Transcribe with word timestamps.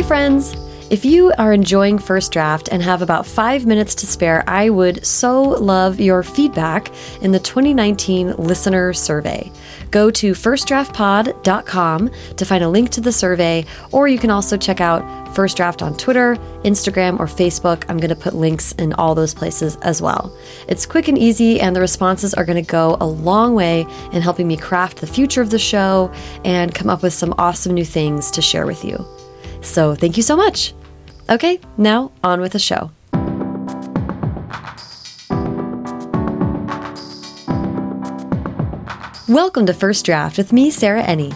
Hey, 0.00 0.06
friends! 0.06 0.56
If 0.88 1.04
you 1.04 1.30
are 1.36 1.52
enjoying 1.52 1.98
First 1.98 2.32
Draft 2.32 2.70
and 2.72 2.82
have 2.82 3.02
about 3.02 3.26
five 3.26 3.66
minutes 3.66 3.94
to 3.96 4.06
spare, 4.06 4.42
I 4.46 4.70
would 4.70 5.04
so 5.04 5.42
love 5.42 6.00
your 6.00 6.22
feedback 6.22 6.90
in 7.20 7.32
the 7.32 7.38
2019 7.38 8.36
listener 8.36 8.94
survey. 8.94 9.52
Go 9.90 10.10
to 10.12 10.32
firstdraftpod.com 10.32 12.10
to 12.34 12.44
find 12.46 12.64
a 12.64 12.68
link 12.70 12.88
to 12.92 13.02
the 13.02 13.12
survey, 13.12 13.66
or 13.92 14.08
you 14.08 14.18
can 14.18 14.30
also 14.30 14.56
check 14.56 14.80
out 14.80 15.34
First 15.34 15.58
Draft 15.58 15.82
on 15.82 15.94
Twitter, 15.98 16.36
Instagram, 16.64 17.20
or 17.20 17.26
Facebook. 17.26 17.84
I'm 17.90 17.98
going 17.98 18.08
to 18.08 18.16
put 18.16 18.34
links 18.34 18.72
in 18.72 18.94
all 18.94 19.14
those 19.14 19.34
places 19.34 19.76
as 19.82 20.00
well. 20.00 20.34
It's 20.66 20.86
quick 20.86 21.08
and 21.08 21.18
easy, 21.18 21.60
and 21.60 21.76
the 21.76 21.80
responses 21.82 22.32
are 22.32 22.46
going 22.46 22.64
to 22.64 22.66
go 22.68 22.96
a 23.02 23.06
long 23.06 23.54
way 23.54 23.82
in 24.12 24.22
helping 24.22 24.48
me 24.48 24.56
craft 24.56 25.02
the 25.02 25.06
future 25.06 25.42
of 25.42 25.50
the 25.50 25.58
show 25.58 26.10
and 26.42 26.74
come 26.74 26.88
up 26.88 27.02
with 27.02 27.12
some 27.12 27.34
awesome 27.36 27.74
new 27.74 27.84
things 27.84 28.30
to 28.30 28.40
share 28.40 28.64
with 28.64 28.82
you. 28.82 29.06
So, 29.60 29.94
thank 29.94 30.16
you 30.16 30.22
so 30.22 30.36
much. 30.36 30.74
Okay, 31.28 31.60
now 31.76 32.12
on 32.24 32.40
with 32.40 32.52
the 32.52 32.58
show. 32.58 32.90
Welcome 39.28 39.66
to 39.66 39.74
First 39.74 40.04
Draft 40.04 40.38
with 40.38 40.52
me, 40.52 40.70
Sarah 40.70 41.04
Enni. 41.04 41.32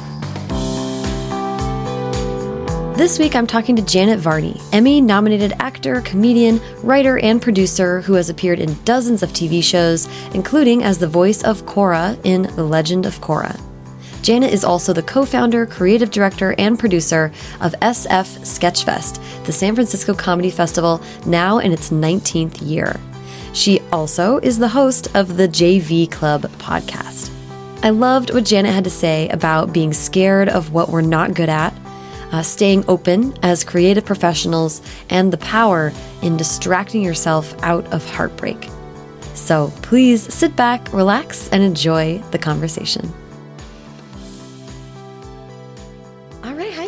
This 2.97 3.19
week 3.19 3.37
I'm 3.37 3.47
talking 3.47 3.77
to 3.77 3.83
Janet 3.83 4.19
Varney, 4.19 4.61
Emmy 4.73 5.01
nominated 5.01 5.53
actor, 5.59 6.01
comedian, 6.01 6.61
writer, 6.83 7.19
and 7.19 7.43
producer 7.43 8.01
who 8.01 8.15
has 8.15 8.31
appeared 8.31 8.59
in 8.59 8.75
dozens 8.85 9.23
of 9.23 9.31
TV 9.31 9.63
shows, 9.63 10.09
including 10.33 10.83
as 10.83 10.99
the 10.99 11.09
voice 11.09 11.43
of 11.45 11.67
Korra 11.67 12.19
in 12.25 12.43
The 12.55 12.65
Legend 12.65 13.05
of 13.05 13.21
Korra. 13.21 13.61
Janet 14.25 14.55
is 14.55 14.65
also 14.65 14.95
the 14.95 15.03
co 15.03 15.27
founder, 15.27 15.67
creative 15.67 16.11
director, 16.11 16.55
and 16.57 16.79
producer 16.79 17.31
of 17.61 17.75
SF 17.83 18.39
Sketchfest, 18.41 19.45
the 19.45 19.53
San 19.53 19.75
Francisco 19.75 20.15
Comedy 20.15 20.51
Festival, 20.51 21.03
now 21.27 21.59
in 21.59 21.73
its 21.73 21.91
19th 21.91 22.67
year. 22.67 22.99
She 23.53 23.81
also 23.93 24.39
is 24.39 24.59
the 24.59 24.69
host 24.69 25.15
of 25.15 25.37
the 25.37 25.47
JV 25.47 26.11
Club 26.11 26.45
podcast. 26.53 27.31
I 27.83 27.91
loved 27.91 28.33
what 28.33 28.47
Janet 28.47 28.73
had 28.73 28.85
to 28.85 28.91
say 28.91 29.29
about 29.29 29.75
being 29.75 29.93
scared 29.93 30.49
of 30.49 30.73
what 30.73 30.89
we're 30.89 31.03
not 31.03 31.35
good 31.35 31.51
at, 31.51 31.75
uh, 32.33 32.41
staying 32.41 32.87
open 32.89 33.37
as 33.43 33.63
creative 33.63 34.07
professionals, 34.07 34.81
and 35.11 35.35
the 35.35 35.37
power 35.37 35.93
in 36.23 36.39
distracting 36.39 37.03
yourself 37.03 37.55
out 37.63 37.87
of 37.93 38.09
heartbreak. 38.09 38.71
So 39.35 39.71
please 39.83 40.33
sit 40.33 40.57
back, 40.57 40.91
relax, 40.95 41.51
and 41.51 41.63
enjoy 41.63 42.23
the 42.31 42.39
conversation. 42.39 43.13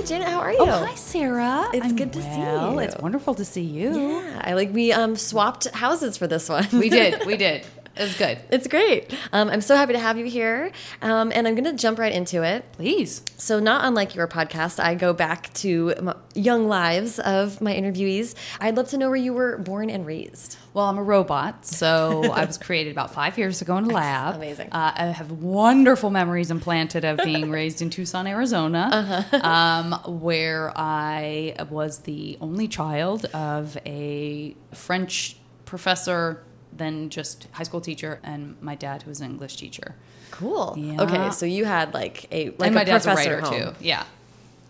Janet, 0.07 0.29
how 0.29 0.39
are 0.39 0.53
you? 0.53 0.59
Oh, 0.61 0.67
hi, 0.67 0.95
Sarah. 0.95 1.69
It's 1.75 1.85
I'm 1.85 1.97
good 1.97 2.13
to 2.13 2.23
see 2.23 2.29
well. 2.39 2.75
you. 2.75 2.79
It's 2.79 2.97
wonderful 2.99 3.35
to 3.35 3.45
see 3.45 3.63
you. 3.63 3.99
Yeah, 3.99 4.41
I 4.45 4.53
like 4.53 4.73
we 4.73 4.93
um 4.93 5.17
swapped 5.17 5.67
houses 5.75 6.17
for 6.17 6.29
this 6.29 6.49
one. 6.49 6.69
We 6.73 6.89
did. 6.89 7.27
We 7.27 7.37
did. 7.37 7.67
It 7.97 8.03
was 8.03 8.17
good. 8.17 8.39
It's 8.51 8.67
great. 8.67 9.15
Um, 9.33 9.49
I'm 9.49 9.61
so 9.61 9.75
happy 9.77 9.95
to 9.95 9.99
have 9.99 10.19
you 10.19 10.27
here, 10.27 10.71
um, 11.03 11.33
and 11.35 11.49
I'm 11.49 11.55
going 11.55 11.65
to 11.65 11.73
jump 11.73 11.99
right 11.99 12.13
into 12.13 12.43
it. 12.43 12.65
Please. 12.73 13.23
So, 13.39 13.59
not 13.59 13.85
unlike 13.85 14.15
your 14.15 14.29
podcast, 14.29 14.79
I 14.83 14.95
go 14.95 15.13
back 15.13 15.53
to 15.55 15.95
m 15.97 16.15
young 16.35 16.69
lives 16.69 17.19
of 17.19 17.61
my 17.63 17.73
interviewees. 17.75 18.35
I'd 18.61 18.77
love 18.77 18.89
to 18.89 18.99
know 18.99 19.09
where 19.09 19.17
you 19.17 19.33
were 19.33 19.57
born 19.59 19.89
and 19.89 20.05
raised. 20.05 20.59
Well, 20.75 20.85
I'm 20.85 20.99
a 20.99 21.03
robot, 21.03 21.65
so 21.65 22.31
I 22.31 22.45
was 22.45 22.59
created 22.59 22.91
about 22.93 23.15
five 23.15 23.39
years 23.39 23.63
ago 23.63 23.79
in 23.79 23.85
a 23.85 23.95
lab. 23.95 24.35
Amazing. 24.37 24.69
Uh, 24.73 24.93
I 24.95 25.07
have 25.07 25.31
wonderful 25.33 26.11
memories 26.11 26.51
implanted 26.51 27.07
of 27.07 27.19
being 27.25 27.51
raised 27.51 27.81
in 27.81 27.89
Tucson, 27.89 28.27
Arizona, 28.27 28.91
Uh-huh. 28.93 29.39
um, 29.49 30.21
where 30.21 30.71
I 30.77 31.55
was 31.71 32.01
the 32.01 32.37
only 32.43 32.69
child 32.69 33.25
of 33.33 33.79
a 33.87 34.55
French 34.75 35.37
professor, 35.65 36.43
then 36.79 37.11
just 37.11 37.47
high 37.53 37.63
school 37.65 37.81
teacher, 37.81 38.21
and 38.23 38.57
my 38.61 38.75
dad, 38.75 39.03
who 39.03 39.11
was 39.11 39.21
an 39.21 39.31
English 39.31 39.57
teacher. 39.57 39.95
Cool. 40.31 40.75
Yeah. 40.77 41.03
Okay, 41.03 41.31
so 41.31 41.47
you 41.47 41.65
had 41.65 41.95
like 41.95 42.27
a 42.33 42.51
like 42.51 42.67
and 42.67 42.75
my 42.75 42.83
a 42.83 42.85
dad's 42.85 43.07
a 43.07 43.11
professor 43.11 43.35
writer 43.41 43.47
home. 43.47 43.75
too. 43.75 43.85
Yeah. 43.85 44.05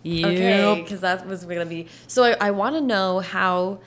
Okay, 0.04 0.80
because 0.82 1.00
that 1.00 1.26
was 1.26 1.44
going 1.44 1.58
to 1.58 1.66
be. 1.66 1.88
So 2.06 2.22
I, 2.24 2.36
I 2.40 2.50
want 2.52 2.76
to 2.76 2.80
know 2.80 3.20
how. 3.20 3.80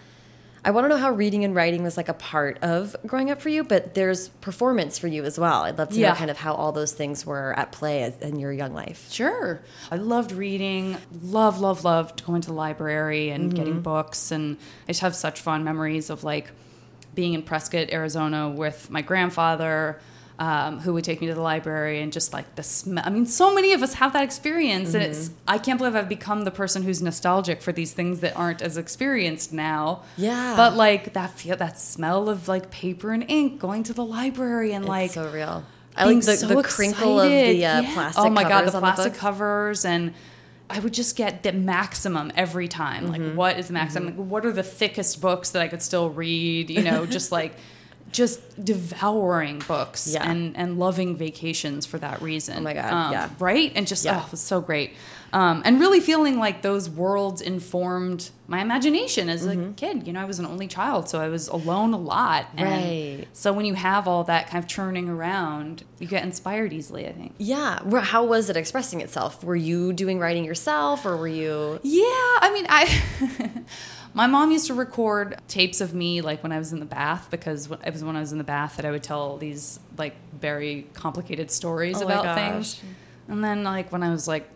I 0.66 0.72
want 0.72 0.84
to 0.84 0.90
know 0.90 0.98
how 0.98 1.12
reading 1.14 1.46
and 1.46 1.56
writing 1.56 1.84
was 1.84 1.96
like 1.96 2.10
a 2.10 2.14
part 2.14 2.58
of 2.62 2.94
growing 3.08 3.32
up 3.32 3.42
for 3.42 3.48
you, 3.48 3.64
but 3.64 3.94
there's 3.94 4.28
performance 4.28 5.00
for 5.00 5.08
you 5.08 5.24
as 5.24 5.40
well. 5.40 5.62
I'd 5.64 5.78
love 5.78 5.88
to 5.92 6.00
know 6.02 6.14
kind 6.14 6.30
of 6.30 6.36
how 6.38 6.54
all 6.54 6.74
those 6.74 6.92
things 6.92 7.26
were 7.26 7.58
at 7.58 7.72
play 7.72 8.04
as- 8.04 8.18
in 8.18 8.38
your 8.40 8.52
young 8.52 8.74
life. 8.74 9.10
Sure. 9.10 9.62
I 9.90 9.96
loved 9.96 10.34
reading, 10.34 10.98
love, 11.24 11.62
love, 11.62 11.86
loved 11.86 12.26
going 12.26 12.42
to 12.42 12.50
the 12.50 12.54
library 12.56 13.30
and 13.30 13.46
Mm-hmm. 13.46 13.56
getting 13.56 13.82
books. 13.82 14.32
And 14.32 14.58
I 14.84 14.88
just 14.92 15.00
have 15.00 15.16
such 15.16 15.40
fond 15.40 15.64
memories 15.64 16.10
of 16.10 16.26
like 16.26 16.52
being 17.16 17.34
in 17.34 17.42
Prescott, 17.44 17.90
Arizona 17.92 18.50
with 18.50 18.90
my 18.90 19.02
grandfather. 19.02 20.00
Um, 20.42 20.80
who 20.80 20.94
would 20.94 21.04
take 21.04 21.20
me 21.20 21.28
to 21.28 21.34
the 21.34 21.42
library 21.42 22.02
and 22.02 22.14
just 22.14 22.32
like 22.32 22.56
the 22.56 22.64
smell. 22.64 23.04
I 23.06 23.10
mean, 23.10 23.26
so 23.26 23.54
many 23.54 23.74
of 23.74 23.84
us 23.84 23.96
have 23.96 24.14
that 24.14 24.24
experience, 24.24 24.94
and 24.94 25.04
Mm-hmm. 25.04 25.12
it's. 25.12 25.32
I 25.46 25.58
can't 25.58 25.78
believe 25.78 25.98
I've 25.98 26.08
become 26.08 26.46
the 26.46 26.52
person 26.52 26.82
who's 26.84 27.02
nostalgic 27.02 27.62
for 27.62 27.74
these 27.74 27.92
things 27.92 28.22
that 28.22 28.38
aren't 28.38 28.62
as 28.62 28.78
experienced 28.78 29.52
now. 29.52 30.04
Yeah. 30.16 30.54
but 30.56 30.76
like 30.78 31.12
that 31.12 31.32
feel, 31.32 31.58
that 31.58 31.78
smell 31.78 32.30
of 32.30 32.48
like 32.48 32.72
paper 32.72 33.12
and 33.12 33.26
ink, 33.28 33.60
going 33.60 33.84
to 33.84 33.94
the 33.94 34.06
library 34.06 34.72
and 34.72 34.86
like 34.86 35.08
It's 35.08 35.16
so 35.16 35.30
real. 35.30 35.66
I 35.98 36.06
like 36.06 36.22
the, 36.24 36.38
so 36.38 36.48
the 36.48 36.64
crinkle 36.64 37.20
of 37.20 37.30
the 37.30 37.66
uh, 37.66 37.82
Yeah. 37.82 37.94
plastic. 37.94 38.24
Oh 38.24 38.30
my 38.30 38.44
god, 38.44 38.66
the 38.66 38.80
plastic 38.80 39.12
books. 39.12 39.20
covers, 39.20 39.84
and 39.84 40.14
I 40.70 40.80
would 40.80 40.94
just 40.94 41.16
get 41.16 41.44
the 41.44 41.52
maximum 41.52 42.32
every 42.36 42.68
time. 42.68 43.08
Like, 43.08 43.22
mm-hmm. 43.22 43.36
what 43.36 43.58
is 43.58 43.68
the 43.68 43.74
maximum? 43.74 44.10
Mm-hmm. 44.10 44.22
Like, 44.22 44.30
what 44.30 44.46
are 44.46 44.52
the 44.52 44.64
thickest 44.64 45.20
books 45.20 45.52
that 45.52 45.62
I 45.62 45.68
could 45.68 45.82
still 45.82 46.10
read? 46.10 46.70
You 46.70 46.84
know, 46.84 47.06
just 47.06 47.32
like. 47.32 47.56
Just 48.12 48.64
devouring 48.64 49.60
books 49.68 50.08
Yeah. 50.14 50.30
and, 50.30 50.56
and 50.58 50.78
loving 50.80 51.16
vacations 51.16 51.86
for 51.86 51.98
that 52.00 52.22
reason. 52.22 52.58
Oh 52.58 52.62
my 52.62 52.74
God, 52.74 52.92
Um, 52.94 53.12
yeah. 53.12 53.30
Right? 53.40 53.72
And 53.76 53.86
just, 53.88 54.06
Yeah. 54.06 54.20
oh, 54.22 54.26
it 54.26 54.32
was 54.32 54.42
so 54.42 54.62
great. 54.62 54.94
Um, 55.32 55.62
and 55.64 55.80
really 55.80 56.00
feeling 56.00 56.40
like 56.40 56.64
those 56.64 56.90
worlds 56.90 57.40
informed 57.40 58.32
my 58.48 58.62
imagination 58.62 59.30
as 59.30 59.46
Mm-hmm. 59.46 59.70
a 59.70 59.74
kid. 59.74 60.08
You 60.08 60.14
know, 60.14 60.22
I 60.22 60.26
was 60.26 60.40
an 60.40 60.46
only 60.48 60.66
child, 60.68 61.08
so 61.08 61.22
I 61.22 61.28
was 61.28 61.48
alone 61.50 61.94
a 61.94 62.00
lot. 62.00 62.48
And 62.58 62.68
Right. 62.68 63.28
so 63.32 63.54
when 63.54 63.66
you 63.66 63.76
have 63.76 64.08
all 64.08 64.24
that 64.24 64.50
kind 64.50 64.64
of 64.64 64.68
churning 64.68 65.08
around, 65.08 65.84
you 66.00 66.08
get 66.08 66.24
inspired 66.24 66.74
easily, 66.74 67.08
I 67.08 67.12
think. 67.12 67.36
Yeah. 67.38 67.78
How 68.02 68.24
was 68.24 68.50
it 68.50 68.58
expressing 68.58 69.02
itself? 69.02 69.44
Were 69.44 69.56
you 69.56 69.94
doing 69.94 70.18
writing 70.20 70.46
yourself, 70.46 71.06
or 71.06 71.16
were 71.16 71.28
you? 71.28 71.80
Yeah, 71.84 72.04
I 72.42 72.50
mean, 72.52 72.66
I. 72.68 73.02
My 74.14 74.28
mom 74.28 74.52
used 74.52 74.68
to 74.68 74.74
record 74.74 75.38
tapes 75.48 75.82
of 75.82 75.94
me 75.94 76.22
like 76.22 76.42
when 76.44 76.52
I 76.52 76.58
was 76.58 76.74
in 76.74 76.80
the 76.80 76.86
bath 76.86 77.28
because 77.30 77.70
it 77.70 77.94
was 77.94 78.04
when 78.04 78.16
I 78.16 78.20
was 78.20 78.32
in 78.32 78.38
the 78.38 78.44
bath 78.44 78.78
that 78.78 78.86
I 78.86 78.92
would 78.92 79.04
tell 79.04 79.38
these 79.38 79.80
like 79.98 80.16
very 80.34 80.88
complicated 80.94 81.52
stories 81.52 82.02
Oh 82.02 82.06
about 82.06 82.36
things. 82.36 82.82
And 83.28 83.44
then 83.44 83.64
like 83.64 83.92
when 83.92 84.02
I 84.04 84.10
was 84.10 84.28
like 84.28 84.50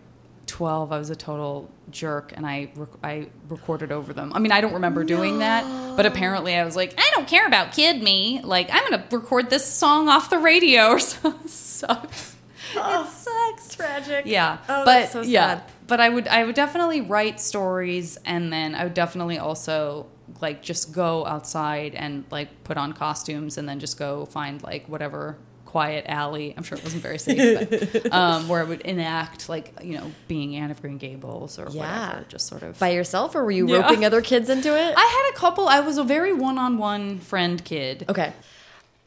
12, 0.48 0.92
I 0.92 0.98
was 0.98 1.10
a 1.10 1.16
total 1.16 1.70
jerk 1.90 2.34
and 2.36 2.46
I 2.46 2.70
rec- 2.76 2.90
I 3.04 3.28
recorded 3.50 3.92
over 3.92 4.14
them. 4.14 4.32
I 4.34 4.40
mean, 4.40 4.52
I 4.52 4.62
don't 4.62 4.74
remember 4.74 5.04
doing 5.04 5.40
that, 5.40 5.64
but 5.96 6.06
apparently 6.06 6.56
I 6.56 6.66
was 6.66 6.76
like, 6.76 6.94
I 6.98 7.12
don't 7.16 7.28
care 7.28 7.48
about 7.48 7.72
kid 7.72 8.02
me. 8.02 8.42
Like 8.44 8.70
I'm 8.72 8.88
going 8.90 9.02
to 9.02 9.16
record 9.16 9.50
this 9.50 9.66
song 9.66 10.10
off 10.10 10.30
the 10.30 10.40
radio 10.40 10.88
or 10.90 11.00
something. 11.00 11.48
sucks. 11.48 12.36
it 12.76 13.08
sucks. 13.08 13.76
Tragic. 13.76 14.26
Yeah. 14.26 14.58
Oh, 14.64 14.86
but 14.86 14.86
that's 14.86 15.12
so 15.14 15.22
yeah. 15.22 15.62
But 15.88 16.00
I 16.00 16.10
would 16.10 16.28
I 16.28 16.44
would 16.44 16.56
definitely 16.56 17.02
write 17.02 17.40
stories 17.40 18.18
and 18.26 18.52
then 18.54 18.76
I 18.76 18.84
would 18.86 18.94
definitely 18.94 19.38
also 19.38 20.08
like 20.42 20.62
just 20.62 20.94
go 20.94 21.26
outside 21.26 21.94
and 21.96 22.24
like 22.32 22.64
put 22.64 22.78
on 22.78 22.94
costumes 22.94 23.58
and 23.58 23.68
then 23.68 23.80
just 23.80 23.98
go 24.00 24.26
find 24.26 24.62
like 24.64 24.88
whatever 24.88 25.38
quiet 25.66 26.06
alley. 26.08 26.54
I'm 26.56 26.62
sure 26.64 26.78
it 26.78 26.84
wasn't 26.84 27.02
very 27.02 27.18
safe, 27.18 27.70
but 28.04 28.14
um, 28.14 28.48
where 28.48 28.62
I 28.62 28.64
would 28.64 28.82
enact 28.82 29.50
like 29.50 29.74
you 29.84 29.98
know 29.98 30.12
being 30.28 30.56
Anne 30.56 30.70
of 30.72 30.82
Green 30.82 30.98
Gables 31.00 31.58
or 31.60 31.68
Yeah. 31.72 32.08
whatever. 32.10 32.26
Just 32.30 32.48
sort 32.48 32.64
of 32.64 32.78
By 32.80 32.90
yourself, 32.92 33.36
or 33.36 33.44
were 33.44 33.52
you 33.52 33.68
Yeah. 33.68 33.82
roping 33.82 34.06
other 34.06 34.22
kids 34.22 34.50
into 34.50 34.70
it? 34.70 34.94
I 34.96 35.02
had 35.26 35.36
a 35.36 35.40
couple. 35.40 35.68
I 35.68 35.80
was 35.80 35.98
a 35.98 36.04
very 36.04 36.32
one-on-one 36.32 37.20
friend 37.20 37.64
kid. 37.66 38.06
Okay. 38.08 38.34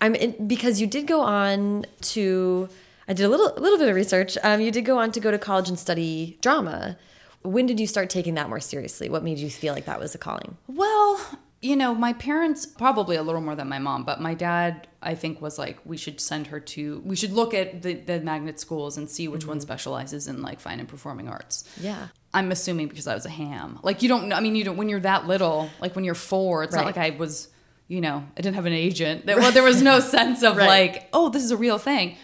I'm 0.00 0.14
in, 0.14 0.46
because 0.46 0.80
you 0.80 0.86
did 0.86 1.06
go 1.06 1.20
on 1.22 1.86
to 2.02 2.68
I 3.08 3.12
did 3.12 3.24
a 3.24 3.28
little 3.28 3.52
a 3.56 3.60
little 3.60 3.78
bit 3.78 3.88
of 3.88 3.94
research. 3.94 4.36
Um, 4.42 4.60
you 4.60 4.70
did 4.70 4.84
go 4.84 4.98
on 4.98 5.12
to 5.12 5.20
go 5.20 5.30
to 5.30 5.38
college 5.38 5.68
and 5.68 5.78
study 5.78 6.38
drama. 6.40 6.96
When 7.42 7.66
did 7.66 7.78
you 7.78 7.86
start 7.86 8.10
taking 8.10 8.34
that 8.34 8.48
more 8.48 8.58
seriously? 8.60 9.08
What 9.08 9.22
made 9.22 9.38
you 9.38 9.50
feel 9.50 9.72
like 9.72 9.84
that 9.84 10.00
was 10.00 10.14
a 10.14 10.18
calling? 10.18 10.56
Well, 10.66 11.20
you 11.62 11.76
know, 11.76 11.94
my 11.94 12.12
parents 12.12 12.66
probably 12.66 13.14
a 13.16 13.22
little 13.22 13.40
more 13.40 13.54
than 13.54 13.68
my 13.68 13.78
mom, 13.78 14.02
but 14.04 14.20
my 14.20 14.34
dad, 14.34 14.88
I 15.00 15.14
think, 15.14 15.40
was 15.40 15.56
like, 15.58 15.78
we 15.84 15.96
should 15.96 16.20
send 16.20 16.48
her 16.48 16.58
to, 16.60 17.00
we 17.04 17.14
should 17.16 17.32
look 17.32 17.54
at 17.54 17.82
the, 17.82 17.94
the 17.94 18.20
magnet 18.20 18.58
schools 18.58 18.98
and 18.98 19.08
see 19.08 19.28
which 19.28 19.46
one 19.46 19.60
specializes 19.60 20.26
in 20.26 20.42
like 20.42 20.58
fine 20.60 20.80
and 20.80 20.88
performing 20.88 21.28
arts. 21.28 21.64
Yeah. 21.80 22.08
I'm 22.34 22.50
assuming 22.50 22.88
because 22.88 23.06
I 23.06 23.14
was 23.14 23.24
a 23.26 23.30
ham. 23.30 23.78
Like, 23.82 24.02
you 24.02 24.08
don't 24.08 24.28
know, 24.28 24.36
I 24.36 24.40
mean, 24.40 24.54
you 24.56 24.64
don't, 24.64 24.76
when 24.76 24.88
you're 24.88 25.00
that 25.00 25.26
little, 25.26 25.70
like 25.80 25.94
when 25.94 26.04
you're 26.04 26.14
four, 26.16 26.64
it's 26.64 26.74
not 26.74 26.84
like 26.84 26.98
I 26.98 27.10
was, 27.10 27.48
you 27.88 28.00
know, 28.00 28.26
I 28.36 28.40
didn't 28.40 28.56
have 28.56 28.66
an 28.66 28.72
agent. 28.72 29.24
There, 29.24 29.36
well, 29.38 29.52
there 29.52 29.62
was 29.62 29.80
no 29.82 30.00
sense 30.00 30.42
of 30.42 30.56
Right. 30.58 30.66
like, 30.66 31.08
oh, 31.12 31.30
this 31.30 31.42
is 31.44 31.52
a 31.52 31.56
real 31.56 31.78
thing. 31.78 32.16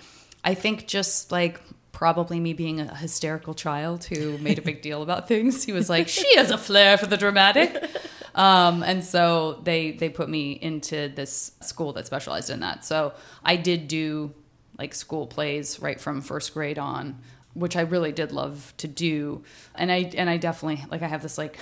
I 0.44 0.54
think 0.54 0.86
just 0.86 1.30
like 1.32 1.60
probably 1.92 2.40
me 2.40 2.52
being 2.52 2.80
a 2.80 2.94
hysterical 2.96 3.54
child 3.54 4.04
who 4.04 4.36
made 4.38 4.58
a 4.58 4.62
big 4.62 4.82
deal 4.82 5.02
about 5.02 5.28
things. 5.32 5.64
He 5.64 5.72
was 5.72 5.88
like, 5.88 6.08
"She 6.08 6.36
has 6.36 6.50
a 6.50 6.58
flair 6.58 6.98
for 6.98 7.06
the 7.06 7.16
dramatic," 7.16 7.84
um, 8.34 8.82
and 8.82 9.04
so 9.04 9.60
they 9.62 9.92
they 9.92 10.08
put 10.08 10.28
me 10.28 10.52
into 10.52 11.08
this 11.08 11.52
school 11.60 11.92
that 11.94 12.06
specialized 12.06 12.50
in 12.50 12.60
that. 12.60 12.84
So 12.84 13.12
I 13.44 13.56
did 13.56 13.88
do 13.88 14.34
like 14.78 14.94
school 14.94 15.26
plays 15.26 15.80
right 15.80 16.00
from 16.00 16.22
first 16.22 16.54
grade 16.54 16.78
on, 16.78 17.20
which 17.54 17.76
I 17.76 17.82
really 17.82 18.12
did 18.12 18.32
love 18.32 18.74
to 18.78 18.88
do, 18.88 19.44
and 19.74 19.92
I 19.92 20.10
and 20.16 20.28
I 20.28 20.38
definitely 20.38 20.84
like 20.90 21.02
I 21.02 21.08
have 21.08 21.22
this 21.22 21.38
like 21.38 21.58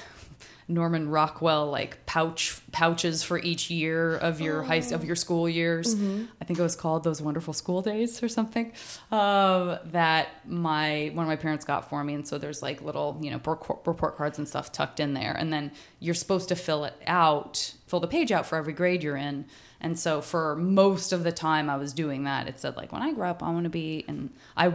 Norman 0.70 1.08
Rockwell 1.08 1.68
like 1.70 2.06
pouch 2.06 2.60
pouches 2.70 3.22
for 3.22 3.38
each 3.38 3.70
year 3.70 4.16
of 4.16 4.40
your 4.40 4.62
high 4.62 4.76
of 4.92 5.04
your 5.04 5.16
school 5.16 5.48
years. 5.48 5.94
I 6.40 6.44
think 6.44 6.58
it 6.58 6.62
was 6.62 6.76
called 6.76 7.02
those 7.04 7.20
wonderful 7.20 7.52
school 7.52 7.82
days 7.82 8.22
or 8.22 8.28
something. 8.28 8.72
Um, 9.10 9.78
that 9.86 10.28
my 10.46 11.10
one 11.12 11.24
of 11.24 11.28
my 11.28 11.36
parents 11.36 11.64
got 11.64 11.90
for 11.90 12.02
me, 12.04 12.14
and 12.14 12.26
so 12.26 12.38
there's 12.38 12.62
like 12.62 12.80
little 12.82 13.18
you 13.20 13.30
know 13.30 13.40
report 13.44 13.80
report 13.86 14.16
cards 14.16 14.38
and 14.38 14.46
stuff 14.48 14.70
tucked 14.70 15.00
in 15.00 15.14
there, 15.14 15.32
and 15.32 15.52
then 15.52 15.72
you're 15.98 16.14
supposed 16.14 16.48
to 16.48 16.56
fill 16.56 16.84
it 16.84 16.94
out, 17.06 17.74
fill 17.86 18.00
the 18.00 18.08
page 18.08 18.30
out 18.30 18.46
for 18.46 18.56
every 18.56 18.72
grade 18.72 19.02
you're 19.02 19.16
in. 19.16 19.46
And 19.82 19.98
so 19.98 20.20
for 20.20 20.56
most 20.56 21.12
of 21.12 21.24
the 21.24 21.32
time 21.32 21.70
I 21.70 21.76
was 21.76 21.92
doing 21.92 22.24
that, 22.24 22.46
it 22.46 22.60
said 22.60 22.76
like 22.76 22.92
when 22.92 23.02
I 23.02 23.12
grow 23.12 23.30
up 23.30 23.42
I 23.42 23.50
want 23.50 23.64
to 23.64 23.70
be, 23.70 24.04
and 24.06 24.30
I 24.56 24.74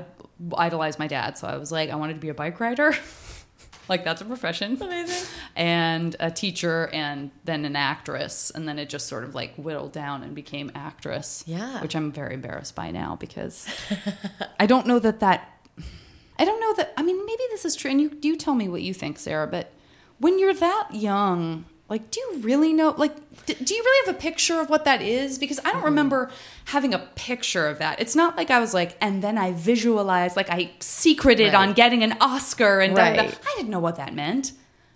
idolized 0.58 1.00
my 1.00 1.08
dad, 1.08 1.38
so 1.38 1.48
I 1.48 1.58
was 1.58 1.72
like 1.72 1.90
I 1.90 1.96
wanted 1.96 2.16
to 2.16 2.20
be 2.20 2.30
a 2.30 2.34
bike 2.34 2.60
rider. 2.60 2.94
like 3.88 4.04
that's 4.04 4.22
a 4.22 4.26
profession 4.26 4.78
Amazing. 4.82 5.28
and 5.56 6.16
a 6.20 6.32
teacher 6.32 6.90
and 6.94 7.32
then 7.44 7.66
an 7.66 7.76
actress 7.76 8.52
and 8.52 8.68
then 8.68 8.80
it 8.80 8.90
just 8.90 9.08
sort 9.08 9.24
of 9.24 9.36
like 9.36 9.54
whittled 9.56 9.92
down 9.92 10.24
and 10.24 10.34
became 10.36 10.72
actress 10.76 11.44
Yeah. 11.48 11.82
which 11.82 11.96
i'm 11.96 12.12
very 12.12 12.34
embarrassed 12.34 12.76
by 12.76 12.92
now 12.92 13.16
because 13.20 13.68
i 14.60 14.66
don't 14.66 14.88
know 14.88 15.00
that 15.00 15.20
that 15.20 15.52
i 16.40 16.46
don't 16.46 16.60
know 16.60 16.74
that 16.76 16.94
i 16.98 17.04
mean 17.04 17.18
maybe 17.26 17.44
this 17.52 17.66
is 17.66 17.76
true 17.76 17.92
and 17.92 18.02
you 18.02 18.18
you 18.22 18.36
tell 18.36 18.56
me 18.56 18.68
what 18.68 18.82
you 18.82 18.94
think 18.94 19.18
sarah 19.20 19.48
but 19.48 19.72
when 20.20 20.40
you're 20.40 20.54
that 20.54 20.88
young 20.94 21.66
like 21.90 22.10
do 22.12 22.20
you 22.20 22.40
really 22.40 22.74
know 22.74 22.94
like 22.98 23.16
do 23.46 23.74
you 23.76 23.84
really 23.84 24.06
have 24.08 24.16
a 24.16 24.20
picture 24.20 24.60
of 24.60 24.70
what 24.70 24.86
that 24.86 25.02
is 25.02 25.38
because 25.38 25.60
i 25.60 25.64
don't 25.64 25.76
Mm-hmm. 25.76 25.86
remember 25.86 26.32
having 26.66 26.94
a 26.94 27.00
picture 27.16 27.68
of 27.68 27.78
that 27.80 28.00
it's 28.00 28.16
not 28.16 28.36
like 28.38 28.50
i 28.50 28.60
was 28.60 28.74
like 28.74 28.98
and 29.00 29.22
then 29.22 29.38
i 29.38 29.52
visualized 29.52 30.36
like 30.36 30.50
i 30.50 30.72
secreted 30.80 31.54
Right. 31.54 31.68
on 31.70 31.74
getting 31.74 32.02
an 32.04 32.16
oscar 32.20 32.80
and 32.80 32.96
da- 32.96 33.10
da- 33.12 33.16
da. 33.18 33.22
Right. 33.24 33.40
i 33.48 33.54
didn't 33.58 33.70
know 33.70 33.80
what 33.80 33.98
that 33.98 34.14
meant 34.14 34.54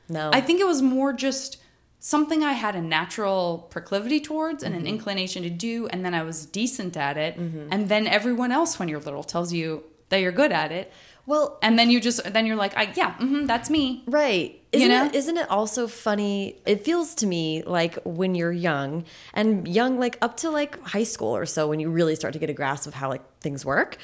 No. 0.09 0.31
I 0.33 0.41
think 0.41 0.59
it 0.59 0.65
was 0.65 0.81
more 0.81 1.13
just 1.13 1.57
something 1.99 2.43
I 2.43 2.53
had 2.53 2.75
a 2.75 2.81
natural 2.81 3.67
proclivity 3.69 4.19
towards 4.19 4.63
and 4.63 4.73
an 4.73 4.87
inclination 4.87 5.43
to 5.43 5.49
do, 5.51 5.85
and 5.91 6.03
then 6.03 6.13
I 6.15 6.23
was 6.23 6.45
decent 6.45 6.95
at 6.97 7.15
it. 7.17 7.35
And 7.37 7.89
then 7.89 8.07
everyone 8.07 8.51
else, 8.51 8.79
when 8.79 8.87
you're 8.89 9.01
little, 9.01 9.21
tells 9.23 9.51
you 9.53 9.83
that 10.09 10.17
you're 10.21 10.31
good 10.31 10.51
at 10.51 10.71
it. 10.71 10.91
Well, 11.25 11.57
And 11.61 11.77
then 11.77 11.89
you 11.91 11.99
just, 12.01 12.23
then 12.33 12.45
you're 12.45 12.55
like, 12.55 12.75
I, 12.75 12.91
yeah, 12.95 13.13
hmm 13.15 13.45
that's 13.45 13.69
me. 13.69 14.03
Right. 14.07 14.55
You 14.73 14.79
Isn't 14.81 14.89
know? 14.89 15.05
it 15.07 15.15
isn't 15.15 15.37
it 15.37 15.49
also 15.49 15.87
funny? 15.87 16.57
It 16.65 16.85
feels 16.85 17.15
to 17.15 17.25
me 17.27 17.63
like 17.63 17.97
when 18.03 18.35
you're 18.35 18.51
young 18.51 19.03
and 19.33 19.67
young 19.67 19.99
like 19.99 20.17
up 20.21 20.37
to 20.37 20.49
like 20.51 20.79
high 20.83 21.03
school 21.03 21.35
or 21.35 21.45
so 21.47 21.67
when 21.67 21.79
you 21.79 21.89
really 21.89 22.15
start 22.15 22.33
to 22.33 22.39
get 22.39 22.49
a 22.49 22.53
grasp 22.53 22.87
of 22.87 22.93
how 22.93 23.09
like 23.09 23.23
things 23.41 23.65
work. 23.65 23.97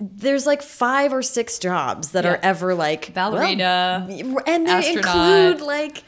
There's 0.00 0.46
like 0.46 0.62
five 0.62 1.12
or 1.12 1.22
six 1.22 1.58
jobs 1.58 2.10
that 2.10 2.26
are 2.26 2.38
ever 2.42 2.74
like 2.74 3.14
Ballerina, 3.14 4.06
well, 4.08 4.40
and 4.46 4.66
they 4.66 4.72
astronaut, 4.72 5.16
include 5.16 5.60
like 5.66 6.02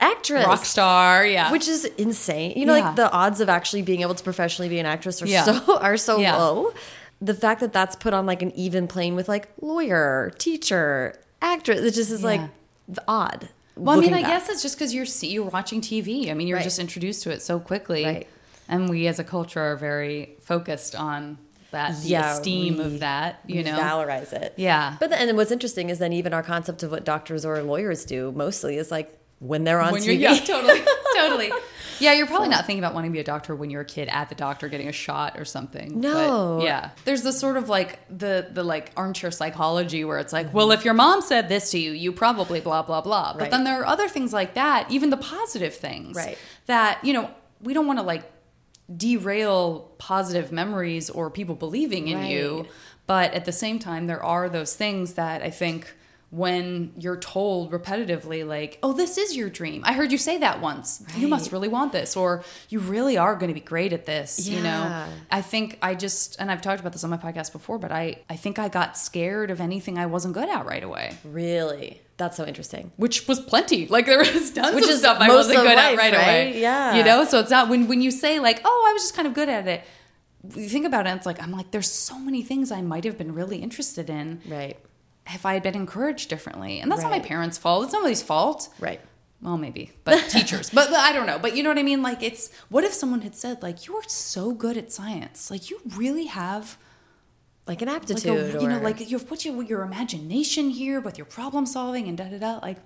actress, 0.00 0.46
Rock 0.46 0.64
star, 0.64 1.26
yeah. 1.26 1.50
which 1.50 1.66
is 1.68 1.84
insane. 1.98 2.52
You 2.56 2.66
know, 2.66 2.74
Yeah. 2.76 2.86
like 2.86 2.96
the 2.96 3.10
odds 3.10 3.40
of 3.40 3.48
actually 3.48 3.82
being 3.82 4.02
able 4.02 4.14
to 4.14 4.22
professionally 4.22 4.68
be 4.68 4.78
an 4.78 4.86
actress 4.86 5.20
are 5.22 5.26
Yeah. 5.26 5.44
so 5.44 5.78
are 5.80 5.96
so 5.96 6.18
Yeah. 6.18 6.36
low. 6.36 6.72
The 7.20 7.34
fact 7.34 7.60
that 7.60 7.72
that's 7.72 7.96
put 7.96 8.12
on 8.12 8.26
like 8.26 8.42
an 8.42 8.50
even 8.52 8.86
plane 8.86 9.14
with 9.14 9.28
like 9.28 9.48
lawyer, 9.60 10.32
teacher, 10.38 11.14
actress, 11.40 11.80
it 11.80 11.92
just 11.94 12.10
is 12.10 12.22
like 12.22 12.40
odd. 13.08 13.48
well, 13.76 13.96
I 13.96 14.00
mean, 14.00 14.12
I 14.14 14.22
back. 14.22 14.30
guess 14.30 14.48
it's 14.50 14.62
just 14.62 14.76
because 14.76 14.92
you're 14.94 15.06
see- 15.06 15.30
you're 15.30 15.44
watching 15.48 15.80
TV. 15.80 16.30
I 16.30 16.34
mean, 16.34 16.46
you're 16.48 16.58
Right. 16.58 16.64
just 16.64 16.78
introduced 16.78 17.22
to 17.24 17.30
it 17.30 17.40
so 17.42 17.58
quickly, 17.58 18.04
Right. 18.04 18.26
and 18.68 18.88
we 18.90 19.06
as 19.06 19.18
a 19.18 19.24
culture 19.24 19.60
are 19.60 19.76
very 19.76 20.36
focused 20.40 20.94
on 20.94 21.38
that, 21.70 22.00
the 22.02 22.08
Yeah, 22.08 22.34
esteem 22.34 22.76
we- 22.78 22.84
of 22.84 23.00
that. 23.00 23.40
You 23.46 23.62
know, 23.64 23.78
valorize 23.78 24.32
it. 24.32 24.52
Yeah. 24.56 24.96
But 25.00 25.10
then, 25.10 25.18
and 25.20 25.28
then 25.28 25.36
what's 25.36 25.50
interesting 25.50 25.90
is 25.90 25.98
then 25.98 26.12
even 26.12 26.32
our 26.34 26.42
concept 26.42 26.82
of 26.82 26.90
what 26.92 27.04
doctors 27.04 27.44
or 27.44 27.60
lawyers 27.62 28.04
do 28.04 28.32
mostly 28.36 28.76
is 28.76 28.90
like 28.92 29.18
when 29.44 29.64
they're 29.64 29.80
on 29.80 29.92
when 29.92 30.02
TV. 30.02 30.06
you're 30.06 30.32
yeah, 30.32 30.38
totally, 30.44 30.82
totally. 31.16 31.52
Yeah, 32.00 32.12
you're 32.14 32.26
probably 32.26 32.48
not 32.48 32.66
thinking 32.66 32.82
about 32.82 32.92
wanting 32.92 33.12
to 33.12 33.12
be 33.12 33.20
a 33.20 33.24
doctor 33.24 33.54
when 33.54 33.70
you're 33.70 33.82
a 33.82 33.84
kid 33.84 34.08
at 34.08 34.28
the 34.28 34.34
doctor 34.34 34.68
getting 34.68 34.88
a 34.88 34.92
shot 34.92 35.38
or 35.38 35.44
something. 35.44 36.00
No. 36.00 36.56
But 36.58 36.64
yeah. 36.64 36.90
There's 37.04 37.22
the 37.22 37.32
sort 37.32 37.56
of 37.56 37.68
like 37.68 38.00
the 38.10 38.48
the 38.50 38.64
like 38.64 38.90
armchair 38.96 39.30
psychology 39.30 40.04
where 40.04 40.18
it's 40.18 40.32
like, 40.32 40.48
mm-hmm. 40.48 40.56
well, 40.56 40.72
if 40.72 40.84
your 40.84 40.92
mom 40.92 41.22
said 41.22 41.48
this 41.48 41.70
to 41.70 41.78
you, 41.78 41.92
you 41.92 42.10
probably 42.10 42.60
blah 42.60 42.82
blah 42.82 43.00
blah. 43.00 43.34
But 43.34 43.42
Right. 43.42 43.50
then 43.52 43.62
there 43.62 43.80
are 43.80 43.86
other 43.86 44.08
things 44.08 44.32
like 44.32 44.54
that, 44.54 44.90
even 44.90 45.10
the 45.10 45.16
positive 45.16 45.72
things, 45.72 46.16
Right. 46.16 46.36
That 46.66 46.98
you 47.04 47.12
know 47.12 47.30
we 47.62 47.74
don't 47.74 47.86
want 47.86 48.00
to 48.00 48.04
like 48.04 48.24
derail 48.94 49.92
positive 49.98 50.52
memories 50.52 51.10
or 51.10 51.30
people 51.30 51.54
believing 51.54 52.08
in 52.08 52.26
you. 52.26 52.66
But 53.06 53.34
at 53.34 53.44
the 53.44 53.52
same 53.52 53.78
time, 53.78 54.06
there 54.08 54.22
are 54.22 54.48
those 54.48 54.74
things 54.74 55.14
that 55.14 55.42
I 55.42 55.50
think 55.50 55.94
when 56.34 56.92
you're 56.98 57.16
told 57.16 57.70
repetitively, 57.70 58.44
like, 58.44 58.80
oh, 58.82 58.92
this 58.92 59.16
is 59.18 59.36
your 59.36 59.48
dream. 59.48 59.82
I 59.84 59.92
heard 59.92 60.10
you 60.10 60.18
say 60.18 60.38
that 60.38 60.60
once. 60.60 61.00
You 61.16 61.28
must 61.28 61.52
really 61.52 61.68
want 61.68 61.92
this, 61.92 62.16
or 62.16 62.42
you 62.68 62.80
really 62.80 63.16
are 63.16 63.36
going 63.36 63.48
to 63.48 63.54
be 63.54 63.60
great 63.60 63.92
at 63.92 64.04
this. 64.04 64.48
You 64.48 64.60
know, 64.60 65.06
I 65.30 65.42
think 65.42 65.78
I 65.80 65.94
just, 65.94 66.34
and 66.40 66.50
I've 66.50 66.60
talked 66.60 66.80
about 66.80 66.92
this 66.92 67.04
on 67.04 67.10
my 67.10 67.18
podcast 67.18 67.52
before, 67.52 67.78
but 67.78 67.92
I, 67.92 68.16
I 68.28 68.34
think 68.34 68.58
I 68.58 68.68
got 68.68 68.98
scared 68.98 69.52
of 69.52 69.60
anything 69.60 69.96
I 69.96 70.06
wasn't 70.06 70.34
good 70.34 70.48
at 70.48 70.66
right 70.66 70.82
away. 70.82 71.16
Really, 71.22 72.00
that's 72.16 72.36
so 72.36 72.44
interesting. 72.44 72.90
Which 72.96 73.28
was 73.28 73.38
plenty. 73.38 73.86
Like 73.94 74.06
there 74.06 74.18
was 74.18 74.50
tons 74.50 74.74
Which 74.74 74.84
of 74.84 74.90
is 74.90 74.98
stuff 74.98 75.18
I 75.20 75.28
wasn't 75.28 75.58
good 75.58 75.66
life, 75.66 75.78
at 75.78 75.96
right, 75.96 76.12
right? 76.12 76.22
away. 76.48 76.60
Yeah. 76.60 76.96
You 76.96 77.04
know, 77.04 77.24
so 77.24 77.38
it's 77.38 77.50
not 77.50 77.68
when 77.68 77.86
when 77.86 78.00
you 78.02 78.10
say 78.10 78.40
like, 78.40 78.60
oh, 78.64 78.86
I 78.88 78.92
was 78.92 79.02
just 79.02 79.14
kind 79.14 79.28
of 79.28 79.34
good 79.34 79.48
at 79.48 79.68
it. 79.68 79.84
You 80.56 80.68
think 80.68 80.84
about 80.84 81.06
it, 81.06 81.10
it's 81.10 81.26
like 81.26 81.40
I'm 81.40 81.52
like, 81.52 81.70
there's 81.70 81.88
so 81.90 82.18
many 82.18 82.42
things 82.42 82.72
I 82.72 82.82
might 82.82 83.04
have 83.04 83.16
been 83.16 83.34
really 83.34 83.58
interested 83.58 84.10
in 84.10 84.40
Right. 84.48 84.76
If 85.26 85.46
I 85.46 85.54
had 85.54 85.62
been 85.62 85.74
encouraged 85.74 86.28
differently. 86.28 86.80
And 86.80 86.90
that's 86.90 87.02
not 87.02 87.10
my 87.10 87.20
parents' 87.20 87.56
fault. 87.58 87.84
It's 87.84 87.92
nobody's 87.92 88.22
fault. 88.22 88.68
Right. 88.78 89.00
Well, 89.42 89.58
maybe, 89.58 89.90
but 90.04 90.18
teachers. 90.30 90.70
But, 90.70 90.90
but 90.90 90.98
I 90.98 91.12
don't 91.12 91.26
know. 91.26 91.38
But 91.38 91.54
you 91.56 91.62
know 91.62 91.68
what 91.70 91.78
I 91.78 91.82
mean? 91.82 92.02
Like, 92.02 92.22
it's 92.22 92.50
what 92.70 92.84
if 92.84 92.92
someone 92.94 93.20
had 93.22 93.34
said, 93.34 93.62
like, 93.62 93.86
you 93.86 93.94
are 93.96 94.02
so 94.08 94.52
good 94.52 94.76
at 94.76 94.90
science, 94.92 95.50
like, 95.50 95.68
you 95.70 95.80
really 95.96 96.26
have 96.26 96.78
Like 97.66 97.82
an 97.82 97.88
like 97.88 97.96
aptitude, 97.96 98.56
a, 98.56 98.62
you 98.62 98.68
know, 98.68 98.78
or- 98.78 98.82
like 98.82 99.10
you 99.10 99.18
what's 99.18 99.44
your 99.44 99.62
your 99.62 99.82
imagination 99.82 100.70
here 100.70 101.00
with 101.00 101.16
your 101.18 101.24
problem 101.26 101.64
solving 101.66 102.08
and 102.08 102.16
da 102.18 102.24
da 102.24 102.38
da. 102.38 102.58
Like, 102.62 102.78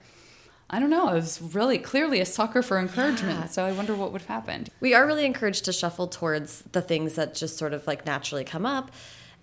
I 0.70 0.78
don't 0.80 0.90
know. 0.90 1.06
I 1.08 1.14
was 1.14 1.40
really 1.40 1.78
clearly 1.78 2.20
a 2.20 2.26
sucker 2.26 2.62
for 2.62 2.78
encouragement. 2.78 3.38
Yeah. 3.40 3.46
So 3.46 3.64
I 3.64 3.72
wonder 3.72 3.94
what 3.94 4.12
would 4.12 4.20
have 4.22 4.28
happened. 4.28 4.68
we 4.80 4.94
are 4.94 5.06
really 5.06 5.24
encouraged 5.26 5.64
to 5.64 5.72
shuffle 5.72 6.06
towards 6.08 6.62
the 6.72 6.82
things 6.82 7.14
that 7.14 7.34
just 7.34 7.56
sort 7.56 7.72
of 7.72 7.86
like 7.86 8.04
naturally 8.06 8.44
come 8.44 8.66
up 8.66 8.90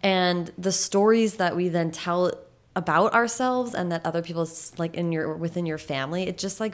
and 0.04 0.52
the 0.58 0.72
stories 0.72 1.36
that 1.36 1.56
we 1.56 1.68
then 1.70 1.92
tell 1.92 2.32
about 2.76 3.14
ourselves 3.14 3.74
and 3.74 3.92
that 3.92 4.06
other 4.06 4.22
people 4.22 4.48
like 4.78 4.96
in 4.96 5.12
your 5.12 5.36
within 5.36 5.66
your 5.66 5.78
family 5.78 6.24
it 6.28 6.38
just 6.38 6.60
like 6.60 6.74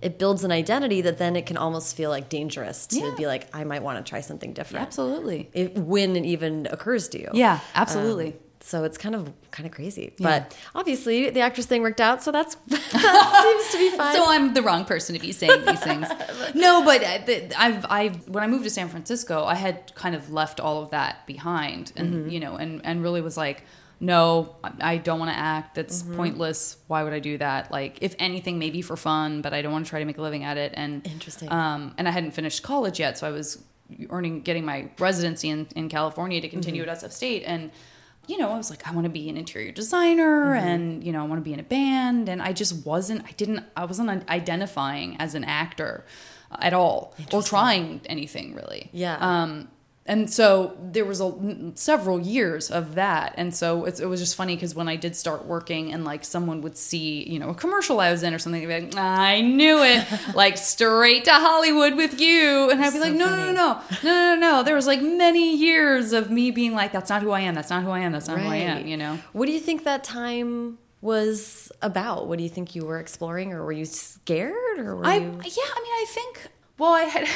it 0.00 0.18
builds 0.18 0.44
an 0.44 0.52
identity 0.52 1.00
that 1.00 1.18
then 1.18 1.34
it 1.36 1.44
can 1.46 1.56
almost 1.56 1.96
feel 1.96 2.10
like 2.10 2.28
dangerous 2.28 2.86
to 2.88 2.98
Yeah. 2.98 3.14
be 3.16 3.26
like 3.26 3.46
i 3.54 3.62
might 3.64 3.82
want 3.82 4.04
to 4.04 4.08
try 4.08 4.20
something 4.20 4.52
different 4.52 4.86
Absolutely. 4.86 5.48
if, 5.52 5.72
when 5.74 6.16
it 6.16 6.24
even 6.24 6.66
occurs 6.70 7.08
to 7.10 7.20
you 7.20 7.30
Yeah, 7.32 7.60
absolutely. 7.74 8.32
Um, 8.32 8.38
so 8.60 8.82
it's 8.84 8.98
kind 8.98 9.14
of 9.14 9.32
kind 9.52 9.66
of 9.68 9.72
crazy 9.72 10.12
Yeah. 10.18 10.40
but 10.40 10.56
obviously 10.74 11.30
the 11.30 11.40
actress 11.40 11.66
thing 11.66 11.82
worked 11.82 12.00
out 12.00 12.22
so 12.24 12.32
that's 12.32 12.56
that 12.66 13.42
seems 13.42 13.72
to 13.72 13.78
be 13.78 13.96
fine 13.96 14.14
So 14.16 14.28
I'm 14.28 14.54
the 14.54 14.62
wrong 14.62 14.84
person 14.84 15.14
to 15.14 15.20
be 15.20 15.30
saying 15.32 15.64
these 15.64 15.80
things. 15.80 16.08
no, 16.54 16.84
but 16.84 17.02
uh, 17.04 17.54
I've, 17.56 17.84
I 17.88 18.08
when 18.26 18.42
I 18.42 18.48
moved 18.48 18.64
to 18.64 18.70
San 18.70 18.88
Francisco, 18.88 19.44
I 19.44 19.54
had 19.54 19.94
kind 19.94 20.14
of 20.16 20.32
left 20.32 20.58
all 20.60 20.82
of 20.82 20.90
that 20.90 21.26
behind, 21.26 21.92
and 21.96 22.08
Mm-hmm. 22.14 22.30
you 22.30 22.40
know, 22.40 22.56
and 22.56 22.80
and 22.84 23.02
really 23.02 23.20
was 23.20 23.36
like, 23.36 23.62
no, 24.00 24.54
I 24.80 24.96
don't 24.98 25.18
want 25.18 25.30
to 25.32 25.36
act. 25.36 25.74
That's 25.74 26.02
Mm-hmm. 26.02 26.16
pointless. 26.16 26.76
Why 26.86 27.02
would 27.02 27.12
I 27.12 27.18
do 27.18 27.38
that? 27.38 27.70
Like, 27.72 27.98
if 28.00 28.14
anything, 28.18 28.58
maybe 28.58 28.80
for 28.82 28.96
fun, 28.96 29.42
but 29.42 29.52
I 29.52 29.62
don't 29.62 29.72
want 29.72 29.86
to 29.86 29.90
try 29.90 29.98
to 29.98 30.04
make 30.04 30.18
a 30.18 30.22
living 30.22 30.44
at 30.44 30.56
it. 30.56 30.72
And 30.76 31.04
Interesting. 31.06 31.50
Um, 31.50 31.94
and 31.98 32.06
I 32.06 32.10
hadn't 32.12 32.32
finished 32.32 32.62
college 32.62 33.00
yet, 33.00 33.18
so 33.18 33.26
I 33.26 33.30
was 33.30 33.62
earning, 34.10 34.42
getting 34.42 34.64
my 34.64 34.90
residency 34.98 35.48
in 35.48 35.66
in 35.74 35.88
California 35.88 36.40
to 36.40 36.48
continue 36.48 36.82
Mm-hmm. 36.82 36.90
at 37.04 37.10
SF 37.10 37.12
State, 37.12 37.42
and 37.46 37.70
you 38.28 38.36
know, 38.36 38.50
I 38.52 38.58
was 38.58 38.68
like, 38.68 38.86
I 38.86 38.92
want 38.92 39.04
to 39.06 39.10
be 39.10 39.30
an 39.30 39.38
interior 39.38 39.72
designer 39.72 40.54
Mm-hmm. 40.54 40.66
and, 40.68 41.02
you 41.04 41.12
know, 41.12 41.22
I 41.24 41.26
want 41.26 41.40
to 41.40 41.44
be 41.44 41.54
in 41.54 41.60
a 41.60 41.62
band. 41.62 42.28
And 42.28 42.42
I 42.42 42.52
just 42.52 42.84
wasn't, 42.84 43.24
I 43.24 43.30
didn't, 43.38 43.64
I 43.74 43.86
wasn't 43.86 44.28
identifying 44.28 45.16
as 45.18 45.34
an 45.34 45.44
actor 45.44 46.04
at 46.60 46.74
all 46.74 47.14
or 47.32 47.42
trying 47.42 48.02
anything 48.04 48.54
really. 48.54 48.90
Yeah. 48.92 49.16
Um, 49.18 49.68
and 50.08 50.28
so 50.32 50.76
there 50.80 51.04
was 51.04 51.20
a 51.20 51.32
several 51.74 52.18
years 52.18 52.70
of 52.70 52.94
that. 52.96 53.34
And 53.36 53.54
so 53.54 53.84
it's, 53.84 54.00
it 54.00 54.06
was 54.06 54.20
just 54.20 54.34
funny 54.34 54.56
because 54.56 54.74
when 54.74 54.88
i 54.88 54.96
did 54.96 55.14
start 55.14 55.44
working 55.44 55.92
and 55.92 56.04
like 56.04 56.24
someone 56.24 56.62
would 56.62 56.76
see 56.76 57.28
you 57.28 57.38
know 57.38 57.50
a 57.50 57.54
commercial 57.54 58.00
i 58.00 58.10
was 58.10 58.22
in 58.22 58.34
or 58.34 58.38
something 58.38 58.66
they'd 58.66 58.80
be 58.80 58.86
like 58.86 58.96
i 58.96 59.40
knew 59.40 59.82
it 59.82 60.06
like 60.34 60.56
straight 60.56 61.24
to 61.24 61.32
hollywood 61.32 61.94
with 61.94 62.20
you. 62.20 62.70
And 62.70 62.82
i'd 62.82 62.92
be 62.92 62.98
So 62.98 63.04
like 63.04 63.14
no, 63.14 63.28
no 63.28 63.36
no 63.36 63.52
no 63.52 63.80
no 64.02 64.34
no 64.34 64.34
no 64.36 64.62
there 64.62 64.74
was 64.74 64.86
like 64.86 65.02
many 65.02 65.56
years 65.56 66.12
of 66.12 66.30
me 66.30 66.50
being 66.50 66.74
like 66.74 66.90
that's 66.92 67.10
not 67.10 67.22
who 67.22 67.30
i 67.30 67.40
am 67.40 67.54
that's 67.54 67.70
not 67.70 67.82
who 67.82 67.90
i 67.90 68.00
am 68.00 68.12
that's 68.12 68.28
not 68.28 68.38
who 68.40 68.48
i 68.48 68.56
am 68.56 68.86
you 68.86 68.96
know? 68.96 69.18
What 69.32 69.46
do 69.46 69.52
you 69.52 69.60
think 69.60 69.84
that 69.84 70.02
time 70.04 70.78
was 71.00 71.70
about? 71.82 72.26
What 72.26 72.38
do 72.38 72.42
you 72.42 72.50
think 72.50 72.74
you 72.74 72.84
were 72.84 72.98
exploring, 72.98 73.52
or 73.52 73.64
were 73.64 73.72
you 73.72 73.84
scared, 73.84 74.78
or 74.78 74.96
were 74.96 75.06
I 75.06 75.16
you? 75.16 75.20
yeah, 75.22 75.70
I 75.76 75.80
mean, 75.84 75.92
I 75.92 76.06
think 76.08 76.48
well, 76.78 76.92
I 76.92 77.02
had 77.02 77.28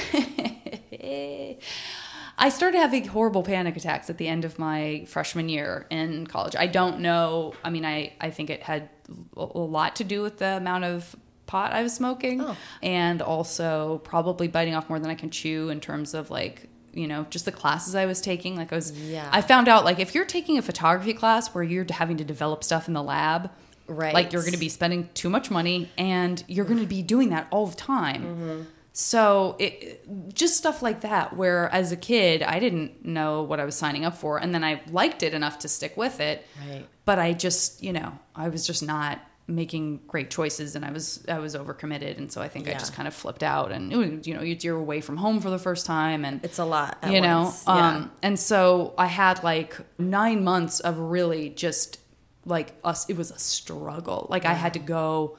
I 2.38 2.48
started 2.48 2.78
having 2.78 3.06
horrible 3.08 3.42
panic 3.42 3.76
attacks 3.76 4.08
at 4.10 4.18
the 4.18 4.26
end 4.28 4.44
of 4.44 4.58
my 4.58 5.04
freshman 5.06 5.48
year 5.48 5.86
in 5.90 6.26
college. 6.26 6.56
I 6.56 6.66
don't 6.66 7.00
know. 7.00 7.54
I 7.64 7.70
mean, 7.70 7.84
I 7.84 8.12
I 8.20 8.30
think 8.30 8.50
it 8.50 8.62
had 8.62 8.88
a 9.36 9.44
lot 9.44 9.96
to 9.96 10.04
do 10.04 10.22
with 10.22 10.38
the 10.38 10.56
amount 10.56 10.84
of 10.84 11.14
pot 11.46 11.72
I 11.72 11.82
was 11.82 11.92
smoking 11.94 12.40
Oh. 12.40 12.56
and 12.82 13.20
also 13.20 14.00
probably 14.04 14.48
biting 14.48 14.74
off 14.74 14.88
more 14.88 14.98
than 14.98 15.10
I 15.10 15.14
can 15.14 15.28
chew 15.30 15.68
in 15.68 15.80
terms 15.80 16.14
of 16.14 16.30
like 16.30 16.68
you 16.94 17.06
know 17.06 17.26
just 17.30 17.44
the 17.44 17.52
classes 17.52 17.94
I 17.94 18.06
was 18.06 18.20
taking 18.20 18.56
like 18.56 18.72
I 18.72 18.76
was 18.76 18.92
Yeah. 18.92 19.28
I 19.30 19.42
found 19.42 19.68
out 19.68 19.84
like 19.84 19.98
if 19.98 20.14
you're 20.14 20.24
taking 20.24 20.56
a 20.56 20.62
photography 20.62 21.12
class 21.12 21.48
where 21.54 21.64
you're 21.64 21.86
having 21.90 22.16
to 22.18 22.24
develop 22.24 22.64
stuff 22.64 22.88
in 22.88 22.94
the 22.94 23.02
lab 23.02 23.50
Right. 23.88 24.14
like 24.14 24.32
you're 24.32 24.42
going 24.42 24.52
to 24.54 24.58
be 24.58 24.68
spending 24.70 25.10
too 25.12 25.28
much 25.28 25.50
money 25.50 25.90
and 25.98 26.42
you're 26.48 26.64
going 26.64 26.78
to 26.80 26.86
be 26.86 27.02
doing 27.02 27.30
that 27.30 27.48
all 27.50 27.66
the 27.66 27.76
time 27.76 28.22
Mm-hmm. 28.22 28.62
So 28.92 29.56
it 29.58 30.04
just 30.34 30.56
stuff 30.56 30.82
like 30.82 31.00
that 31.00 31.34
where 31.37 31.68
as 31.72 31.92
a 31.92 31.96
kid 31.96 32.42
i 32.42 32.58
didn't 32.58 33.04
know 33.04 33.42
what 33.42 33.58
i 33.58 33.64
was 33.64 33.75
signing 33.75 34.04
up 34.04 34.14
for 34.16 34.38
and 34.38 34.54
then 34.54 34.62
i 34.62 34.80
liked 34.90 35.22
it 35.22 35.32
enough 35.32 35.58
to 35.61 35.68
stick 35.68 35.96
with 35.96 36.20
it 36.20 36.46
Right. 36.68 36.87
but 37.06 37.18
i 37.18 37.32
just 37.32 37.82
you 37.82 37.92
know 37.92 38.18
i 38.37 38.49
was 38.49 38.66
just 38.66 38.82
not 38.82 39.18
making 39.49 40.00
great 40.06 40.30
choices 40.30 40.76
and 40.76 40.84
i 40.84 40.90
was 40.92 41.25
i 41.28 41.38
was 41.38 41.54
overcommitted 41.56 42.16
and 42.18 42.30
so 42.30 42.40
i 42.42 42.49
think 42.49 42.68
i 42.68 42.72
just 42.75 42.92
kind 42.94 43.08
of 43.08 43.14
flipped 43.14 43.42
out 43.42 43.72
and 43.72 44.25
you 44.26 44.34
know 44.34 44.42
you're 44.42 44.76
away 44.78 45.00
from 45.00 45.16
home 45.16 45.40
for 45.40 45.50
the 45.50 45.58
first 45.58 45.84
time 45.87 46.25
and 46.25 46.44
It's 46.44 46.58
a 46.58 46.64
lot. 46.64 46.99
You 47.08 47.20
know. 47.20 47.52
Yeah. 47.66 47.88
um 47.96 48.12
and 48.22 48.38
so 48.38 48.94
i 48.99 49.06
had 49.06 49.42
like 49.42 49.76
nine 49.99 50.44
months 50.44 50.80
of 50.80 50.99
really 50.99 51.49
just 51.50 51.99
like 52.44 52.75
us 52.84 53.08
it 53.08 53.16
was 53.16 53.30
a 53.30 53.38
struggle 53.38 54.26
like 54.30 54.44
i 54.44 54.52
had 54.52 54.75
to 54.75 54.78
go 54.78 55.37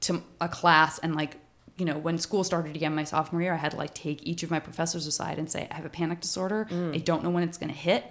to 0.00 0.22
a 0.40 0.48
class 0.48 0.98
and 1.00 1.16
like 1.16 1.36
you 1.78 1.84
know 1.84 1.98
when 1.98 2.16
school 2.18 2.42
started 2.44 2.74
again 2.76 2.94
my 2.94 3.04
sophomore 3.04 3.42
year 3.42 3.52
i 3.52 3.56
had 3.56 3.70
to 3.72 3.76
like 3.76 3.92
take 3.94 4.26
each 4.26 4.42
of 4.42 4.50
my 4.50 4.58
professors 4.58 5.06
aside 5.06 5.38
and 5.38 5.50
say 5.50 5.68
i 5.70 5.74
have 5.74 5.84
a 5.84 5.90
panic 5.90 6.20
disorder 6.20 6.66
Mm. 6.70 6.94
i 6.94 6.98
don't 6.98 7.22
know 7.22 7.30
when 7.30 7.42
it's 7.42 7.58
going 7.58 7.70
to 7.72 7.78
hit 7.78 8.04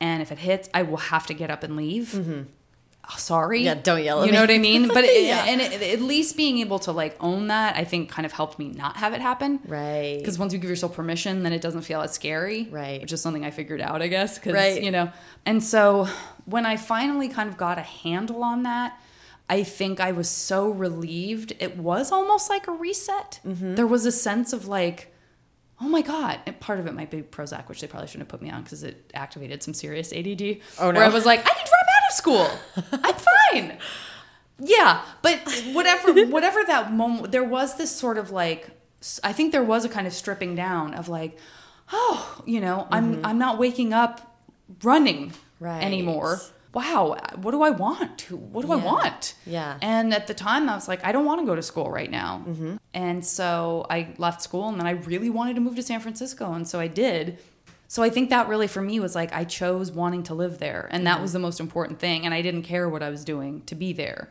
and 0.00 0.20
if 0.22 0.30
it 0.32 0.38
hits 0.38 0.68
i 0.74 0.82
will 0.82 0.98
have 0.98 1.26
to 1.26 1.34
get 1.34 1.50
up 1.50 1.62
and 1.62 1.76
leave 1.76 2.14
Oh, 3.08 3.14
sorry 3.18 3.58
Mm-hmm. 3.60 3.66
Yeah, 3.66 3.74
don't 3.74 4.02
yell 4.02 4.20
at 4.22 4.26
you 4.26 4.32
know 4.32 4.40
what 4.40 4.50
i 4.50 4.58
mean 4.58 4.88
but 4.88 5.04
it, 5.04 5.24
Yeah. 5.26 5.44
and 5.46 5.60
it, 5.60 5.80
at 5.80 6.00
least 6.02 6.36
being 6.36 6.58
able 6.58 6.80
to 6.80 6.92
like 6.92 7.16
own 7.20 7.46
that 7.46 7.76
i 7.76 7.84
think 7.84 8.10
kind 8.10 8.26
of 8.26 8.32
helped 8.32 8.58
me 8.58 8.68
not 8.70 8.96
have 8.96 9.14
it 9.14 9.20
happen 9.20 9.60
Right. 9.64 10.16
because 10.18 10.38
once 10.40 10.52
you 10.52 10.58
give 10.58 10.68
yourself 10.70 10.94
permission, 10.96 11.42
then 11.44 11.52
it 11.52 11.60
doesn't 11.62 11.82
feel 11.82 12.00
as 12.02 12.12
scary. 12.12 12.66
Right. 12.70 13.00
Which 13.00 13.12
is 13.12 13.20
something 13.20 13.44
I 13.44 13.50
figured 13.52 13.80
out, 13.80 14.02
I 14.02 14.08
guess. 14.08 14.38
Cause, 14.38 14.52
Right. 14.52 14.82
You 14.82 14.90
know, 14.90 15.10
and 15.46 15.62
so 15.62 16.08
when 16.46 16.66
I 16.66 16.76
finally 16.76 17.28
kind 17.28 17.48
of 17.48 17.56
got 17.56 17.78
a 17.78 17.82
handle 17.82 18.42
on 18.42 18.64
that, 18.64 18.98
I 19.48 19.62
think 19.62 20.00
I 20.00 20.12
was 20.12 20.28
so 20.28 20.68
relieved. 20.68 21.52
It 21.60 21.76
was 21.76 22.10
almost 22.10 22.50
like 22.50 22.66
a 22.66 22.72
reset. 22.72 23.40
Mm-hmm. 23.46 23.74
There 23.76 23.86
was 23.86 24.04
a 24.04 24.12
sense 24.12 24.52
of 24.52 24.66
like, 24.66 25.12
oh 25.80 25.88
my 25.88 26.02
God. 26.02 26.40
And 26.46 26.58
part 26.58 26.80
of 26.80 26.86
it 26.86 26.94
might 26.94 27.10
be 27.10 27.22
Prozac, 27.22 27.68
which 27.68 27.80
they 27.80 27.86
probably 27.86 28.08
shouldn't 28.08 28.22
have 28.30 28.40
put 28.40 28.42
me 28.42 28.50
on 28.50 28.62
because 28.64 28.82
it 28.82 29.10
activated 29.14 29.62
some 29.62 29.72
serious 29.74 30.12
ADD. 30.12 30.58
Oh, 30.80 30.90
no. 30.90 30.98
Where 30.98 31.04
I 31.08 31.08
was 31.12 31.24
like, 31.26 31.40
I 31.40 31.50
can 31.54 31.64
drop 31.64 31.86
out 31.94 32.10
of 32.10 32.14
school. 32.16 32.50
I'm 33.04 33.14
fine. 33.52 33.78
Yeah, 34.58 35.02
but 35.22 35.38
whatever 35.72 36.26
whatever 36.26 36.64
that 36.64 36.90
moment 36.92 37.30
there 37.30 37.44
was 37.44 37.76
this 37.76 37.90
sort 37.90 38.16
of 38.16 38.30
like 38.30 38.70
I 39.22 39.32
think 39.34 39.52
there 39.52 39.62
was 39.62 39.84
a 39.84 39.88
kind 39.88 40.06
of 40.06 40.14
stripping 40.14 40.54
down 40.54 40.94
of 40.94 41.08
like 41.10 41.38
oh, 41.92 42.42
you 42.46 42.60
know, 42.60 42.88
I'm 42.90 43.24
I'm 43.24 43.38
not 43.38 43.58
waking 43.58 43.92
up 43.92 44.38
running 44.82 45.28
Mm-hmm. 45.30 45.64
Right. 45.64 45.82
anymore. 45.82 46.40
Wow, 46.80 47.16
what 47.44 47.52
do 47.52 47.62
I 47.62 47.70
want? 47.70 48.18
What 48.30 48.62
do 48.66 48.72
I 48.72 48.76
want? 48.76 49.34
Yeah. 49.46 49.78
And 49.80 50.12
at 50.12 50.26
the 50.26 50.34
time 50.34 50.68
I 50.68 50.74
was 50.74 50.88
like 50.92 51.02
I 51.08 51.10
don't 51.14 51.24
want 51.24 51.40
to 51.40 51.46
go 51.46 51.54
to 51.56 51.62
school 51.62 51.90
right 51.90 52.10
now. 52.10 52.44
Mm-hmm. 52.46 52.76
And 52.92 53.24
so 53.24 53.86
I 53.88 54.14
left 54.18 54.42
school 54.42 54.68
and 54.68 54.78
then 54.78 54.86
I 54.86 54.94
really 55.10 55.30
wanted 55.30 55.54
to 55.54 55.62
move 55.66 55.76
to 55.76 55.82
San 55.82 56.00
Francisco 56.00 56.52
and 56.52 56.68
so 56.68 56.78
I 56.78 56.88
did. 56.88 57.38
So 57.88 58.02
I 58.02 58.10
think 58.10 58.30
that 58.30 58.48
really 58.48 58.66
for 58.66 58.82
me 58.82 59.00
was 59.00 59.14
like 59.14 59.32
I 59.32 59.44
chose 59.44 59.90
wanting 59.90 60.22
to 60.24 60.34
live 60.34 60.58
there, 60.58 60.82
and 60.90 60.98
Mm-hmm. 61.00 61.04
that 61.04 61.22
was 61.22 61.32
the 61.32 61.38
most 61.38 61.60
important 61.60 61.98
thing. 61.98 62.18
And 62.26 62.34
I 62.34 62.42
didn't 62.42 62.62
care 62.62 62.86
what 62.88 63.02
I 63.02 63.10
was 63.10 63.24
doing 63.24 63.62
to 63.66 63.74
be 63.74 63.92
there. 63.92 64.22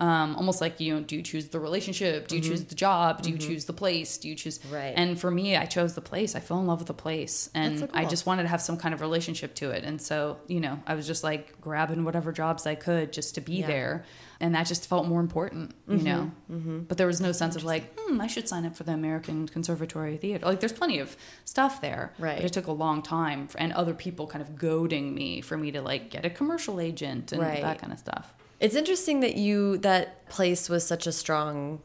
Um, 0.00 0.34
almost 0.36 0.60
like 0.62 0.80
you 0.80 0.94
know, 0.94 1.00
do 1.00 1.14
you 1.14 1.22
choose 1.22 1.48
the 1.48 1.60
relationship? 1.60 2.26
Do 2.26 2.36
you 2.36 2.40
choose 2.42 2.64
the 2.64 2.74
job? 2.74 3.20
Do 3.22 3.30
you 3.30 3.36
choose 3.36 3.66
the 3.66 3.74
place? 3.74 4.16
Do 4.18 4.28
you 4.28 4.34
choose? 4.34 4.58
Mm-hmm. 4.58 4.74
Right. 4.74 4.94
And 4.96 5.20
for 5.20 5.30
me, 5.30 5.56
I 5.56 5.66
chose 5.66 5.94
the 5.94 6.00
place. 6.00 6.34
I 6.34 6.40
fell 6.40 6.58
in 6.58 6.66
love 6.66 6.78
with 6.78 6.88
the 6.88 6.94
place, 6.94 7.50
and 7.54 7.78
That's 7.78 7.92
so 7.92 7.98
I 7.98 8.06
just 8.06 8.24
wanted 8.24 8.44
to 8.44 8.48
have 8.48 8.62
some 8.62 8.78
kind 8.78 8.94
of 8.94 9.02
relationship 9.02 9.54
to 9.56 9.70
it. 9.70 9.84
And 9.84 10.00
so 10.00 10.38
you 10.48 10.60
know, 10.60 10.80
I 10.86 10.94
was 10.94 11.06
just 11.06 11.22
like 11.22 11.60
grabbing 11.60 12.04
whatever 12.04 12.32
jobs 12.32 12.66
I 12.66 12.76
could 12.76 13.12
just 13.12 13.34
to 13.34 13.42
be 13.42 13.56
Yeah. 13.56 13.66
there, 13.66 14.04
and 14.40 14.54
that 14.54 14.66
just 14.66 14.88
felt 14.88 15.06
more 15.06 15.20
important. 15.20 15.74
You 15.86 15.98
know, 15.98 16.30
but 16.88 16.96
there 16.96 17.06
was 17.06 17.20
no 17.20 17.32
sense 17.32 17.54
of 17.56 17.64
like, 17.64 17.92
hmm, 17.98 18.20
I 18.22 18.26
should 18.26 18.48
sign 18.48 18.64
up 18.64 18.76
for 18.76 18.84
the 18.84 18.92
American 18.92 19.48
Conservatory 19.48 20.16
Theater. 20.16 20.46
Like, 20.46 20.60
there's 20.60 20.72
plenty 20.72 20.98
of 21.00 21.14
stuff 21.44 21.80
there, 21.82 22.14
Right. 22.18 22.36
But 22.36 22.44
it 22.46 22.52
took 22.54 22.68
a 22.68 22.72
long 22.72 23.02
time, 23.02 23.48
and 23.58 23.72
other 23.74 23.92
people 23.92 24.26
kind 24.26 24.40
of 24.40 24.56
goading 24.56 25.14
me 25.14 25.40
for 25.42 25.58
me 25.58 25.70
to 25.72 25.82
like 25.82 26.08
get 26.10 26.24
a 26.24 26.30
commercial 26.30 26.80
agent 26.80 27.32
and 27.32 27.42
Right. 27.42 27.60
that 27.60 27.80
kind 27.80 27.92
of 27.92 27.98
stuff. 27.98 28.32
It's 28.60 28.74
interesting 28.76 29.20
that 29.20 29.36
you 29.36 29.78
that 29.78 30.28
place 30.28 30.68
was 30.68 30.86
such 30.86 31.06
a 31.06 31.12
strong 31.12 31.80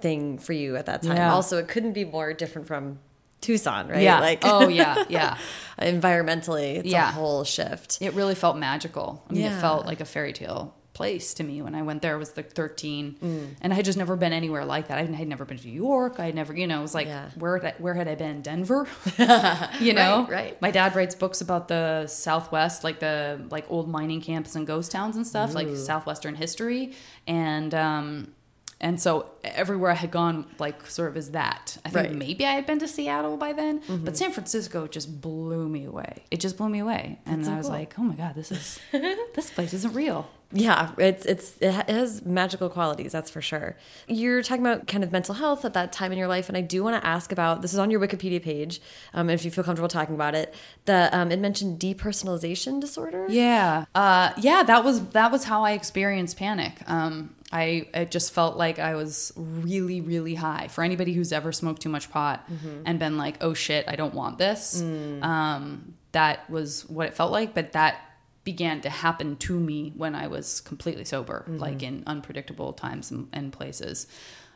thing 0.00 0.38
for 0.38 0.52
you 0.52 0.76
at 0.76 0.86
that 0.86 1.02
time. 1.02 1.16
Yeah. 1.16 1.32
Also, 1.34 1.58
it 1.58 1.68
couldn't 1.68 1.92
be 1.92 2.04
more 2.04 2.32
different 2.32 2.66
from 2.68 3.00
Tucson, 3.40 3.88
right? 3.88 4.02
Yeah. 4.02 4.20
Like 4.20 4.40
oh 4.44 4.68
yeah, 4.68 5.04
yeah. 5.08 5.36
environmentally, 5.78 6.76
it's 6.76 6.88
Yeah. 6.88 7.08
a 7.08 7.12
whole 7.12 7.44
shift. 7.44 7.98
It 8.00 8.14
really 8.14 8.34
felt 8.34 8.56
magical. 8.56 9.24
I 9.28 9.32
mean, 9.32 9.42
Yeah. 9.42 9.58
it 9.58 9.60
felt 9.60 9.86
like 9.86 10.00
a 10.00 10.04
fairy 10.04 10.32
tale 10.32 10.74
place 11.00 11.32
to 11.34 11.42
me 11.42 11.62
when 11.62 11.74
I 11.74 11.82
went 11.82 12.02
there. 12.02 12.14
I 12.14 12.18
was 12.18 12.36
like 12.36 12.52
13, 12.52 13.16
Mm. 13.22 13.46
and 13.62 13.72
I 13.72 13.76
had 13.76 13.86
just 13.86 13.96
never 13.96 14.16
been 14.16 14.34
anywhere 14.34 14.64
like 14.66 14.88
that. 14.88 14.98
I 14.98 15.04
had 15.04 15.28
never 15.28 15.44
been 15.46 15.56
to 15.56 15.66
New 15.66 15.72
York. 15.72 16.16
I 16.18 16.26
had 16.26 16.34
never, 16.34 16.52
you 16.54 16.66
know, 16.66 16.80
it 16.80 16.82
was 16.82 16.94
like 16.94 17.06
Yeah. 17.06 17.30
where 17.42 17.56
had 17.58 17.66
I, 17.72 17.74
where 17.84 17.94
had 17.94 18.06
I 18.06 18.16
been? 18.16 18.42
Denver, 18.42 18.86
you 19.80 19.94
know. 19.94 20.26
Right, 20.28 20.30
right. 20.30 20.62
My 20.62 20.70
dad 20.70 20.94
writes 20.94 21.14
books 21.14 21.40
about 21.40 21.68
the 21.68 22.06
Southwest, 22.06 22.84
like 22.84 22.98
the 23.00 23.40
like 23.50 23.64
old 23.70 23.88
mining 23.88 24.20
camps 24.20 24.54
and 24.56 24.66
ghost 24.66 24.92
towns 24.92 25.16
and 25.16 25.26
stuff, 25.26 25.54
like 25.54 25.68
Southwestern 25.76 26.34
history, 26.34 26.92
and 27.26 27.74
um, 27.74 28.32
and 28.80 29.00
so 29.00 29.30
everywhere 29.44 29.90
I 29.90 29.94
had 29.94 30.10
gone, 30.10 30.46
like 30.58 30.86
sort 30.86 31.10
of 31.10 31.16
is 31.16 31.32
that. 31.32 31.76
I 31.84 31.88
think 31.90 31.96
Right. 31.96 32.08
Mm-hmm. 32.10 32.18
maybe 32.18 32.46
I 32.46 32.52
had 32.52 32.66
been 32.66 32.78
to 32.80 32.88
Seattle 32.88 33.36
by 33.36 33.52
then, 33.52 33.82
but 34.04 34.16
San 34.16 34.32
Francisco 34.32 34.86
just 34.86 35.20
blew 35.20 35.68
me 35.68 35.84
away. 35.84 36.24
It 36.30 36.40
just 36.40 36.56
blew 36.56 36.68
me 36.68 36.78
away, 36.80 37.18
and 37.26 37.44
so 37.44 37.52
I 37.52 37.56
was 37.56 37.66
cool. 37.66 37.76
like, 37.76 37.98
oh 37.98 38.02
my 38.02 38.14
god, 38.14 38.34
this 38.34 38.50
is 38.52 38.80
this 38.92 39.50
place 39.50 39.72
isn't 39.74 39.94
real. 39.94 40.28
Yeah, 40.52 40.90
it's 40.98 41.26
it's 41.26 41.56
it 41.60 41.70
has 41.88 42.24
magical 42.26 42.68
qualities, 42.68 43.12
that's 43.12 43.30
for 43.30 43.40
sure. 43.40 43.76
You're 44.08 44.42
talking 44.42 44.66
about 44.66 44.88
kind 44.88 45.04
of 45.04 45.12
mental 45.12 45.36
health 45.36 45.64
at 45.64 45.74
that 45.74 45.92
time 45.92 46.10
in 46.10 46.18
your 46.18 46.26
life, 46.26 46.48
and 46.48 46.56
I 46.58 46.60
do 46.60 46.82
want 46.82 47.00
to 47.00 47.06
ask 47.06 47.30
about 47.30 47.62
this 47.62 47.72
is 47.72 47.78
on 47.78 47.88
your 47.90 48.00
Wikipedia 48.00 48.42
page, 48.42 48.80
um, 49.14 49.30
if 49.30 49.44
you 49.44 49.52
feel 49.52 49.62
comfortable 49.62 49.88
talking 49.88 50.16
about 50.16 50.34
it. 50.34 50.52
The 50.86 51.08
um, 51.16 51.30
it 51.30 51.38
mentioned 51.38 51.78
depersonalization 51.78 52.80
disorder. 52.80 53.26
Yeah, 53.28 53.84
uh, 53.94 54.32
yeah, 54.38 54.62
that 54.64 54.82
was 54.84 55.06
that 55.10 55.30
was 55.30 55.44
how 55.44 55.62
I 55.64 55.72
experienced 55.72 56.36
panic. 56.36 56.78
Um, 56.88 57.34
I 57.52 57.88
it 57.94 58.10
just 58.10 58.32
felt 58.32 58.56
like 58.56 58.78
I 58.78 58.94
was 58.94 59.32
really 59.36 60.00
really 60.00 60.34
high. 60.36 60.68
For 60.68 60.84
anybody 60.84 61.12
who's 61.14 61.32
ever 61.32 61.52
smoked 61.52 61.82
too 61.82 61.88
much 61.88 62.10
pot 62.10 62.48
and 62.84 62.98
been 62.98 63.16
like, 63.18 63.36
oh 63.40 63.54
shit, 63.54 63.84
I 63.88 63.96
don't 63.96 64.14
want 64.14 64.38
this. 64.38 64.80
Um, 64.82 65.94
that 66.12 66.48
was 66.50 66.88
what 66.88 67.06
it 67.08 67.14
felt 67.14 67.32
like, 67.32 67.54
but 67.54 67.72
that 67.72 67.96
began 68.44 68.80
to 68.80 68.88
happen 68.88 69.36
to 69.36 69.58
me 69.58 69.92
when 69.96 70.14
I 70.14 70.26
was 70.26 70.60
completely 70.60 71.04
sober, 71.04 71.44
like 71.48 71.82
in 71.82 72.02
unpredictable 72.06 72.72
times 72.72 73.10
and, 73.10 73.28
and 73.32 73.52
places. 73.52 74.06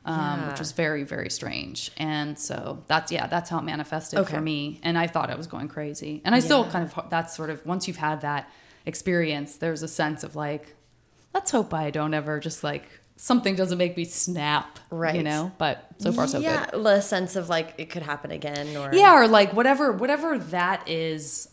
Um, 0.06 0.16
Yeah. 0.16 0.48
which 0.50 0.58
was 0.58 0.72
very, 0.72 1.02
very 1.02 1.30
strange. 1.30 1.90
And 1.96 2.38
so 2.38 2.82
that's, 2.88 3.10
yeah, 3.10 3.26
that's 3.26 3.48
how 3.48 3.58
it 3.60 3.62
manifested 3.64 4.18
Okay. 4.18 4.34
for 4.34 4.40
me. 4.42 4.78
And 4.82 4.98
I 4.98 5.06
thought 5.06 5.30
I 5.30 5.34
was 5.34 5.46
going 5.46 5.68
crazy. 5.68 6.20
And 6.26 6.34
I 6.34 6.40
still 6.40 6.68
kind 6.70 6.84
of, 6.84 7.08
that's 7.08 7.34
sort 7.34 7.48
of, 7.48 7.64
once 7.64 7.88
you've 7.88 7.96
had 7.96 8.20
that 8.20 8.50
experience, 8.84 9.56
there's 9.56 9.82
a 9.82 9.88
sense 9.88 10.22
of 10.22 10.36
like, 10.36 10.76
let's 11.34 11.50
hope 11.50 11.74
I 11.74 11.90
don't 11.90 12.14
ever 12.14 12.40
just 12.40 12.64
like, 12.64 12.84
something 13.16 13.54
doesn't 13.56 13.78
make 13.78 13.96
me 13.96 14.04
snap. 14.04 14.78
Right 14.90 15.16
you 15.16 15.22
know? 15.22 15.52
But 15.58 15.84
so 15.98 16.12
far, 16.12 16.26
so 16.26 16.38
good. 16.38 16.44
yeah, 16.44 16.70
good. 16.70 16.82
the 16.84 17.00
sense 17.00 17.36
of 17.36 17.48
like 17.48 17.74
it 17.78 17.90
could 17.90 18.02
happen 18.02 18.30
again, 18.30 18.76
or 18.76 18.94
Yeah. 18.94 19.14
Or 19.14 19.28
like 19.28 19.52
whatever, 19.52 19.92
whatever 19.92 20.38
that 20.38 20.88
is 20.88 21.48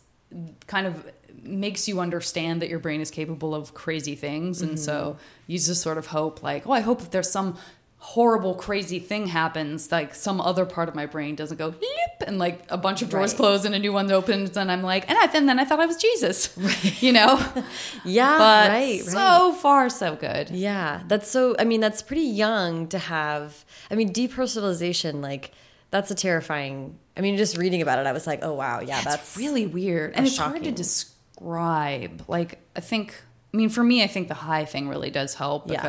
kind 0.67 0.88
of 0.88 1.11
makes 1.43 1.88
you 1.88 2.00
understand 2.00 2.61
that 2.61 2.69
your 2.69 2.79
brain 2.79 3.01
is 3.01 3.09
capable 3.11 3.53
of 3.55 3.73
crazy 3.73 4.15
things. 4.15 4.61
And 4.61 4.79
so 4.79 4.93
Mm-hmm. 5.17 5.51
you 5.51 5.57
just 5.59 5.81
sort 5.81 5.97
of 5.97 6.07
hope 6.07 6.43
like, 6.43 6.67
oh, 6.67 6.71
I 6.71 6.81
hope 6.81 7.01
if 7.01 7.09
there's 7.11 7.29
some 7.31 7.57
horrible 8.03 8.55
crazy 8.55 8.98
thing 8.98 9.27
happens 9.27 9.91
like 9.91 10.15
some 10.15 10.41
other 10.41 10.65
part 10.65 10.89
of 10.89 10.96
my 10.96 11.05
brain 11.05 11.36
doesn't 11.36 11.58
go 11.58 11.67
Leap, 11.67 12.27
and 12.27 12.39
like 12.39 12.63
a 12.70 12.75
bunch 12.77 13.03
of 13.03 13.10
doors 13.12 13.31
Right. 13.31 13.38
close 13.38 13.63
and 13.63 13.75
a 13.75 13.79
new 13.79 13.93
one 13.93 14.12
opens 14.12 14.58
and 14.58 14.72
i'm 14.72 14.81
like 14.81 15.08
and, 15.08 15.15
I, 15.20 15.25
and 15.38 15.48
then 15.48 15.60
i 15.60 15.63
thought 15.65 15.79
i 15.79 15.86
was 15.86 15.98
jesus 15.98 16.58
you 17.01 17.12
know 17.12 17.39
Yeah, 18.03 18.38
but 18.39 18.70
right, 18.70 19.01
right. 19.01 19.01
so 19.01 19.53
far 19.53 19.88
so 19.89 20.15
good 20.15 20.50
Yeah, 20.50 21.03
that's 21.08 21.29
so. 21.29 21.55
I 21.60 21.63
mean, 21.63 21.79
that's 21.79 22.01
pretty 22.01 22.24
young 22.24 22.88
to 22.88 22.98
have. 22.98 23.63
I 23.91 23.96
mean, 23.96 24.12
depersonalization, 24.12 25.22
like 25.22 25.51
that's 25.91 26.10
a 26.10 26.15
terrifying. 26.15 26.98
I 27.15 27.22
mean, 27.22 27.38
just 27.38 27.55
reading 27.58 27.81
about 27.84 28.00
it, 28.00 28.08
I 28.08 28.12
was 28.13 28.25
like, 28.25 28.39
oh 28.41 28.53
wow, 28.55 28.79
yeah, 28.81 29.01
that's 29.03 29.22
It's 29.22 29.38
really 29.38 29.67
weird 29.67 30.13
and 30.15 30.25
it's 30.25 30.38
hard 30.38 30.63
to 30.63 30.72
describe 30.72 32.24
like 32.27 32.60
i 32.75 32.79
think 32.79 33.15
i 33.53 33.58
mean 33.58 33.70
for 33.70 33.84
me 33.84 34.03
i 34.03 34.08
think 34.08 34.27
the 34.27 34.34
high 34.34 34.65
thing 34.65 34.88
really 34.89 35.10
does 35.10 35.36
help 35.36 35.70
Yeah. 35.72 35.81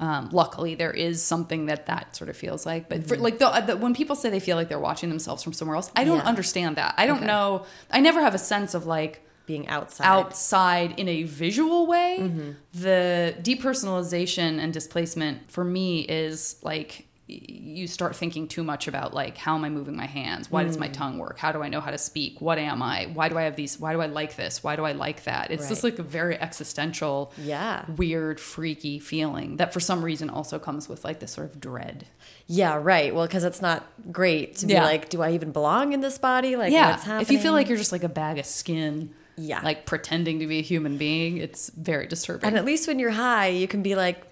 Um, 0.00 0.28
luckily 0.32 0.74
there 0.76 0.92
is 0.92 1.22
something 1.22 1.66
that 1.66 1.86
that 1.86 2.14
sort 2.14 2.30
of 2.30 2.36
feels 2.36 2.64
like 2.64 2.88
but 2.88 3.06
for, 3.08 3.16
like 3.16 3.38
the, 3.38 3.48
the, 3.66 3.76
when 3.76 3.94
people 3.94 4.14
say 4.14 4.30
they 4.30 4.38
feel 4.40 4.56
like 4.56 4.68
they're 4.68 4.78
watching 4.78 5.08
themselves 5.08 5.42
from 5.42 5.52
somewhere 5.52 5.74
else 5.76 5.90
i 5.96 6.04
don't 6.04 6.18
Yeah. 6.18 6.24
understand 6.24 6.76
that 6.76 6.94
i 6.96 7.06
don't 7.06 7.16
Okay. 7.18 7.26
know 7.26 7.64
i 7.90 7.98
never 8.00 8.20
have 8.20 8.34
a 8.34 8.38
sense 8.38 8.74
of 8.74 8.86
like 8.86 9.24
being 9.46 9.66
outside. 9.68 10.04
outside 10.04 11.00
in 11.00 11.08
a 11.08 11.22
visual 11.22 11.86
way. 11.86 12.18
Mm-hmm. 12.20 12.50
The 12.74 13.34
depersonalization 13.40 14.58
and 14.58 14.72
displacement 14.72 15.50
for 15.50 15.64
me 15.64 16.00
is 16.00 16.56
like 16.62 17.07
you 17.30 17.86
start 17.86 18.16
thinking 18.16 18.48
too 18.48 18.64
much 18.64 18.88
about 18.88 19.12
like 19.12 19.36
how 19.36 19.54
am 19.54 19.62
I 19.64 19.68
moving 19.68 19.94
my 19.94 20.06
hands? 20.06 20.50
Why 20.50 20.64
does 20.64 20.76
Mm. 20.78 20.80
my 20.80 20.88
tongue 20.88 21.18
work? 21.18 21.38
How 21.38 21.52
do 21.52 21.62
I 21.62 21.68
know 21.68 21.80
how 21.80 21.90
to 21.90 21.98
speak? 21.98 22.40
What 22.40 22.56
am 22.58 22.82
I? 22.82 23.10
Why 23.12 23.28
do 23.28 23.36
I 23.36 23.42
have 23.42 23.54
these? 23.54 23.78
Why 23.78 23.92
do 23.92 24.00
I 24.00 24.06
like 24.06 24.36
this? 24.36 24.64
Why 24.64 24.76
do 24.76 24.84
I 24.84 24.92
like 24.92 25.24
that? 25.24 25.50
It's 25.50 25.68
just 25.68 25.84
like 25.84 25.98
a 25.98 26.02
very 26.02 26.40
existential, 26.40 27.32
Yeah. 27.36 27.84
weird, 27.96 28.40
freaky 28.40 28.98
feeling 28.98 29.56
that 29.58 29.72
for 29.74 29.80
some 29.80 30.02
reason 30.04 30.30
also 30.30 30.58
comes 30.58 30.88
with 30.88 31.04
like 31.04 31.20
this 31.20 31.32
sort 31.32 31.50
of 31.50 31.60
dread. 31.60 32.06
Yeah, 32.46 32.78
right. 32.82 33.14
Well, 33.14 33.26
because 33.26 33.44
it's 33.44 33.60
not 33.60 33.84
great 34.10 34.56
to 34.56 34.66
be 34.66 34.72
Yeah. 34.72 34.84
like, 34.84 35.10
do 35.10 35.20
I 35.22 35.32
even 35.32 35.52
belong 35.52 35.92
in 35.92 36.00
this 36.00 36.16
body? 36.16 36.56
Like, 36.56 36.72
yeah, 36.72 36.92
what's 36.92 37.02
happening? 37.04 37.22
if 37.22 37.30
you 37.30 37.38
feel 37.38 37.52
like 37.52 37.68
you're 37.68 37.76
just 37.76 37.92
like 37.92 38.04
a 38.04 38.08
bag 38.08 38.38
of 38.38 38.46
skin. 38.46 39.10
Yeah. 39.36 39.60
Like 39.62 39.86
pretending 39.86 40.40
to 40.40 40.46
be 40.48 40.58
a 40.58 40.62
human 40.62 40.96
being, 40.96 41.36
it's 41.36 41.70
very 41.70 42.06
disturbing. 42.08 42.46
and 42.48 42.56
at 42.56 42.64
least 42.64 42.88
when 42.88 42.98
you're 42.98 43.10
high, 43.12 43.48
you 43.48 43.68
can 43.68 43.82
be 43.82 43.94
like, 43.94 44.27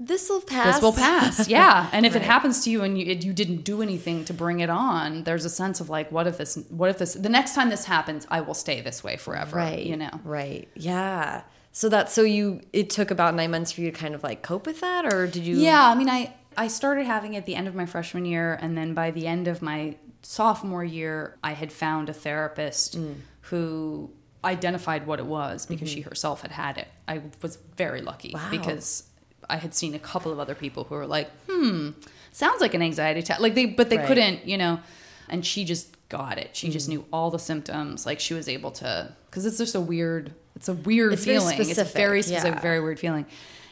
this 0.00 0.28
will 0.30 0.40
pass. 0.40 0.74
this 0.76 0.82
will 0.82 0.92
pass 0.92 1.48
yeah 1.48 1.88
and 1.92 2.06
if 2.06 2.14
it 2.14 2.22
happens 2.22 2.62
to 2.64 2.70
you 2.70 2.82
and 2.82 2.98
you, 2.98 3.06
it, 3.06 3.24
you 3.24 3.32
didn't 3.32 3.64
do 3.64 3.82
anything 3.82 4.24
to 4.24 4.32
bring 4.32 4.60
it 4.60 4.70
on 4.70 5.24
there's 5.24 5.44
a 5.44 5.50
sense 5.50 5.80
of 5.80 5.88
like 5.90 6.10
what 6.12 6.26
if 6.26 6.38
this 6.38 6.56
what 6.68 6.88
if 6.90 6.98
this 6.98 7.14
the 7.14 7.28
next 7.28 7.54
time 7.54 7.68
this 7.68 7.84
happens 7.84 8.26
i 8.30 8.40
will 8.40 8.54
stay 8.54 8.80
this 8.80 9.02
way 9.02 9.16
forever 9.16 9.56
right. 9.56 9.84
you 9.84 9.96
know 9.96 10.10
Right. 10.24 10.68
Yeah. 10.74 11.42
So 11.72 11.88
that 11.90 12.10
so 12.10 12.22
you 12.22 12.60
it 12.72 12.90
took 12.90 13.10
about 13.10 13.34
nine 13.34 13.50
months 13.50 13.72
for 13.72 13.80
you 13.82 13.90
to 13.90 13.96
kind 13.96 14.14
of 14.14 14.22
like 14.22 14.42
cope 14.42 14.66
with 14.66 14.80
that, 14.80 15.04
or 15.12 15.26
did 15.26 15.44
you? 15.44 15.56
yeah 15.56 15.88
i 15.88 15.94
mean 15.94 16.08
i 16.08 16.32
i 16.56 16.66
started 16.68 17.04
having 17.06 17.34
it 17.34 17.38
at 17.38 17.46
the 17.46 17.54
end 17.54 17.68
of 17.68 17.74
my 17.74 17.86
freshman 17.86 18.24
year 18.24 18.58
and 18.62 18.76
then 18.76 18.94
by 18.94 19.10
the 19.10 19.26
end 19.26 19.46
of 19.48 19.62
my 19.62 19.96
sophomore 20.22 20.84
year 20.84 21.36
i 21.44 21.52
had 21.52 21.72
found 21.72 22.08
a 22.08 22.12
therapist 22.12 22.96
Mm. 22.98 23.14
who 23.42 24.10
identified 24.44 25.06
what 25.06 25.18
it 25.18 25.26
was 25.26 25.66
because 25.66 25.88
she 25.88 26.00
herself 26.02 26.42
had 26.42 26.52
had 26.52 26.78
it 26.78 26.88
i 27.08 27.20
was 27.42 27.58
very 27.76 28.00
lucky. 28.02 28.32
Wow. 28.34 28.48
because 28.50 29.04
i 29.50 29.56
had 29.56 29.74
seen 29.74 29.94
a 29.94 29.98
couple 29.98 30.30
of 30.32 30.38
other 30.38 30.54
people 30.54 30.84
who 30.84 30.94
were 30.94 31.06
like 31.06 31.30
hmm 31.48 31.90
sounds 32.32 32.60
like 32.60 32.74
an 32.74 32.82
anxiety 32.82 33.20
attack 33.20 33.40
like 33.40 33.54
they 33.54 33.66
but 33.66 33.90
they 33.90 33.96
Right. 33.98 34.06
couldn't 34.06 34.46
you 34.46 34.56
know 34.58 34.80
and 35.28 35.44
she 35.44 35.64
just 35.64 35.94
got 36.08 36.38
it 36.38 36.50
she 36.56 36.68
Mm. 36.68 36.72
just 36.72 36.88
knew 36.88 37.04
all 37.12 37.30
the 37.30 37.38
symptoms 37.38 38.06
like 38.06 38.18
she 38.20 38.34
was 38.34 38.48
able 38.48 38.70
to 38.72 39.12
because 39.30 39.44
it's 39.46 39.58
just 39.58 39.74
a 39.74 39.80
weird 39.80 40.32
it's 40.56 40.68
a 40.68 40.72
weird 40.74 41.12
It's 41.12 41.24
very 41.24 41.38
feeling 41.38 41.60
it's 41.60 41.78
a 41.78 41.84
very 41.84 42.22
specific 42.22 42.54
yeah. 42.54 42.60
very 42.60 42.80
weird 42.80 42.98
feeling 42.98 43.26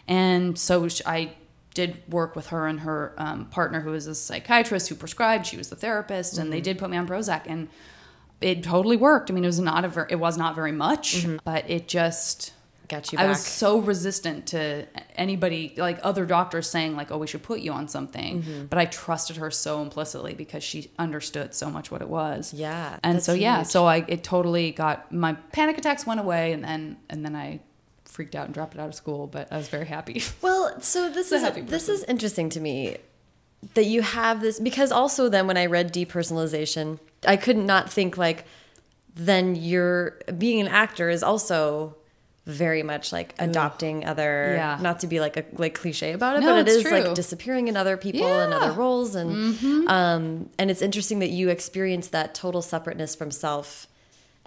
and 0.09 0.59
so 0.59 0.87
i 1.07 1.33
did 1.75 2.03
work 2.09 2.35
with 2.35 2.47
her 2.49 2.67
and 2.67 2.81
her 2.81 3.13
um, 3.19 3.45
partner 3.47 3.81
who 3.81 3.91
was 3.91 4.07
a 4.07 4.15
psychiatrist 4.15 4.89
who 4.89 4.95
prescribed 4.95 5.47
she 5.47 5.57
was 5.59 5.69
the 5.69 5.77
therapist 5.77 6.39
and 6.39 6.51
they 6.53 6.57
Mm-hmm. 6.57 6.65
did 6.65 6.79
put 6.79 6.91
me 6.91 6.97
on 6.97 7.07
prozac 7.07 7.43
and 7.47 7.69
it 8.41 8.63
totally 8.63 8.97
worked 8.97 9.31
i 9.31 9.35
mean 9.35 9.45
it 9.45 9.49
was 9.49 9.61
not 9.61 9.85
a 9.85 9.89
ver- 9.89 10.07
it 10.11 10.17
was 10.17 10.37
not 10.39 10.55
very 10.55 10.73
much 10.73 11.17
Mm-hmm. 11.17 11.37
but 11.45 11.69
it 11.71 11.87
just 11.89 12.53
got 12.89 13.13
you 13.13 13.19
I 13.19 13.27
was 13.27 13.45
so 13.45 13.79
resistant 13.79 14.47
to 14.49 14.87
anybody, 15.17 15.75
like 15.77 15.99
other 16.03 16.25
doctors 16.27 16.69
saying, 16.69 16.97
like, 16.97 17.11
"Oh, 17.11 17.19
we 17.19 17.27
should 17.27 17.43
put 17.43 17.61
you 17.61 17.73
on 17.73 17.89
something," 17.89 18.43
Mm-hmm. 18.43 18.65
but 18.67 18.79
I 18.79 18.85
trusted 18.87 19.37
her 19.39 19.51
so 19.51 19.83
implicitly 19.83 20.35
because 20.35 20.63
she 20.65 20.91
understood 20.99 21.55
so 21.55 21.71
much 21.71 21.91
what 21.91 22.03
it 22.03 22.09
was. 22.09 22.53
Yeah, 22.55 22.99
and 23.03 23.23
so 23.23 23.33
yeah, 23.33 23.59
huge. 23.59 23.67
so 23.69 23.87
I 23.87 24.05
it 24.09 24.23
totally 24.25 24.71
got 24.73 25.13
my 25.13 25.35
panic 25.53 25.79
attacks 25.79 26.07
went 26.07 26.21
away, 26.21 26.53
and 26.53 26.63
then 26.65 26.97
and 27.11 27.25
then 27.25 27.35
I 27.37 27.61
freaked 28.05 28.35
out 28.35 28.47
and 28.47 28.55
dropped 28.55 28.75
it 28.75 28.81
out 28.81 28.89
of 28.89 28.95
school, 28.95 29.27
but 29.27 29.53
I 29.53 29.57
was 29.59 29.69
very 29.69 29.87
happy. 29.87 30.23
Well, 30.43 30.81
so 30.81 31.11
this 31.11 31.33
is 31.33 31.43
this 31.67 31.89
is 31.89 32.05
interesting 32.05 32.49
to 32.51 32.61
me 32.61 32.97
that 33.75 33.85
you 33.87 34.03
have 34.03 34.41
this 34.41 34.61
because 34.61 34.93
also 34.93 35.29
then 35.29 35.47
when 35.47 35.57
I 35.57 35.67
read 35.67 35.93
depersonalization, 35.93 36.99
I 37.27 37.37
could 37.37 37.57
not 37.57 37.91
think 37.91 38.17
like 38.17 38.45
then 39.15 39.55
you're 39.57 40.19
being 40.37 40.61
an 40.61 40.69
actor 40.69 41.09
is 41.09 41.23
also 41.23 41.97
very 42.47 42.83
much 42.85 43.13
like 43.13 43.35
adopting 43.41 44.05
other 44.07 44.55
Yeah. 44.57 44.79
not 44.81 45.01
to 45.01 45.07
be 45.09 45.19
like 45.21 45.37
a 45.37 45.45
like 45.55 45.75
cliche 45.75 46.13
about 46.13 46.37
it 46.37 46.41
No, 46.41 46.55
but 46.55 46.69
it's 46.69 46.83
true. 46.83 46.93
like 46.93 47.15
disappearing 47.15 47.67
in 47.69 47.77
other 47.77 47.97
people 47.97 48.25
and 48.27 48.53
Yeah. 48.53 48.59
Mm-hmm. 48.59 48.65
other 48.71 48.73
roles 48.79 49.15
and 49.17 49.89
um 49.89 50.49
and 50.59 50.71
it's 50.71 50.81
interesting 50.83 51.19
that 51.19 51.31
you 51.31 51.49
experience 51.49 52.09
that 52.09 52.35
total 52.35 52.63
separateness 52.63 53.15
from 53.17 53.31
self 53.33 53.89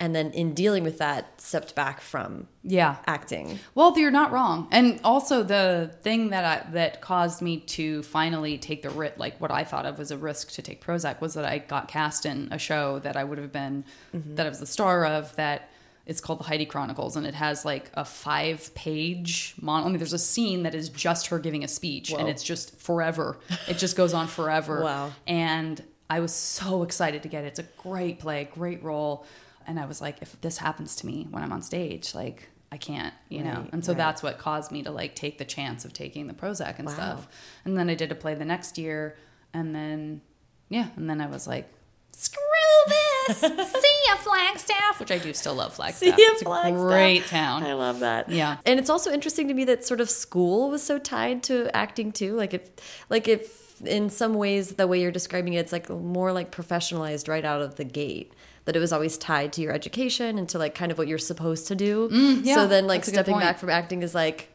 and 0.01 0.15
then 0.15 0.31
in 0.31 0.53
dealing 0.53 0.83
with 0.83 0.97
that 0.99 1.41
stepped 1.41 1.75
back 1.75 1.99
from 1.99 2.47
yeah, 2.63 2.97
acting 3.05 3.59
Well, 3.75 3.97
you're 3.99 4.11
not 4.11 4.31
wrong. 4.31 4.67
And 4.71 4.99
also 5.03 5.43
the 5.43 5.91
thing 6.01 6.29
that 6.29 6.45
I, 6.45 6.71
that 6.71 7.01
caused 7.01 7.41
me 7.41 7.57
to 7.61 8.03
finally 8.03 8.57
take 8.57 8.81
the 8.83 8.89
risk, 8.91 9.17
like 9.17 9.39
what 9.41 9.51
I 9.51 9.63
thought 9.65 9.85
of 9.85 9.99
as 9.99 10.11
a 10.11 10.17
risk 10.17 10.51
to 10.51 10.61
take 10.61 10.81
Prozac, 10.81 11.19
was 11.19 11.33
that 11.33 11.43
I 11.45 11.57
got 11.57 11.87
cast 11.89 12.25
in 12.25 12.47
a 12.51 12.57
show 12.59 12.99
that 12.99 13.17
I 13.17 13.23
would 13.25 13.37
have 13.39 13.51
been, 13.51 13.83
that 14.13 14.45
I 14.45 14.49
was 14.49 14.59
the 14.59 14.65
star 14.65 15.05
of. 15.05 15.35
That 15.35 15.68
it's 16.09 16.19
called 16.19 16.39
the 16.39 16.43
Heidi 16.45 16.65
Chronicles, 16.65 17.15
and 17.15 17.25
it 17.27 17.35
has 17.35 17.63
like 17.63 17.91
a 17.93 18.03
five 18.03 18.73
page 18.73 19.53
mon. 19.61 19.83
I 19.83 19.89
mean, 19.89 19.99
there's 19.99 20.11
a 20.11 20.17
scene 20.17 20.63
that 20.63 20.73
is 20.73 20.89
just 20.89 21.27
her 21.27 21.37
giving 21.37 21.63
a 21.63 21.67
speech, 21.67 22.11
and 22.11 22.27
it's 22.27 22.43
just 22.43 22.79
forever. 22.81 23.37
it 23.67 23.77
just 23.77 23.95
goes 23.95 24.13
on 24.13 24.27
forever. 24.27 24.83
Wow. 24.89 25.11
And 25.27 25.83
I 26.09 26.19
was 26.19 26.33
so 26.33 26.81
excited 26.81 27.21
to 27.23 27.29
get 27.29 27.43
it. 27.43 27.47
It's 27.47 27.59
a 27.59 27.67
great 27.77 28.17
play, 28.19 28.49
great 28.51 28.81
role. 28.81 29.23
And 29.67 29.79
I 29.79 29.85
was 29.85 30.01
like, 30.01 30.19
if 30.23 30.39
this 30.41 30.57
happens 30.57 30.95
to 30.97 31.05
me 31.05 31.27
when 31.29 31.43
I'm 31.43 31.51
on 31.53 31.61
stage, 31.61 32.15
like 32.15 32.49
I 32.71 32.77
can't, 32.77 33.13
you 33.29 33.43
know. 33.43 33.67
And 33.71 33.85
so 33.85 33.91
right. 33.91 33.97
that's 33.97 34.23
what 34.23 34.39
caused 34.39 34.71
me 34.71 34.81
to 34.83 34.91
like 34.91 35.13
take 35.13 35.37
the 35.37 35.45
chance 35.45 35.85
of 35.85 35.93
taking 35.93 36.25
the 36.25 36.33
Prozac 36.33 36.79
and 36.79 36.87
Wow. 36.87 36.93
stuff. 36.93 37.27
And 37.65 37.77
then 37.77 37.87
I 37.87 37.93
did 37.93 38.11
a 38.11 38.15
play 38.15 38.33
the 38.33 38.45
next 38.45 38.79
year, 38.79 39.15
and 39.53 39.75
then 39.75 40.21
yeah, 40.69 40.87
and 40.95 41.07
then 41.07 41.21
I 41.21 41.27
was 41.27 41.47
like, 41.47 41.71
screw 42.13 42.39
this, 42.87 43.08
see 43.33 43.95
ya 44.07 44.15
Flagstaff, 44.17 44.99
which 44.99 45.11
I 45.11 45.17
do 45.17 45.33
still 45.33 45.55
love 45.55 45.73
Flagstaff. 45.73 45.99
See 45.99 46.09
ya, 46.09 46.15
it's 46.31 46.41
a 46.41 46.45
Flagstaff. 46.45 46.75
great 46.77 47.25
town. 47.27 47.63
I 47.63 47.73
love 47.73 47.99
that. 47.99 48.29
Yeah. 48.29 48.57
And 48.65 48.79
it's 48.79 48.89
also 48.89 49.11
interesting 49.11 49.47
to 49.47 49.53
me 49.53 49.63
that 49.65 49.85
sort 49.85 50.01
of 50.01 50.09
school 50.09 50.69
was 50.69 50.83
so 50.83 50.97
tied 50.99 51.43
to 51.43 51.69
acting 51.75 52.11
too. 52.11 52.35
Like 52.35 52.53
if 52.53 52.69
like 53.09 53.27
if 53.27 53.81
in 53.85 54.09
some 54.09 54.33
ways 54.33 54.73
the 54.73 54.87
way 54.87 55.01
you're 55.01 55.11
describing 55.11 55.53
it, 55.53 55.59
it's 55.59 55.71
like 55.71 55.89
more 55.89 56.31
like 56.33 56.51
professionalized 56.51 57.27
right 57.29 57.45
out 57.45 57.61
of 57.61 57.75
the 57.75 57.85
gate. 57.85 58.33
That 58.65 58.75
it 58.75 58.79
was 58.79 58.93
always 58.93 59.17
tied 59.17 59.53
to 59.53 59.61
your 59.61 59.71
education 59.73 60.37
and 60.37 60.47
to 60.49 60.59
like 60.59 60.75
kind 60.75 60.91
of 60.91 60.97
what 60.97 61.07
you're 61.07 61.17
supposed 61.17 61.67
to 61.69 61.75
do. 61.75 62.09
Mm, 62.09 62.41
yeah, 62.45 62.55
so 62.55 62.67
then 62.67 62.85
like 62.87 62.99
that's 63.01 63.07
a 63.07 63.11
good 63.11 63.15
stepping 63.25 63.39
back 63.39 63.57
from 63.57 63.69
acting 63.71 64.03
is 64.03 64.13
like 64.13 64.49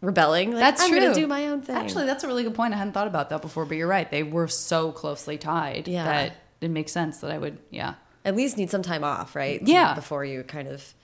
rebelling. 0.00 0.50
Like, 0.50 0.60
That's 0.60 0.82
I'm 0.82 0.90
true. 0.90 1.00
gonna 1.00 1.14
do 1.14 1.26
my 1.26 1.46
own 1.48 1.62
thing. 1.62 1.76
Actually, 1.76 2.06
that's 2.06 2.24
a 2.24 2.26
really 2.26 2.42
good 2.42 2.54
point. 2.54 2.74
I 2.74 2.78
hadn't 2.78 2.92
thought 2.94 3.06
about 3.06 3.28
that 3.30 3.42
before, 3.42 3.64
but 3.64 3.76
you're 3.76 3.86
right. 3.88 4.10
They 4.10 4.22
were 4.22 4.48
so 4.48 4.92
closely 4.92 5.38
tied 5.38 5.86
Yeah. 5.88 6.04
that 6.04 6.36
it 6.60 6.70
makes 6.70 6.92
sense 6.92 7.18
that 7.18 7.30
I 7.30 7.38
would, 7.38 7.58
yeah. 7.70 7.94
At 8.24 8.34
least 8.36 8.56
need 8.56 8.70
some 8.70 8.82
time 8.82 9.04
off, 9.04 9.34
right? 9.36 9.60
Yeah. 9.62 9.94
Before 9.94 10.24
you 10.24 10.42
kind 10.42 10.68
of 10.68 10.94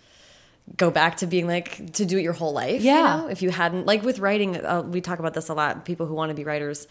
go 0.76 0.90
back 0.90 1.16
to 1.18 1.26
being 1.26 1.46
like 1.46 1.92
to 1.94 2.04
do 2.06 2.16
it 2.18 2.22
your 2.22 2.32
whole 2.32 2.52
life. 2.52 2.80
you 2.82 2.88
Yeah. 2.90 3.16
know? 3.22 3.26
If 3.28 3.42
you 3.42 3.50
hadn't 3.50 3.86
like 3.86 4.02
with 4.02 4.18
writing, 4.20 4.56
uh, 4.56 4.82
we 4.82 5.00
talk 5.00 5.18
about 5.18 5.34
this 5.34 5.48
a 5.48 5.54
lot. 5.54 5.84
People 5.84 6.06
who 6.06 6.14
want 6.14 6.30
to 6.30 6.34
be 6.34 6.44
writers 6.44 6.86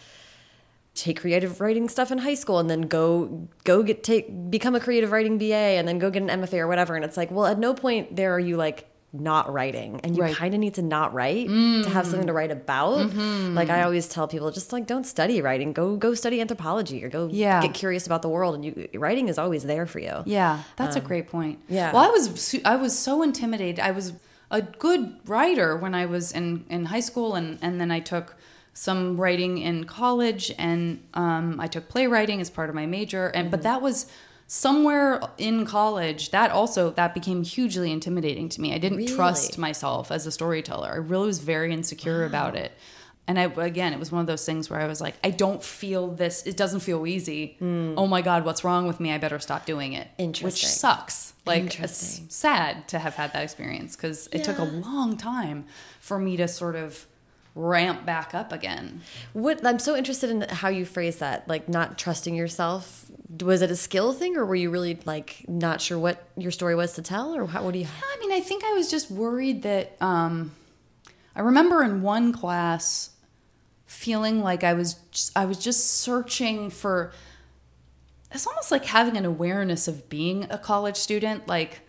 take 0.96 1.22
creative 1.22 1.62
writing 1.62 1.88
stuff 1.88 2.12
in 2.12 2.18
high 2.18 2.34
school 2.34 2.60
and 2.60 2.70
then 2.70 2.82
go 2.82 3.48
go 3.64 3.84
get 3.84 4.04
take 4.04 4.52
become 4.52 4.76
a 4.76 4.80
creative 4.80 5.12
writing 5.12 5.38
BA 5.38 5.54
and 5.78 5.88
then 5.88 5.98
go 5.98 6.10
get 6.10 6.22
an 6.24 6.30
MFA 6.42 6.60
or 6.60 6.68
whatever. 6.68 6.96
And 6.96 7.06
it's 7.06 7.16
like, 7.16 7.32
well, 7.32 7.46
at 7.46 7.58
no 7.58 7.74
point 7.74 8.16
there 8.16 8.34
are 8.34 8.40
you 8.40 8.58
like 8.58 8.86
not 9.12 9.52
writing 9.52 10.00
and 10.04 10.16
you 10.16 10.22
Right. 10.22 10.34
Mm. 10.36 10.38
kind 10.38 10.54
of 10.54 10.60
need 10.60 10.76
to 10.76 10.82
not 10.84 11.14
write 11.16 11.48
to 11.48 11.90
have 11.90 12.06
something 12.06 12.28
to 12.28 12.34
write 12.34 12.52
about 12.52 13.00
Mm-hmm. 13.10 13.56
like 13.56 13.70
i 13.70 13.82
always 13.82 14.08
tell 14.08 14.28
people 14.28 14.52
just 14.52 14.72
like 14.72 14.86
don't 14.86 15.06
study 15.06 15.42
writing 15.42 15.74
go 15.74 15.96
go 15.96 16.14
study 16.14 16.40
anthropology 16.40 17.04
or 17.04 17.10
go 17.10 17.28
Yeah. 17.32 17.60
get 17.62 17.74
curious 17.74 18.06
about 18.06 18.22
the 18.22 18.30
world 18.30 18.54
and 18.56 18.64
you 18.66 18.88
writing 18.94 19.28
is 19.28 19.38
always 19.40 19.64
there 19.64 19.88
for 19.88 20.00
you 20.00 20.22
Yeah, 20.26 20.62
that's 20.76 20.96
a 20.96 21.02
great 21.02 21.28
point. 21.28 21.56
Um, 21.58 21.64
yeah. 21.78 21.92
Well, 21.94 22.04
I 22.04 22.10
was 22.10 22.56
I 22.66 22.76
was 22.76 22.94
so 22.98 23.24
intimidated. 23.24 23.80
I 23.80 23.92
was 23.92 24.14
a 24.52 24.62
good 24.62 25.16
writer 25.26 25.76
when 25.84 25.94
I 25.96 26.06
was 26.06 26.32
in 26.32 26.66
in 26.70 26.86
high 26.86 27.00
school, 27.10 27.30
and 27.36 27.58
and 27.62 27.80
then 27.82 27.90
I 27.92 28.00
took 28.00 28.36
some 28.74 29.20
writing 29.22 29.58
in 29.58 29.84
college, 29.86 30.54
and 30.58 31.02
um, 31.14 31.60
I 31.60 31.68
took 31.68 31.90
playwriting 31.90 32.40
as 32.42 32.50
part 32.50 32.70
of 32.70 32.76
my 32.76 32.86
major, 32.86 33.26
and 33.28 33.46
Mm-hmm. 33.46 33.52
but 33.52 33.62
that 33.64 33.82
was 33.82 34.06
somewhere 34.52 35.22
in 35.38 35.64
college 35.64 36.32
that 36.32 36.50
also 36.50 36.90
that 36.90 37.14
became 37.14 37.44
hugely 37.44 37.92
intimidating 37.92 38.50
to 38.50 38.60
me 38.60 38.74
i 38.74 38.80
didn't 38.80 38.98
Really? 38.98 39.16
trust 39.16 39.60
myself 39.60 40.12
as 40.12 40.26
a 40.26 40.32
storyteller 40.32 40.90
i 40.92 40.96
really 40.96 41.28
was 41.28 41.38
very 41.38 41.72
insecure 41.72 42.26
about 42.26 42.56
it 42.56 42.72
And 43.30 43.38
I 43.40 43.44
again, 43.44 43.94
it 43.94 44.00
was 44.00 44.12
one 44.12 44.22
of 44.22 44.26
those 44.26 44.44
things 44.44 44.72
where 44.72 44.82
I 44.82 44.88
was 44.88 45.00
like, 45.02 45.14
I 45.24 45.30
don't 45.30 45.62
feel 45.64 46.08
this. 46.08 46.42
It 46.48 46.58
doesn't 46.58 46.80
feel 46.80 47.06
easy. 47.06 47.58
Hmm. 47.60 47.94
Oh 47.96 48.08
my 48.08 48.24
god, 48.24 48.44
what's 48.44 48.64
wrong 48.64 48.88
with 48.88 49.00
me? 49.00 49.12
I 49.14 49.20
better 49.20 49.38
stop 49.38 49.68
doing 49.68 49.94
it. 49.94 50.08
Which 50.42 50.66
sucks. 50.66 51.34
Like 51.46 51.80
it's 51.80 52.22
sad 52.30 52.88
to 52.88 52.98
have 52.98 53.14
had 53.22 53.30
that 53.34 53.44
experience 53.44 53.96
because 53.96 54.20
it 54.32 54.44
took 54.44 54.58
a 54.58 54.64
long 54.90 55.16
time 55.16 55.66
for 56.02 56.18
me 56.18 56.38
to 56.38 56.48
sort 56.48 56.76
of 56.76 57.06
ramp 57.56 58.06
back 58.06 58.34
up 58.34 58.52
again. 58.52 59.02
What 59.34 59.66
I'm 59.66 59.80
so 59.80 59.96
interested 59.96 60.30
in 60.30 60.42
how 60.42 60.70
you 60.70 60.86
phrase 60.86 61.18
that, 61.18 61.48
like 61.48 61.68
not 61.68 61.98
trusting 61.98 62.36
yourself. 62.36 63.06
Was 63.42 63.62
it 63.62 63.70
a 63.70 63.76
skill 63.76 64.14
thing, 64.14 64.38
or 64.38 64.46
were 64.46 64.56
you 64.56 64.70
really 64.70 65.00
like 65.06 65.46
not 65.48 65.82
sure 65.82 66.00
what 66.00 66.28
your 66.38 66.52
story 66.52 66.76
was 66.76 66.94
to 66.94 67.02
tell, 67.02 67.36
or 67.36 67.46
how, 67.48 67.64
what 67.64 67.74
do 67.74 67.80
you? 67.80 67.86
I 67.86 68.20
mean, 68.20 68.32
I 68.32 68.40
think 68.40 68.64
I 68.64 68.74
was 68.74 68.90
just 68.90 69.12
worried 69.12 69.64
that 69.64 69.96
um, 70.02 70.52
I 71.36 71.42
remember 71.42 71.84
in 71.84 72.02
one 72.02 72.32
class 72.34 73.12
feeling 73.86 74.42
like 74.42 74.64
I 74.64 74.74
was 74.74 74.96
just, 75.12 75.38
I 75.38 75.46
was 75.46 75.58
just 75.58 75.88
searching 75.88 76.70
for. 76.70 77.12
It's 78.32 78.46
almost 78.46 78.72
like 78.72 78.86
having 78.86 79.18
an 79.18 79.26
awareness 79.26 79.88
of 79.88 80.08
being 80.10 80.46
a 80.50 80.58
college 80.58 80.98
student, 80.98 81.48
like. 81.48 81.82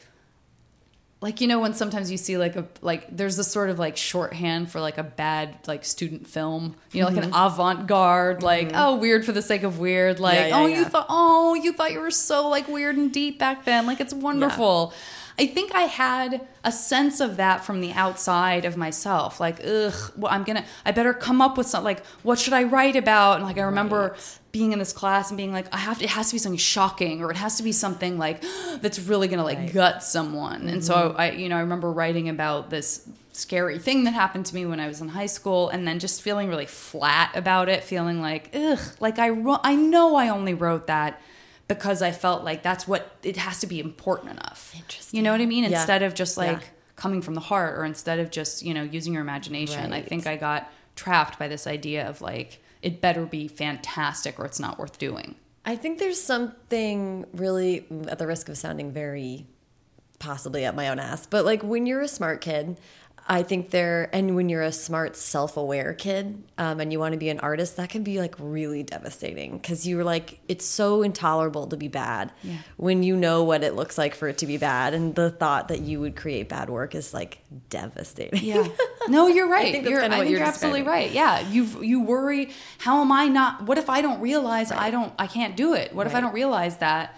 Like 1.20 1.42
you 1.42 1.48
know 1.48 1.60
when 1.60 1.74
sometimes 1.74 2.10
you 2.10 2.16
see 2.16 2.38
like 2.38 2.56
a 2.56 2.66
like 2.80 3.14
there's 3.14 3.36
this 3.36 3.48
sort 3.52 3.68
of 3.68 3.78
like 3.78 3.98
shorthand 3.98 4.70
for 4.70 4.80
like 4.80 4.96
a 4.96 5.02
bad 5.02 5.54
like 5.66 5.84
student 5.84 6.26
film 6.26 6.76
you 6.92 7.02
know 7.02 7.08
like 7.08 7.22
an 7.22 7.30
avant-garde 7.34 8.42
like 8.42 8.70
oh 8.74 8.96
weird 8.96 9.26
for 9.26 9.32
the 9.32 9.42
sake 9.42 9.62
of 9.62 9.78
weird 9.78 10.18
like 10.18 10.38
Mm-hmm. 10.38 10.48
Yeah, 10.48 10.56
yeah, 10.58 10.64
oh 10.64 10.66
yeah. 10.66 10.78
you 10.78 10.84
thought 10.86 11.06
oh 11.10 11.54
you 11.54 11.72
thought 11.74 11.92
you 11.92 12.00
were 12.00 12.10
so 12.10 12.48
like 12.48 12.68
weird 12.68 12.96
and 12.96 13.12
deep 13.12 13.38
back 13.38 13.66
then 13.66 13.86
like 13.86 14.00
it's 14.00 14.14
wonderful 14.14 14.94
I 15.38 15.46
think 15.46 15.74
I 15.74 15.82
had 15.82 16.46
a 16.64 16.72
sense 16.72 17.18
of 17.20 17.36
that 17.38 17.64
from 17.64 17.80
the 17.80 17.92
outside 17.92 18.66
of 18.66 18.76
myself. 18.76 19.40
Like, 19.40 19.58
ugh, 19.66 19.94
well, 20.14 20.30
I'm 20.30 20.44
gonna, 20.44 20.66
I 20.84 20.90
better 20.90 21.14
come 21.14 21.40
up 21.40 21.56
with 21.56 21.66
something. 21.66 21.84
Like, 21.86 22.04
what 22.22 22.38
should 22.38 22.52
I 22.52 22.64
write 22.64 22.94
about? 22.94 23.36
And 23.36 23.44
like, 23.44 23.56
I 23.56 23.62
remember 23.62 24.16
being 24.52 24.72
in 24.72 24.78
this 24.78 24.92
class 24.92 25.30
and 25.30 25.36
being 25.36 25.52
like, 25.52 25.72
I 25.72 25.78
have 25.78 25.98
to, 25.98 26.04
it 26.04 26.10
has 26.10 26.28
to 26.28 26.34
be 26.34 26.38
something 26.38 26.58
shocking 26.58 27.22
or 27.22 27.30
it 27.30 27.36
has 27.36 27.56
to 27.58 27.62
be 27.62 27.72
something 27.72 28.18
like 28.18 28.42
that's 28.80 28.98
really 28.98 29.28
gonna 29.28 29.44
like 29.44 29.72
gut 29.72 30.02
someone. 30.02 30.68
And 30.68 30.84
so 30.84 30.94
mm-hmm. 30.94 31.20
I, 31.20 31.30
you 31.32 31.48
know, 31.48 31.56
I 31.56 31.60
remember 31.60 31.90
writing 31.90 32.28
about 32.28 32.70
this 32.70 33.08
scary 33.32 33.78
thing 33.78 34.04
that 34.04 34.12
happened 34.12 34.46
to 34.46 34.54
me 34.54 34.66
when 34.66 34.80
I 34.80 34.88
was 34.88 35.00
in 35.00 35.08
high 35.08 35.26
school 35.26 35.68
and 35.68 35.86
then 35.86 35.98
just 35.98 36.20
feeling 36.20 36.48
really 36.48 36.66
flat 36.66 37.36
about 37.36 37.68
it, 37.68 37.84
feeling 37.84 38.20
like, 38.20 38.50
ugh, 38.54 38.80
like 38.98 39.18
I, 39.18 39.28
I 39.62 39.76
know 39.76 40.16
I 40.16 40.28
only 40.28 40.54
wrote 40.54 40.88
that 40.88 41.20
because 41.68 42.02
I 42.02 42.10
felt 42.10 42.42
like 42.42 42.64
that's 42.64 42.88
what 42.88 43.16
it 43.22 43.36
has 43.36 43.60
to 43.60 43.68
be 43.68 43.78
important 43.78 44.32
enough. 44.32 44.74
Interesting. 44.76 45.16
You 45.16 45.22
know 45.22 45.30
what 45.30 45.40
I 45.40 45.46
mean? 45.46 45.62
Yeah. 45.62 45.78
Instead 45.78 46.02
of 46.02 46.14
just 46.14 46.36
like 46.36 46.60
Yeah. 46.60 46.66
coming 46.96 47.22
from 47.22 47.34
the 47.34 47.40
heart 47.40 47.78
or 47.78 47.84
instead 47.84 48.18
of 48.18 48.32
just, 48.32 48.64
you 48.64 48.74
know, 48.74 48.82
using 48.82 49.12
your 49.12 49.22
imagination. 49.22 49.92
I 49.92 50.02
think 50.02 50.26
I 50.26 50.36
got 50.36 50.70
trapped 50.96 51.38
by 51.38 51.46
this 51.46 51.68
idea 51.68 52.08
of 52.08 52.20
like 52.20 52.60
it 52.82 53.00
better 53.00 53.26
be 53.26 53.48
fantastic 53.48 54.38
or 54.38 54.44
it's 54.44 54.60
not 54.60 54.78
worth 54.78 54.98
doing. 54.98 55.34
I 55.64 55.76
think 55.76 55.98
there's 55.98 56.20
something 56.20 57.26
really, 57.32 57.86
at 58.08 58.18
the 58.18 58.26
risk 58.26 58.48
of 58.48 58.56
sounding 58.56 58.92
very 58.92 59.46
possibly 60.18 60.64
at 60.64 60.74
my 60.74 60.88
own 60.88 60.98
ass, 60.98 61.26
but 61.26 61.44
like 61.44 61.62
when 61.62 61.86
you're 61.86 62.00
a 62.00 62.08
smart 62.08 62.40
kid, 62.40 62.78
I 63.32 63.44
think 63.44 63.70
they're, 63.70 64.10
and 64.12 64.34
when 64.34 64.48
you're 64.48 64.64
a 64.64 64.72
smart, 64.72 65.14
self 65.14 65.56
aware 65.56 65.94
kid 65.94 66.42
um, 66.58 66.80
and 66.80 66.90
you 66.92 66.98
want 66.98 67.12
to 67.12 67.18
be 67.18 67.28
an 67.28 67.38
artist, 67.38 67.76
that 67.76 67.88
can 67.88 68.02
be 68.02 68.18
like 68.18 68.34
really 68.40 68.82
devastating 68.82 69.52
because 69.56 69.86
you're 69.86 70.02
like, 70.02 70.40
it's 70.48 70.64
so 70.66 71.02
intolerable 71.02 71.68
to 71.68 71.76
be 71.76 71.86
bad 71.86 72.32
Yeah. 72.42 72.56
when 72.76 73.04
you 73.04 73.16
know 73.16 73.44
what 73.44 73.62
it 73.62 73.76
looks 73.76 73.96
like 73.96 74.16
for 74.16 74.26
it 74.26 74.38
to 74.38 74.46
be 74.46 74.56
bad. 74.56 74.94
And 74.94 75.14
the 75.14 75.30
thought 75.30 75.68
that 75.68 75.80
you 75.80 76.00
would 76.00 76.16
create 76.16 76.48
bad 76.48 76.68
work 76.70 76.96
is 76.96 77.14
like 77.14 77.38
devastating. 77.68 78.42
Yeah. 78.42 78.66
No, 79.08 79.28
you're 79.28 79.48
right. 79.58 79.70
think 79.72 79.88
you're, 79.88 80.02
I 80.02 80.08
think 80.08 80.28
you're 80.28 80.38
you're 80.40 80.46
absolutely 80.48 80.82
right. 80.82 81.12
Yeah. 81.12 81.48
You 81.48 81.64
you 81.82 82.00
worry, 82.02 82.50
how 82.78 83.00
am 83.00 83.12
I 83.12 83.28
not 83.28 83.62
what 83.62 83.78
if 83.78 83.88
I 83.88 84.02
don't 84.02 84.20
realize 84.20 84.72
I 84.72 84.90
don't 84.90 85.12
I 85.20 85.28
can't 85.28 85.56
do 85.56 85.74
it? 85.74 85.94
What 85.94 86.08
if 86.08 86.16
I 86.16 86.20
don't 86.20 86.34
realize 86.34 86.78
that? 86.78 87.16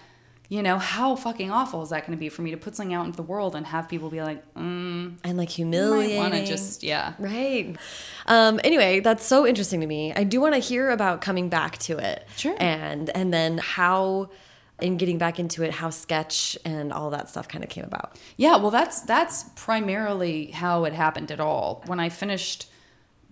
You 0.53 0.63
know, 0.63 0.77
how 0.77 1.17
fucking 1.17 1.51
awful 1.51 1.83
is 1.83 1.89
that 1.89 2.07
going 2.07 2.15
to 2.15 2.21
be 2.21 2.29
for 2.29 2.43
me 2.43 2.51
to 2.51 2.59
put 2.59 2.77
something 2.77 2.93
out 2.93 3.07
into 3.07 3.17
the 3.17 3.23
world 3.23 3.57
and 3.57 3.67
have 3.67 3.89
people 3.89 4.11
be 4.11 4.21
like, 4.21 4.45
mm, 4.53 5.17
and 5.25 5.39
like 5.39 5.49
humiliating. 5.49 6.19
want 6.19 6.35
to 6.35 6.45
just 6.45 6.83
yeah. 6.83 7.15
Right. 7.19 7.75
Um, 8.27 8.61
anyway, 8.63 9.01
that's 9.01 9.25
so 9.25 9.47
interesting 9.47 9.81
to 9.81 9.87
me. 9.87 10.13
I 10.13 10.25
do 10.25 10.43
want 10.43 10.53
to 10.53 10.61
hear 10.61 10.91
about 10.91 11.23
coming 11.23 11.49
back 11.49 11.79
to 11.79 11.97
it. 11.97 12.29
Sure. 12.37 12.55
And 12.61 13.09
and 13.17 13.33
then 13.33 13.57
how 13.65 14.29
in 14.79 14.99
getting 14.99 15.17
back 15.17 15.39
into 15.39 15.63
it, 15.63 15.73
how 15.73 15.89
sketch 15.89 16.59
and 16.67 16.93
all 16.93 17.09
that 17.09 17.31
stuff 17.31 17.49
kind 17.49 17.65
of 17.65 17.71
came 17.71 17.85
about. 17.85 18.19
Yeah, 18.37 18.57
well 18.57 18.71
that's 18.71 19.01
that's 19.01 19.45
primarily 19.57 20.49
how 20.49 20.85
it 20.85 20.93
happened 20.93 21.31
at 21.31 21.41
all. 21.41 21.83
When 21.87 21.99
I 21.99 22.11
finished 22.11 22.67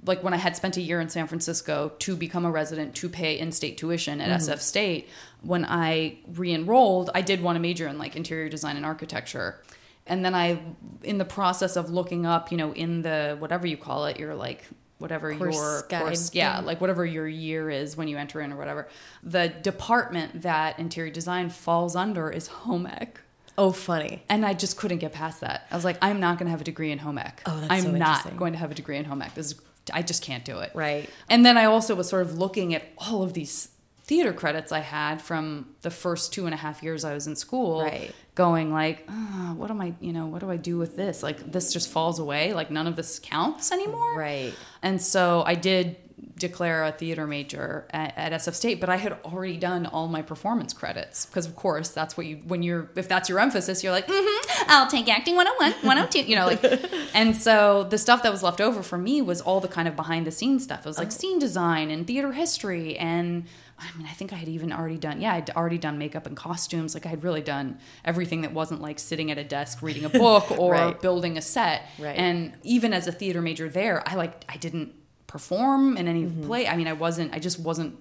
like 0.04 0.22
when 0.22 0.32
I 0.32 0.38
had 0.38 0.56
spent 0.56 0.76
a 0.76 0.80
year 0.80 1.00
in 1.00 1.08
San 1.08 1.26
Francisco 1.26 1.92
to 1.98 2.16
become 2.16 2.44
a 2.44 2.50
resident 2.50 2.94
to 2.96 3.08
pay 3.08 3.38
in-state 3.38 3.76
tuition 3.76 4.20
at 4.20 4.28
mm-hmm. 4.28 4.50
SF 4.50 4.60
State, 4.60 5.08
when 5.42 5.64
I 5.64 6.18
re-enrolled, 6.32 7.10
I 7.14 7.20
did 7.20 7.42
want 7.42 7.56
to 7.56 7.60
major 7.60 7.86
in 7.86 7.98
like 7.98 8.16
interior 8.16 8.48
design 8.48 8.76
and 8.76 8.86
architecture. 8.86 9.62
And 10.06 10.24
then 10.24 10.34
I 10.34 10.60
in 11.02 11.18
the 11.18 11.24
process 11.24 11.76
of 11.76 11.90
looking 11.90 12.26
up, 12.26 12.50
you 12.50 12.56
know, 12.56 12.72
in 12.72 13.02
the 13.02 13.36
whatever 13.38 13.66
you 13.66 13.76
call 13.76 14.06
it, 14.06 14.18
your 14.18 14.34
like 14.34 14.64
whatever 14.98 15.34
Course 15.34 15.54
your 15.54 15.82
course, 15.82 16.34
yeah, 16.34 16.56
thing. 16.56 16.66
like 16.66 16.80
whatever 16.80 17.06
your 17.06 17.26
year 17.26 17.70
is 17.70 17.96
when 17.96 18.08
you 18.08 18.16
enter 18.16 18.40
in 18.40 18.52
or 18.52 18.56
whatever. 18.56 18.88
The 19.22 19.48
department 19.48 20.42
that 20.42 20.78
interior 20.78 21.12
design 21.12 21.50
falls 21.50 21.96
under 21.96 22.30
is 22.30 22.48
home 22.48 22.86
ec. 22.86 23.20
Oh, 23.58 23.72
funny. 23.72 24.22
And 24.28 24.46
I 24.46 24.54
just 24.54 24.76
couldn't 24.76 24.98
get 24.98 25.12
past 25.12 25.40
that. 25.42 25.66
I 25.70 25.74
was 25.74 25.84
like, 25.84 25.98
I'm 26.00 26.20
not 26.20 26.38
going 26.38 26.46
to 26.46 26.50
have 26.50 26.62
a 26.62 26.64
degree 26.64 26.92
in 26.92 26.98
home 26.98 27.18
ec. 27.18 27.42
Oh, 27.44 27.60
that's 27.60 27.70
I'm 27.70 27.82
so 27.82 27.90
not 27.92 28.36
going 28.36 28.52
to 28.52 28.58
have 28.58 28.70
a 28.70 28.74
degree 28.74 28.96
in 28.96 29.04
home 29.04 29.20
ec. 29.20 29.34
This 29.34 29.52
is, 29.52 29.60
I 29.92 30.02
just 30.02 30.22
can't 30.22 30.44
do 30.44 30.58
it. 30.60 30.72
Right. 30.74 31.08
And 31.28 31.44
then 31.44 31.56
I 31.56 31.64
also 31.66 31.94
was 31.94 32.08
sort 32.08 32.22
of 32.22 32.38
looking 32.38 32.74
at 32.74 32.84
all 32.98 33.22
of 33.22 33.32
these 33.32 33.68
theater 34.04 34.32
credits 34.32 34.72
I 34.72 34.80
had 34.80 35.22
from 35.22 35.68
the 35.82 35.90
first 35.90 36.32
two 36.32 36.44
and 36.46 36.52
a 36.52 36.56
half 36.56 36.82
years 36.82 37.04
I 37.04 37.14
was 37.14 37.26
in 37.26 37.36
school. 37.36 37.82
Right. 37.82 38.12
Going 38.34 38.72
like, 38.72 39.04
"Ah, 39.08 39.54
what 39.56 39.70
am 39.70 39.80
I, 39.80 39.94
you 40.00 40.12
know, 40.12 40.26
what 40.26 40.40
do 40.40 40.50
I 40.50 40.56
do 40.56 40.78
with 40.78 40.96
this? 40.96 41.22
Like, 41.22 41.52
this 41.52 41.72
just 41.72 41.88
falls 41.88 42.18
away. 42.18 42.52
Like, 42.52 42.70
none 42.70 42.86
of 42.86 42.96
this 42.96 43.20
counts 43.20 43.70
anymore. 43.70 44.18
Right. 44.18 44.52
And 44.82 45.00
so 45.00 45.44
I 45.46 45.54
did 45.54 45.96
declare 46.40 46.83
a 46.85 46.90
theater 46.90 47.26
major 47.26 47.87
at, 47.90 48.12
at 48.16 48.33
SF 48.33 48.55
State, 48.55 48.81
but 48.81 48.88
I 48.88 48.96
had 48.96 49.12
already 49.24 49.57
done 49.57 49.87
all 49.87 50.09
my 50.09 50.22
performance 50.22 50.72
credits 50.72 51.26
because, 51.26 51.46
of 51.46 51.55
course, 51.55 51.90
that's 51.90 52.16
what 52.16 52.26
you 52.26 52.38
when 52.48 52.62
you're 52.64 52.90
if 52.96 53.07
that's 53.09 53.29
your 53.29 53.38
emphasis, 53.38 53.85
you're 53.85 53.92
like, 53.92 54.09
mm-hmm, 54.09 54.64
I'll 54.68 54.88
take 54.88 55.09
acting 55.09 55.37
101, 55.37 55.87
102, 55.87 56.29
you 56.29 56.37
know, 56.37 56.46
like. 56.46 56.64
and 57.14 57.37
so 57.37 57.85
the 57.85 57.98
stuff 57.98 58.22
that 58.24 58.33
was 58.33 58.42
left 58.42 58.61
over 58.61 58.83
for 58.83 58.98
me 58.98 59.22
was 59.22 59.40
all 59.40 59.61
the 59.61 59.68
kind 59.68 59.87
of 59.87 59.94
behind 59.94 60.26
the 60.26 60.33
scenes 60.33 60.64
stuff. 60.64 60.81
It 60.81 60.87
was 60.87 60.98
like 60.98 61.12
scene 61.12 61.38
design 61.38 61.90
and 61.90 62.07
theater 62.07 62.33
history 62.33 62.96
and. 62.96 63.44
I 63.83 63.96
mean, 63.96 64.07
I 64.07 64.12
think 64.12 64.31
I 64.35 64.37
had 64.37 64.46
even 64.48 64.74
already 64.74 64.98
done, 64.98 65.22
yeah, 65.22 65.33
I'd 65.33 65.48
already 65.53 65.79
done 65.79 65.96
makeup 65.96 66.26
and 66.26 66.37
costumes. 66.37 66.92
Like, 66.92 67.07
I 67.07 67.09
had 67.09 67.24
really 67.24 67.40
done 67.40 67.79
everything 68.05 68.42
that 68.42 68.53
wasn't 68.53 68.83
like 68.83 68.98
sitting 68.98 69.31
at 69.31 69.38
a 69.38 69.42
desk 69.44 69.81
reading 69.81 70.05
a 70.05 70.09
book 70.26 70.50
or 70.50 70.72
Right. 70.72 71.00
building 71.00 71.38
a 71.38 71.40
set. 71.40 71.87
Right. 71.98 72.14
And 72.14 72.53
even 72.62 72.92
as 72.92 73.07
a 73.07 73.12
theater 73.12 73.40
major 73.40 73.70
there, 73.70 74.07
I 74.07 74.16
like 74.16 74.44
I 74.50 74.59
didn't 74.59 74.92
perform 75.34 75.96
in 76.00 76.04
any 76.08 76.24
Mm-hmm. 76.24 76.46
play. 76.48 76.62
I 76.72 76.74
mean, 76.78 76.88
I 76.94 76.96
wasn't 77.06 77.28
I 77.36 77.38
just 77.48 77.58
wasn't 77.68 77.92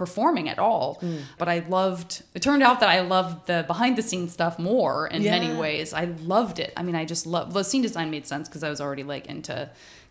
performing 0.00 0.48
at 0.48 0.58
all. 0.58 0.86
Mm. 1.02 1.22
But 1.40 1.48
I 1.54 1.58
loved 1.78 2.10
it 2.36 2.40
turned 2.48 2.62
out 2.68 2.76
that 2.80 2.88
I 2.88 3.00
loved 3.16 3.34
the 3.50 3.58
behind 3.72 3.92
the 3.98 4.02
scenes 4.10 4.32
stuff 4.32 4.54
more 4.58 4.96
in 5.14 5.22
many 5.24 5.50
ways. 5.64 5.92
I 6.02 6.04
loved 6.34 6.58
it. 6.58 6.72
I 6.78 6.82
mean, 6.86 6.96
I 7.02 7.04
just 7.14 7.24
love 7.26 7.52
the 7.52 7.62
scene 7.70 7.82
design 7.82 8.08
made 8.10 8.26
sense 8.26 8.48
because 8.48 8.62
I 8.68 8.70
was 8.74 8.80
already 8.80 9.02
like 9.14 9.26
into, 9.34 9.68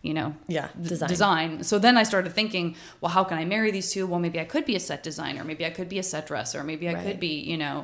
you 0.08 0.14
know, 0.18 0.28
Yeah, 0.56 0.68
d- 0.80 0.88
design. 0.90 1.08
design. 1.08 1.50
So 1.70 1.74
then 1.86 1.94
I 2.02 2.04
started 2.04 2.32
thinking, 2.40 2.76
well, 3.00 3.10
how 3.16 3.24
can 3.24 3.36
I 3.42 3.44
marry 3.44 3.70
these 3.72 3.90
two? 3.92 4.06
Well, 4.10 4.20
maybe 4.26 4.38
I 4.44 4.44
could 4.52 4.64
be 4.64 4.76
a 4.76 4.80
set 4.88 5.02
designer. 5.10 5.42
Maybe 5.50 5.64
I 5.66 5.70
could 5.70 5.88
be 5.88 5.98
a 5.98 6.06
set 6.12 6.24
dresser. 6.30 6.62
Maybe 6.62 6.84
I 6.88 6.92
Right. 6.94 7.04
could 7.06 7.18
be, 7.28 7.34
you 7.52 7.58
know, 7.64 7.76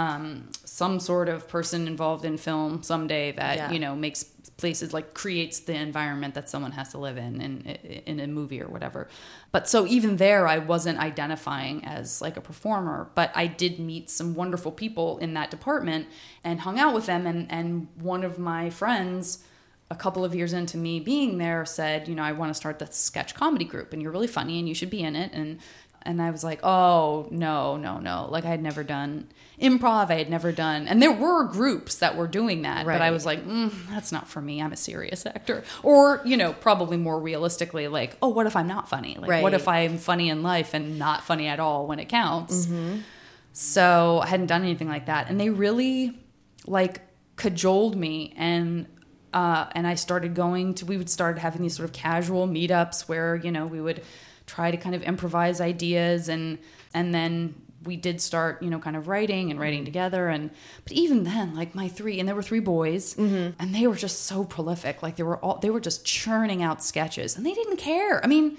um, 0.00 0.48
some 0.64 0.98
sort 0.98 1.28
of 1.34 1.38
person 1.56 1.86
involved 1.86 2.24
in 2.24 2.38
film 2.38 2.82
someday 2.82 3.26
that, 3.40 3.56
Yeah. 3.56 3.70
you 3.74 3.78
know, 3.84 3.94
makes 3.94 4.24
places 4.62 4.92
like 4.92 5.12
creates 5.12 5.58
the 5.58 5.74
environment 5.74 6.34
that 6.34 6.48
someone 6.48 6.70
has 6.70 6.92
to 6.92 6.98
live 6.98 7.18
in 7.18 7.40
in, 7.40 7.62
in 8.06 8.20
a 8.20 8.28
movie 8.28 8.62
or 8.62 8.68
whatever. 8.68 9.08
But 9.50 9.68
so 9.68 9.88
even 9.88 10.18
there, 10.18 10.46
I 10.46 10.58
wasn't 10.58 11.00
identifying 11.00 11.84
as 11.84 12.22
like 12.22 12.36
a 12.36 12.40
performer, 12.40 13.10
but 13.16 13.32
I 13.34 13.48
did 13.48 13.80
meet 13.80 14.08
some 14.08 14.36
wonderful 14.36 14.70
people 14.70 15.18
in 15.18 15.34
that 15.34 15.50
department 15.50 16.06
and 16.44 16.60
hung 16.60 16.78
out 16.78 16.94
with 16.94 17.06
them. 17.06 17.26
And, 17.26 17.50
and 17.50 17.88
one 17.96 18.22
of 18.22 18.38
my 18.38 18.70
friends, 18.70 19.42
a 19.90 19.96
couple 19.96 20.24
of 20.24 20.32
years 20.32 20.52
into 20.52 20.76
me 20.78 21.00
being 21.00 21.38
there 21.38 21.64
said, 21.64 22.06
you 22.06 22.14
know, 22.14 22.22
I 22.22 22.30
want 22.30 22.50
to 22.50 22.54
start 22.54 22.78
the 22.78 22.86
sketch 22.86 23.34
comedy 23.34 23.64
group 23.64 23.92
and 23.92 24.00
you're 24.00 24.12
really 24.12 24.28
funny 24.28 24.60
and 24.60 24.68
you 24.68 24.76
should 24.76 24.90
be 24.90 25.02
in 25.02 25.16
it. 25.16 25.32
And 25.32 25.58
and 26.04 26.20
I 26.20 26.30
was 26.30 26.44
like, 26.44 26.60
oh 26.62 27.28
no, 27.30 27.76
no, 27.76 27.98
no. 27.98 28.28
Like 28.30 28.44
I 28.44 28.48
had 28.48 28.62
never 28.62 28.82
done 28.82 29.28
improv. 29.60 30.10
I 30.10 30.14
had 30.14 30.30
never 30.30 30.52
done, 30.52 30.88
and 30.88 31.02
there 31.02 31.12
were 31.12 31.44
groups 31.44 31.96
that 31.96 32.16
were 32.16 32.26
doing 32.26 32.62
that, 32.62 32.84
but 32.84 33.00
I 33.00 33.10
was 33.10 33.24
like, 33.24 33.46
mm, 33.46 33.72
that's 33.90 34.12
not 34.12 34.28
for 34.28 34.40
me. 34.40 34.60
I'm 34.60 34.72
a 34.72 34.76
serious 34.76 35.24
actor. 35.26 35.64
Or 35.82 36.20
you 36.24 36.36
know, 36.36 36.52
probably 36.52 36.96
more 36.96 37.18
realistically, 37.18 37.88
like, 37.88 38.16
oh, 38.22 38.28
what 38.28 38.46
if 38.46 38.56
I'm 38.56 38.68
not 38.68 38.88
funny? 38.88 39.16
Like, 39.18 39.42
what 39.42 39.54
if 39.54 39.68
I'm 39.68 39.98
funny 39.98 40.28
in 40.28 40.42
life 40.42 40.74
and 40.74 40.98
not 40.98 41.22
funny 41.22 41.46
at 41.46 41.60
all 41.60 41.86
when 41.86 41.98
it 41.98 42.08
counts? 42.08 42.66
Mm-hmm. 42.66 43.00
So 43.52 44.20
I 44.22 44.26
hadn't 44.26 44.46
done 44.46 44.62
anything 44.62 44.88
like 44.88 45.06
that, 45.06 45.28
and 45.28 45.40
they 45.40 45.50
really 45.50 46.18
like 46.66 47.00
cajoled 47.36 47.96
me 47.96 48.32
and 48.36 48.86
uh, 49.34 49.66
and 49.72 49.86
I 49.86 49.94
started 49.94 50.34
going 50.34 50.74
to. 50.74 50.86
We 50.86 50.96
would 50.96 51.08
start 51.08 51.38
having 51.38 51.62
these 51.62 51.76
sort 51.76 51.88
of 51.88 51.94
casual 51.94 52.46
meetups 52.46 53.08
where 53.08 53.36
you 53.36 53.50
know 53.50 53.66
we 53.66 53.80
would 53.80 54.02
try 54.46 54.70
to 54.70 54.76
kind 54.76 54.94
of 54.94 55.02
improvise 55.02 55.60
ideas 55.60 56.28
and 56.28 56.58
and 56.94 57.14
then 57.14 57.54
we 57.84 57.96
did 57.96 58.20
start 58.20 58.62
you 58.62 58.70
know 58.70 58.78
kind 58.78 58.96
of 58.96 59.08
writing 59.08 59.50
and 59.50 59.58
writing 59.58 59.84
together 59.84 60.28
and 60.28 60.50
but 60.84 60.92
even 60.92 61.24
then 61.24 61.54
like 61.54 61.74
my 61.74 61.88
three 61.88 62.18
and 62.20 62.28
there 62.28 62.34
were 62.34 62.42
three 62.42 62.60
boys 62.60 63.14
mm-hmm. 63.14 63.50
and 63.60 63.74
they 63.74 63.86
were 63.86 63.96
just 63.96 64.24
so 64.24 64.44
prolific. 64.44 65.02
Like 65.02 65.16
they 65.16 65.22
were 65.22 65.38
all 65.38 65.58
they 65.58 65.70
were 65.70 65.80
just 65.80 66.04
churning 66.04 66.62
out 66.62 66.82
sketches 66.82 67.36
and 67.36 67.44
they 67.44 67.54
didn't 67.54 67.78
care. 67.78 68.22
I 68.24 68.28
mean 68.28 68.56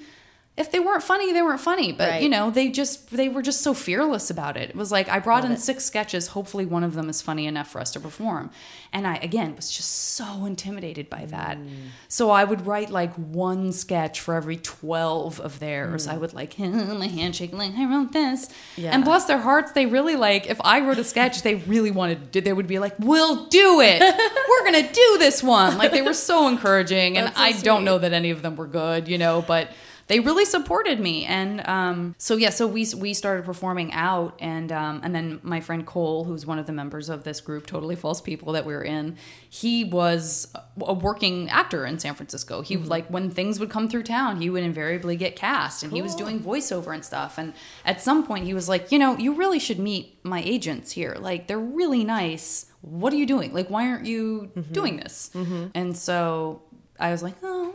if 0.55 0.71
they 0.71 0.79
weren't 0.79 1.01
funny 1.01 1.33
they 1.33 1.41
weren't 1.41 1.59
funny 1.59 1.91
but 1.91 2.09
Right. 2.11 2.21
you 2.21 2.29
know 2.29 2.51
they 2.51 2.69
just 2.69 3.09
they 3.09 3.27
were 3.27 3.41
just 3.41 3.61
so 3.61 3.73
fearless 3.73 4.29
about 4.29 4.55
it 4.55 4.69
it 4.69 4.75
was 4.75 4.91
like 4.91 5.09
i 5.09 5.17
brought 5.17 5.41
Love 5.41 5.45
in 5.45 5.51
it. 5.53 5.59
six 5.59 5.83
sketches 5.83 6.27
hopefully 6.27 6.63
one 6.63 6.83
of 6.83 6.93
them 6.93 7.09
is 7.09 7.23
funny 7.23 7.47
enough 7.47 7.67
for 7.71 7.81
us 7.81 7.89
to 7.93 7.99
perform 7.99 8.51
and 8.91 9.07
i 9.07 9.15
again 9.15 9.55
was 9.55 9.71
just 9.71 9.89
so 9.89 10.45
intimidated 10.45 11.09
by 11.09 11.25
that 11.25 11.57
Mm. 11.57 11.69
so 12.07 12.29
i 12.29 12.43
would 12.43 12.67
write 12.67 12.91
like 12.91 13.13
one 13.15 13.71
sketch 13.71 14.19
for 14.21 14.35
every 14.35 14.57
12 14.57 15.39
of 15.39 15.57
theirs 15.59 16.05
Mm. 16.07 16.11
i 16.13 16.17
would 16.17 16.33
like 16.35 16.59
my 16.59 17.07
handshake 17.07 17.51
like 17.51 17.73
i 17.75 17.85
wrote 17.85 18.11
this 18.11 18.47
Yeah. 18.77 18.91
and 18.93 19.03
bless 19.03 19.25
their 19.25 19.39
hearts 19.39 19.71
they 19.71 19.87
really 19.87 20.15
like 20.15 20.45
if 20.47 20.61
i 20.63 20.81
wrote 20.81 20.99
a 20.99 21.03
sketch 21.03 21.41
they 21.41 21.55
really 21.55 21.89
wanted 21.89 22.31
to 22.33 22.41
they 22.41 22.53
would 22.53 22.67
be 22.67 22.77
like 22.77 22.93
we'll 22.99 23.45
do 23.47 23.81
it 23.81 23.99
we're 24.49 24.65
gonna 24.65 24.87
do 24.93 25.15
this 25.17 25.41
one 25.41 25.79
like 25.79 25.91
they 25.91 26.03
were 26.03 26.13
so 26.13 26.47
encouraging 26.47 27.17
and 27.17 27.33
so 27.33 27.41
i 27.41 27.53
don't 27.53 27.83
know 27.83 27.97
that 27.97 28.13
any 28.13 28.29
of 28.29 28.43
them 28.43 28.55
were 28.55 28.67
good 28.67 29.07
you 29.07 29.17
know 29.17 29.43
but 29.47 29.71
they 30.07 30.19
really 30.19 30.43
supported 30.45 30.99
me. 30.99 31.25
And 31.25 31.65
um, 31.67 32.15
so 32.17 32.35
yeah 32.35 32.49
so 32.49 32.67
we 32.67 32.85
we 32.97 33.13
started 33.13 33.45
performing 33.45 33.93
out 33.93 34.37
and 34.39 34.71
um, 34.71 34.99
and 35.03 35.15
then 35.15 35.39
my 35.43 35.61
friend 35.61 35.85
cole 35.85 36.25
who's 36.25 36.45
one 36.45 36.59
of 36.59 36.65
the 36.65 36.73
members 36.73 37.07
of 37.09 37.23
this 37.23 37.39
group 37.41 37.65
totally 37.65 37.95
false 37.95 38.19
people 38.21 38.51
that 38.53 38.65
we 38.65 38.73
were 38.73 38.83
in 38.83 39.15
he 39.49 39.83
was 39.85 40.53
a 40.81 40.93
working 40.93 41.49
actor 41.49 41.85
in 41.85 41.99
san 41.99 42.15
francisco. 42.15 42.61
He 42.61 42.75
Mm-hmm. 42.75 42.87
like 42.89 43.07
when 43.07 43.29
things 43.29 43.59
would 43.59 43.69
come 43.69 43.87
through 43.87 44.03
town 44.03 44.41
he 44.41 44.49
would 44.49 44.63
invariably 44.63 45.15
get 45.15 45.35
cast 45.35 45.83
and 45.83 45.93
he 45.93 46.01
was 46.01 46.15
doing 46.15 46.39
voiceover 46.41 46.93
and 46.93 47.03
stuff. 47.05 47.37
And 47.37 47.53
at 47.85 48.01
some 48.01 48.25
point 48.27 48.45
he 48.45 48.53
was 48.53 48.67
like 48.67 48.91
you 48.91 48.99
know 48.99 49.17
you 49.17 49.33
really 49.35 49.59
should 49.59 49.79
meet 49.79 50.19
my 50.23 50.41
agents 50.41 50.91
here. 50.91 51.15
Like 51.19 51.47
they're 51.47 51.59
really 51.81 52.03
nice. 52.03 52.65
What 52.81 53.13
are 53.13 53.17
you 53.17 53.25
doing? 53.25 53.53
Like 53.53 53.69
why 53.69 53.87
aren't 53.87 54.05
you 54.05 54.51
Mm-hmm. 54.55 54.73
doing 54.73 54.97
this? 54.97 55.31
And 55.73 55.95
so 55.97 56.61
i 56.99 57.09
was 57.11 57.23
like 57.23 57.33
oh 57.41 57.73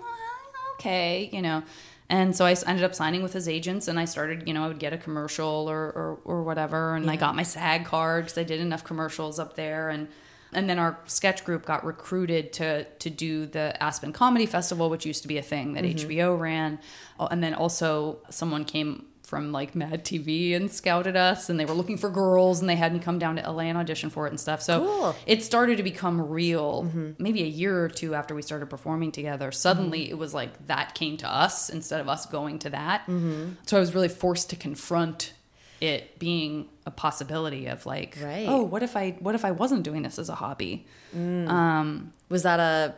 okay 0.74 1.28
you 1.32 1.42
know 1.42 1.62
and 2.10 2.34
so 2.34 2.46
I 2.46 2.56
ended 2.66 2.84
up 2.84 2.94
signing 2.94 3.22
with 3.22 3.34
his 3.34 3.48
agents, 3.48 3.86
and 3.86 3.98
I 3.98 4.06
started, 4.06 4.48
you 4.48 4.54
know, 4.54 4.64
I 4.64 4.68
would 4.68 4.78
get 4.78 4.92
a 4.92 4.98
commercial 4.98 5.68
or 5.68 5.86
or, 5.92 6.18
or 6.24 6.42
whatever, 6.42 6.96
and 6.96 7.10
I 7.10 7.16
got 7.16 7.36
my 7.36 7.42
SAG 7.42 7.84
card 7.84 8.24
because 8.24 8.38
I 8.38 8.44
did 8.44 8.60
enough 8.60 8.84
commercials 8.84 9.38
up 9.38 9.56
there, 9.56 9.90
and 9.90 10.08
and 10.52 10.70
then 10.70 10.78
our 10.78 10.98
sketch 11.04 11.44
group 11.44 11.66
got 11.66 11.84
recruited 11.84 12.52
to 12.54 12.84
to 12.84 13.10
do 13.10 13.44
the 13.44 13.80
Aspen 13.82 14.12
Comedy 14.12 14.46
Festival, 14.46 14.88
which 14.88 15.04
used 15.04 15.22
to 15.22 15.28
be 15.28 15.36
a 15.36 15.42
thing 15.42 15.74
that 15.74 15.84
mm-hmm. 15.84 16.08
HBO 16.08 16.38
ran, 16.38 16.78
Oh, 17.20 17.26
and 17.26 17.42
then 17.42 17.54
also 17.54 18.20
someone 18.30 18.64
came 18.64 19.04
from 19.28 19.52
like 19.52 19.74
Mad 19.74 20.06
TV 20.06 20.56
and 20.56 20.70
scouted 20.70 21.14
us, 21.14 21.50
and 21.50 21.60
they 21.60 21.66
were 21.66 21.74
looking 21.74 21.98
for 21.98 22.08
girls, 22.08 22.60
and 22.60 22.68
they 22.68 22.76
had 22.76 22.94
me 22.94 22.98
come 22.98 23.18
down 23.18 23.36
to 23.36 23.42
LA 23.42 23.64
and 23.64 23.76
audition 23.76 24.08
for 24.08 24.26
it 24.26 24.30
and 24.30 24.40
stuff. 24.40 24.62
So 24.62 24.80
Cool. 24.80 25.16
it 25.26 25.42
started 25.42 25.76
to 25.76 25.82
become 25.82 26.18
real 26.30 26.84
mm-hmm. 26.84 27.10
maybe 27.18 27.42
a 27.42 27.46
year 27.46 27.84
or 27.84 27.90
two 27.90 28.14
after 28.14 28.34
we 28.34 28.40
started 28.40 28.70
performing 28.70 29.12
together. 29.12 29.52
Suddenly 29.52 30.04
mm-hmm. 30.04 30.12
it 30.12 30.18
was 30.18 30.32
like 30.32 30.66
that 30.66 30.94
came 30.94 31.18
to 31.18 31.30
us 31.30 31.68
instead 31.68 32.00
of 32.00 32.08
us 32.08 32.24
going 32.24 32.58
to 32.60 32.70
that. 32.70 33.02
Mm-hmm. 33.02 33.50
So 33.66 33.76
I 33.76 33.80
was 33.80 33.94
really 33.94 34.08
forced 34.08 34.48
to 34.48 34.56
confront 34.56 35.34
it 35.78 36.18
being 36.18 36.70
a 36.86 36.90
possibility 36.90 37.66
of 37.66 37.84
like, 37.84 38.16
Right. 38.22 38.46
oh, 38.48 38.62
what 38.62 38.82
if 38.82 38.96
I 38.96 39.10
what 39.20 39.34
if 39.34 39.44
I 39.44 39.50
wasn't 39.50 39.82
doing 39.82 40.00
this 40.00 40.18
as 40.18 40.30
a 40.30 40.36
hobby? 40.36 40.86
Mm. 41.14 41.48
Um, 41.50 42.12
was 42.30 42.44
that 42.44 42.60
a 42.60 42.94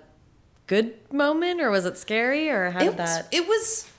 good 0.69 0.95
moment 1.13 1.61
or 1.61 1.71
was 1.71 1.87
it 1.87 1.99
scary 1.99 2.49
or 2.49 2.71
how 2.71 2.79
it 2.79 2.85
did 2.85 2.99
was, 2.99 3.09
that? 3.09 3.29
it 3.33 3.49
was 3.49 3.91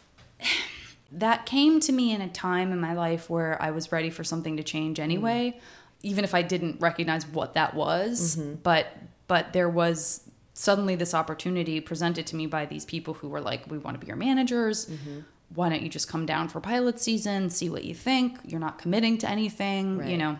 that 1.11 1.45
came 1.45 1.79
to 1.81 1.91
me 1.91 2.13
in 2.13 2.21
a 2.21 2.29
time 2.29 2.71
in 2.71 2.79
my 2.79 2.93
life 2.93 3.29
where 3.29 3.61
I 3.61 3.71
was 3.71 3.91
ready 3.91 4.09
for 4.09 4.23
something 4.23 4.57
to 4.57 4.63
change 4.63 4.97
mm-hmm. 4.97 5.03
anyway, 5.03 5.59
even 6.03 6.23
if 6.23 6.33
I 6.33 6.41
didn't 6.41 6.79
recognize 6.79 7.27
what 7.27 7.53
that 7.53 7.73
was. 7.73 8.37
Mm-hmm. 8.37 8.55
But 8.63 8.87
but 9.27 9.53
there 9.53 9.69
was 9.69 10.29
suddenly 10.53 10.95
this 10.95 11.13
opportunity 11.13 11.79
presented 11.79 12.27
to 12.27 12.35
me 12.35 12.45
by 12.45 12.65
these 12.65 12.85
people 12.85 13.13
who 13.15 13.29
were 13.29 13.41
like, 13.41 13.69
"We 13.69 13.77
want 13.77 13.95
to 13.95 13.99
be 13.99 14.07
your 14.07 14.15
managers. 14.15 14.85
Mm-hmm. 14.85 15.19
Why 15.53 15.69
don't 15.69 15.81
you 15.81 15.89
just 15.89 16.07
come 16.07 16.25
down 16.25 16.47
for 16.47 16.61
pilot 16.61 16.99
season, 16.99 17.49
see 17.49 17.69
what 17.69 17.83
you 17.83 17.93
think? 17.93 18.39
You're 18.45 18.61
not 18.61 18.77
committing 18.77 19.17
to 19.19 19.29
anything, 19.29 20.07
you 20.07 20.17
know." 20.17 20.39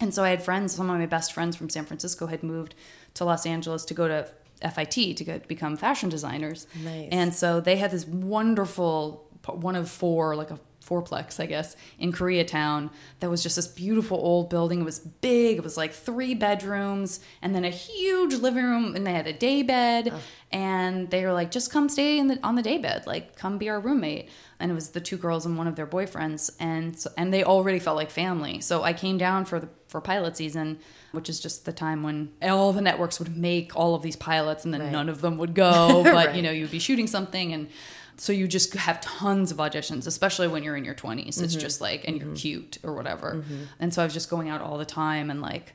And 0.00 0.12
so 0.12 0.24
I 0.24 0.30
had 0.30 0.42
friends, 0.42 0.74
some 0.74 0.90
of 0.90 0.98
my 0.98 1.06
best 1.06 1.32
friends 1.32 1.56
from 1.56 1.70
San 1.70 1.84
Francisco 1.84 2.26
had 2.26 2.42
moved 2.42 2.74
to 3.14 3.24
Los 3.24 3.46
Angeles 3.46 3.84
to 3.86 3.94
go 3.94 4.08
to 4.08 4.28
FIT 4.60 5.16
to 5.16 5.24
go 5.24 5.38
become 5.46 5.76
fashion 5.76 6.08
designers. 6.08 6.66
Nice. 6.82 7.08
And 7.10 7.34
so 7.34 7.60
they 7.60 7.76
had 7.76 7.90
this 7.90 8.06
wonderful 8.06 9.24
one 9.52 9.76
of 9.76 9.90
four, 9.90 10.34
like 10.36 10.50
a 10.50 10.58
fourplex, 10.84 11.40
I 11.40 11.46
guess, 11.46 11.76
in 11.98 12.12
Koreatown 12.12 12.90
that 13.20 13.30
was 13.30 13.42
just 13.42 13.56
this 13.56 13.66
beautiful 13.66 14.18
old 14.18 14.50
building. 14.50 14.80
It 14.82 14.84
was 14.84 14.98
big. 14.98 15.56
It 15.56 15.64
was 15.64 15.78
like 15.78 15.92
three 15.94 16.34
bedrooms 16.34 17.20
and 17.40 17.54
then 17.54 17.64
a 17.64 17.70
huge 17.70 18.34
living 18.34 18.64
room 18.64 18.94
and 18.94 19.06
they 19.06 19.12
had 19.12 19.26
a 19.26 19.32
day 19.32 19.62
bed 19.62 20.12
and 20.52 21.10
they 21.10 21.24
were 21.24 21.32
like, 21.32 21.50
just 21.50 21.70
come 21.72 21.88
stay 21.88 22.18
in 22.18 22.28
the 22.28 22.38
on 22.42 22.54
the 22.54 22.62
day 22.62 22.76
bed. 22.78 23.06
Like 23.06 23.34
come 23.36 23.56
be 23.58 23.68
our 23.70 23.80
roommate. 23.80 24.28
And 24.60 24.70
it 24.70 24.74
was 24.74 24.90
the 24.90 25.00
two 25.00 25.16
girls 25.16 25.46
and 25.46 25.56
one 25.58 25.66
of 25.66 25.74
their 25.76 25.86
boyfriends 25.86 26.54
and 26.60 26.98
so, 26.98 27.10
and 27.16 27.32
they 27.32 27.44
already 27.44 27.78
felt 27.78 27.96
like 27.96 28.10
family. 28.10 28.60
So 28.60 28.82
I 28.82 28.92
came 28.92 29.16
down 29.18 29.46
for 29.46 29.60
the 29.60 29.68
for 29.88 30.00
pilot 30.00 30.36
season, 30.36 30.80
which 31.12 31.28
is 31.28 31.38
just 31.40 31.64
the 31.64 31.72
time 31.72 32.02
when 32.02 32.32
all 32.42 32.72
the 32.72 32.80
networks 32.82 33.18
would 33.20 33.36
make 33.36 33.74
all 33.76 33.94
of 33.94 34.02
these 34.02 34.16
pilots 34.16 34.64
and 34.64 34.74
then 34.74 34.80
Right. 34.82 34.92
none 34.92 35.08
of 35.08 35.20
them 35.20 35.38
would 35.38 35.54
go, 35.54 36.02
but 36.04 36.12
Right. 36.12 36.34
you 36.36 36.42
know, 36.42 36.50
you'd 36.50 36.70
be 36.70 36.78
shooting 36.78 37.06
something 37.06 37.52
and 37.52 37.68
so 38.16 38.32
you 38.32 38.46
just 38.46 38.74
have 38.74 39.00
tons 39.00 39.50
of 39.50 39.58
auditions 39.58 40.06
especially 40.06 40.48
when 40.48 40.62
you're 40.62 40.76
in 40.76 40.84
your 40.84 40.94
20s 40.94 41.26
it's 41.26 41.38
mm-hmm. 41.38 41.60
just 41.60 41.80
like 41.80 42.06
and 42.06 42.16
you're 42.16 42.26
mm-hmm. 42.26 42.34
cute 42.36 42.78
or 42.82 42.94
whatever. 42.94 43.34
Mm-hmm. 43.34 43.64
And 43.80 43.92
so 43.94 44.02
i 44.02 44.04
was 44.04 44.14
just 44.14 44.30
going 44.30 44.48
out 44.48 44.60
all 44.60 44.78
the 44.78 44.84
time 44.84 45.30
and 45.30 45.40
like 45.40 45.72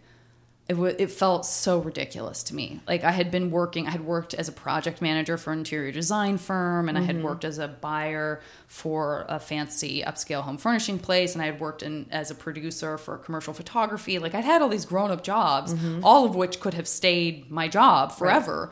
it, 0.68 0.74
w- 0.74 0.96
it 1.00 1.10
felt 1.10 1.48
so 1.48 1.80
ridiculous 1.80 2.44
to 2.44 2.56
me. 2.56 2.80
Like 2.88 3.04
i 3.04 3.12
had 3.12 3.32
been 3.32 3.52
working 3.52 3.88
i 3.88 3.92
had 3.92 4.06
worked 4.06 4.34
as 4.34 4.48
a 4.48 4.52
project 4.52 5.02
manager 5.02 5.38
for 5.38 5.52
an 5.52 5.60
interior 5.60 5.92
design 5.92 6.38
firm 6.38 6.88
and 6.88 6.98
i 6.98 7.02
had 7.02 7.24
worked 7.24 7.44
as 7.44 7.58
a 7.58 7.68
buyer 7.68 8.42
for 8.68 9.26
a 9.28 9.40
fancy 9.40 10.04
upscale 10.04 10.42
home 10.42 10.58
furnishing 10.58 11.00
place 11.00 11.34
and 11.34 11.42
i 11.42 11.46
had 11.46 11.60
worked 11.60 11.84
in 11.84 12.06
as 12.12 12.32
a 12.32 12.36
producer 12.36 12.98
for 12.98 13.18
commercial 13.18 13.54
photography. 13.54 14.20
Like 14.20 14.36
i'd 14.36 14.46
had 14.46 14.62
all 14.62 14.70
these 14.70 14.86
grown-up 14.86 15.24
jobs 15.24 15.74
all 16.04 16.26
of 16.26 16.36
which 16.36 16.60
could 16.60 16.74
have 16.76 16.88
stayed 16.88 17.50
my 17.52 17.68
job 17.68 18.12
forever 18.12 18.72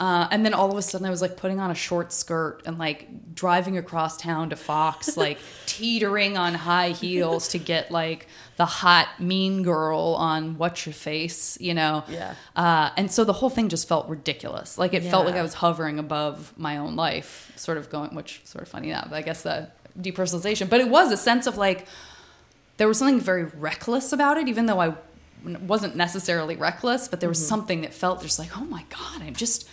uh, 0.00 0.28
and 0.30 0.44
then 0.44 0.54
all 0.54 0.70
of 0.70 0.76
a 0.76 0.82
sudden, 0.82 1.06
I 1.06 1.10
was 1.10 1.20
like 1.20 1.36
putting 1.36 1.58
on 1.58 1.72
a 1.72 1.74
short 1.74 2.12
skirt 2.12 2.62
and 2.64 2.78
like 2.78 3.34
driving 3.34 3.76
across 3.76 4.16
town 4.16 4.50
to 4.50 4.56
Fox, 4.56 5.16
like 5.16 5.38
teetering 5.66 6.38
on 6.38 6.54
high 6.54 6.90
heels 6.90 7.48
to 7.48 7.58
get 7.58 7.90
like 7.90 8.28
the 8.56 8.66
hot 8.66 9.08
mean 9.18 9.64
girl 9.64 10.14
on 10.16 10.56
What's 10.56 10.86
Your 10.86 10.92
Face, 10.92 11.60
you 11.60 11.74
know? 11.74 12.04
Yeah. 12.08 12.34
Uh, 12.54 12.90
and 12.96 13.10
so 13.10 13.24
the 13.24 13.32
whole 13.32 13.50
thing 13.50 13.68
just 13.68 13.88
felt 13.88 14.08
ridiculous. 14.08 14.78
Like 14.78 14.94
it 14.94 15.02
felt 15.02 15.26
like 15.26 15.34
I 15.34 15.42
was 15.42 15.54
hovering 15.54 15.98
above 15.98 16.54
my 16.56 16.76
own 16.76 16.94
life, 16.94 17.52
sort 17.56 17.76
of 17.76 17.90
going, 17.90 18.14
which 18.14 18.40
sort 18.44 18.62
of 18.62 18.68
funny 18.68 18.90
now, 18.90 19.04
but 19.08 19.16
I 19.16 19.22
guess 19.22 19.42
the 19.42 19.68
depersonalization. 20.00 20.68
But 20.68 20.80
it 20.80 20.88
was 20.88 21.10
a 21.10 21.16
sense 21.16 21.48
of 21.48 21.56
like, 21.56 21.86
there 22.76 22.86
was 22.86 22.98
something 22.98 23.18
very 23.20 23.44
reckless 23.44 24.12
about 24.12 24.38
it, 24.38 24.46
even 24.46 24.66
though 24.66 24.80
I 24.80 24.94
wasn't 25.44 25.96
necessarily 25.96 26.54
reckless, 26.54 27.08
but 27.08 27.18
there 27.18 27.28
was 27.28 27.44
something 27.44 27.80
that 27.80 27.92
felt 27.92 28.22
just 28.22 28.38
like, 28.38 28.56
oh 28.56 28.64
my 28.64 28.84
God, 28.90 29.22
I'm 29.22 29.34
just, 29.34 29.68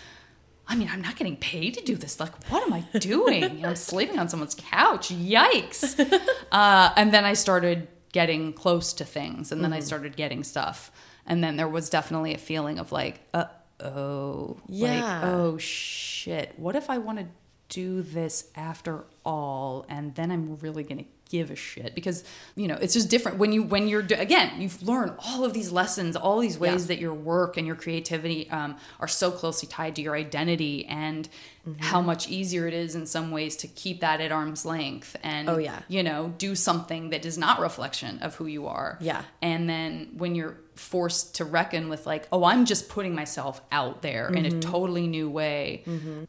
I 0.67 0.75
mean, 0.75 0.89
I'm 0.91 1.01
not 1.01 1.15
getting 1.15 1.37
paid 1.37 1.75
to 1.75 1.83
do 1.83 1.95
this. 1.95 2.19
Like, 2.19 2.33
what 2.49 2.63
am 2.63 2.73
I 2.73 2.81
doing? 2.99 3.65
I'm 3.65 3.75
sleeping 3.75 4.17
on 4.17 4.29
someone's 4.29 4.55
couch. 4.55 5.09
Yikes. 5.09 5.95
Uh, 6.51 6.93
and 6.95 7.13
then 7.13 7.25
I 7.25 7.33
started 7.33 7.89
getting 8.13 8.53
close 8.53 8.93
to 8.93 9.03
things, 9.03 9.51
and 9.51 9.61
then 9.61 9.73
I 9.73 9.81
started 9.81 10.15
getting 10.15 10.41
stuff. 10.43 10.89
And 11.25 11.43
then 11.43 11.57
there 11.57 11.67
was 11.67 11.89
definitely 11.89 12.33
a 12.33 12.37
feeling 12.37 12.79
of 12.79 12.93
like, 12.93 13.19
uh 13.33 13.45
oh. 13.81 14.57
Yeah. 14.69 15.19
Like, 15.19 15.23
oh 15.25 15.57
shit. 15.57 16.53
What 16.55 16.77
if 16.77 16.89
I 16.89 16.99
want 16.99 17.19
to 17.19 17.25
do 17.67 18.01
this 18.03 18.49
after 18.55 19.03
all? 19.25 19.85
And 19.89 20.15
then 20.15 20.31
I'm 20.31 20.55
really 20.57 20.83
going 20.83 20.99
to 20.99 21.05
give 21.29 21.49
a 21.49 21.55
shit 21.55 21.95
because 21.95 22.23
you 22.55 22.67
know 22.67 22.75
it's 22.79 22.93
just 22.93 23.09
different 23.09 23.37
when 23.39 23.51
you 23.51 23.63
when 23.63 23.87
you're 23.87 24.05
again 24.13 24.61
you've 24.61 24.81
learned 24.83 25.11
all 25.25 25.43
of 25.43 25.53
these 25.53 25.71
lessons 25.71 26.15
all 26.15 26.39
these 26.39 26.57
ways 26.59 26.83
Yeah. 26.83 26.87
that 26.89 26.99
your 26.99 27.13
work 27.15 27.57
and 27.57 27.65
your 27.65 27.75
creativity 27.75 28.49
um, 28.51 28.75
are 28.99 29.07
so 29.07 29.31
closely 29.31 29.67
tied 29.67 29.95
to 29.95 30.01
your 30.03 30.15
identity 30.15 30.85
and 30.85 31.27
how 31.79 31.99
much 31.99 32.29
easier 32.29 32.67
it 32.67 32.75
is 32.75 32.93
in 32.93 33.07
some 33.07 33.31
ways 33.31 33.55
to 33.57 33.67
keep 33.67 34.01
that 34.01 34.21
at 34.21 34.31
arm's 34.31 34.65
length 34.67 35.15
and 35.23 35.49
Oh, 35.49 35.57
yeah. 35.57 35.79
you 35.87 36.03
know 36.03 36.33
do 36.37 36.53
something 36.53 37.09
that 37.09 37.25
is 37.25 37.39
not 37.39 37.59
reflection 37.59 38.19
of 38.19 38.35
who 38.35 38.45
you 38.45 38.67
are 38.67 38.97
Yeah. 39.01 39.23
and 39.41 39.67
then 39.67 40.11
when 40.17 40.35
you're 40.35 40.57
forced 40.75 41.35
to 41.35 41.45
reckon 41.45 41.89
with 41.89 42.05
like 42.05 42.27
oh 42.31 42.43
i'm 42.43 42.65
just 42.65 42.87
putting 42.89 43.15
myself 43.15 43.61
out 43.71 44.01
there 44.03 44.27
in 44.29 44.43
Mm-hmm. 44.43 44.57
a 44.59 44.61
totally 44.61 45.07
new 45.07 45.27
way 45.29 45.83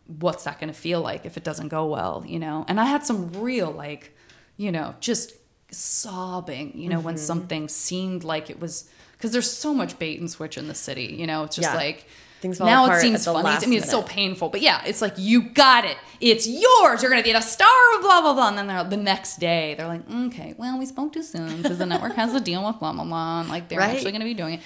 what's 0.07 0.45
that 0.45 0.59
going 0.59 0.73
to 0.73 0.79
feel 0.79 1.01
like 1.03 1.27
if 1.27 1.37
it 1.37 1.45
doesn't 1.45 1.69
go 1.69 1.85
well 1.87 2.25
you 2.27 2.39
know 2.39 2.65
and 2.69 2.81
i 2.81 2.85
had 2.87 3.05
some 3.05 3.33
real 3.35 3.71
like 3.71 4.17
you 4.57 4.73
know 4.73 4.95
just 5.01 5.33
sobbing 5.71 6.73
you 6.75 6.89
know 6.89 6.97
Mm-hmm. 6.97 7.05
when 7.07 7.17
something 7.19 7.69
seemed 7.69 8.25
like 8.25 8.49
it 8.51 8.59
was 8.61 8.89
because 9.13 9.33
there's 9.33 9.51
so 9.51 9.75
much 9.75 9.99
bait 9.99 10.19
and 10.21 10.31
switch 10.31 10.57
in 10.59 10.69
the 10.69 10.75
city 10.75 11.15
you 11.19 11.27
know 11.27 11.45
it's 11.45 11.57
just 11.57 11.69
Yeah. 11.71 11.77
like 11.77 12.07
things 12.41 12.59
fall 12.59 12.67
now 12.67 12.85
apart 12.85 12.99
it 12.99 13.03
seems 13.03 13.21
at 13.21 13.25
the 13.25 13.33
funny. 13.33 13.45
last 13.45 13.65
I 13.65 13.67
mean, 13.71 13.79
it's 13.79 13.91
so 13.91 14.03
painful, 14.03 14.51
but 14.51 14.61
yeah, 14.61 14.83
it's 14.85 15.01
like 15.01 15.15
you 15.17 15.41
got 15.41 15.87
it. 15.87 15.97
It's 16.21 16.47
yours. 16.47 17.01
You're 17.01 17.11
gonna 17.11 17.23
be 17.23 17.33
the 17.33 17.41
star 17.41 17.95
of 17.97 18.03
blah 18.03 18.21
blah 18.21 18.35
blah. 18.35 18.49
And 18.51 18.59
then 18.59 18.67
they're, 18.67 18.85
the 18.85 18.99
next 18.99 19.39
day, 19.41 19.75
they're 19.75 19.89
like, 19.89 20.03
okay, 20.27 20.55
well, 20.59 20.79
we 20.79 20.85
spoke 20.85 21.15
too 21.15 21.23
soon 21.23 21.63
because 21.63 21.79
the 21.79 21.87
network 21.87 22.15
has 22.17 22.35
a 22.35 22.41
deal 22.41 22.63
with 22.67 22.79
blah 22.79 22.93
blah 22.93 23.05
blah. 23.05 23.41
And 23.41 23.49
like 23.49 23.69
they're 23.69 23.79
Right. 23.79 23.95
actually 23.97 24.13
gonna 24.13 24.27
be 24.27 24.35
doing 24.35 24.55
it. 24.55 24.61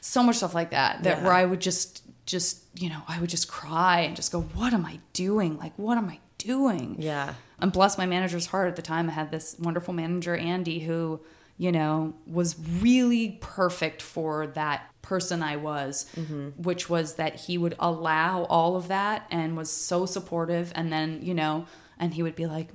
So 0.00 0.22
much 0.22 0.36
stuff 0.36 0.54
like 0.54 0.70
that. 0.70 1.02
That 1.02 1.18
Yeah. 1.18 1.24
where 1.24 1.32
I 1.32 1.44
would 1.44 1.60
just 1.60 2.02
just 2.26 2.62
you 2.76 2.88
know 2.88 3.02
I 3.08 3.20
would 3.20 3.28
just 3.28 3.48
cry 3.48 4.02
and 4.02 4.14
just 4.14 4.30
go, 4.30 4.42
what 4.42 4.72
am 4.72 4.86
I 4.86 5.00
doing? 5.12 5.58
Like 5.58 5.72
what 5.76 5.98
am 5.98 6.08
I 6.08 6.20
doing? 6.46 6.96
Yeah. 6.98 7.34
and 7.58 7.72
bless 7.72 7.98
my 7.98 8.06
manager's 8.06 8.46
heart 8.46 8.68
at 8.68 8.76
the 8.76 8.82
time. 8.82 9.08
I 9.08 9.12
had 9.12 9.30
this 9.30 9.56
wonderful 9.58 9.92
manager, 9.94 10.36
Andy, 10.36 10.80
who, 10.80 11.20
you 11.58 11.72
know, 11.72 12.14
was 12.26 12.56
really 12.80 13.38
perfect 13.40 14.02
for 14.02 14.46
that 14.48 14.88
person 15.02 15.42
I 15.42 15.56
was, 15.56 16.06
mm-hmm. 16.16 16.48
which 16.62 16.88
was 16.90 17.14
that 17.14 17.36
he 17.36 17.56
would 17.58 17.74
allow 17.78 18.44
all 18.44 18.76
of 18.76 18.88
that 18.88 19.26
and 19.30 19.56
was 19.56 19.70
so 19.70 20.04
supportive. 20.06 20.72
And 20.74 20.92
then, 20.92 21.20
you 21.22 21.32
know, 21.34 21.66
and 21.98 22.12
he 22.12 22.22
would 22.22 22.36
be 22.36 22.46
like, 22.46 22.68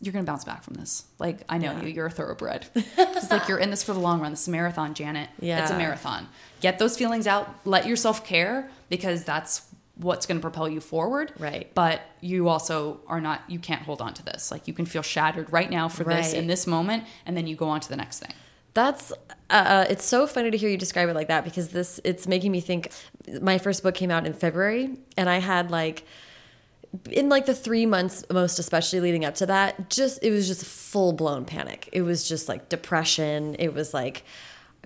you're 0.00 0.12
going 0.12 0.24
to 0.24 0.30
bounce 0.30 0.44
back 0.44 0.62
from 0.62 0.74
this. 0.74 1.04
Like, 1.18 1.40
I 1.48 1.58
know 1.58 1.72
Yeah. 1.72 1.82
you, 1.82 1.88
you're 1.88 2.06
a 2.06 2.10
thoroughbred. 2.10 2.66
It's 2.96 3.30
like, 3.32 3.48
you're 3.48 3.58
in 3.58 3.70
this 3.70 3.82
for 3.82 3.92
the 3.92 3.98
long 3.98 4.20
run. 4.20 4.30
This 4.30 4.42
is 4.42 4.48
a 4.48 4.52
marathon, 4.52 4.94
Janet. 4.94 5.28
Yeah. 5.40 5.60
It's 5.62 5.72
a 5.72 5.76
marathon. 5.76 6.28
Get 6.60 6.78
those 6.78 6.96
feelings 6.96 7.26
out. 7.26 7.48
Let 7.64 7.84
yourself 7.86 8.24
care 8.24 8.70
because 8.88 9.24
that's 9.24 9.62
what's 9.98 10.26
going 10.26 10.38
to 10.38 10.42
propel 10.42 10.68
you 10.68 10.80
forward 10.80 11.32
Right. 11.38 11.72
but 11.74 12.00
you 12.20 12.48
also 12.48 13.00
are 13.06 13.20
not 13.20 13.42
you 13.48 13.58
can't 13.58 13.82
hold 13.82 14.00
on 14.00 14.14
to 14.14 14.24
this 14.24 14.50
like 14.50 14.66
you 14.68 14.74
can 14.74 14.86
feel 14.86 15.02
shattered 15.02 15.52
right 15.52 15.70
now 15.70 15.88
for 15.88 16.04
this 16.04 16.32
in 16.32 16.46
this 16.46 16.66
moment 16.66 17.04
and 17.26 17.36
then 17.36 17.46
you 17.46 17.56
go 17.56 17.68
on 17.68 17.80
to 17.80 17.88
the 17.88 17.96
next 17.96 18.20
thing 18.20 18.32
That's 18.74 19.12
uh, 19.50 19.86
it's 19.90 20.04
so 20.04 20.26
funny 20.26 20.50
to 20.50 20.56
hear 20.58 20.68
you 20.70 20.76
describe 20.76 21.08
it 21.08 21.14
like 21.14 21.28
that 21.28 21.42
because 21.44 21.70
this 21.70 22.00
it's 22.04 22.26
making 22.28 22.52
me 22.52 22.60
think. 22.60 22.92
My 23.40 23.58
first 23.58 23.82
book 23.82 23.94
came 23.94 24.10
out 24.10 24.24
in 24.26 24.34
February, 24.34 24.90
and 25.16 25.28
I 25.28 25.38
had 25.40 25.70
like 25.70 26.04
in 27.10 27.28
like 27.28 27.46
the 27.46 27.54
three 27.54 27.86
months 27.86 28.24
most 28.30 28.58
especially 28.58 29.00
leading 29.00 29.24
up 29.24 29.34
to 29.36 29.46
that 29.46 29.90
just 29.90 30.22
it 30.22 30.30
was 30.30 30.46
just 30.46 30.64
full 30.64 31.12
blown 31.12 31.44
panic 31.44 31.88
it 31.92 32.02
was 32.02 32.26
just 32.28 32.48
like 32.48 32.68
depression 32.70 33.56
it 33.58 33.74
was 33.74 33.92
like 33.92 34.24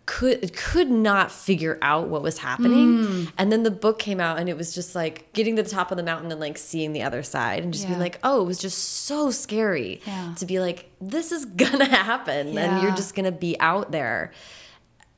could 0.04 0.52
could 0.56 0.90
not 0.90 1.30
figure 1.30 1.78
out 1.80 2.08
what 2.08 2.22
was 2.22 2.38
happening 2.38 3.04
Hmm. 3.04 3.24
and 3.38 3.52
then 3.52 3.62
the 3.62 3.70
book 3.70 4.00
came 4.00 4.18
out 4.18 4.38
and 4.38 4.48
it 4.48 4.56
was 4.56 4.74
just 4.74 4.96
like 4.96 5.32
getting 5.32 5.54
to 5.56 5.62
the 5.62 5.70
top 5.70 5.92
of 5.92 5.96
the 5.96 6.02
mountain 6.02 6.32
and 6.32 6.40
like 6.40 6.58
seeing 6.58 6.92
the 6.92 7.02
other 7.02 7.22
side 7.22 7.62
and 7.62 7.72
just 7.72 7.86
being 7.86 8.00
like 8.00 8.18
oh 8.24 8.42
it 8.42 8.44
was 8.44 8.58
just 8.58 8.78
so 8.78 9.30
scary 9.30 10.00
Yeah. 10.04 10.34
to 10.38 10.44
be 10.46 10.58
like 10.58 10.90
this 11.00 11.30
is 11.30 11.44
gonna 11.62 11.84
happen 11.84 12.58
and 12.58 12.82
you're 12.82 12.96
just 12.96 13.14
gonna 13.14 13.30
be 13.30 13.58
out 13.60 13.92
there 13.92 14.32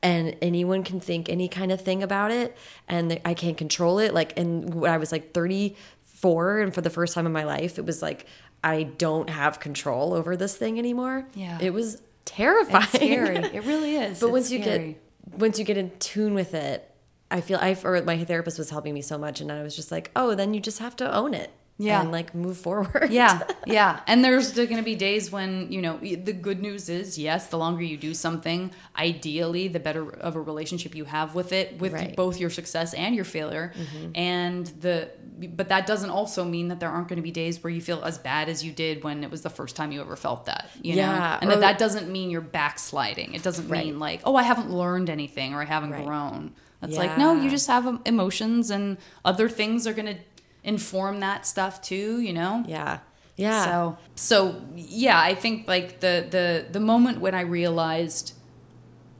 and 0.03 0.35
anyone 0.41 0.83
can 0.83 0.99
think 0.99 1.29
any 1.29 1.47
kind 1.47 1.71
of 1.71 1.81
thing 1.81 2.03
about 2.03 2.29
it 2.29 2.55
and 2.87 3.19
I 3.25 3.33
can't 3.33 3.57
control 3.57 3.97
it 3.97 4.13
like 4.13 4.37
and 4.37 4.71
when 4.75 4.91
I 4.91 4.97
was 4.97 5.11
like 5.11 5.33
34 5.33 6.59
and 6.61 6.73
for 6.73 6.81
the 6.81 6.89
first 6.89 7.13
time 7.13 7.25
in 7.25 7.31
my 7.31 7.43
life 7.43 7.77
it 7.79 7.85
was 7.85 8.01
like 8.01 8.25
I 8.63 8.83
don't 8.83 9.29
have 9.29 9.59
control 9.59 10.13
over 10.13 10.35
this 10.35 10.55
thing 10.55 10.77
anymore 10.79 11.27
Yeah. 11.33 11.57
it 11.61 11.73
was 11.73 12.01
terrifying. 12.25 12.83
It's 12.83 12.93
scary. 12.93 13.35
It 13.37 13.63
really 13.65 13.95
is. 14.05 14.19
But 14.19 14.27
It's 14.27 14.31
once 14.33 14.51
you 14.51 14.61
scary. 14.61 14.97
get 15.29 15.39
once 15.39 15.57
you 15.59 15.65
get 15.65 15.77
in 15.77 15.91
tune 15.99 16.33
with 16.33 16.53
it 16.53 16.89
I 17.31 17.41
feel 17.41 17.57
I 17.61 17.75
or 17.83 18.01
my 18.03 18.23
therapist 18.23 18.57
was 18.59 18.69
helping 18.69 18.93
me 18.93 19.01
so 19.01 19.17
much 19.17 19.41
and 19.41 19.51
I 19.51 19.63
was 19.63 19.75
just 19.75 19.91
like 19.91 20.11
oh 20.15 20.35
then 20.35 20.53
you 20.53 20.59
just 20.59 20.79
have 20.79 20.95
to 20.97 21.13
own 21.13 21.33
it 21.33 21.51
Yeah. 21.77 22.01
and 22.01 22.11
like 22.11 22.33
move 22.33 22.57
forward. 22.57 23.09
Yeah 23.11 23.43
yeah. 23.65 23.99
And 24.07 24.23
there's 24.23 24.53
going 24.53 24.77
to 24.77 24.81
be 24.81 24.95
days 24.95 25.29
when 25.31 25.71
you 25.71 25.81
know 25.81 25.97
the 25.97 26.31
good 26.31 26.61
news 26.61 26.87
is 26.87 27.17
yes 27.17 27.47
the 27.47 27.57
longer 27.57 27.83
you 27.83 27.97
do 27.97 28.13
something 28.13 28.71
ideally 28.97 29.67
the 29.67 29.79
better 29.79 30.09
of 30.09 30.35
a 30.37 30.41
relationship 30.41 30.95
you 30.95 31.03
have 31.05 31.35
with 31.35 31.51
it 31.51 31.77
with 31.79 31.91
Right. 31.93 32.15
both 32.15 32.39
your 32.39 32.49
success 32.49 32.93
and 32.93 33.13
your 33.15 33.25
failure. 33.25 33.73
Mm-hmm. 33.77 34.11
And 34.15 34.65
the 34.79 35.09
but 35.57 35.67
that 35.67 35.85
doesn't 35.85 36.11
also 36.11 36.45
mean 36.45 36.69
that 36.69 36.79
there 36.79 36.89
aren't 36.89 37.09
going 37.09 37.17
to 37.17 37.21
be 37.21 37.31
days 37.31 37.61
where 37.61 37.69
you 37.71 37.81
feel 37.81 38.01
as 38.05 38.17
bad 38.17 38.47
as 38.47 38.63
you 38.63 38.71
did 38.71 39.03
when 39.03 39.21
it 39.21 39.29
was 39.29 39.41
the 39.41 39.49
first 39.49 39.75
time 39.75 39.91
you 39.91 39.99
ever 39.99 40.15
felt 40.15 40.45
that 40.45 40.69
you 40.81 40.93
Yeah, 40.95 41.07
know 41.11 41.37
and 41.41 41.51
that 41.51 41.59
that 41.59 41.77
doesn't 41.77 42.09
mean 42.09 42.29
you're 42.29 42.39
backsliding. 42.39 43.33
It 43.33 43.43
doesn't 43.43 43.67
Right. 43.67 43.85
mean 43.85 43.99
like 43.99 44.21
oh 44.23 44.35
i 44.37 44.43
haven't 44.43 44.71
learned 44.71 45.09
anything 45.09 45.53
or 45.53 45.61
i 45.61 45.65
haven't 45.65 45.91
Right. 45.91 46.05
grown. 46.05 46.53
That's 46.79 46.97
like 46.97 47.17
no 47.17 47.33
you 47.41 47.49
just 47.49 47.67
have 47.67 47.99
emotions 48.05 48.69
and 48.69 48.97
other 49.25 49.49
things 49.49 49.85
are 49.87 49.93
going 49.93 50.15
to 50.15 50.21
inform 50.65 51.19
that 51.21 51.45
stuff 51.45 51.81
too 51.81 52.19
you 52.19 52.33
know 52.33 52.63
yeah 52.67 52.99
yeah 53.37 53.63
so 53.65 53.97
so 54.15 54.61
yeah, 54.75 55.19
I 55.19 55.35
think 55.35 55.67
like 55.67 55.99
the 55.99 56.25
the 56.29 56.65
the 56.71 56.79
moment 56.79 57.19
when 57.19 57.35
I 57.35 57.41
realized 57.41 58.33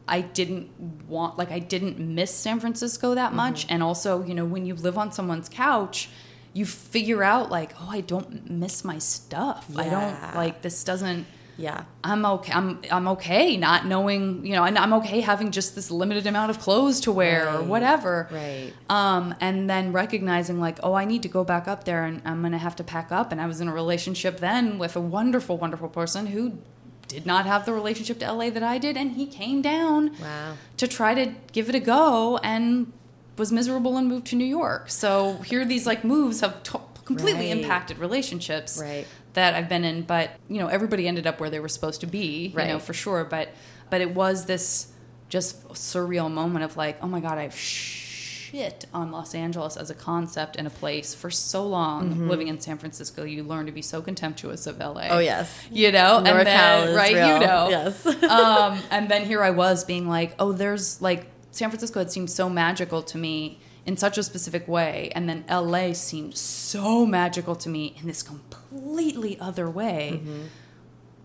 I 0.07 0.21
didn't 0.21 0.69
want 1.07 1.37
like 1.37 1.51
I 1.51 1.59
didn't 1.59 1.99
miss 1.99 2.33
San 2.33 2.59
Francisco 2.59 3.15
that 3.15 3.27
Mm-hmm. 3.29 3.35
much 3.37 3.65
and 3.69 3.83
also, 3.83 4.23
you 4.23 4.33
know, 4.33 4.45
when 4.45 4.65
you 4.65 4.75
live 4.75 4.97
on 4.97 5.11
someone's 5.11 5.49
couch, 5.49 6.09
you 6.53 6.65
figure 6.65 7.23
out 7.23 7.49
like, 7.51 7.73
oh, 7.81 7.89
I 7.91 8.01
don't 8.01 8.49
miss 8.49 8.83
my 8.85 8.99
stuff. 8.99 9.65
I 9.75 9.89
don't 9.89 10.35
like 10.35 10.61
this 10.61 10.83
doesn't 10.83 11.25
yeah 11.57 11.83
I'm 12.03 12.25
okay. 12.25 12.51
I'm 12.53 12.81
I'm 12.91 13.07
okay 13.09 13.57
not 13.57 13.85
knowing, 13.85 14.45
you 14.45 14.53
know, 14.53 14.63
and 14.63 14.77
I'm 14.77 14.93
okay 14.95 15.21
having 15.21 15.51
just 15.51 15.73
this 15.75 15.89
limited 15.89 16.27
amount 16.27 16.49
of 16.51 16.59
clothes 16.59 16.99
to 17.01 17.11
wear 17.11 17.49
or 17.49 17.63
whatever. 17.63 18.27
Right. 18.31 18.71
Um, 18.89 19.33
and 19.41 19.69
then 19.69 19.91
recognizing 19.91 20.59
like, 20.59 20.77
oh, 20.83 20.93
I 20.93 21.05
need 21.05 21.23
to 21.23 21.29
go 21.29 21.43
back 21.43 21.67
up 21.67 21.83
there 21.85 22.03
and 22.03 22.21
I'm 22.25 22.41
gonna 22.41 22.57
have 22.59 22.75
to 22.77 22.83
pack 22.83 23.11
up. 23.11 23.31
And 23.31 23.39
I 23.41 23.47
was 23.47 23.59
in 23.61 23.67
a 23.67 23.73
relationship 23.73 24.39
then 24.39 24.77
with 24.77 24.95
a 24.95 25.01
wonderful, 25.01 25.57
wonderful 25.57 25.89
person 25.89 26.27
who 26.27 26.59
did 27.07 27.25
not 27.25 27.45
have 27.45 27.65
the 27.65 27.73
relationship 27.73 28.19
to 28.19 28.25
LA 28.31 28.49
that 28.49 28.63
I 28.63 28.77
did, 28.79 28.97
and 28.97 29.11
he 29.11 29.25
came 29.27 29.61
down 29.61 30.11
Wow. 30.19 30.53
to 30.77 30.87
try 30.87 31.13
to 31.13 31.33
give 31.51 31.69
it 31.69 31.75
a 31.75 31.79
go 31.79 32.37
and 32.43 32.91
was 33.37 33.51
miserable 33.51 33.95
and 33.97 34.07
moved 34.07 34.25
to 34.27 34.35
New 34.35 34.45
York. 34.45 34.89
So 34.89 35.33
here 35.45 35.63
these 35.65 35.85
like 35.85 36.03
moves 36.03 36.39
have 36.41 36.63
to- 36.63 36.79
completely 37.05 37.47
Right. 37.51 37.57
impacted 37.57 37.99
relationships 37.99 38.79
Right. 38.81 39.05
That 39.35 39.53
I've 39.53 39.69
been 39.69 39.85
in, 39.85 40.01
but 40.01 40.31
you 40.49 40.59
know, 40.59 40.67
everybody 40.67 41.07
ended 41.07 41.27
up 41.27 41.39
where 41.39 41.49
they 41.49 41.59
were 41.59 41.69
supposed 41.69 42.01
to 42.01 42.07
be, 42.07 42.47
you 42.47 42.73
know, 42.73 42.79
for 42.79 42.93
sure. 42.93 43.23
But 43.23 43.49
but 43.89 44.01
it 44.01 44.13
was 44.15 44.45
this 44.45 44.91
just 45.29 45.67
surreal 45.69 46.31
moment 46.31 46.65
of 46.65 46.75
like, 46.75 46.97
oh 47.01 47.07
my 47.07 47.19
god, 47.19 47.37
I've 47.37 47.55
shit 47.55 48.85
on 48.93 49.11
Los 49.11 49.35
Angeles 49.35 49.75
as 49.75 49.89
a 49.89 49.93
concept 49.93 50.55
and 50.55 50.65
a 50.67 50.69
place 50.69 51.13
for 51.13 51.29
so 51.29 51.65
long. 51.65 52.11
Mm-hmm. 52.11 52.29
Living 52.29 52.47
in 52.47 52.59
San 52.59 52.77
Francisco, 52.77 53.23
you 53.23 53.43
learn 53.43 53.65
to 53.65 53.71
be 53.71 53.81
so 53.81 54.01
contemptuous 54.01 54.67
of 54.67 54.79
LA. 54.79 55.07
Oh, 55.09 55.19
yes. 55.19 55.67
you 55.71 55.91
know, 55.91 56.17
and 56.17 56.47
then 56.47 56.95
right, 56.95 57.13
real. 57.13 57.33
you 57.33 57.39
know, 57.39 57.69
Yes. 57.69 58.05
um, 58.23 58.79
and 58.91 59.09
then 59.09 59.25
here 59.25 59.43
I 59.43 59.49
was 59.49 59.83
being 59.83 60.07
like, 60.07 60.35
oh, 60.39 60.51
there's 60.51 61.01
like 61.01 61.27
San 61.51 61.69
Francisco 61.69 61.99
had 61.99 62.11
seemed 62.11 62.29
so 62.29 62.49
magical 62.49 63.01
to 63.03 63.17
me 63.17 63.59
in 63.85 63.97
such 63.97 64.17
a 64.17 64.23
specific 64.23 64.67
way, 64.67 65.11
and 65.15 65.29
then 65.29 65.45
LA 65.49 65.93
seemed 65.93 66.35
so 66.35 67.05
magical 67.05 67.55
to 67.55 67.69
me 67.69 67.95
in 67.99 68.07
this 68.07 68.23
completely 68.23 69.39
other 69.39 69.69
way. 69.69 70.21
Mm-hmm. 70.23 70.41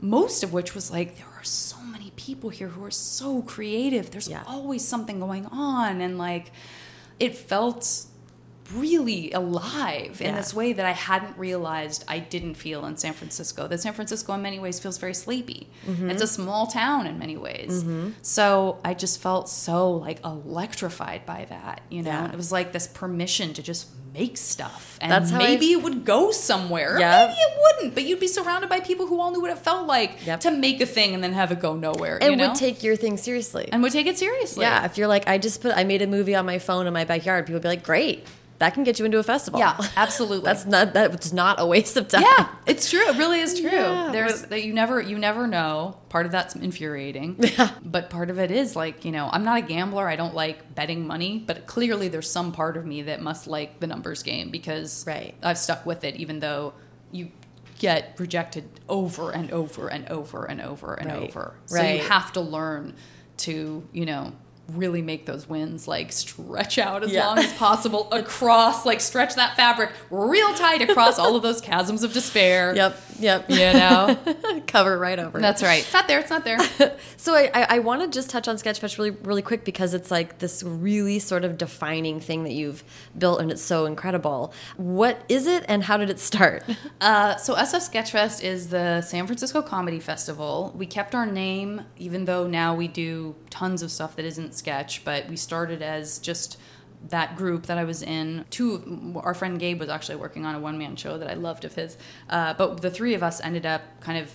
Most 0.03 0.43
of 0.43 0.53
which 0.53 0.75
was 0.75 0.91
like, 0.91 1.17
there 1.17 1.27
are 1.27 1.45
so 1.45 1.79
many 1.81 2.13
people 2.17 2.51
here 2.51 2.69
who 2.69 2.85
are 2.85 2.91
so 2.91 3.43
creative. 3.43 4.11
There's 4.11 4.29
Yeah. 4.29 4.43
always 4.47 4.87
something 4.87 5.21
going 5.21 5.47
on, 5.47 6.01
and 6.01 6.19
like, 6.19 6.53
it 7.19 7.35
felt 7.37 8.05
really 8.75 9.31
alive 9.33 10.21
in 10.21 10.29
Yeah. 10.29 10.37
this 10.37 10.53
way 10.55 10.73
that 10.73 10.87
I 10.87 10.93
hadn't 10.93 11.37
realized 11.39 12.05
I 12.09 12.19
didn't 12.19 12.55
feel 12.55 12.85
in 12.87 12.97
San 12.97 13.13
Francisco. 13.13 13.67
That 13.69 13.81
San 13.81 13.93
Francisco, 13.93 14.33
in 14.35 14.43
many 14.43 14.59
ways, 14.59 14.79
feels 14.81 14.99
very 14.99 15.15
sleepy. 15.15 15.69
Mm-hmm. 15.87 16.11
It's 16.11 16.23
a 16.23 16.27
small 16.27 16.67
town 16.67 17.07
in 17.07 17.19
many 17.19 17.37
ways. 17.37 17.85
So 18.23 18.79
I 18.85 18.95
just 18.95 19.21
felt 19.21 19.49
so 19.49 19.91
like 19.93 20.25
electrified 20.25 21.27
by 21.27 21.47
that, 21.49 21.83
you 21.91 22.03
know? 22.03 22.11
Yeah. 22.11 22.31
It 22.33 22.37
was 22.37 22.53
like 22.53 22.73
this 22.73 22.87
permission 22.87 23.55
to 23.55 23.63
just 23.63 23.87
make 24.13 24.37
stuff. 24.37 24.99
And 25.01 25.11
That's 25.13 25.31
maybe 25.31 25.71
it 25.71 25.83
would 25.85 26.05
go 26.05 26.33
somewhere. 26.33 26.99
Yeah. 26.99 27.27
Maybe 27.29 27.39
it 27.39 27.59
wouldn't, 27.63 27.95
but 27.95 28.05
you'd 28.05 28.19
be 28.19 28.27
surrounded 28.27 28.69
by 28.69 28.81
people 28.81 29.07
who 29.07 29.21
all 29.21 29.31
knew 29.31 29.41
what 29.41 29.53
it 29.53 29.59
felt 29.59 29.87
like 29.87 30.27
Yep. 30.27 30.41
to 30.41 30.51
make 30.51 30.81
a 30.81 30.87
thing 30.87 31.15
and 31.15 31.23
then 31.23 31.33
have 31.33 31.53
it 31.53 31.61
go 31.61 31.77
nowhere. 31.77 32.19
and 32.21 32.33
you 32.33 32.37
know? 32.37 32.49
would 32.49 32.57
take 32.57 32.83
your 32.83 32.97
thing 32.97 33.17
seriously. 33.17 33.69
and 33.73 33.83
would 33.85 33.93
take 33.93 34.07
it 34.09 34.19
seriously. 34.19 34.63
yeah, 34.63 34.85
if 34.85 34.99
you're 34.99 35.07
like, 35.07 35.29
I 35.29 35.39
just 35.39 35.63
put, 35.63 35.77
I 35.77 35.85
made 35.85 36.03
a 36.03 36.09
movie 36.09 36.35
on 36.35 36.45
my 36.45 36.59
phone 36.59 36.89
in 36.89 36.93
my 36.93 37.05
backyard, 37.05 37.47
people 37.47 37.55
would 37.57 37.63
be 37.63 37.69
like, 37.69 37.85
great, 37.85 38.27
that 38.61 38.75
can 38.75 38.85
get 38.85 38.99
you 38.99 39.05
into 39.05 39.19
a 39.19 39.23
festival. 39.23 39.59
Yeah, 39.59 39.77
absolutely. 39.97 40.45
That's 40.45 40.65
not, 40.67 40.93
that's 40.95 41.33
not 41.33 41.59
a 41.61 41.67
waste 41.67 41.97
of 41.97 42.09
time. 42.09 42.23
Yeah, 42.23 42.47
it's 42.67 42.89
true. 42.89 43.01
It 43.09 43.17
really 43.17 43.41
is 43.41 43.59
true. 43.59 43.71
Yeah. 43.71 44.11
There's 44.13 44.43
that 44.43 44.63
you 44.63 44.73
never 44.73 45.01
you 45.01 45.19
never 45.19 45.47
know. 45.47 45.97
Part 46.11 46.27
of 46.27 46.33
that's 46.33 46.55
infuriating. 46.55 47.37
Yeah. 47.59 47.71
But 47.83 48.11
part 48.11 48.31
of 48.31 48.39
it 48.39 48.51
is 48.51 48.77
like, 48.77 49.05
you 49.05 49.11
know, 49.13 49.29
I'm 49.33 49.45
not 49.45 49.59
a 49.59 49.63
gambler. 49.63 50.07
I 50.09 50.15
don't 50.17 50.35
like 50.35 50.75
betting 50.75 51.07
money, 51.07 51.43
but 51.45 51.67
clearly 51.67 52.09
there's 52.09 52.31
some 52.31 52.53
part 52.53 52.77
of 52.77 52.87
me 52.87 53.03
that 53.03 53.21
must 53.21 53.47
like 53.49 53.81
the 53.81 53.87
numbers 53.89 54.23
game 54.23 54.51
because 54.51 55.05
Right. 55.07 55.35
I've 55.43 55.59
stuck 55.59 55.85
with 55.87 56.05
it 56.05 56.17
even 56.17 56.39
though 56.41 56.75
you 57.11 57.31
get 57.79 58.15
rejected 58.19 58.69
over 58.91 59.31
and 59.33 59.51
over 59.53 59.89
and 59.89 60.07
over 60.11 60.45
and 60.45 60.61
over 60.61 60.95
and 60.95 61.11
Right. 61.11 61.23
over. 61.31 61.55
So 61.67 61.77
Right. 61.77 62.03
you 62.03 62.09
have 62.09 62.31
to 62.35 62.41
learn 62.43 62.95
to, 63.39 63.89
you 63.93 64.05
know, 64.05 64.33
really 64.77 65.03
make 65.03 65.27
those 65.27 65.49
wins 65.49 65.87
like 65.89 66.13
stretch 66.13 66.79
out 66.79 67.03
as 67.03 67.11
Yeah. 67.11 67.27
long 67.27 67.39
as 67.39 67.53
possible 67.55 68.09
across 68.13 68.85
like 68.87 69.01
stretch 69.01 69.35
that 69.37 69.57
fabric 69.57 69.91
real 70.11 70.53
tight 70.55 70.83
across 70.89 71.19
all 71.19 71.37
of 71.37 71.43
those 71.43 71.61
chasms 71.61 72.03
of 72.03 72.13
despair 72.13 72.75
Yep. 72.75 72.97
Yep. 73.21 73.51
You 73.51 73.57
know? 73.59 74.19
Cover 74.67 74.99
right 74.99 75.19
over. 75.19 75.39
it. 75.39 75.41
That's 75.43 75.63
right. 75.63 75.83
It's 75.83 75.93
not 75.93 76.09
there. 76.09 76.21
It's 76.21 76.31
not 76.31 76.45
there. 76.45 76.59
So 77.17 77.35
I, 77.35 77.51
I, 77.53 77.67
I 77.77 77.79
want 77.81 78.01
to 78.01 78.09
just 78.09 78.31
touch 78.31 78.49
on 78.49 78.57
Sketchfest 78.57 78.97
really, 78.97 79.11
really 79.11 79.43
quick 79.43 79.63
because 79.63 79.93
it's 79.93 80.11
like 80.11 80.39
this 80.39 80.63
really 80.63 81.19
sort 81.19 81.45
of 81.45 81.59
defining 81.59 82.19
thing 82.19 82.45
that 82.45 82.53
you've 82.53 82.83
built, 83.19 83.43
and 83.43 83.51
it's 83.51 83.61
so 83.61 83.85
incredible. 83.85 84.55
What 84.79 85.21
is 85.29 85.47
it, 85.47 85.67
and 85.69 85.85
how 85.85 85.99
did 85.99 86.09
it 86.11 86.19
start? 86.19 86.65
Uh, 87.03 87.37
so 87.37 87.55
SF 87.55 87.91
Sketchfest 87.91 88.43
is 88.45 88.69
the 88.69 89.01
San 89.03 89.27
Francisco 89.27 89.63
Comedy 89.63 90.01
Festival. 90.01 90.73
We 90.77 90.85
kept 90.87 91.15
our 91.15 91.25
name, 91.27 91.83
even 91.99 92.25
though 92.27 92.47
now 92.47 92.75
we 92.75 92.89
do 92.89 93.37
tons 93.49 93.83
of 93.83 93.91
stuff 93.91 94.17
that 94.17 94.25
isn't 94.27 94.55
sketch. 94.55 95.03
But 95.05 95.29
we 95.29 95.37
started 95.37 95.81
as 95.83 96.19
just 96.19 96.59
that 97.09 97.37
group 97.37 97.67
that 97.67 97.79
I 97.79 97.85
was 97.85 98.03
in. 98.03 98.45
Two, 98.51 99.15
our 99.23 99.35
friend 99.35 99.59
Gabe 99.59 99.81
was 99.81 99.89
actually 99.89 100.17
working 100.17 100.45
on 100.45 100.55
a 100.55 100.61
one 100.61 100.79
man 100.79 100.97
show 100.97 101.19
that 101.19 101.31
I 101.31 101.35
loved 101.35 101.65
of 101.65 101.75
his. 101.75 101.97
Uh, 102.29 102.55
but 102.55 102.83
the 102.83 102.91
three 102.91 103.15
of 103.15 103.23
us 103.23 103.41
ended 103.41 103.67
up 103.67 104.01
kind 104.01 104.19
of 104.19 104.35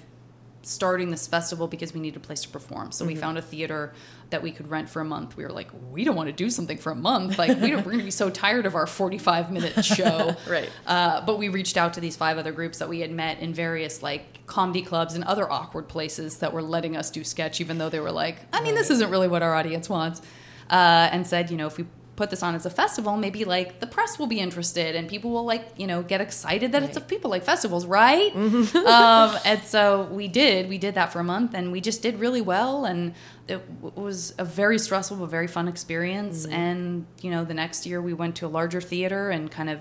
starting 0.66 1.12
this 1.12 1.28
festival 1.28 1.68
because 1.68 1.94
we 1.94 2.00
needed 2.00 2.18
a 2.18 2.20
place 2.20 2.42
to 2.42 2.50
perform. 2.50 2.92
So 2.92 3.06
we 3.06 3.16
found 3.16 3.38
a 3.38 3.42
theater 3.42 3.94
that 4.32 4.42
we 4.42 4.52
could 4.52 4.68
rent 4.68 4.90
for 4.90 5.00
a 5.00 5.06
month. 5.06 5.38
We 5.38 5.44
were 5.44 5.52
like, 5.52 5.70
we 5.92 6.04
don't 6.04 6.16
want 6.16 6.28
to 6.28 6.34
do 6.34 6.50
something 6.50 6.78
for 6.78 6.92
a 6.92 6.96
month. 6.96 7.38
Like 7.38 7.60
we 7.62 7.70
don't, 7.70 7.86
we're 7.86 7.92
going 7.92 8.00
to 8.00 8.04
be 8.06 8.12
so 8.12 8.32
tired 8.32 8.66
of 8.66 8.74
our 8.74 8.88
45 8.88 9.52
minute 9.52 9.86
show. 9.86 10.36
Right. 10.50 10.70
Uh, 10.88 11.22
but 11.22 11.38
we 11.38 11.50
reached 11.50 11.78
out 11.78 11.94
to 11.94 12.02
these 12.02 12.18
five 12.18 12.40
other 12.40 12.52
groups 12.52 12.80
that 12.80 12.90
we 12.90 13.02
had 13.02 13.12
met 13.12 13.40
in 13.40 13.54
various 13.54 14.02
like 14.02 14.46
comedy 14.48 14.82
clubs 14.82 15.14
and 15.14 15.24
other 15.26 15.50
awkward 15.52 15.88
places 15.88 16.40
that 16.40 16.52
were 16.52 16.64
letting 16.64 16.98
us 16.98 17.12
do 17.12 17.24
sketch, 17.24 17.62
even 17.62 17.78
though 17.78 17.90
they 17.90 18.00
were 18.00 18.12
like, 18.12 18.40
I 18.52 18.62
mean, 18.62 18.74
this 18.74 18.90
isn't 18.90 19.12
really 19.12 19.28
what 19.28 19.44
our 19.44 19.54
audience 19.54 19.88
wants. 19.88 20.22
Uh, 20.68 21.10
and 21.12 21.28
said, 21.28 21.52
you 21.52 21.58
know, 21.58 21.68
if 21.68 21.78
we 21.78 21.86
put 22.16 22.30
this 22.30 22.42
on 22.42 22.56
as 22.56 22.66
a 22.66 22.70
festival, 22.70 23.18
maybe 23.18 23.44
like 23.44 23.80
the 23.80 23.88
press 23.88 24.18
will 24.18 24.28
be 24.28 24.40
interested 24.40 24.96
and 24.96 25.08
people 25.08 25.32
will 25.32 25.46
like, 25.46 25.68
you 25.78 25.86
know, 25.86 26.02
get 26.02 26.22
excited 26.22 26.72
that 26.72 26.84
it's 26.84 26.96
a 26.96 27.02
people 27.02 27.30
like 27.30 27.44
festivals, 27.44 27.86
right? 27.86 28.34
Mm-hmm. 28.46 28.78
um, 28.88 29.38
and 29.44 29.64
so 29.64 30.04
we 30.04 30.28
did. 30.28 30.70
We 30.70 30.78
did 30.78 30.96
that 30.96 31.12
for 31.12 31.20
a 31.20 31.24
month 31.24 31.54
and 31.54 31.72
we 31.72 31.82
just 31.82 32.02
did 32.02 32.20
really 32.20 32.42
well. 32.42 32.86
And 32.86 33.14
it 33.48 33.62
was 33.82 34.36
a 34.38 34.46
very 34.46 34.78
stressful 34.78 35.18
but 35.18 35.28
very 35.28 35.48
fun 35.48 35.68
experience. 35.68 36.44
Mm-hmm. 36.44 36.54
And, 36.54 37.06
you 37.22 37.32
know, 37.32 37.44
the 37.44 37.54
next 37.54 37.86
year 37.86 38.02
we 38.02 38.14
went 38.14 38.36
to 38.38 38.46
a 38.46 38.48
larger 38.50 38.82
theater 38.82 39.30
and 39.30 39.50
kind 39.50 39.70
of 39.70 39.80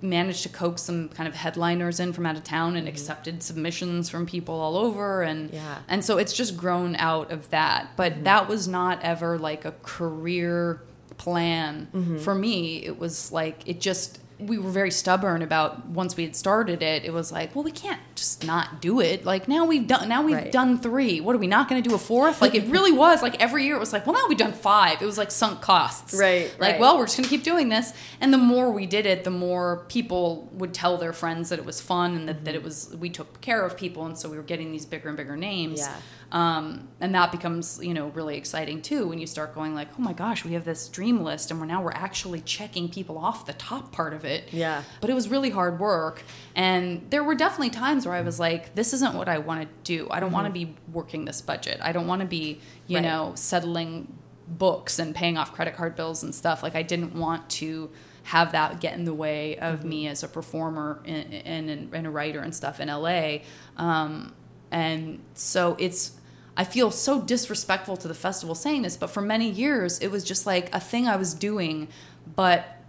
managed 0.00 0.42
to 0.44 0.48
coax 0.48 0.82
some 0.82 1.08
kind 1.08 1.28
of 1.28 1.34
headliners 1.34 2.00
in 2.00 2.12
from 2.12 2.26
out 2.26 2.36
of 2.36 2.44
town 2.44 2.76
and 2.76 2.86
mm-hmm. 2.86 2.94
accepted 2.94 3.42
submissions 3.42 4.08
from 4.08 4.26
people 4.26 4.54
all 4.54 4.76
over 4.76 5.22
and 5.22 5.50
Yeah. 5.52 5.78
and 5.88 6.04
so 6.04 6.18
it's 6.18 6.32
just 6.32 6.56
grown 6.56 6.94
out 6.96 7.30
of 7.30 7.50
that 7.50 7.88
but 7.96 8.24
that 8.24 8.48
was 8.48 8.68
not 8.68 9.02
ever 9.02 9.38
like 9.38 9.64
a 9.64 9.72
career 9.82 10.82
plan. 11.22 11.88
Mm-hmm. 11.94 12.18
For 12.18 12.34
me 12.34 12.84
it 12.84 12.98
was 12.98 13.30
like 13.32 13.66
it 13.66 13.80
just 13.80 14.18
we 14.38 14.58
were 14.58 14.70
very 14.70 14.90
stubborn 14.90 15.40
about 15.40 15.86
once 15.86 16.16
we 16.16 16.24
had 16.24 16.34
started 16.34 16.82
it 16.82 17.04
it 17.04 17.12
was 17.12 17.30
like 17.30 17.54
well 17.54 17.62
we 17.62 17.70
can't 17.70 18.00
just 18.22 18.46
not 18.46 18.80
do 18.80 19.00
it. 19.00 19.24
Like 19.24 19.48
now 19.48 19.64
we've 19.66 19.86
done 19.86 20.08
now 20.08 20.22
we've 20.22 20.36
Right. 20.36 20.52
done 20.52 20.78
three. 20.78 21.20
What 21.20 21.34
are 21.34 21.38
we 21.38 21.46
not 21.48 21.68
going 21.68 21.82
to 21.82 21.88
do 21.88 21.94
a 21.94 21.98
fourth? 21.98 22.40
Like 22.40 22.54
it 22.54 22.66
really 22.68 22.92
was 22.92 23.20
like 23.22 23.40
every 23.42 23.64
year 23.66 23.76
it 23.76 23.80
was 23.80 23.92
like 23.92 24.06
well 24.06 24.14
now 24.14 24.26
we've 24.28 24.38
done 24.38 24.52
five. 24.52 25.02
It 25.02 25.06
was 25.06 25.18
like 25.18 25.30
sunk 25.30 25.60
costs. 25.60 26.14
Right, 26.14 26.50
like 26.58 26.72
right. 26.72 26.80
well 26.80 26.96
we're 26.98 27.06
just 27.06 27.16
going 27.16 27.24
to 27.24 27.30
keep 27.30 27.42
doing 27.42 27.68
this. 27.68 27.92
And 28.20 28.32
the 28.32 28.38
more 28.38 28.70
we 28.70 28.86
did 28.86 29.06
it 29.06 29.24
the 29.24 29.30
more 29.30 29.84
people 29.88 30.48
would 30.52 30.72
tell 30.72 30.96
their 30.96 31.12
friends 31.12 31.48
that 31.50 31.58
it 31.58 31.64
was 31.64 31.80
fun 31.80 32.14
and 32.14 32.28
that, 32.28 32.44
that 32.44 32.54
it 32.54 32.62
was 32.62 32.94
we 32.98 33.10
took 33.10 33.40
care 33.40 33.62
of 33.66 33.76
people. 33.76 34.06
And 34.06 34.16
so 34.16 34.28
we 34.30 34.36
were 34.36 34.42
getting 34.42 34.70
these 34.72 34.86
bigger 34.86 35.08
and 35.08 35.16
bigger 35.16 35.36
names. 35.36 35.80
Yeah. 35.80 35.96
um, 36.30 36.88
and 37.00 37.14
that 37.14 37.30
becomes 37.32 37.78
you 37.82 37.92
know 37.94 38.08
really 38.08 38.36
exciting 38.36 38.80
too 38.82 39.06
when 39.08 39.18
you 39.18 39.26
start 39.26 39.54
going 39.54 39.74
like 39.74 39.88
oh 39.98 40.02
my 40.02 40.12
gosh 40.12 40.44
we 40.44 40.52
have 40.52 40.64
this 40.64 40.88
dream 40.88 41.22
list 41.22 41.50
and 41.50 41.60
we're 41.60 41.66
now 41.66 41.82
we're 41.82 41.92
actually 42.08 42.40
checking 42.40 42.88
people 42.88 43.18
off 43.18 43.44
the 43.46 43.52
top 43.54 43.92
part 43.92 44.14
of 44.14 44.24
it. 44.24 44.44
Yeah. 44.52 44.82
but 45.00 45.10
it 45.10 45.14
was 45.14 45.28
really 45.28 45.50
hard 45.50 45.78
work. 45.80 46.22
And 46.54 47.06
there 47.10 47.24
were 47.24 47.34
definitely 47.34 47.70
times 47.70 48.06
where 48.06 48.11
i 48.12 48.20
was 48.22 48.34
mm-hmm. 48.34 48.42
like 48.42 48.74
this 48.74 48.92
isn't 48.92 49.14
what 49.14 49.28
i 49.28 49.38
want 49.38 49.62
to 49.62 49.68
do. 49.84 50.08
I 50.10 50.20
don't 50.20 50.32
want 50.32 50.52
to 50.52 50.60
mm-hmm. 50.60 50.72
be 50.72 50.78
working 50.92 51.24
this 51.24 51.40
budget. 51.40 51.80
I 51.82 51.92
don't 51.92 52.06
want 52.06 52.20
to 52.20 52.26
be 52.26 52.60
you 52.86 52.96
Right. 52.96 53.04
know 53.04 53.32
settling 53.34 54.12
books 54.46 54.98
and 54.98 55.14
paying 55.14 55.38
off 55.38 55.52
credit 55.52 55.74
card 55.76 55.96
bills 55.96 56.22
and 56.22 56.34
stuff. 56.34 56.62
Like 56.62 56.74
i 56.74 56.82
didn't 56.82 57.14
want 57.14 57.48
to 57.50 57.90
have 58.24 58.52
that 58.52 58.80
get 58.80 58.94
in 58.94 59.04
the 59.04 59.14
way 59.14 59.56
of 59.58 59.80
mm-hmm. 59.80 59.88
me 59.88 60.08
as 60.08 60.22
a 60.22 60.28
performer 60.28 61.00
and, 61.04 61.32
and, 61.34 61.94
and 61.94 62.06
a 62.06 62.10
writer 62.10 62.40
and 62.40 62.54
stuff 62.54 62.80
in 62.80 62.88
la 62.88 63.38
um, 63.76 64.34
and 64.70 65.20
so 65.34 65.76
it's 65.78 66.12
i 66.56 66.64
feel 66.64 66.90
so 66.90 67.20
disrespectful 67.20 67.96
to 67.96 68.08
the 68.08 68.14
festival 68.14 68.54
saying 68.54 68.82
this 68.82 68.96
but 68.96 69.08
for 69.08 69.20
many 69.20 69.50
years 69.50 69.98
it 69.98 70.08
was 70.08 70.22
just 70.22 70.46
like 70.46 70.72
a 70.74 70.80
thing 70.80 71.08
i 71.08 71.16
was 71.16 71.34
doing 71.34 71.88
but 72.36 72.81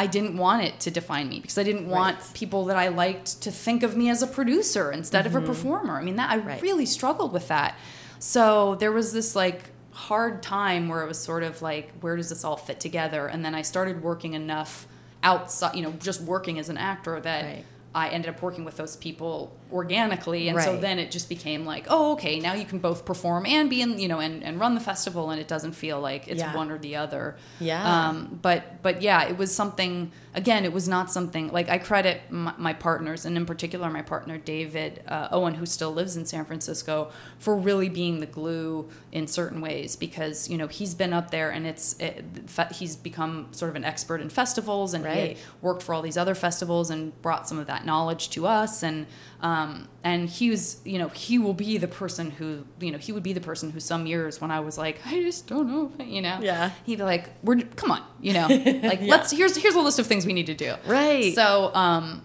I 0.00 0.06
didn't 0.06 0.34
want 0.38 0.62
it 0.64 0.80
to 0.80 0.90
define 0.90 1.28
me 1.28 1.40
because 1.40 1.58
I 1.58 1.62
didn't 1.62 1.86
want 1.86 2.16
Right. 2.16 2.30
people 2.32 2.64
that 2.64 2.76
I 2.78 2.88
liked 2.88 3.42
to 3.42 3.50
think 3.50 3.82
of 3.82 3.98
me 3.98 4.08
as 4.08 4.22
a 4.22 4.26
producer 4.26 4.90
instead 4.90 5.26
of 5.26 5.34
a 5.34 5.38
mm-hmm. 5.38 5.46
performer. 5.48 5.98
I 5.98 6.02
mean, 6.02 6.16
that 6.16 6.30
I 6.30 6.38
Right. 6.38 6.62
really 6.62 6.86
struggled 6.86 7.34
with 7.34 7.48
that. 7.48 7.74
So 8.18 8.76
there 8.76 8.92
was 8.92 9.12
this 9.12 9.36
like 9.36 9.60
hard 9.92 10.42
time 10.42 10.88
where 10.88 11.02
it 11.02 11.06
was 11.06 11.18
sort 11.18 11.42
of 11.42 11.60
like, 11.60 11.92
where 12.00 12.16
does 12.16 12.30
this 12.30 12.44
all 12.44 12.56
fit 12.56 12.80
together? 12.80 13.26
And 13.26 13.44
then 13.44 13.54
I 13.54 13.60
started 13.60 14.02
working 14.02 14.32
enough 14.32 14.86
outside, 15.22 15.74
you 15.74 15.82
know, 15.82 15.92
just 16.00 16.22
working 16.22 16.58
as 16.58 16.70
an 16.70 16.78
actor 16.78 17.20
that 17.20 17.44
Right. 17.44 17.64
I 17.94 18.08
ended 18.08 18.30
up 18.30 18.40
working 18.40 18.64
with 18.64 18.78
those 18.78 18.96
people 18.96 19.52
organically. 19.72 20.48
And 20.48 20.60
so 20.60 20.76
then 20.76 20.98
it 20.98 21.10
just 21.10 21.28
became 21.28 21.64
like, 21.64 21.86
oh, 21.88 22.12
okay, 22.12 22.38
now 22.38 22.54
you 22.54 22.64
can 22.64 22.78
both 22.78 23.04
perform 23.04 23.46
and 23.46 23.68
be 23.70 23.80
in, 23.82 23.98
you 23.98 24.08
know, 24.08 24.20
and, 24.20 24.42
and 24.44 24.58
run 24.60 24.74
the 24.74 24.80
festival. 24.80 25.30
And 25.30 25.40
it 25.40 25.48
doesn't 25.48 25.72
feel 25.72 26.00
like 26.00 26.28
it's 26.28 26.40
Yeah. 26.40 26.54
one 26.56 26.70
or 26.70 26.78
the 26.78 26.96
other. 26.96 27.36
Yeah. 27.58 28.08
Um, 28.08 28.38
but 28.42 28.82
but 28.82 29.02
yeah, 29.02 29.24
it 29.28 29.36
was 29.38 29.54
something. 29.54 30.12
Again, 30.32 30.64
it 30.64 30.72
was 30.72 30.86
not 30.86 31.10
something 31.10 31.48
like 31.50 31.68
I 31.68 31.78
credit 31.78 32.20
my, 32.30 32.54
my 32.56 32.72
partners, 32.72 33.24
and 33.26 33.36
in 33.36 33.46
particular 33.46 33.90
my 33.90 34.02
partner 34.02 34.38
David 34.38 35.02
uh, 35.08 35.26
Owen, 35.32 35.54
who 35.54 35.66
still 35.66 35.90
lives 35.92 36.16
in 36.16 36.24
San 36.24 36.44
Francisco, 36.44 37.10
for 37.40 37.56
really 37.56 37.88
being 37.88 38.20
the 38.20 38.26
glue 38.26 38.88
in 39.10 39.26
certain 39.26 39.60
ways 39.60 39.96
because 39.96 40.48
you 40.48 40.56
know 40.56 40.68
he's 40.68 40.94
been 40.94 41.12
up 41.12 41.32
there 41.32 41.50
and 41.50 41.66
it's 41.66 41.96
it, 41.98 42.24
he's 42.72 42.94
become 42.94 43.48
sort 43.50 43.70
of 43.70 43.74
an 43.76 43.84
expert 43.84 44.20
in 44.20 44.28
festivals 44.30 44.94
and 44.94 45.04
he 45.04 45.10
Right. 45.10 45.28
had 45.30 45.38
worked 45.62 45.82
for 45.82 45.94
all 45.94 46.02
these 46.02 46.16
other 46.16 46.36
festivals 46.36 46.90
and 46.90 47.20
brought 47.22 47.48
some 47.48 47.58
of 47.58 47.66
that 47.66 47.84
knowledge 47.84 48.30
to 48.30 48.46
us 48.46 48.84
and 48.84 49.06
um, 49.42 49.88
and 50.04 50.28
he 50.28 50.50
was 50.50 50.80
you 50.84 50.98
know 50.98 51.08
he 51.08 51.38
will 51.38 51.54
be 51.54 51.78
the 51.78 51.88
person 51.88 52.30
who 52.30 52.64
you 52.80 52.90
know 52.90 52.98
he 52.98 53.12
would 53.12 53.22
be 53.22 53.32
the 53.32 53.40
person 53.40 53.70
who 53.70 53.80
some 53.80 54.06
years 54.06 54.40
when 54.40 54.50
I 54.50 54.60
was 54.60 54.76
like 54.78 55.00
I 55.06 55.20
just 55.22 55.46
don't 55.46 55.68
know 55.68 55.92
you 56.04 56.20
know 56.22 56.38
Yeah. 56.42 56.70
he'd 56.84 56.96
be 56.98 57.02
like, 57.04 57.30
"We're 57.42 57.60
come 57.76 57.90
on, 57.90 58.02
you 58.20 58.32
know, 58.32 58.46
like 58.82 59.00
let's 59.02 59.30
here's 59.30 59.56
here's 59.56 59.74
a 59.74 59.80
list 59.80 59.98
of 59.98 60.06
things 60.06 60.26
we 60.26 60.32
need 60.32 60.46
to 60.46 60.54
do." 60.54 60.74
Right. 60.86 61.34
So, 61.34 61.74
um, 61.74 62.22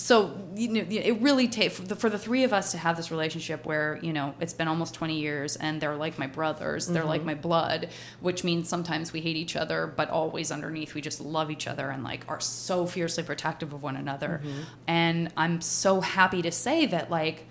so 0.00 0.34
you 0.54 0.68
know, 0.68 0.84
it 0.88 1.20
really 1.20 1.46
takes 1.46 1.76
for 1.76 1.82
the, 1.82 1.94
for 1.94 2.08
the 2.08 2.18
three 2.18 2.44
of 2.44 2.52
us 2.52 2.72
to 2.72 2.78
have 2.78 2.96
this 2.96 3.10
relationship 3.10 3.66
where 3.66 3.98
you 4.02 4.12
know 4.12 4.34
it's 4.40 4.54
been 4.54 4.66
almost 4.66 4.94
twenty 4.94 5.20
years, 5.20 5.56
and 5.56 5.80
they're 5.80 5.96
like 5.96 6.18
my 6.18 6.26
brothers, 6.26 6.86
they're 6.86 7.04
like 7.04 7.20
mm-hmm. 7.20 7.26
my 7.26 7.34
blood, 7.34 7.90
which 8.20 8.42
means 8.42 8.68
sometimes 8.68 9.12
we 9.12 9.20
hate 9.20 9.36
each 9.36 9.56
other, 9.56 9.86
but 9.86 10.08
always 10.08 10.50
underneath 10.50 10.94
we 10.94 11.02
just 11.02 11.20
love 11.20 11.50
each 11.50 11.66
other 11.66 11.90
and 11.90 12.02
like 12.02 12.24
are 12.28 12.40
so 12.40 12.86
fiercely 12.86 13.22
protective 13.22 13.72
of 13.72 13.82
one 13.82 13.96
another. 13.96 14.40
Mm-hmm. 14.42 14.60
And 14.86 15.32
I'm 15.36 15.60
so 15.60 16.00
happy 16.00 16.40
to 16.42 16.50
say 16.50 16.86
that 16.86 17.10
like 17.10 17.46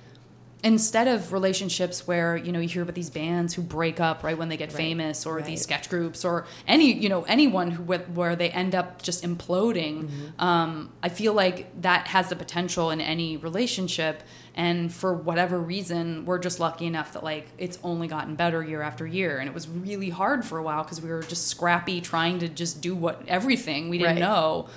instead 0.63 1.07
of 1.07 1.31
relationships 1.31 2.05
where 2.05 2.35
you 2.35 2.51
know 2.51 2.59
you 2.59 2.67
hear 2.67 2.81
about 2.83 2.95
these 2.95 3.09
bands 3.09 3.53
who 3.53 3.61
break 3.61 3.99
up 3.99 4.23
right 4.23 4.37
when 4.37 4.49
they 4.49 4.57
get 4.57 4.71
famous 4.71 5.25
or 5.25 5.37
right. 5.37 5.45
these 5.45 5.61
sketch 5.61 5.89
groups 5.89 6.25
or 6.25 6.45
any 6.67 6.91
you 6.93 7.07
know 7.07 7.23
anyone 7.23 7.71
who 7.71 7.83
where 7.83 8.35
they 8.35 8.49
end 8.49 8.75
up 8.75 9.01
just 9.01 9.23
imploding 9.23 10.09
um, 10.41 10.91
i 11.01 11.07
feel 11.07 11.33
like 11.33 11.81
that 11.81 12.07
has 12.07 12.27
the 12.29 12.35
potential 12.35 12.91
in 12.91 12.99
any 13.01 13.37
relationship. 13.37 14.23
And 14.55 14.91
for 14.93 15.13
whatever 15.13 15.57
reason 15.57 16.25
we're 16.25 16.39
just 16.39 16.59
lucky 16.59 16.85
enough 16.85 17.13
that 17.13 17.23
like 17.23 17.47
it's 17.57 17.79
only 17.81 18.07
gotten 18.09 18.35
better 18.35 18.61
year 18.61 18.81
after 18.81 19.07
year. 19.07 19.37
And 19.37 19.47
it 19.47 19.53
was 19.53 19.69
really 19.69 20.09
hard 20.09 20.43
for 20.43 20.57
a 20.57 20.63
while 20.63 20.83
because 20.83 21.01
we 21.01 21.09
were 21.09 21.21
just 21.21 21.47
scrappy 21.47 22.01
trying 22.01 22.39
to 22.39 22.49
just 22.49 22.81
do 22.81 22.93
what 22.93 23.21
everything 23.27 23.87
we 23.87 23.99
didn't 23.99 24.15
Right. 24.15 24.19
know 24.19 24.67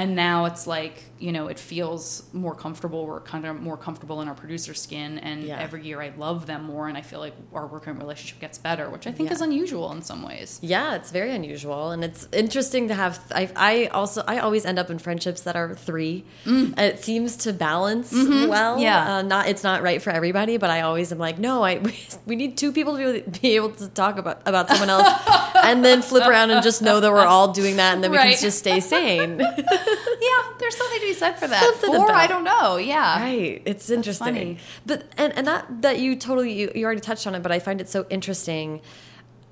and 0.00 0.08
now 0.16 0.38
it's 0.50 0.66
like 0.76 0.96
you 1.18 1.32
know 1.36 1.44
it 1.48 1.58
feels 1.72 2.04
more 2.32 2.54
comfortable 2.64 3.00
we're 3.06 3.20
kind 3.34 3.44
of 3.44 3.60
more 3.68 3.76
comfortable 3.86 4.18
in 4.22 4.28
our 4.28 4.34
producer 4.42 4.74
skin 4.84 5.10
and 5.28 5.38
Yeah. 5.44 5.58
every 5.66 5.82
year 5.88 5.98
i 6.00 6.10
love 6.26 6.46
them 6.50 6.62
more 6.74 6.84
and 6.90 6.96
i 6.96 7.02
feel 7.10 7.20
like 7.26 7.34
our 7.58 7.66
working 7.74 7.98
relationship 8.04 8.38
gets 8.40 8.58
better 8.68 8.84
which 8.94 9.06
i 9.06 9.12
think 9.12 9.28
Yeah. 9.28 9.34
is 9.36 9.42
unusual 9.50 9.86
in 9.92 10.00
some 10.10 10.22
ways 10.30 10.50
Yeah, 10.62 10.94
it's 10.98 11.10
very 11.20 11.32
unusual, 11.40 11.82
and 11.92 12.00
it's 12.08 12.22
interesting 12.32 12.88
to 12.88 12.94
have. 13.02 13.14
I, 13.42 13.44
I 13.72 13.74
also 13.98 14.18
I 14.34 14.36
always 14.46 14.64
end 14.70 14.78
up 14.82 14.88
in 14.94 14.98
friendships 15.06 15.40
that 15.46 15.56
are 15.56 15.70
three. 15.88 16.24
And 16.46 16.78
It 16.78 16.98
seems 17.08 17.30
to 17.44 17.52
balance 17.52 18.08
well. 18.56 18.74
Yeah. 18.78 19.16
uh, 19.16 19.22
not 19.34 19.42
it's 19.52 19.64
not 19.70 19.78
right 19.88 20.00
for 20.04 20.10
everybody, 20.20 20.54
but 20.62 20.70
I 20.76 20.80
always 20.88 21.08
am 21.12 21.18
like, 21.18 21.38
no, 21.38 21.54
I 21.70 21.72
we 22.30 22.34
need 22.42 22.52
two 22.62 22.70
people 22.72 22.92
to 22.96 22.98
be 22.98 23.04
able, 23.18 23.30
be 23.42 23.50
able 23.58 23.70
to 23.82 23.88
talk 24.02 24.14
about 24.22 24.38
about 24.52 24.68
someone 24.70 24.90
else, 24.96 25.08
and 25.70 25.84
then 25.84 26.02
flip 26.02 26.26
around 26.26 26.50
and 26.50 26.62
just 26.62 26.82
know 26.82 27.00
that 27.00 27.10
we're 27.10 27.24
all 27.24 27.52
doing 27.52 27.76
that, 27.76 27.94
and 27.94 28.02
then 28.04 28.10
we 28.10 28.18
can 28.18 28.36
just 28.38 28.58
stay 28.58 28.80
sane. 28.80 29.38
yeah 29.38 30.42
there's 30.58 30.76
something 30.76 31.00
to 31.00 31.06
be 31.06 31.14
said 31.14 31.32
for 31.38 31.48
that 31.48 31.62
Something 31.62 31.94
Four, 31.94 32.04
about- 32.04 32.16
i 32.16 32.26
don't 32.26 32.44
know 32.44 32.76
yeah 32.76 33.20
Right. 33.22 33.62
It's 33.64 33.88
interesting. 33.90 34.58
But 34.84 35.06
and, 35.16 35.32
and 35.36 35.46
that 35.46 35.82
that 35.82 35.98
you 35.98 36.16
totally 36.16 36.52
you, 36.52 36.70
you 36.74 36.84
already 36.84 37.00
touched 37.00 37.26
on 37.26 37.34
it, 37.34 37.42
but 37.42 37.50
I 37.52 37.58
find 37.58 37.80
it 37.80 37.88
so 37.88 38.06
interesting 38.10 38.80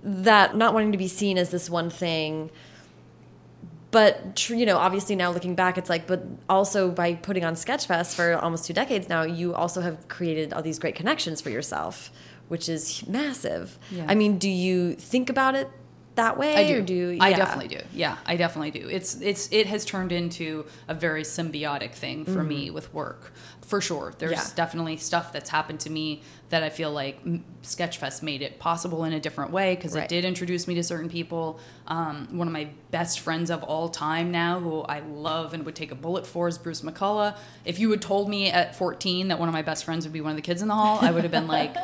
that 0.03 0.57
not 0.57 0.75
wanting 0.75 0.93
to 0.93 0.99
be 0.99 1.09
seen 1.09 1.39
as 1.39 1.51
this 1.51 1.69
one 1.71 1.91
thing 1.91 2.51
but 3.91 4.37
tr- 4.37 4.55
you 4.55 4.67
know 4.67 4.77
obviously 4.77 5.17
now 5.17 5.31
looking 5.31 5.55
back 5.55 5.79
it's 5.79 5.89
like 5.91 6.07
but 6.07 6.23
also 6.49 6.91
by 6.91 7.15
putting 7.15 7.45
on 7.45 7.55
sketchfest 7.55 8.15
for 8.15 8.37
almost 8.37 8.67
two 8.67 8.73
decades 8.75 9.09
now 9.09 9.23
you 9.23 9.55
also 9.55 9.81
have 9.81 10.07
created 10.09 10.53
all 10.53 10.63
these 10.63 10.79
great 10.79 10.95
connections 10.95 11.41
for 11.41 11.51
yourself 11.51 12.11
which 12.49 12.69
is 12.69 13.07
massive 13.07 13.79
Yeah. 13.91 14.05
i 14.09 14.15
mean 14.15 14.39
do 14.39 14.49
you 14.51 14.95
think 14.95 15.31
about 15.31 15.55
it 15.55 15.71
that 16.19 16.37
way 16.39 16.55
I 16.57 16.69
do. 16.69 16.79
or 16.79 16.83
do 16.83 16.95
you, 16.95 17.19
I 17.21 17.31
yeah. 17.31 17.37
definitely 17.37 17.69
do. 17.77 17.81
Yeah, 17.93 18.17
I 18.27 18.37
definitely 18.37 18.71
do. 18.71 18.89
It's 18.89 19.21
it's 19.21 19.49
it 19.51 19.67
has 19.67 19.85
turned 19.85 20.13
into 20.13 20.67
a 20.87 20.95
very 20.95 21.23
symbiotic 21.23 21.93
thing 21.95 22.25
for 22.25 22.45
me 22.45 22.71
with 22.71 22.93
work. 22.95 23.33
For 23.67 23.81
sure. 23.83 24.15
There's 24.19 24.33
Mm-hmm. 24.33 24.49
Yeah. 24.49 24.55
definitely 24.57 24.97
stuff 24.97 25.31
that's 25.33 25.51
happened 25.51 25.81
to 25.81 25.91
me 25.91 26.23
that 26.49 26.63
I 26.63 26.71
feel 26.71 26.91
like 26.91 27.23
mm, 27.23 27.43
Sketchfest 27.63 28.23
made 28.23 28.41
it 28.41 28.59
possible 28.59 29.05
in 29.05 29.13
a 29.13 29.21
different 29.21 29.51
way 29.51 29.75
because 29.77 29.95
Right. 29.95 30.05
it 30.05 30.09
did 30.09 30.25
introduce 30.25 30.67
me 30.67 30.75
to 30.77 30.83
certain 30.83 31.11
people. 31.11 31.61
Um, 31.87 32.29
one 32.31 32.49
of 32.49 32.53
my 32.55 32.69
best 32.91 33.21
friends 33.21 33.51
of 33.51 33.63
all 33.63 33.91
time 33.91 34.31
now, 34.31 34.59
who 34.59 34.81
I 34.83 35.01
love 35.01 35.53
and 35.53 35.67
would 35.67 35.75
take 35.77 35.93
a 35.93 35.95
bullet 35.95 36.27
for, 36.27 36.49
is 36.49 36.57
Bruce 36.57 36.81
McCullough. 36.81 37.37
If 37.67 37.79
you 37.79 37.91
had 37.91 38.01
told 38.01 38.31
me 38.31 38.51
at 38.51 38.75
14 38.75 39.29
that 39.29 39.39
one 39.39 39.49
of 39.51 39.53
my 39.53 39.61
best 39.61 39.85
friends 39.85 40.07
would 40.07 40.15
be 40.15 40.23
one 40.23 40.31
of 40.31 40.37
the 40.37 40.43
kids 40.43 40.63
in 40.63 40.69
the 40.69 40.75
hall, 40.75 40.99
I 41.03 41.11
would 41.11 41.25
have 41.25 41.31
been 41.33 41.47
like, 41.49 41.77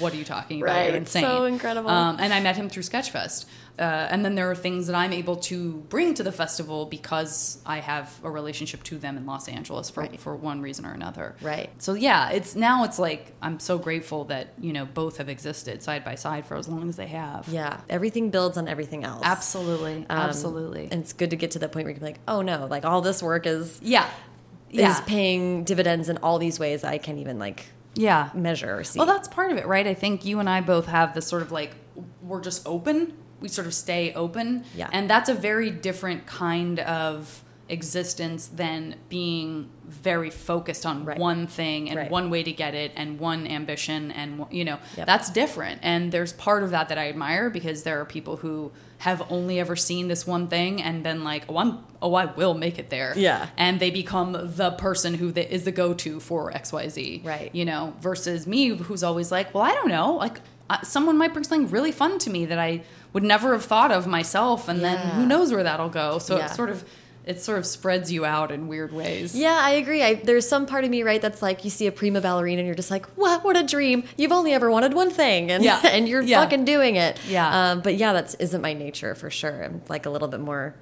"What 0.00 0.12
are 0.12 0.16
you 0.16 0.24
talking 0.24 0.60
about? 0.60 0.74
Right. 0.74 0.86
You're 0.88 0.96
insane." 0.96 1.22
So 1.22 1.44
incredible. 1.44 1.88
Um, 1.90 2.16
and 2.18 2.34
I 2.34 2.40
met 2.40 2.56
him 2.56 2.68
through 2.68 2.82
Sketchfest. 2.82 3.44
Uh, 3.78 4.08
and 4.10 4.24
then 4.24 4.34
there 4.34 4.50
are 4.50 4.54
things 4.54 4.86
that 4.88 4.96
I'm 4.96 5.12
able 5.12 5.36
to 5.36 5.74
bring 5.88 6.14
to 6.14 6.22
the 6.22 6.32
festival 6.32 6.86
because 6.86 7.58
I 7.64 7.78
have 7.78 8.18
a 8.24 8.30
relationship 8.30 8.82
to 8.84 8.98
them 8.98 9.16
in 9.16 9.24
Los 9.26 9.48
Angeles 9.48 9.88
for, 9.90 10.00
Right. 10.00 10.18
for 10.18 10.34
one 10.34 10.60
reason 10.62 10.84
or 10.84 10.92
another. 10.92 11.36
Right. 11.40 11.70
So 11.80 11.94
yeah, 11.94 12.30
it's 12.30 12.56
now 12.56 12.84
it's 12.84 12.98
like 12.98 13.32
I'm 13.40 13.60
so 13.60 13.78
grateful 13.78 14.24
that 14.24 14.54
you 14.60 14.72
know 14.72 14.84
both 14.84 15.18
have 15.18 15.28
existed 15.28 15.82
side 15.82 16.04
by 16.04 16.14
side 16.16 16.46
for 16.46 16.56
as 16.56 16.66
long 16.68 16.88
as 16.88 16.96
they 16.96 17.06
have. 17.06 17.46
yeah 17.48 17.80
everything 17.88 18.30
builds 18.30 18.56
on 18.58 18.66
everything 18.68 19.04
else 19.04 19.22
Absolutely. 19.24 20.06
Um, 20.10 20.18
Absolutely. 20.28 20.88
and 20.90 21.02
it's 21.02 21.12
good 21.12 21.30
to 21.30 21.36
get 21.36 21.52
to 21.52 21.58
that 21.60 21.72
point 21.72 21.84
where 21.84 21.90
you 21.90 21.94
can 22.00 22.04
be 22.06 22.12
like 22.12 22.20
oh 22.26 22.42
no 22.42 22.66
like 22.66 22.84
all 22.84 23.00
this 23.00 23.22
work 23.22 23.46
is 23.46 23.78
yeah. 23.82 24.08
Yeah. 24.70 24.90
is 24.90 25.00
paying 25.02 25.64
dividends 25.64 26.08
in 26.08 26.18
all 26.18 26.38
these 26.38 26.58
ways 26.58 26.84
i 26.84 26.98
can't 26.98 27.18
even 27.18 27.38
like 27.38 27.66
yeah. 27.94 28.30
measure 28.34 28.78
or 28.78 28.84
see 28.84 28.98
Well, 28.98 29.06
that's 29.06 29.26
part 29.28 29.50
of 29.50 29.56
it, 29.58 29.66
right? 29.66 29.84
I 29.86 29.94
think 29.94 30.24
you 30.24 30.38
and 30.38 30.48
I 30.48 30.60
both 30.60 30.86
have 30.86 31.14
this 31.14 31.26
sort 31.26 31.42
of 31.42 31.50
like 31.50 31.74
we're 32.22 32.40
just 32.40 32.64
open. 32.66 33.14
We 33.40 33.48
sort 33.48 33.66
of 33.66 33.74
stay 33.74 34.12
open. 34.14 34.64
Yeah. 34.74 34.88
And 34.92 35.08
that's 35.08 35.28
a 35.28 35.34
very 35.34 35.70
different 35.70 36.26
kind 36.26 36.80
of 36.80 37.42
existence 37.70 38.46
than 38.46 38.96
being 39.10 39.68
very 39.86 40.30
focused 40.30 40.86
on 40.86 41.04
Right. 41.04 41.18
one 41.18 41.46
thing 41.46 41.88
and 41.90 41.98
Right. 41.98 42.10
one 42.10 42.30
way 42.30 42.42
to 42.42 42.50
get 42.50 42.74
it 42.74 42.92
and 42.96 43.20
one 43.20 43.46
ambition 43.46 44.10
and 44.10 44.46
you 44.50 44.64
know 44.64 44.78
Yep. 44.96 45.06
that's 45.06 45.30
different 45.30 45.78
and 45.82 46.10
there's 46.10 46.32
part 46.32 46.62
of 46.62 46.70
that 46.70 46.88
that 46.88 46.96
I 46.96 47.08
admire 47.10 47.50
because 47.50 47.82
there 47.82 48.00
are 48.00 48.06
people 48.06 48.38
who 48.38 48.72
have 48.98 49.22
only 49.30 49.60
ever 49.60 49.76
seen 49.76 50.08
this 50.08 50.26
one 50.26 50.48
thing 50.48 50.82
and 50.82 51.02
been 51.02 51.22
like 51.24 51.44
oh 51.48 51.58
I'm 51.58 51.78
oh 52.00 52.14
I 52.14 52.24
will 52.24 52.54
make 52.54 52.78
it 52.78 52.88
there 52.88 53.12
Yeah. 53.16 53.48
and 53.58 53.78
they 53.80 53.90
become 53.90 54.32
the 54.56 54.70
person 54.72 55.14
who 55.14 55.30
the, 55.30 55.52
is 55.54 55.64
the 55.64 55.72
go-to 55.72 56.20
for 56.20 56.50
XYZ 56.50 57.22
Right. 57.22 57.50
you 57.54 57.66
know, 57.66 57.92
versus 58.00 58.46
me, 58.46 58.68
who's 58.68 59.02
always 59.02 59.30
like, 59.30 59.52
well, 59.54 59.62
I 59.64 59.72
don't 59.74 59.88
know, 59.88 60.14
like 60.14 60.40
uh, 60.70 60.80
someone 60.82 61.16
might 61.16 61.32
bring 61.32 61.44
something 61.44 61.70
really 61.70 61.92
fun 61.92 62.18
to 62.20 62.30
me 62.30 62.44
that 62.46 62.58
I 62.58 62.82
would 63.12 63.22
never 63.24 63.52
have 63.52 63.64
thought 63.64 63.90
of 63.92 64.06
myself, 64.06 64.68
and 64.68 64.80
then 64.80 64.98
who 65.14 65.26
knows 65.26 65.50
where 65.52 65.62
that'll 65.62 65.88
go. 65.88 66.18
So 66.18 66.36
Yeah. 66.36 66.46
it 66.46 66.54
sort 66.54 66.70
of, 66.70 66.84
it 67.24 67.40
sort 67.40 67.58
of 67.58 67.66
spreads 67.66 68.10
you 68.10 68.24
out 68.24 68.50
in 68.50 68.68
weird 68.68 68.92
ways. 68.92 69.34
Yeah, 69.36 69.58
I 69.60 69.72
agree. 69.72 70.02
I, 70.02 70.14
there's 70.14 70.48
some 70.48 70.64
part 70.66 70.84
of 70.84 70.90
me, 70.90 71.02
right, 71.02 71.20
that's 71.20 71.42
like 71.42 71.62
you 71.64 71.70
see 71.70 71.86
a 71.86 71.92
prima 71.92 72.20
ballerina 72.20 72.60
and 72.60 72.66
you're 72.66 72.74
just 72.74 72.90
like, 72.90 73.04
what? 73.16 73.44
What 73.44 73.56
a 73.56 73.62
dream! 73.62 74.04
You've 74.16 74.32
only 74.32 74.52
ever 74.54 74.70
wanted 74.70 74.94
one 74.94 75.10
thing, 75.10 75.50
and 75.50 75.62
Yeah. 75.64 75.80
and 75.84 76.08
you're 76.08 76.22
Yeah. 76.22 76.40
fucking 76.42 76.64
doing 76.64 76.96
it. 76.96 77.18
Yeah. 77.28 77.70
Um, 77.72 77.80
but 77.80 77.96
yeah, 77.96 78.12
that 78.14 78.34
isn't 78.38 78.60
my 78.62 78.72
nature 78.72 79.14
for 79.14 79.30
sure. 79.30 79.62
I'm 79.64 79.82
like 79.88 80.06
a 80.06 80.10
little 80.10 80.28
bit 80.28 80.40
more 80.40 80.74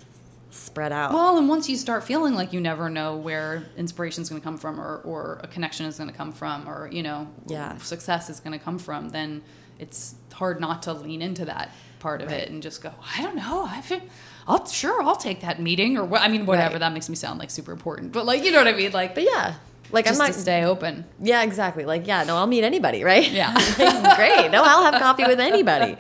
spread 0.57 0.93
out. 0.93 1.13
Well, 1.13 1.39
and 1.39 1.49
once 1.49 1.69
you 1.69 1.77
start 1.77 2.05
feeling 2.05 2.35
like 2.35 2.53
you 2.53 2.61
never 2.61 2.89
know 2.91 3.17
where 3.17 3.65
inspiration 3.77 4.23
is 4.23 4.29
going 4.29 4.41
to 4.41 4.45
come 4.45 4.57
from, 4.59 4.81
or, 4.81 4.99
or 5.05 5.41
a 5.43 5.47
connection 5.47 5.87
is 5.87 5.97
going 5.99 6.11
to 6.11 6.17
come 6.17 6.33
from, 6.33 6.69
or 6.69 6.89
you 6.93 7.03
know, 7.03 7.29
Yeah. 7.47 7.77
success 7.79 8.29
is 8.31 8.41
going 8.41 8.59
to 8.59 8.65
come 8.65 8.79
from, 8.79 9.11
then 9.11 9.43
it's 9.79 10.15
hard 10.33 10.61
not 10.61 10.83
to 10.85 10.93
lean 10.93 11.23
into 11.23 11.45
that 11.47 11.71
part 11.99 12.21
of 12.23 12.29
Right. 12.31 12.41
it 12.41 12.51
and 12.51 12.63
just 12.63 12.83
go, 12.83 12.93
I 13.17 13.23
don't 13.23 13.37
know, 13.37 13.65
I 13.69 13.81
feel, 13.81 14.01
I'll 14.47 14.67
sure 14.67 15.03
I'll 15.03 15.17
take 15.17 15.41
that 15.41 15.61
meeting 15.61 15.97
or 15.97 16.05
what. 16.05 16.21
I 16.23 16.29
mean, 16.29 16.47
whatever. 16.47 16.75
Right. 16.75 16.81
That 16.81 16.93
makes 16.93 17.09
me 17.09 17.17
sound 17.17 17.39
like 17.39 17.51
super 17.51 17.73
important, 17.73 18.13
but 18.13 18.25
like 18.27 18.45
you 18.45 18.53
know 18.53 18.59
what 18.59 18.69
I 18.69 18.73
mean, 18.73 18.93
like. 18.93 19.15
but 19.15 19.25
yeah, 19.25 19.55
like 19.93 20.05
just 20.07 20.21
I'm 20.21 20.27
not. 20.29 20.35
to 20.35 20.41
stay 20.41 20.65
open. 20.65 21.05
Yeah, 21.21 21.43
exactly. 21.43 21.85
Like, 21.85 22.07
yeah, 22.07 22.23
no, 22.25 22.37
I'll 22.37 22.47
meet 22.47 22.63
anybody, 22.65 23.03
right? 23.05 23.29
Yeah. 23.31 23.53
Great. 24.17 24.51
No, 24.51 24.63
I'll 24.65 24.83
have 24.91 25.01
coffee 25.01 25.25
with 25.25 25.41
anybody. 25.41 25.97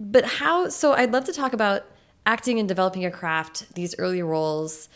But 0.00 0.24
how, 0.24 0.68
so 0.68 0.92
I'd 0.92 1.12
love 1.12 1.24
to 1.24 1.32
talk 1.32 1.52
about 1.52 1.84
acting 2.26 2.58
and 2.58 2.68
developing 2.68 3.04
a 3.04 3.10
craft, 3.10 3.74
these 3.74 3.94
early 3.98 4.22
roles. 4.22 4.88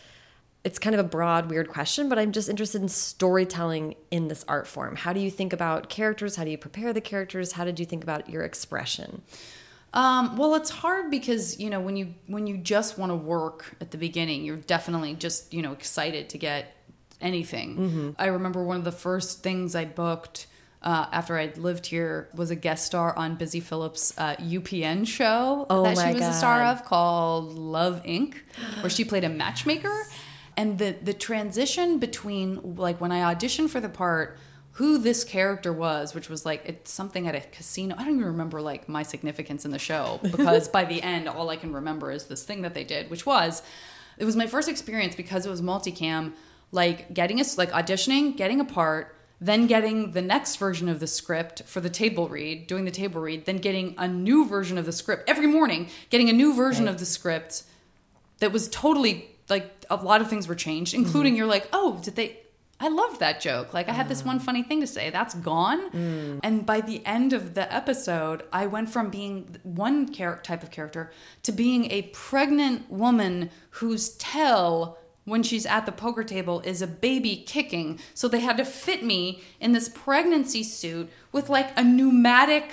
It's 0.63 0.77
kind 0.77 0.93
of 0.93 0.99
a 0.99 1.07
broad, 1.07 1.49
weird 1.49 1.69
question, 1.69 2.09
but 2.09 2.19
I'm 2.19 2.33
just 2.33 2.49
interested 2.49 2.81
in 2.81 2.89
storytelling 2.89 3.95
in 4.11 4.27
this 4.27 4.43
art 4.47 4.67
form. 4.67 4.97
How 4.97 5.13
do 5.13 5.19
you 5.19 5.31
think 5.31 5.53
about 5.53 5.89
characters? 5.89 6.35
How 6.35 6.43
do 6.43 6.51
you 6.51 6.57
prepare 6.57 6.91
the 6.91 7.01
characters? 7.01 7.53
How 7.53 7.63
did 7.63 7.79
you 7.79 7.85
think 7.85 8.03
about 8.03 8.29
your 8.29 8.43
expression? 8.43 9.21
Um, 9.93 10.37
well, 10.37 10.55
it's 10.55 10.69
hard 10.69 11.09
because 11.09 11.59
you 11.59 11.69
know 11.69 11.79
when 11.79 11.95
you 11.95 12.13
when 12.27 12.45
you 12.45 12.57
just 12.57 12.97
want 12.97 13.11
to 13.11 13.15
work 13.15 13.75
at 13.81 13.91
the 13.91 13.97
beginning, 13.97 14.43
you're 14.43 14.57
definitely 14.57 15.15
just 15.15 15.51
you 15.53 15.61
know 15.61 15.71
excited 15.71 16.29
to 16.29 16.37
get 16.37 16.75
anything. 17.21 17.77
Mm-hmm. 17.77 18.09
I 18.19 18.27
remember 18.27 18.63
one 18.63 18.77
of 18.77 18.83
the 18.83 18.91
first 18.91 19.41
things 19.41 19.75
I 19.75 19.85
booked 19.85 20.47
uh, 20.81 21.07
after 21.11 21.37
I'd 21.37 21.57
lived 21.57 21.87
here 21.87 22.29
was 22.33 22.51
a 22.51 22.55
guest 22.55 22.85
star 22.85 23.15
on 23.17 23.35
Busy 23.35 23.59
Phillips' 23.59 24.13
uh, 24.17 24.35
UPN 24.35 25.05
show 25.05 25.65
Oh 25.69 25.83
that 25.83 25.97
she 25.97 26.13
was 26.13 26.23
a 26.23 26.33
star 26.33 26.63
of 26.63 26.85
called 26.85 27.53
Love 27.53 28.01
Inc., 28.03 28.35
where 28.81 28.89
she 28.89 29.03
played 29.03 29.23
a 29.23 29.29
matchmaker. 29.29 30.07
And 30.55 30.77
the 30.77 30.95
the 31.01 31.13
transition 31.13 31.99
between 31.99 32.75
like 32.75 32.99
when 33.01 33.11
I 33.11 33.33
auditioned 33.33 33.69
for 33.69 33.79
the 33.79 33.89
part 33.89 34.37
who 34.73 34.97
this 34.97 35.25
character 35.25 35.73
was, 35.73 36.15
which 36.15 36.29
was 36.29 36.45
like 36.45 36.63
it's 36.65 36.91
something 36.91 37.27
at 37.27 37.35
a 37.35 37.41
casino. 37.41 37.95
I 37.97 38.05
don't 38.05 38.15
even 38.15 38.25
remember 38.25 38.61
like 38.61 38.87
my 38.87 39.03
significance 39.03 39.65
in 39.65 39.71
the 39.71 39.79
show 39.79 40.19
because 40.21 40.69
by 40.69 40.85
the 40.85 41.01
end, 41.01 41.27
all 41.27 41.49
I 41.49 41.57
can 41.57 41.73
remember 41.73 42.11
is 42.11 42.27
this 42.27 42.43
thing 42.43 42.61
that 42.61 42.73
they 42.73 42.85
did, 42.85 43.09
which 43.09 43.25
was 43.25 43.61
it 44.17 44.23
was 44.23 44.37
my 44.37 44.47
first 44.47 44.69
experience 44.69 45.15
because 45.15 45.45
it 45.45 45.49
was 45.49 45.61
multicam, 45.61 46.33
like 46.71 47.13
getting 47.13 47.41
a 47.41 47.43
like 47.57 47.71
auditioning, 47.71 48.37
getting 48.37 48.61
a 48.61 48.65
part, 48.65 49.15
then 49.41 49.67
getting 49.67 50.11
the 50.11 50.21
next 50.21 50.57
version 50.57 50.89
of 50.89 50.99
the 50.99 51.07
script 51.07 51.63
for 51.65 51.79
the 51.79 51.89
table 51.89 52.27
read, 52.27 52.67
doing 52.67 52.85
the 52.85 52.91
table 52.91 53.21
read, 53.21 53.45
then 53.45 53.57
getting 53.57 53.95
a 53.97 54.07
new 54.07 54.45
version 54.45 54.77
of 54.77 54.85
the 54.85 54.91
script 54.91 55.29
every 55.29 55.47
morning, 55.47 55.89
getting 56.09 56.29
a 56.29 56.33
new 56.33 56.53
version 56.53 56.85
Right. 56.85 56.91
of 56.91 56.99
the 56.99 57.05
script 57.05 57.63
that 58.39 58.51
was 58.51 58.67
totally 58.69 59.29
like 59.49 59.85
a 59.89 59.95
lot 59.95 60.21
of 60.21 60.29
things 60.29 60.47
were 60.47 60.55
changed, 60.55 60.93
including 60.93 61.33
mm-hmm. 61.33 61.37
you're 61.37 61.47
like, 61.47 61.67
oh, 61.73 61.99
did 62.03 62.15
they? 62.15 62.37
I 62.81 62.87
loved 62.87 63.19
that 63.19 63.41
joke. 63.41 63.73
Like 63.73 63.89
I 63.89 63.91
had 63.91 64.07
this 64.07 64.21
mm. 64.21 64.27
one 64.27 64.39
funny 64.39 64.63
thing 64.63 64.79
to 64.79 64.87
say. 64.87 65.09
That's 65.09 65.33
gone. 65.33 65.89
Mm. 65.91 66.39
And 66.43 66.65
by 66.65 66.79
the 66.79 67.05
end 67.05 67.33
of 67.33 67.53
the 67.53 67.73
episode, 67.73 68.43
I 68.53 68.67
went 68.67 68.89
from 68.89 69.09
being 69.09 69.57
one 69.63 70.13
char- 70.13 70.39
type 70.41 70.63
of 70.63 70.71
character 70.71 71.11
to 71.43 71.51
being 71.51 71.91
a 71.91 72.03
pregnant 72.13 72.89
woman 72.89 73.49
whose 73.71 74.09
tell 74.11 74.97
when 75.29 75.43
she's 75.43 75.65
at 75.65 75.85
the 75.85 75.91
poker 75.91 76.23
table 76.23 76.59
is 76.61 76.81
a 76.81 76.87
baby 76.87 77.43
kicking. 77.45 77.99
So 78.13 78.27
they 78.27 78.39
had 78.39 78.57
to 78.57 78.65
fit 78.65 79.03
me 79.03 79.41
in 79.59 79.71
this 79.71 79.87
pregnancy 79.89 80.63
suit 80.63 81.09
with 81.31 81.49
like 81.49 81.71
a 81.77 81.83
pneumatic 81.83 82.71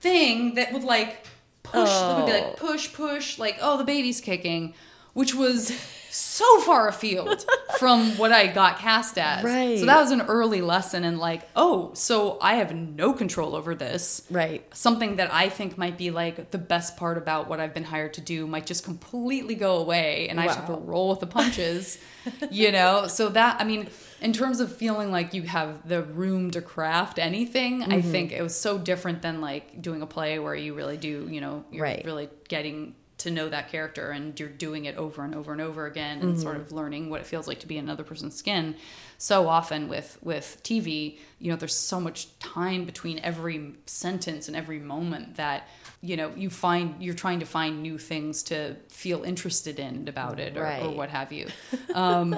thing 0.00 0.54
that 0.54 0.72
would 0.72 0.84
like 0.84 1.26
push 1.62 1.88
it 1.88 2.16
would 2.16 2.26
be 2.26 2.32
like 2.32 2.42
Oh. 2.44 2.54
push 2.56 2.92
push 2.92 3.38
like 3.38 3.56
oh 3.60 3.78
the 3.78 3.84
baby's 3.84 4.20
kicking 4.20 4.74
which 5.14 5.34
was 5.34 5.72
so 6.10 6.60
far 6.60 6.88
afield 6.88 7.44
from 7.78 8.18
what 8.18 8.32
I 8.32 8.46
got 8.46 8.78
cast 8.78 9.16
as. 9.18 9.42
Right. 9.42 9.78
So 9.78 9.86
that 9.86 9.98
was 10.00 10.10
an 10.10 10.20
early 10.22 10.60
lesson 10.60 11.04
in 11.04 11.16
like, 11.18 11.48
oh, 11.56 11.90
so 11.94 12.38
I 12.42 12.56
have 12.56 12.74
no 12.74 13.14
control 13.14 13.54
over 13.56 13.74
this. 13.74 14.26
Right. 14.30 14.62
Something 14.76 15.16
that 15.16 15.32
I 15.32 15.48
think 15.48 15.78
might 15.78 15.96
be 15.96 16.10
like 16.10 16.50
the 16.50 16.58
best 16.58 16.98
part 16.98 17.16
about 17.16 17.48
what 17.48 17.60
I've 17.60 17.72
been 17.72 17.84
hired 17.84 18.12
to 18.14 18.20
do 18.20 18.46
might 18.46 18.66
just 18.66 18.84
completely 18.84 19.54
go 19.54 19.76
away 19.78 20.28
and 20.28 20.38
I 20.38 20.46
just 20.46 20.58
have 20.58 20.66
to 20.66 20.74
roll 20.74 21.08
with 21.10 21.20
the 21.20 21.26
punches. 21.26 21.98
you 22.50 22.70
know? 22.72 23.06
So 23.06 23.30
that 23.30 23.58
I 23.60 23.64
mean, 23.64 23.88
in 24.20 24.32
terms 24.34 24.60
of 24.60 24.74
feeling 24.76 25.10
like 25.10 25.32
you 25.34 25.42
have 25.42 25.88
the 25.88 26.02
room 26.02 26.50
to 26.52 26.60
craft 26.60 27.18
anything, 27.18 27.82
I 27.84 27.86
Mm-hmm. 27.86 28.10
think 28.12 28.32
it 28.32 28.42
was 28.42 28.54
so 28.54 28.76
different 28.78 29.22
than 29.22 29.40
like 29.40 29.80
doing 29.80 30.02
a 30.02 30.06
play 30.06 30.38
where 30.38 30.54
you 30.54 30.74
really 30.74 30.98
do, 30.98 31.26
you 31.30 31.40
know, 31.40 31.64
you're 31.70 31.82
Right. 31.84 32.02
really 32.04 32.28
getting 32.48 32.94
to 33.22 33.30
know 33.30 33.48
that 33.48 33.70
character 33.70 34.10
and 34.10 34.38
you're 34.38 34.48
doing 34.48 34.84
it 34.84 34.96
over 34.96 35.24
and 35.24 35.34
over 35.34 35.52
and 35.52 35.60
over 35.60 35.86
again 35.86 36.20
and 36.20 36.38
sort 36.40 36.54
Mm-hmm. 36.56 36.64
of 36.66 36.72
learning 36.72 37.10
what 37.10 37.20
it 37.20 37.26
feels 37.26 37.48
like 37.48 37.60
to 37.60 37.66
be 37.66 37.78
in 37.78 37.84
another 37.84 38.04
person's 38.04 38.36
skin. 38.36 38.76
So 39.18 39.48
often 39.48 39.88
with 39.88 40.18
with 40.22 40.60
tv 40.64 41.18
you 41.38 41.50
know 41.50 41.56
there's 41.56 41.74
so 41.74 42.00
much 42.00 42.36
time 42.40 42.84
between 42.84 43.18
every 43.20 43.74
sentence 43.86 44.48
and 44.48 44.56
every 44.56 44.78
moment 44.80 45.36
that 45.36 45.68
you 46.00 46.16
know 46.16 46.32
you 46.36 46.50
find 46.50 47.00
you're 47.02 47.14
trying 47.14 47.40
to 47.40 47.46
find 47.46 47.82
new 47.82 47.98
things 47.98 48.42
to 48.44 48.74
feel 48.88 49.22
interested 49.22 49.78
in 49.78 50.08
about 50.08 50.40
it 50.40 50.56
or, 50.56 50.66
or 50.66 50.90
what 50.90 51.08
have 51.10 51.32
you. 51.32 51.46
Um, 51.94 52.36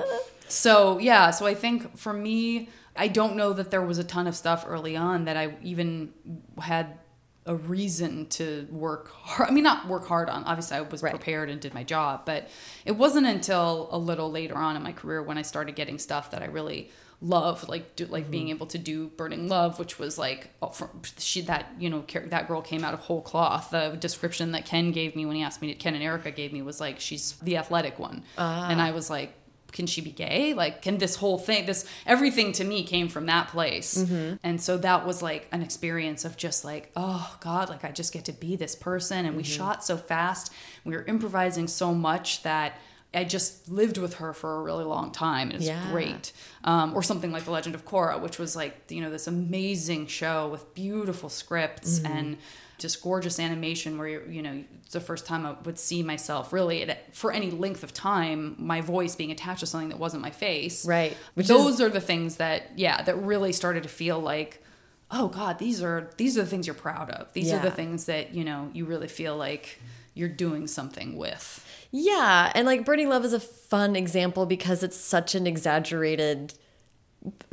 so 0.49 0.99
yeah 0.99 1.31
so 1.31 1.47
i 1.47 1.55
think 1.55 1.97
for 1.97 2.13
me 2.13 2.69
i 2.97 3.09
don't 3.09 3.35
know 3.35 3.53
that 3.55 3.71
there 3.71 3.81
was 3.81 3.99
a 3.99 4.05
ton 4.05 4.27
of 4.27 4.37
stuff 4.37 4.65
early 4.69 4.95
on 4.95 5.25
that 5.25 5.37
i 5.39 5.55
even 5.63 6.13
had 6.61 6.99
a 7.47 7.55
reason 7.55 8.27
to 8.27 8.67
work 8.71 9.11
hard. 9.13 9.51
I 9.51 9.53
mean, 9.53 9.65
not 9.65 9.87
work 9.87 10.07
hard 10.07 10.29
on. 10.31 10.45
Obviously, 10.45 10.77
I 10.77 10.81
was 10.81 11.03
Right. 11.03 11.11
prepared 11.11 11.51
and 11.51 11.61
did 11.61 11.75
my 11.75 11.85
job, 11.85 12.23
but 12.25 12.49
it 12.85 12.93
wasn't 12.93 13.27
until 13.27 13.89
a 13.93 13.99
little 13.99 14.31
later 14.31 14.57
on 14.57 14.77
in 14.77 14.83
my 14.83 14.93
career 14.93 15.23
when 15.23 15.37
I 15.37 15.43
started 15.43 15.75
getting 15.75 15.99
stuff 15.99 16.31
that 16.31 16.43
I 16.43 16.47
really 16.47 16.91
loved, 17.21 17.69
like 17.69 17.97
do, 17.97 18.07
like 18.07 18.31
being 18.31 18.45
mm-hmm. 18.45 18.57
able 18.57 18.67
to 18.67 18.79
do 18.79 19.09
Burning 19.09 19.49
Love, 19.49 19.79
which 19.79 19.99
was 19.99 20.19
like 20.19 20.51
oh, 20.63 20.69
for, 20.69 20.91
she 21.19 21.41
that 21.43 21.73
you 21.79 21.91
know 21.91 22.05
that 22.27 22.49
girl 22.49 22.63
came 22.63 22.85
out 22.85 22.95
of 22.95 23.01
whole 23.01 23.23
cloth. 23.23 23.71
The 23.71 23.97
description 23.99 24.53
that 24.53 24.65
Ken 24.65 24.91
gave 24.93 25.15
me 25.17 25.27
when 25.27 25.37
he 25.37 25.43
asked 25.43 25.63
me, 25.63 25.69
to, 25.69 25.75
Ken 25.75 25.95
and 25.95 26.03
Erica 26.03 26.31
gave 26.31 26.53
me 26.53 26.63
was 26.63 26.81
like 26.81 27.01
she's 27.01 27.33
the 27.43 27.57
athletic 27.57 27.99
one, 27.99 28.25
ah. 28.39 28.69
and 28.71 28.81
I 28.81 28.93
was 28.93 29.11
like. 29.11 29.35
Can 29.75 29.87
she 29.87 30.01
be 30.01 30.11
gay? 30.11 30.55
Like, 30.55 30.81
can 30.81 30.97
this 30.97 31.17
whole 31.17 31.37
thing, 31.37 31.67
this 31.67 31.85
everything 32.07 32.53
to 32.53 32.65
me 32.65 32.83
came 32.85 33.09
from 33.09 33.27
that 33.27 33.49
place. 33.49 33.97
And 34.43 34.59
so 34.63 34.79
that 34.79 35.05
was 35.07 35.21
like 35.23 35.47
an 35.53 35.61
experience 35.63 36.25
of 36.25 36.39
just 36.39 36.65
like, 36.65 36.91
oh 36.97 37.37
God, 37.41 37.69
like 37.69 37.85
I 37.85 37.91
just 37.91 38.13
get 38.15 38.25
to 38.25 38.33
be 38.33 38.57
this 38.57 38.75
person. 38.75 39.27
And 39.27 39.37
we 39.37 39.43
shot 39.43 39.85
so 39.85 39.97
fast. 39.99 40.51
We 40.85 40.95
were 40.97 41.05
improvising 41.05 41.69
so 41.69 41.93
much 41.93 42.43
that 42.45 42.79
I 43.13 43.23
just 43.25 43.69
lived 43.69 43.99
with 43.99 44.15
her 44.15 44.33
for 44.33 44.57
a 44.59 44.63
really 44.63 44.85
long 44.85 45.13
time. 45.13 45.51
It 45.51 45.59
was 45.59 45.67
Yeah. 45.67 45.91
great. 45.93 46.33
Um, 46.65 46.95
or 46.97 47.03
something 47.03 47.31
like 47.31 47.45
The 47.45 47.53
Legend 47.53 47.75
of 47.77 47.85
Korra, 47.85 48.21
which 48.21 48.39
was 48.39 48.57
like, 48.57 48.75
you 48.89 49.01
know, 49.01 49.11
this 49.11 49.27
amazing 49.29 50.07
show 50.09 50.49
with 50.49 50.75
beautiful 50.75 51.29
scripts 51.29 51.99
Mm-hmm. 52.01 52.13
and 52.17 52.37
just 52.79 53.03
gorgeous 53.03 53.39
animation 53.39 53.99
where, 53.99 54.09
you're, 54.09 54.31
you 54.31 54.43
know, 54.43 54.65
it's 54.83 54.93
the 54.93 55.01
first 55.01 55.27
time 55.27 55.47
I 55.47 55.53
would 55.65 55.79
see 55.79 56.03
myself 56.03 56.53
really 56.53 56.83
at, 56.83 57.15
for 57.15 57.33
any 57.33 57.51
length 57.51 57.83
of 57.83 57.93
time, 57.95 58.57
my 58.59 58.81
voice 58.81 59.15
being 59.17 59.31
attached 59.31 59.61
to 59.61 59.67
something 59.67 59.91
that 59.91 59.99
wasn't 59.99 60.23
my 60.23 60.31
face. 60.31 60.87
Right. 60.87 61.17
Which 61.35 61.47
Those 61.47 61.75
is- 61.75 61.81
are 61.81 61.89
the 61.89 62.01
things 62.01 62.37
that, 62.37 62.77
yeah, 62.77 63.03
that 63.03 63.17
really 63.17 63.53
started 63.53 63.83
to 63.85 63.89
feel 63.89 64.19
like, 64.19 64.63
oh 65.11 65.29
God, 65.29 65.59
these 65.59 65.83
are, 65.83 66.11
these 66.17 66.37
are 66.37 66.43
the 66.43 66.49
things 66.49 66.67
you're 66.67 66.75
proud 66.75 67.11
of. 67.11 67.33
These 67.33 67.53
are 67.53 67.61
the 67.61 67.71
things 67.71 68.07
that, 68.07 68.35
you 68.35 68.45
know, 68.45 68.71
you 68.73 68.85
really 68.85 69.09
feel 69.09 69.37
like 69.37 69.81
you're 70.15 70.29
doing 70.29 70.67
something 70.67 71.17
with. 71.17 71.65
Yeah, 71.91 72.51
and 72.55 72.67
like 72.67 72.85
Burning 72.85 73.09
Love 73.09 73.25
is 73.25 73.33
a 73.33 73.41
fun 73.41 73.95
example 73.95 74.47
because 74.47 74.83
it's 74.83 74.97
such 74.97 75.35
an 75.35 75.47
exaggerated 75.47 76.55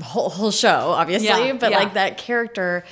whole, 0.01 0.30
whole 0.30 0.51
show, 0.51 0.91
obviously. 0.91 1.28
Yeah, 1.28 1.53
but 1.53 1.72
yeah. 1.72 1.78
like 1.78 1.93
that 1.93 2.17
character, 2.17 2.84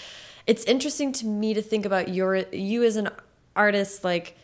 it's 0.49 0.63
interesting 0.63 1.11
to 1.13 1.27
me 1.27 1.53
to 1.53 1.61
think 1.61 1.85
about 1.85 2.07
your 2.07 2.37
you 2.51 2.83
as 2.83 2.95
an 2.95 3.09
artist, 3.55 4.03
like 4.03 4.35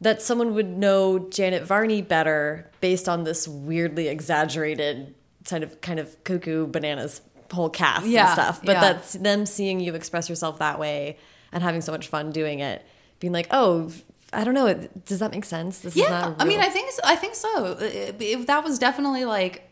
that 0.00 0.20
someone 0.20 0.54
would 0.54 0.66
know 0.66 1.20
Janet 1.30 1.62
Varney 1.62 2.02
better 2.02 2.68
based 2.80 3.08
on 3.08 3.22
this 3.22 3.46
weirdly 3.46 4.08
exaggerated 4.08 5.14
kind 5.48 5.62
of 5.62 5.80
kind 5.80 6.00
of 6.00 6.22
cuckoo 6.24 6.66
bananas 6.66 7.20
whole 7.52 7.70
cast 7.70 8.06
Yeah, 8.06 8.24
and 8.24 8.32
stuff. 8.32 8.60
But 8.64 8.72
yeah. 8.72 8.80
that's 8.80 9.12
them 9.12 9.46
seeing 9.46 9.78
you 9.78 9.94
express 9.94 10.28
yourself 10.28 10.58
that 10.58 10.80
way 10.80 11.16
and 11.52 11.62
having 11.62 11.80
so 11.80 11.92
much 11.92 12.08
fun 12.08 12.32
doing 12.32 12.58
it, 12.58 12.84
being 13.20 13.32
like, 13.32 13.46
oh. 13.52 13.92
I 14.34 14.44
don't 14.44 14.54
know. 14.54 14.72
Does 15.04 15.18
that 15.18 15.30
make 15.30 15.44
sense? 15.44 15.80
This 15.80 15.94
is 15.94 16.00
Yeah, 16.00 16.34
I 16.38 16.46
mean. 16.46 16.58
I 16.58 16.70
think 16.70 16.90
so, 16.90 17.02
I 17.04 17.16
think 17.16 17.34
so. 17.34 17.76
If 17.78 18.18
if 18.18 18.46
that 18.46 18.64
was 18.64 18.78
definitely 18.78 19.26
like 19.26 19.70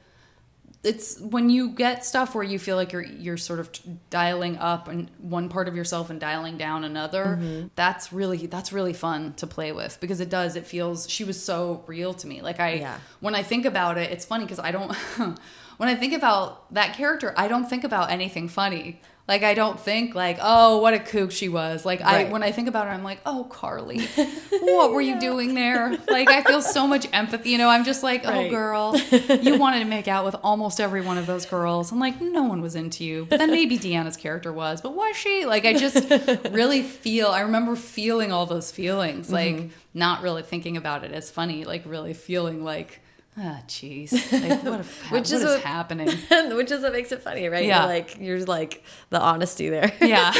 it's 0.82 1.20
when 1.20 1.50
you 1.50 1.70
get 1.70 2.04
stuff 2.06 2.34
where 2.34 2.42
you 2.44 2.58
feel 2.58 2.76
like 2.76 2.92
you're 2.92 3.04
you're 3.04 3.36
sort 3.36 3.60
of 3.60 3.68
dialing 4.08 4.56
up 4.56 4.88
and 4.88 5.10
one 5.18 5.48
part 5.50 5.68
of 5.68 5.76
yourself 5.76 6.08
and 6.08 6.18
dialing 6.18 6.56
down 6.56 6.84
another. 6.84 7.38
Mm-hmm. 7.38 7.66
That's 7.76 8.12
really 8.12 8.46
that's 8.46 8.72
really 8.72 8.94
fun 8.94 9.34
to 9.34 9.46
play 9.46 9.72
with 9.72 9.98
because 10.00 10.20
it 10.20 10.30
does. 10.30 10.56
It 10.56 10.66
feels 10.66 11.08
she 11.08 11.24
was 11.24 11.42
so 11.42 11.84
real 11.86 12.14
to 12.14 12.26
me. 12.26 12.40
Like 12.40 12.60
I 12.60 12.74
Yeah. 12.74 12.98
when 13.20 13.34
I 13.34 13.42
think 13.42 13.66
about 13.66 13.98
it, 13.98 14.10
it's 14.10 14.24
funny 14.24 14.44
because 14.44 14.58
I 14.58 14.70
don't. 14.70 14.94
when 15.76 15.88
I 15.88 15.94
think 15.94 16.14
about 16.14 16.72
that 16.72 16.94
character, 16.96 17.34
I 17.36 17.46
don't 17.48 17.68
think 17.68 17.84
about 17.84 18.10
anything 18.10 18.48
funny. 18.48 19.00
Like 19.30 19.44
I 19.44 19.54
don't 19.54 19.78
think 19.78 20.16
like, 20.16 20.38
oh, 20.42 20.78
what 20.78 20.92
a 20.92 20.98
kook 20.98 21.30
she 21.30 21.48
was. 21.48 21.84
Like 21.86 22.00
I 22.00 22.24
when 22.24 22.42
I 22.42 22.50
think 22.50 22.66
about 22.66 22.86
her, 22.88 22.92
I'm 22.92 23.04
like, 23.04 23.20
oh, 23.24 23.44
Carly, 23.48 24.00
what 24.50 24.90
were 24.92 25.00
you 25.00 25.20
doing 25.20 25.54
there? 25.54 25.96
Like 26.08 26.28
I 26.28 26.42
feel 26.42 26.60
so 26.60 26.84
much 26.84 27.06
empathy. 27.12 27.50
You 27.50 27.58
know, 27.58 27.68
I'm 27.68 27.84
just 27.84 28.02
like, 28.02 28.22
oh, 28.26 28.50
girl, 28.50 28.96
you 29.40 29.56
wanted 29.56 29.78
to 29.78 29.84
make 29.84 30.08
out 30.08 30.24
with 30.24 30.34
almost 30.42 30.80
every 30.80 31.00
one 31.00 31.16
of 31.16 31.26
those 31.26 31.46
girls. 31.46 31.92
I'm 31.92 32.00
like, 32.00 32.20
no 32.20 32.42
one 32.42 32.60
was 32.60 32.74
into 32.74 33.04
you. 33.04 33.26
But 33.30 33.38
then 33.38 33.52
maybe 33.52 33.78
Deanna's 33.78 34.16
character 34.16 34.52
was, 34.52 34.80
but 34.80 34.94
was 34.96 35.14
she? 35.16 35.46
Like 35.46 35.64
I 35.64 35.74
just 35.74 36.10
really 36.50 36.82
feel. 36.82 37.28
I 37.28 37.42
remember 37.42 37.76
feeling 37.76 38.32
all 38.32 38.46
those 38.46 38.72
feelings, 38.72 39.30
like 39.30 39.54
Mm-hmm. 39.54 39.68
not 39.94 40.22
really 40.22 40.42
thinking 40.42 40.76
about 40.76 41.04
it 41.04 41.12
as 41.12 41.30
funny, 41.30 41.64
like 41.64 41.82
really 41.86 42.14
feeling 42.14 42.64
like. 42.64 43.00
Ah, 43.42 43.62
jeez. 43.66 44.12
Like, 44.48 44.62
what, 44.62 44.80
if, 44.80 45.10
Which 45.10 45.32
is 45.32 45.42
what- 45.44 45.62
happening? 45.62 46.08
which 46.52 46.70
is 46.70 46.82
what 46.82 46.92
makes 46.92 47.10
it 47.10 47.22
funny, 47.22 47.48
right? 47.48 47.64
Yeah. 47.64 47.80
You're 47.80 47.88
like 47.88 48.16
you're 48.20 48.44
like 48.44 48.84
the 49.08 49.20
honesty 49.20 49.70
there, 49.70 49.90
Yeah. 50.02 50.32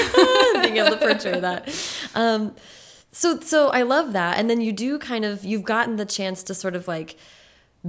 being 0.62 0.76
able 0.76 0.90
to 0.90 0.96
portray 0.98 1.40
that. 1.40 1.68
Um, 2.14 2.54
so 3.12 3.40
so 3.40 3.68
I 3.70 3.82
love 3.82 4.12
that, 4.12 4.38
and 4.38 4.50
then 4.50 4.60
you 4.60 4.72
do 4.72 4.98
kind 4.98 5.24
of 5.24 5.44
you've 5.44 5.64
gotten 5.64 5.96
the 5.96 6.04
chance 6.06 6.42
to 6.44 6.54
sort 6.54 6.76
of 6.76 6.86
like 6.86 7.16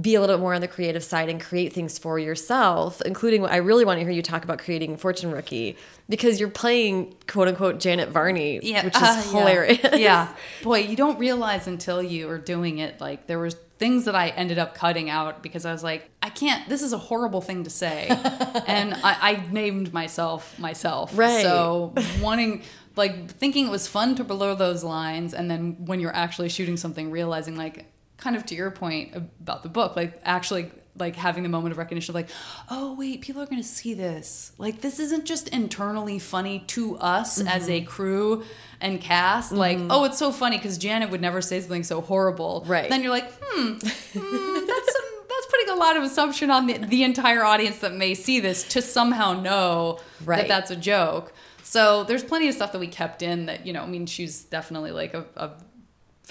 be 0.00 0.14
a 0.14 0.20
little 0.22 0.36
bit 0.36 0.40
more 0.40 0.54
on 0.54 0.62
the 0.62 0.68
creative 0.68 1.04
side 1.04 1.28
and 1.28 1.38
create 1.38 1.74
things 1.74 1.98
for 1.98 2.18
yourself, 2.18 3.02
including 3.02 3.42
what 3.42 3.52
I 3.52 3.56
really 3.58 3.84
want 3.84 3.98
to 3.98 4.04
hear 4.04 4.10
you 4.12 4.22
talk 4.22 4.42
about 4.42 4.58
creating 4.58 4.96
Fortune 4.96 5.30
Rookie 5.30 5.76
because 6.08 6.40
you're 6.40 6.48
playing 6.48 7.14
quote 7.28 7.48
unquote 7.48 7.78
Janet 7.78 8.08
Varney, 8.08 8.58
yeah, 8.62 8.84
which 8.86 8.96
is 8.96 9.02
uh, 9.02 9.22
yeah. 9.26 9.38
hilarious. 9.38 9.78
Yeah. 10.00 10.28
Boy, 10.62 10.78
you 10.78 10.96
don't 10.96 11.18
realize 11.18 11.66
until 11.66 12.02
you 12.02 12.30
are 12.30 12.38
doing 12.38 12.78
it. 12.78 13.00
Like 13.02 13.26
there 13.26 13.38
was 13.38 13.54
things 13.82 14.04
that 14.04 14.14
I 14.14 14.28
ended 14.28 14.60
up 14.60 14.76
cutting 14.76 15.10
out 15.10 15.42
because 15.42 15.66
I 15.66 15.72
was 15.72 15.82
like, 15.82 16.08
I 16.22 16.30
can't. 16.30 16.68
This 16.68 16.82
is 16.82 16.92
a 16.92 16.98
horrible 16.98 17.40
thing 17.40 17.64
to 17.64 17.70
say, 17.70 18.06
and 18.68 18.94
I, 18.94 19.16
I 19.20 19.44
named 19.50 19.92
myself 19.92 20.56
myself. 20.56 21.10
Right. 21.18 21.42
So 21.42 21.92
wanting. 22.20 22.62
Like 22.94 23.30
thinking 23.30 23.66
it 23.66 23.70
was 23.70 23.88
fun 23.88 24.14
to 24.16 24.24
blur 24.24 24.54
those 24.54 24.84
lines, 24.84 25.34
and 25.34 25.50
then 25.50 25.86
when 25.86 25.98
you're 25.98 26.14
actually 26.14 26.50
shooting 26.50 26.76
something, 26.76 27.10
realizing 27.10 27.56
like, 27.56 27.86
kind 28.18 28.36
of 28.36 28.44
to 28.46 28.54
your 28.54 28.70
point 28.70 29.16
about 29.16 29.62
the 29.62 29.70
book, 29.70 29.96
like 29.96 30.20
actually 30.24 30.70
like 30.96 31.16
having 31.16 31.42
the 31.42 31.48
moment 31.48 31.72
of 31.72 31.78
recognition 31.78 32.12
of 32.12 32.14
like, 32.14 32.28
oh 32.70 32.94
wait, 32.94 33.22
people 33.22 33.42
are 33.42 33.46
gonna 33.46 33.62
see 33.62 33.94
this. 33.94 34.52
Like 34.58 34.82
this 34.82 35.00
isn't 35.00 35.24
just 35.24 35.48
internally 35.48 36.18
funny 36.18 36.60
to 36.68 36.96
us 36.98 37.40
as 37.40 37.68
a 37.68 37.80
mm-hmm. 37.80 37.88
crew 37.88 38.44
and 38.82 39.00
cast. 39.00 39.52
Like, 39.52 39.78
oh, 39.88 40.04
it's 40.04 40.18
so 40.18 40.30
funny 40.32 40.58
because 40.58 40.76
Janet 40.76 41.10
would 41.10 41.20
never 41.22 41.40
say 41.40 41.60
something 41.60 41.84
so 41.84 42.00
horrible. 42.02 42.64
Right. 42.66 42.90
Then 42.90 43.02
you're 43.02 43.10
like, 43.12 43.32
hmm, 43.40 43.72
hmm 43.74 44.66
that's 44.66 44.92
some, 44.92 45.04
that's 45.28 45.46
putting 45.50 45.68
a 45.70 45.76
lot 45.76 45.96
of 45.96 46.02
assumption 46.02 46.50
on 46.50 46.66
the, 46.66 46.78
the 46.78 47.02
entire 47.04 47.44
audience 47.44 47.78
that 47.78 47.94
may 47.94 48.14
see 48.14 48.40
this 48.40 48.64
to 48.68 48.82
somehow 48.82 49.32
know 49.40 49.98
Right. 50.24 50.38
that 50.40 50.48
that's 50.48 50.70
a 50.70 50.76
joke. 50.76 51.32
So 51.62 52.04
there's 52.04 52.22
plenty 52.24 52.48
of 52.48 52.54
stuff 52.54 52.72
that 52.72 52.78
we 52.80 52.86
kept 52.88 53.22
in 53.22 53.46
that, 53.46 53.66
you 53.66 53.72
know, 53.72 53.82
I 53.82 53.86
mean, 53.86 54.04
she's 54.06 54.44
definitely 54.44 54.90
like 54.90 55.14
a, 55.14 55.24
a 55.36 55.50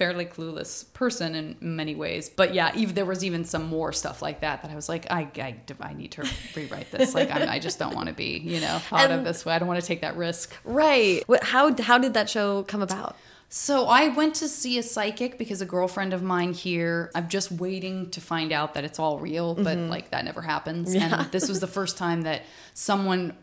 fairly 0.02 0.26
clueless 0.26 0.92
person 0.94 1.36
in 1.36 1.56
many 1.62 1.94
ways. 1.94 2.28
But 2.28 2.56
yeah, 2.56 2.72
even 2.76 2.96
there 2.96 3.06
was 3.06 3.24
even 3.24 3.46
some 3.46 3.68
more 3.68 3.94
stuff 3.94 4.20
like 4.20 4.42
that 4.42 4.64
that 4.64 4.72
I 4.72 4.76
was 4.76 4.90
like, 4.90 5.06
I, 5.12 5.28
I, 5.36 5.56
I 5.80 5.94
need 5.94 6.14
to 6.14 6.28
rewrite 6.56 6.90
this. 6.90 7.14
Like, 7.14 7.30
I, 7.30 7.54
I 7.54 7.60
just 7.60 7.78
don't 7.78 7.94
want 7.94 8.08
to 8.08 8.14
be, 8.14 8.40
you 8.40 8.60
know, 8.62 8.80
thought 8.80 9.12
of 9.12 9.20
um, 9.20 9.24
this 9.24 9.46
way. 9.46 9.54
I 9.54 9.60
don't 9.60 9.68
want 9.68 9.80
to 9.80 9.86
take 9.86 10.02
that 10.02 10.18
risk. 10.18 10.58
Right. 10.64 11.22
What, 11.28 11.44
how 11.44 11.76
how 11.80 12.00
did 12.00 12.16
that 12.16 12.32
show 12.32 12.64
come 12.64 12.82
about? 12.82 13.16
So 13.50 13.86
I 13.86 14.08
went 14.08 14.34
to 14.36 14.48
see 14.48 14.80
a 14.80 14.84
psychic 14.84 15.38
because 15.38 15.62
a 15.62 15.68
girlfriend 15.68 16.14
of 16.14 16.24
mine 16.24 16.54
here, 16.54 17.12
I'm 17.14 17.28
just 17.28 17.52
waiting 17.52 18.10
to 18.12 18.22
find 18.22 18.52
out 18.52 18.74
that 18.74 18.84
it's 18.84 18.98
all 18.98 19.20
real, 19.20 19.54
but 19.54 19.78
mm-hmm. 19.78 19.90
like 19.90 20.10
that 20.10 20.26
never 20.26 20.42
happens. 20.42 20.96
Yeah. 20.96 21.26
And 21.26 21.32
this 21.32 21.48
was 21.48 21.60
the 21.60 21.68
first 21.68 21.96
time 21.96 22.24
that 22.24 22.42
someone 22.74 23.38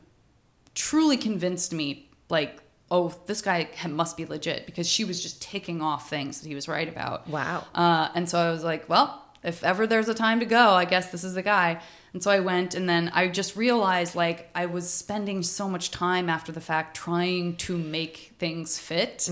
truly 0.75 1.19
convinced 1.19 1.73
me, 1.73 2.11
like, 2.31 2.59
oh, 2.91 3.15
this 3.27 3.43
guy 3.43 3.69
must 3.89 4.17
be 4.17 4.25
legit 4.25 4.67
because 4.67 4.89
she 4.89 5.05
was 5.05 5.23
just 5.23 5.43
ticking 5.43 5.83
off 5.83 6.09
things 6.09 6.41
that 6.41 6.49
he 6.49 6.55
was 6.55 6.69
right 6.69 6.89
about. 6.89 7.29
Wow. 7.29 7.67
Uh, 7.75 8.09
and 8.15 8.29
so 8.29 8.39
I 8.39 8.51
was 8.51 8.65
like, 8.65 8.89
well, 8.89 9.25
if 9.45 9.63
ever 9.63 9.87
there's 9.87 10.09
a 10.09 10.15
time 10.15 10.41
to 10.41 10.47
go, 10.47 10.71
I 10.71 10.85
guess 10.85 11.11
this 11.11 11.23
is 11.23 11.35
the 11.35 11.43
guy. 11.43 11.81
And 12.15 12.23
so 12.23 12.31
I 12.31 12.41
went, 12.41 12.75
and 12.75 12.89
then 12.89 13.11
I 13.13 13.29
just 13.29 13.55
realized 13.55 14.15
like 14.15 14.51
I 14.55 14.67
was 14.67 14.89
spending 14.91 15.43
so 15.43 15.69
much 15.69 15.91
time 15.91 16.31
after 16.31 16.51
the 16.51 16.61
fact 16.61 16.97
trying 16.97 17.57
to 17.57 17.77
make 17.77 18.35
things 18.39 18.79
fit, 18.79 19.29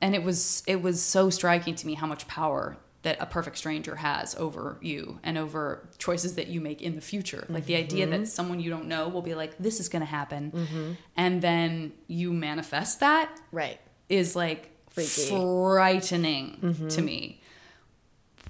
and 0.00 0.14
it 0.14 0.22
was 0.22 0.62
it 0.66 0.80
was 0.80 1.02
so 1.02 1.28
striking 1.28 1.74
to 1.76 1.86
me 1.86 1.94
how 1.94 2.06
much 2.06 2.26
power 2.26 2.78
that 3.04 3.16
a 3.20 3.26
perfect 3.26 3.56
stranger 3.56 3.96
has 3.96 4.34
over 4.34 4.76
you 4.82 5.20
and 5.22 5.38
over 5.38 5.86
choices 5.98 6.34
that 6.34 6.48
you 6.48 6.60
make 6.60 6.82
in 6.82 6.94
the 6.96 7.00
future. 7.00 7.46
Like 7.48 7.66
the 7.66 7.76
idea 7.76 8.06
that 8.06 8.14
mm-hmm. 8.14 8.24
someone 8.24 8.60
you 8.60 8.70
don't 8.70 8.86
know 8.88 9.08
will 9.08 9.22
be 9.22 9.34
like, 9.34 9.56
this 9.58 9.78
is 9.78 9.88
going 9.88 10.00
to 10.00 10.06
happen, 10.06 10.50
mm-hmm. 10.50 10.92
and 11.16 11.40
then 11.40 11.92
you 12.08 12.32
manifest 12.32 13.00
that 13.00 13.30
Right. 13.52 13.78
is 14.08 14.34
like 14.34 14.70
Freaky. 14.90 15.28
frightening 15.30 16.58
mm-hmm. 16.62 16.88
to 16.88 17.02
me. 17.02 17.40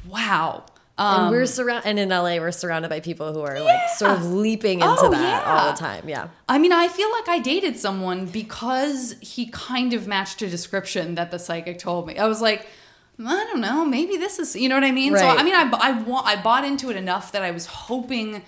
Wow. 0.09 0.65
and 0.99 1.25
Um, 1.25 1.31
we're 1.31 1.47
surrounded, 1.47 1.89
and 1.89 1.99
in 1.99 2.09
LA, 2.11 2.37
we're 2.37 2.53
surrounded 2.53 2.89
by 2.89 3.01
people 3.01 3.33
who 3.33 3.41
are 3.41 3.61
like 3.61 3.89
sort 3.97 4.13
of 4.13 4.25
leaping 4.33 4.81
into 4.81 4.95
Oh, 4.99 5.11
that 5.11 5.47
all 5.47 5.73
the 5.73 5.79
time. 5.79 6.09
Yeah. 6.09 6.29
I 6.49 6.59
mean, 6.59 6.73
I 6.73 6.89
feel 6.89 7.11
like 7.11 7.29
I 7.29 7.39
dated 7.41 7.77
someone 7.79 8.27
because 8.27 9.17
he 9.21 9.47
kind 9.47 9.93
of 9.93 10.07
matched 10.07 10.43
a 10.43 10.49
description 10.49 11.17
that 11.17 11.31
the 11.31 11.39
psychic 11.39 11.79
told 11.79 12.07
me. 12.07 12.19
I 12.19 12.27
was 12.27 12.41
like, 12.41 12.69
I 13.19 13.45
don't 13.45 13.61
know, 13.61 13.85
maybe 13.85 14.17
this 14.17 14.39
is, 14.39 14.57
you 14.57 14.69
know 14.69 14.75
what 14.75 14.85
I 14.85 14.93
mean? 14.93 15.17
So 15.17 15.27
I 15.27 15.43
mean, 15.43 15.55
I 15.55 15.71
I 15.81 16.03
want 16.03 16.27
I 16.27 16.41
bought 16.41 16.65
into 16.65 16.91
it 16.91 16.97
enough 16.97 17.33
that 17.33 17.43
I 17.43 17.51
was 17.51 17.67
hoping 17.67 18.43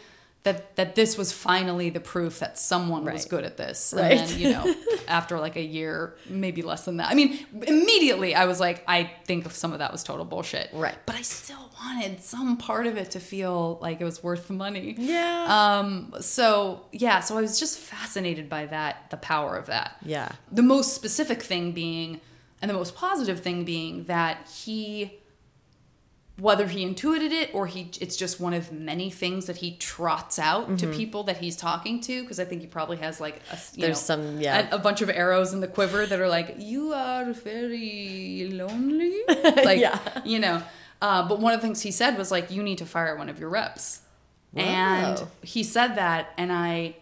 that 0.47 0.77
that 0.77 0.95
this 0.95 1.19
was 1.19 1.33
finally 1.33 1.91
the 1.91 1.99
proof 1.99 2.39
that 2.39 2.57
someone 2.57 3.05
was 3.05 3.25
good 3.25 3.45
at 3.45 3.57
this. 3.57 3.93
Right. 3.95 4.13
And 4.13 4.29
then, 4.29 4.39
you 4.39 4.51
know, 4.51 4.75
after 5.09 5.41
like 5.41 5.57
a 5.57 5.63
year, 5.63 6.15
maybe 6.29 6.63
less 6.63 6.85
than 6.85 6.99
that. 6.99 7.11
I 7.11 7.15
mean, 7.15 7.45
immediately 7.67 8.33
I 8.33 8.45
was 8.45 8.61
like, 8.61 8.85
I 8.87 9.11
think 9.25 9.51
some 9.51 9.73
of 9.73 9.81
that 9.81 9.91
was 9.91 10.05
total 10.05 10.25
bullshit. 10.25 10.71
Right. 10.73 10.95
But 11.05 11.17
I 11.17 11.23
still 11.23 11.69
wanted 11.81 12.23
some 12.23 12.57
part 12.59 12.87
of 12.87 12.97
it 12.97 13.11
to 13.11 13.21
feel 13.21 13.79
like 13.83 14.01
it 14.01 14.05
was 14.05 14.23
worth 14.23 14.47
the 14.47 14.55
money. 14.55 14.95
Yeah. 14.97 15.47
Um, 15.81 16.15
so 16.21 16.85
yeah, 16.93 17.19
so 17.21 17.37
I 17.37 17.41
was 17.41 17.59
just 17.59 17.81
fascinated 17.81 18.49
by 18.49 18.67
that, 18.67 19.11
the 19.11 19.17
power 19.17 19.57
of 19.57 19.67
that. 19.67 19.97
Yeah. 20.05 20.31
The 20.53 20.63
most 20.63 20.95
specific 20.95 21.43
thing 21.43 21.73
being, 21.73 22.21
and 22.63 22.71
the 22.71 22.75
most 22.75 22.95
positive 22.95 23.41
thing 23.41 23.65
being 23.65 24.05
that 24.05 24.49
he, 24.49 25.19
whether 26.39 26.67
he 26.69 26.83
intuited 26.83 27.33
it 27.33 27.51
or 27.55 27.67
he, 27.67 27.91
it's 28.01 28.17
just 28.17 28.41
one 28.41 28.53
of 28.53 28.71
many 28.73 29.11
things 29.11 29.47
that 29.47 29.59
he 29.59 29.77
trots 29.77 30.39
out 30.39 30.65
Mm-hmm. 30.67 30.77
to 30.77 30.87
people 30.93 31.23
that 31.25 31.39
he's 31.39 31.57
talking 31.57 32.01
to. 32.03 32.23
Because 32.23 32.39
I 32.41 32.45
think 32.45 32.61
he 32.63 32.67
probably 32.67 32.99
has 32.99 33.21
like 33.21 33.37
a, 33.53 33.57
you 33.75 33.83
There's 33.83 33.97
know, 34.09 34.15
some- 34.17 34.41
yeah. 34.41 34.69
a, 34.71 34.77
a 34.77 34.79
bunch 34.79 35.01
of 35.03 35.09
arrows 35.11 35.53
in 35.55 35.61
the 35.61 35.69
quiver 35.69 36.05
that 36.07 36.21
are 36.21 36.29
like, 36.29 36.57
you 36.59 36.93
are 36.93 37.33
very 37.33 38.51
lonely, 38.53 39.15
like 39.65 39.81
Yeah. 39.81 39.99
you 40.25 40.39
know. 40.39 40.63
Uh, 41.03 41.27
but 41.29 41.41
one 41.41 41.53
of 41.53 41.61
the 41.61 41.67
things 41.67 41.83
he 41.83 41.91
said 41.91 42.17
was 42.17 42.31
like, 42.31 42.51
you 42.51 42.63
need 42.63 42.79
to 42.79 42.87
fire 42.87 43.17
one 43.17 43.29
of 43.29 43.39
your 43.39 43.49
reps. 43.51 44.01
And 44.55 45.23
he 45.43 45.63
said 45.63 45.97
that, 45.97 46.33
and 46.39 46.51
I 46.51 46.97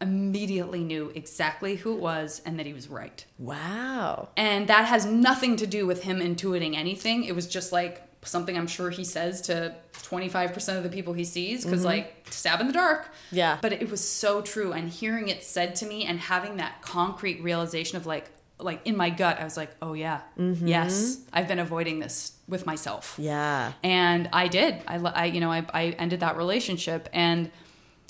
immediately 0.00 0.84
knew 0.84 1.10
exactly 1.14 1.76
who 1.76 1.94
it 1.94 2.00
was 2.00 2.42
and 2.44 2.58
that 2.58 2.66
he 2.66 2.72
was 2.72 2.88
right. 2.88 3.24
Wow. 3.38 4.28
And 4.36 4.68
that 4.68 4.86
has 4.86 5.06
nothing 5.06 5.56
to 5.56 5.66
do 5.66 5.86
with 5.86 6.02
him 6.02 6.20
intuiting 6.20 6.76
anything. 6.76 7.24
It 7.24 7.34
was 7.34 7.46
just 7.46 7.72
like 7.72 8.02
something 8.22 8.56
I'm 8.56 8.66
sure 8.66 8.90
he 8.90 9.04
says 9.04 9.40
to 9.42 9.74
25% 9.94 10.76
of 10.76 10.82
the 10.82 10.88
people 10.88 11.12
he 11.12 11.24
sees 11.24 11.64
because, 11.64 11.80
mm-hmm. 11.80 11.88
like, 11.88 12.26
stab 12.30 12.60
in 12.60 12.66
the 12.66 12.72
dark. 12.72 13.10
Yeah. 13.30 13.58
But 13.62 13.72
it 13.72 13.90
was 13.90 14.06
so 14.06 14.42
true. 14.42 14.72
And 14.72 14.88
hearing 14.88 15.28
it 15.28 15.42
said 15.42 15.74
to 15.76 15.86
me 15.86 16.04
and 16.04 16.18
having 16.18 16.56
that 16.56 16.82
concrete 16.82 17.42
realization 17.42 17.96
of, 17.96 18.04
like, 18.04 18.30
like 18.58 18.80
in 18.86 18.96
my 18.96 19.10
gut, 19.10 19.38
I 19.40 19.44
was 19.44 19.56
like, 19.56 19.70
oh, 19.82 19.92
yeah, 19.92 20.20
mm-hmm. 20.38 20.66
yes, 20.66 21.20
I've 21.32 21.48
been 21.48 21.58
avoiding 21.58 21.98
this 21.98 22.32
with 22.48 22.64
myself 22.64 23.16
Yeah. 23.18 23.72
and 23.82 24.28
I 24.32 24.48
did. 24.48 24.80
I, 24.86 24.96
I 24.96 25.24
you 25.26 25.40
know, 25.40 25.50
I, 25.50 25.66
I 25.74 25.84
ended 25.98 26.20
that 26.20 26.36
relationship, 26.36 27.08
and 27.12 27.50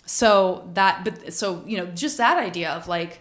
so 0.07 0.71
that, 0.75 1.05
but 1.05 1.35
so 1.35 1.63
you 1.67 1.77
know, 1.77 1.87
just 1.87 2.17
that 2.17 2.39
idea 2.39 2.71
of 2.71 2.89
like 2.89 3.21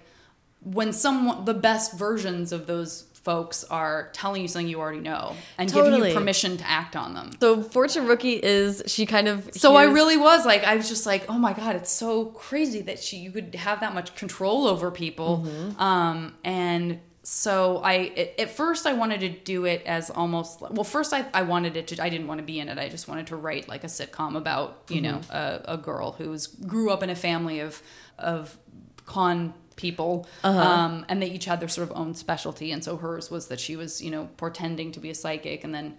when 0.63 0.93
someone, 0.93 1.45
the 1.45 1.53
best 1.53 1.93
versions 1.93 2.51
of 2.51 2.67
those 2.67 3.03
folks 3.25 3.63
are 3.65 4.11
telling 4.13 4.39
you 4.39 4.47
something 4.47 4.67
you 4.67 4.79
already 4.79 4.99
know 4.99 5.35
and 5.57 5.73
giving 5.73 5.95
you 5.95 6.13
permission 6.13 6.57
to 6.57 6.69
act 6.69 6.95
on 6.95 7.15
them. 7.15 7.31
So 7.39 7.63
Fortune 7.63 8.05
Rookie 8.05 8.35
is 8.35 8.83
she 8.85 9.07
kind 9.07 9.27
of 9.27 9.49
So 9.53 9.75
I 9.75 9.85
really 9.85 10.15
was 10.15 10.45
like, 10.45 10.63
I 10.63 10.75
was 10.75 10.87
just 10.87 11.07
like, 11.07 11.25
oh 11.27 11.39
my 11.39 11.53
god, 11.53 11.75
it's 11.75 11.91
so 11.91 12.25
crazy 12.25 12.81
that 12.83 12.99
she 12.99 13.17
you 13.17 13.31
could 13.31 13.55
have 13.55 13.79
that 13.79 13.95
much 13.95 14.15
control 14.15 14.67
over 14.67 14.91
people. 14.91 15.43
Mm-hmm. 15.43 15.81
Um, 15.81 16.35
and 16.43 16.99
so 17.27 17.81
I 17.83 18.11
at- 18.15 18.39
at 18.39 18.49
first 18.51 18.85
I 18.85 18.93
wanted 18.93 19.19
to 19.21 19.29
do 19.29 19.65
it 19.65 19.81
as 19.87 20.09
almost 20.11 20.61
well. 20.61 20.83
First 20.83 21.11
I 21.11 21.25
I 21.33 21.41
wanted 21.41 21.75
it 21.75 21.87
to. 21.87 22.03
I 22.03 22.09
didn't 22.09 22.27
want 22.27 22.39
to 22.39 22.45
be 22.45 22.59
in 22.59 22.69
it. 22.69 22.77
I 22.77 22.87
just 22.87 23.07
wanted 23.07 23.25
to 23.27 23.35
write 23.35 23.67
like 23.67 23.83
a 23.83 23.87
sitcom 23.87 24.35
about 24.37 24.83
you 24.89 25.01
know 25.01 25.15
Mm-hmm. 25.15 25.71
a, 25.71 25.73
a 25.75 25.77
girl 25.77 26.11
who's 26.13 26.45
grew 26.47 26.91
up 26.91 27.01
in 27.01 27.09
a 27.09 27.15
family 27.15 27.59
of 27.59 27.81
of 28.19 28.57
con 29.05 29.53
people 29.75 30.27
Uh-huh. 30.43 30.59
um, 30.61 31.05
and 31.09 31.21
they 31.21 31.27
each 31.27 31.45
had 31.45 31.59
their 31.59 31.67
sort 31.67 31.89
of 31.89 31.97
own 31.97 32.13
specialty 32.13 32.71
and 32.71 32.81
so 32.83 32.95
hers 32.97 33.29
was 33.31 33.47
that 33.47 33.59
she 33.59 33.75
was 33.75 34.01
you 34.01 34.09
know 34.11 34.29
portending 34.37 34.91
to 34.93 34.99
be 34.99 35.09
a 35.09 35.15
psychic 35.15 35.63
and 35.65 35.73
then 35.75 35.97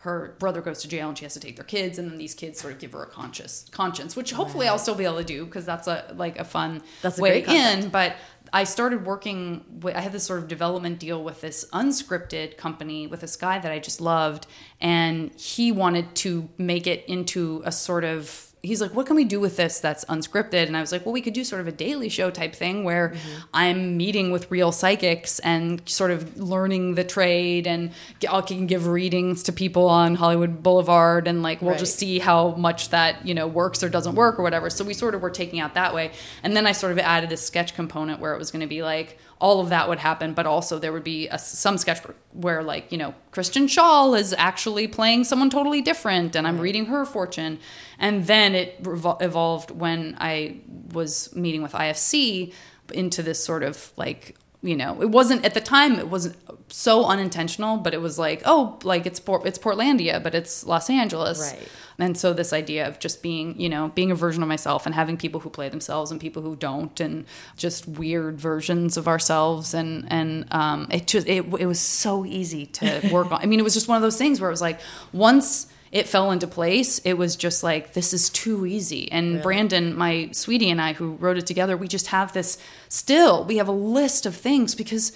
her 0.00 0.36
brother 0.38 0.60
goes 0.60 0.80
to 0.82 0.88
jail 0.88 1.08
and 1.08 1.18
she 1.18 1.24
has 1.24 1.34
to 1.34 1.40
take 1.40 1.56
their 1.56 1.64
kids 1.64 1.98
and 1.98 2.08
then 2.08 2.18
these 2.18 2.34
kids 2.34 2.60
sort 2.60 2.72
of 2.72 2.78
give 2.78 2.92
her 2.92 3.02
a 3.02 3.06
conscious 3.06 3.66
conscience 3.72 4.14
which 4.14 4.30
hopefully 4.30 4.68
i'll 4.68 4.78
still 4.78 4.94
be 4.94 5.04
able 5.04 5.16
to 5.18 5.24
do 5.24 5.44
because 5.44 5.64
that's 5.64 5.88
a 5.88 6.14
like 6.16 6.38
a 6.38 6.44
fun 6.44 6.80
That's 7.02 7.18
a 7.18 7.22
way 7.22 7.42
in 7.48 7.88
but 7.88 8.14
i 8.52 8.64
started 8.64 9.04
working 9.04 9.64
with, 9.80 9.94
i 9.94 10.00
had 10.00 10.12
this 10.12 10.24
sort 10.24 10.38
of 10.38 10.48
development 10.48 10.98
deal 10.98 11.22
with 11.22 11.40
this 11.40 11.64
unscripted 11.72 12.56
company 12.56 13.06
with 13.06 13.20
this 13.20 13.36
guy 13.36 13.58
that 13.58 13.72
i 13.72 13.78
just 13.78 14.00
loved 14.00 14.46
and 14.80 15.32
he 15.38 15.72
wanted 15.72 16.14
to 16.14 16.48
make 16.58 16.86
it 16.86 17.04
into 17.06 17.62
a 17.64 17.72
sort 17.72 18.04
of 18.04 18.52
he's 18.66 18.80
like, 18.80 18.94
what 18.94 19.06
can 19.06 19.16
we 19.16 19.24
do 19.24 19.38
with 19.38 19.56
this 19.56 19.78
that's 19.78 20.04
unscripted? 20.06 20.66
And 20.66 20.76
I 20.76 20.80
was 20.80 20.92
like, 20.92 21.06
well, 21.06 21.12
we 21.12 21.20
could 21.20 21.34
do 21.34 21.44
sort 21.44 21.60
of 21.60 21.68
a 21.68 21.72
daily 21.72 22.08
show 22.08 22.30
type 22.30 22.54
thing 22.54 22.84
where 22.84 23.10
mm-hmm. 23.10 23.40
I'm 23.54 23.96
meeting 23.96 24.30
with 24.30 24.50
real 24.50 24.72
psychics 24.72 25.38
and 25.40 25.86
sort 25.88 26.10
of 26.10 26.36
learning 26.36 26.94
the 26.94 27.04
trade 27.04 27.66
and 27.66 27.92
I 28.28 28.40
can 28.40 28.66
give 28.66 28.86
readings 28.86 29.42
to 29.44 29.52
people 29.52 29.88
on 29.88 30.16
Hollywood 30.16 30.62
Boulevard 30.62 31.28
and 31.28 31.42
like 31.42 31.62
we'll 31.62 31.70
Right. 31.70 31.78
just 31.78 31.98
see 31.98 32.18
how 32.18 32.52
much 32.52 32.90
that, 32.90 33.26
you 33.26 33.34
know, 33.34 33.46
works 33.46 33.82
or 33.82 33.88
doesn't 33.88 34.14
work 34.14 34.38
or 34.38 34.42
whatever. 34.42 34.70
So 34.70 34.84
we 34.84 34.94
sort 34.94 35.14
of 35.14 35.22
were 35.22 35.30
taking 35.30 35.60
out 35.60 35.74
that 35.74 35.94
way. 35.94 36.12
And 36.42 36.56
then 36.56 36.66
I 36.66 36.72
sort 36.72 36.92
of 36.92 36.98
added 36.98 37.30
this 37.30 37.44
sketch 37.44 37.74
component 37.74 38.20
where 38.20 38.34
it 38.34 38.38
was 38.38 38.50
going 38.50 38.60
to 38.60 38.66
be 38.66 38.82
like, 38.82 39.18
all 39.38 39.60
of 39.60 39.68
that 39.68 39.88
would 39.88 39.98
happen, 39.98 40.32
but 40.32 40.46
also 40.46 40.78
there 40.78 40.92
would 40.92 41.04
be 41.04 41.28
a, 41.28 41.38
some 41.38 41.76
sketch 41.76 42.00
where, 42.32 42.62
like, 42.62 42.90
you 42.90 42.98
know, 42.98 43.14
Kristen 43.32 43.66
Schaal 43.66 44.18
is 44.18 44.34
actually 44.38 44.88
playing 44.88 45.24
someone 45.24 45.50
totally 45.50 45.82
different, 45.82 46.34
and 46.34 46.46
I'm 46.46 46.58
reading 46.58 46.86
her 46.86 47.04
fortune. 47.04 47.58
And 47.98 48.26
then 48.26 48.54
it 48.54 48.80
evolved 48.86 49.70
when 49.70 50.16
I 50.18 50.60
was 50.92 51.34
meeting 51.34 51.62
with 51.62 51.72
IFC 51.72 52.52
into 52.92 53.22
this 53.22 53.44
sort 53.44 53.62
of 53.62 53.92
like, 53.96 54.36
you 54.66 54.76
know, 54.76 55.00
it 55.00 55.10
wasn't 55.10 55.44
at 55.44 55.54
the 55.54 55.60
time, 55.60 55.98
it 55.98 56.08
wasn't 56.08 56.36
so 56.68 57.04
unintentional, 57.04 57.76
but 57.76 57.94
it 57.94 58.00
was 58.00 58.18
like, 58.18 58.42
oh, 58.44 58.78
like 58.82 59.06
it's 59.06 59.20
Port- 59.20 59.46
it's 59.46 59.58
Portlandia, 59.58 60.22
but 60.22 60.34
it's 60.34 60.66
Los 60.66 60.90
Angeles. 60.90 61.40
Right. 61.40 61.68
And 61.98 62.18
so 62.18 62.34
this 62.34 62.52
idea 62.52 62.86
of 62.86 62.98
just 62.98 63.22
being, 63.22 63.58
you 63.58 63.68
know, 63.68 63.88
being 63.94 64.10
a 64.10 64.14
version 64.14 64.42
of 64.42 64.48
myself 64.48 64.84
and 64.84 64.94
having 64.94 65.16
people 65.16 65.40
who 65.40 65.48
play 65.48 65.68
themselves 65.68 66.10
and 66.10 66.20
people 66.20 66.42
who 66.42 66.54
don't, 66.56 66.98
and 67.00 67.24
just 67.56 67.86
weird 67.88 68.38
versions 68.38 68.96
of 68.96 69.08
ourselves, 69.08 69.72
and 69.72 70.06
and 70.10 70.46
um, 70.50 70.88
it 70.90 71.06
just 71.06 71.26
it, 71.26 71.44
it 71.58 71.66
was 71.66 71.80
so 71.80 72.26
easy 72.26 72.66
to 72.66 73.08
work 73.12 73.30
on. 73.32 73.40
I 73.40 73.46
mean, 73.46 73.60
it 73.60 73.62
was 73.62 73.74
just 73.74 73.88
one 73.88 73.96
of 73.96 74.02
those 74.02 74.18
things 74.18 74.40
where 74.40 74.50
it 74.50 74.52
was 74.52 74.60
like 74.60 74.80
once 75.12 75.68
it 75.92 76.08
fell 76.08 76.30
into 76.30 76.46
place, 76.46 76.98
it 77.04 77.14
was 77.14 77.36
just 77.36 77.62
like 77.62 77.92
this 77.92 78.12
is 78.12 78.28
too 78.30 78.66
easy. 78.66 79.10
And 79.12 79.42
Brandon, 79.42 79.96
my 79.96 80.30
sweetie, 80.32 80.70
and 80.70 80.80
I, 80.80 80.92
who 80.92 81.12
wrote 81.12 81.38
it 81.38 81.46
together, 81.46 81.76
we 81.76 81.88
just 81.88 82.08
have 82.08 82.32
this. 82.32 82.58
Still, 82.88 83.44
we 83.44 83.56
have 83.58 83.68
a 83.68 83.72
list 83.72 84.26
of 84.26 84.34
things 84.34 84.74
because 84.74 85.12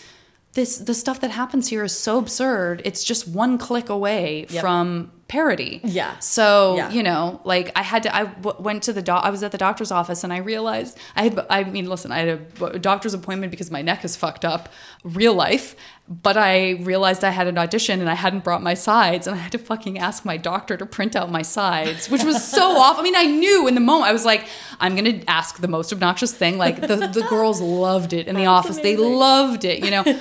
this 0.54 0.78
the 0.78 0.94
stuff 0.94 1.20
that 1.20 1.30
happens 1.30 1.68
here 1.68 1.84
is 1.84 1.96
so 1.96 2.18
absurd. 2.18 2.82
It's 2.84 3.04
just 3.04 3.28
one 3.28 3.56
click 3.58 3.88
away 3.88 4.46
Yep. 4.50 4.60
from 4.62 5.12
parody. 5.30 5.80
Yeah. 5.84 6.18
So 6.18 6.74
Yeah. 6.76 6.90
you 6.90 7.02
know, 7.04 7.40
like 7.44 7.70
I 7.76 7.82
had 7.82 8.02
to. 8.02 8.14
I 8.14 8.24
w- 8.24 8.56
went 8.60 8.82
to 8.82 8.92
the 8.92 9.00
doc. 9.00 9.24
I 9.24 9.30
was 9.30 9.42
at 9.44 9.52
the 9.52 9.58
doctor's 9.58 9.92
office 9.92 10.24
and 10.24 10.32
I 10.32 10.38
realized 10.38 10.98
I 11.14 11.22
had. 11.22 11.46
I 11.48 11.62
mean, 11.64 11.88
listen, 11.88 12.10
I 12.10 12.18
had 12.18 12.40
a 12.60 12.78
doctor's 12.80 13.14
appointment 13.14 13.52
because 13.52 13.70
my 13.70 13.80
neck 13.80 14.04
is 14.04 14.16
fucked 14.16 14.44
up, 14.44 14.68
real 15.04 15.32
life. 15.34 15.76
But 16.12 16.36
I 16.36 16.70
realized 16.80 17.22
I 17.22 17.30
had 17.30 17.46
an 17.46 17.56
audition 17.56 18.00
and 18.00 18.10
I 18.10 18.14
hadn't 18.14 18.42
brought 18.42 18.60
my 18.64 18.74
sides, 18.74 19.28
and 19.28 19.36
I 19.36 19.38
had 19.38 19.52
to 19.52 19.58
fucking 19.58 19.96
ask 19.96 20.24
my 20.24 20.36
doctor 20.36 20.76
to 20.76 20.84
print 20.84 21.14
out 21.14 21.30
my 21.30 21.42
sides, 21.42 22.10
which 22.10 22.24
was 22.24 22.44
so 22.44 22.76
off. 22.84 22.98
I 22.98 23.02
mean, 23.02 23.14
I 23.14 23.26
knew 23.26 23.68
in 23.68 23.74
the 23.76 23.80
moment. 23.80 24.08
I 24.10 24.12
was 24.12 24.24
like, 24.24 24.42
I'm 24.80 24.96
gonna 24.96 25.20
ask 25.28 25.58
the 25.60 25.68
most 25.68 25.92
obnoxious 25.92 26.32
thing. 26.34 26.58
Like 26.58 26.80
the 26.80 26.96
the 26.96 27.24
girls 27.30 27.60
loved 27.60 28.12
it 28.12 28.26
in 28.26 28.34
the 28.34 28.46
office. 28.46 28.78
They 28.78 28.96
loved 28.96 29.64
it, 29.64 29.84
you 29.84 29.90
know. 29.92 30.02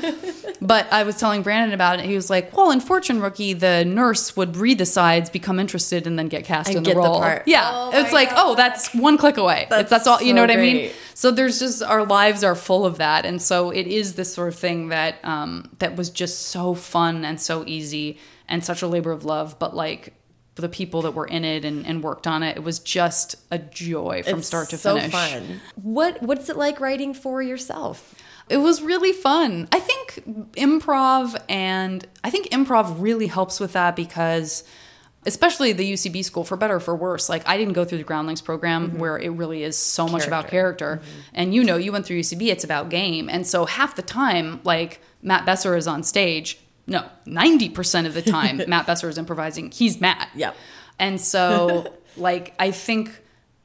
But 0.62 0.92
I 0.92 1.04
was 1.04 1.16
telling 1.18 1.42
Brandon 1.42 1.74
about 1.74 2.00
it. 2.00 2.06
He 2.06 2.16
was 2.16 2.30
like, 2.30 2.56
"Well, 2.56 2.70
in 2.72 2.82
Fortune 2.82 3.22
Rookie, 3.22 3.54
the 3.54 3.86
nurse 3.86 4.36
would 4.36 4.58
read 4.58 4.78
the 4.78 4.86
sides, 5.00 5.30
become 5.30 5.60
interested, 5.60 6.08
and 6.08 6.18
then 6.20 6.28
get 6.28 6.44
cast 6.46 6.70
And 6.70 6.78
in 6.78 6.84
get 6.84 6.96
the 6.96 7.02
the 7.02 7.08
role." 7.08 7.20
part. 7.20 7.44
Yeah, 7.46 7.70
Oh 7.74 7.92
it's 8.00 8.12
my 8.12 8.20
like, 8.20 8.32
oh, 8.36 8.56
that's 8.56 8.94
one 8.94 9.18
click 9.18 9.38
away. 9.38 9.68
That's, 9.70 9.90
That's 9.90 10.06
that's 10.06 10.08
all. 10.08 10.22
You 10.22 10.34
know 10.34 10.42
so 10.48 10.54
what 10.54 10.58
I 10.60 10.62
mean? 10.68 10.92
So 11.14 11.32
there's 11.32 11.60
just 11.60 11.82
our 11.84 12.04
lives 12.06 12.44
are 12.44 12.56
full 12.56 12.86
of 12.86 12.98
that, 12.98 13.26
and 13.26 13.42
so 13.42 13.70
it 13.72 13.88
is 13.88 14.16
this 14.16 14.34
sort 14.34 14.48
of 14.54 14.56
thing 14.60 14.90
that 14.90 15.14
um, 15.24 15.70
that 15.80 15.96
was 15.96 16.10
just 16.10 16.36
so 16.56 16.74
fun 16.74 17.26
and 17.26 17.40
so 17.40 17.64
easy 17.68 18.18
and 18.48 18.64
such 18.64 18.82
a 18.82 18.88
labor 18.88 19.12
of 19.12 19.24
love. 19.26 19.58
But 19.60 19.76
like 19.76 20.14
for 20.56 20.62
the 20.62 20.70
people 20.70 21.02
that 21.04 21.12
were 21.14 21.28
in 21.28 21.46
it 21.46 21.64
and, 21.64 21.86
and 21.88 22.04
worked 22.04 22.28
on 22.28 22.44
it, 22.44 22.58
it 22.58 22.64
was 22.64 22.80
just 22.80 23.36
a 23.52 23.58
joy 23.60 24.24
from 24.24 24.40
It's 24.40 24.48
start 24.48 24.70
to 24.72 24.78
so 24.78 24.96
finish. 24.96 25.12
fun. 25.12 25.62
What 25.76 26.22
what's 26.22 26.50
it 26.50 26.58
like 26.58 26.80
writing 26.82 27.14
for 27.14 27.42
yourself? 27.42 28.16
It 28.50 28.58
was 28.58 28.82
really 28.82 29.14
fun. 29.14 29.68
I 29.72 29.80
think 29.80 30.24
improv 30.58 31.40
and 31.48 32.06
I 32.24 32.30
think 32.32 32.48
improv 32.50 32.96
really 33.00 33.28
helps 33.28 33.60
with 33.60 33.74
that 33.74 33.96
because 33.96 34.64
especially 35.26 35.74
the 35.74 35.94
UCB 35.94 36.24
school 36.24 36.44
for 36.44 36.56
better 36.58 36.76
or 36.76 36.80
for 36.80 36.96
worse. 36.96 37.28
Like 37.30 37.48
I 37.48 37.58
didn't 37.58 37.74
go 37.74 37.84
through 37.86 37.98
the 38.00 38.04
Groundlings 38.04 38.42
program 38.42 38.98
where 38.98 39.18
it 39.18 39.30
really 39.30 39.64
is 39.64 39.78
so 39.78 40.08
much 40.08 40.26
about 40.26 40.48
character. 40.48 41.02
And 41.34 41.54
you 41.54 41.64
know, 41.64 41.76
you 41.78 41.92
went 41.92 42.06
through 42.06 42.20
UCB, 42.22 42.48
it's 42.48 42.64
about 42.64 42.90
game. 42.90 43.30
And 43.30 43.46
so 43.46 43.66
half 43.66 43.96
the 43.96 44.02
time 44.02 44.62
like 44.64 45.02
Matt 45.22 45.46
Besser 45.46 45.76
is 45.76 45.88
on 45.88 46.04
stage, 46.04 46.58
no, 46.88 47.06
90% 47.28 48.06
of 48.06 48.14
the 48.14 48.22
time 48.22 48.62
Matt 48.68 48.88
Besser 48.88 49.10
is 49.10 49.18
improvising. 49.18 49.72
He's 49.72 50.00
Matt. 50.02 50.30
Yep. 50.36 50.56
And 50.98 51.20
so, 51.22 51.94
like, 52.18 52.54
I 52.60 52.72
think 52.72 53.12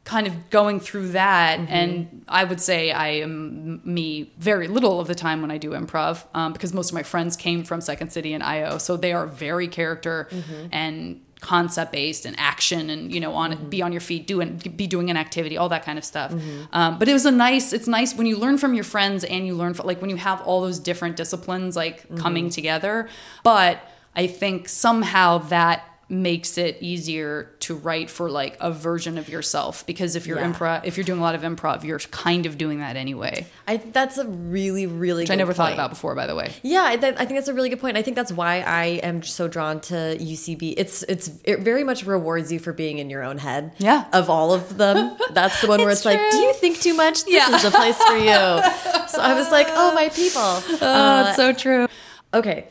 kind 0.05 0.27
of 0.27 0.51
going 0.51 0.79
through 0.81 1.09
that, 1.09 1.59
Mm-hmm. 1.59 1.73
and 1.73 2.25
I 2.29 2.45
would 2.45 2.61
say 2.61 2.93
I 2.93 3.09
am 3.23 3.81
me 3.85 4.31
very 4.39 4.69
little 4.69 5.01
of 5.01 5.07
the 5.09 5.15
time 5.15 5.41
when 5.41 5.51
I 5.51 5.57
do 5.57 5.71
improv 5.71 6.25
um, 6.35 6.53
because 6.53 6.75
most 6.75 6.91
of 6.91 6.95
my 6.95 7.03
friends 7.03 7.37
came 7.37 7.65
from 7.65 7.81
Second 7.81 8.11
City 8.13 8.35
and 8.35 8.43
IO. 8.43 8.77
So 8.79 8.97
they 8.99 9.13
are 9.15 9.27
very 9.27 9.67
character 9.69 10.29
Mm-hmm. 10.31 10.67
and 10.73 11.21
concept 11.53 11.93
based 11.93 12.25
and 12.29 12.35
action 12.53 12.83
and 12.95 13.13
you 13.15 13.21
know 13.25 13.33
on 13.43 13.49
Mm-hmm. 13.53 13.69
be 13.75 13.81
on 13.87 13.93
your 13.97 14.01
feet 14.11 14.27
doing 14.27 14.49
be 14.83 14.87
doing 14.87 15.11
an 15.11 15.17
activity 15.25 15.57
all 15.61 15.69
that 15.69 15.85
kind 15.89 15.99
of 15.99 16.05
stuff 16.13 16.31
um, 16.79 16.99
but 16.99 17.07
it 17.09 17.13
was 17.13 17.27
a 17.27 17.31
nice 17.49 17.67
it's 17.77 17.87
nice 17.99 18.11
when 18.19 18.27
you 18.31 18.37
learn 18.45 18.57
from 18.59 18.73
your 18.79 18.85
friends 18.95 19.21
and 19.25 19.47
you 19.47 19.55
learn 19.55 19.75
from 19.75 19.87
like 19.87 20.01
when 20.01 20.11
you 20.15 20.17
have 20.17 20.41
all 20.43 20.61
those 20.67 20.79
different 20.91 21.15
disciplines 21.17 21.77
like 21.77 21.97
Mm-hmm. 22.05 22.17
coming 22.25 22.47
together 22.59 23.09
but 23.43 23.75
i 24.17 24.27
think 24.41 24.69
somehow 24.69 25.39
that 25.57 25.77
makes 26.09 26.59
it 26.59 26.77
easier 26.81 27.51
to 27.61 27.75
write 27.75 28.11
for 28.11 28.31
like 28.31 28.57
a 28.61 28.71
version 28.71 29.17
of 29.17 29.29
yourself 29.29 29.87
because 29.87 30.17
if 30.17 30.27
you're 30.27 30.39
Yeah. 30.39 30.53
improv 30.53 30.85
if 30.85 30.97
you're 30.97 31.05
doing 31.05 31.19
a 31.19 31.23
lot 31.23 31.35
of 31.35 31.41
improv 31.43 31.83
you're 31.83 31.99
kind 31.99 32.45
of 32.47 32.59
doing 32.59 32.81
that 32.81 32.97
anyway 32.97 33.47
I 33.67 33.79
that's 33.79 34.19
a 34.19 34.27
really 34.27 34.87
really 34.87 35.23
which 35.23 35.31
i 35.31 35.35
never 35.35 35.55
thought 35.55 35.73
about 35.73 35.91
before 35.91 36.15
by 36.15 36.27
the 36.27 36.35
way 36.35 36.53
Yeah, 36.63 36.85
I, 36.85 36.97
th- 36.97 37.15
I 37.19 37.25
think 37.25 37.39
that's 37.39 37.49
a 37.49 37.55
really 37.55 37.69
good 37.71 37.81
point. 37.81 37.97
I 37.97 38.03
think 38.03 38.17
that's 38.17 38.33
why 38.33 38.61
I 38.61 38.85
am 39.03 39.23
so 39.23 39.49
drawn 39.49 39.81
to 39.83 39.95
UCB. 40.21 40.75
It's 40.77 41.03
it's 41.05 41.31
it 41.45 41.61
very 41.61 41.85
much 41.85 42.05
rewards 42.05 42.53
you 42.53 42.59
for 42.59 42.73
being 42.73 42.99
in 42.99 43.09
your 43.11 43.23
own 43.23 43.39
head. 43.39 43.73
Yeah. 43.79 44.05
Of 44.13 44.29
all 44.29 44.53
of 44.53 44.77
them, 44.77 45.17
that's 45.33 45.61
the 45.61 45.69
one 45.69 45.81
where 45.81 45.91
It's 45.95 46.01
it's, 46.01 46.07
like, 46.07 46.21
do 46.31 46.37
you 46.39 46.53
think 46.55 46.81
too 46.81 46.95
much? 46.95 47.25
This 47.25 47.35
Yeah. 47.35 47.55
is 47.57 47.63
the 47.63 47.71
place 47.71 47.97
for 48.03 48.17
you. 48.17 48.61
So 49.15 49.21
I 49.21 49.35
was 49.35 49.51
like, 49.53 49.69
oh 49.71 49.95
my 49.95 50.09
people. 50.09 50.41
oh 50.43 50.61
it's 50.73 50.83
uh, 50.83 51.35
so 51.35 51.53
true 51.53 51.87
Okay. 52.33 52.67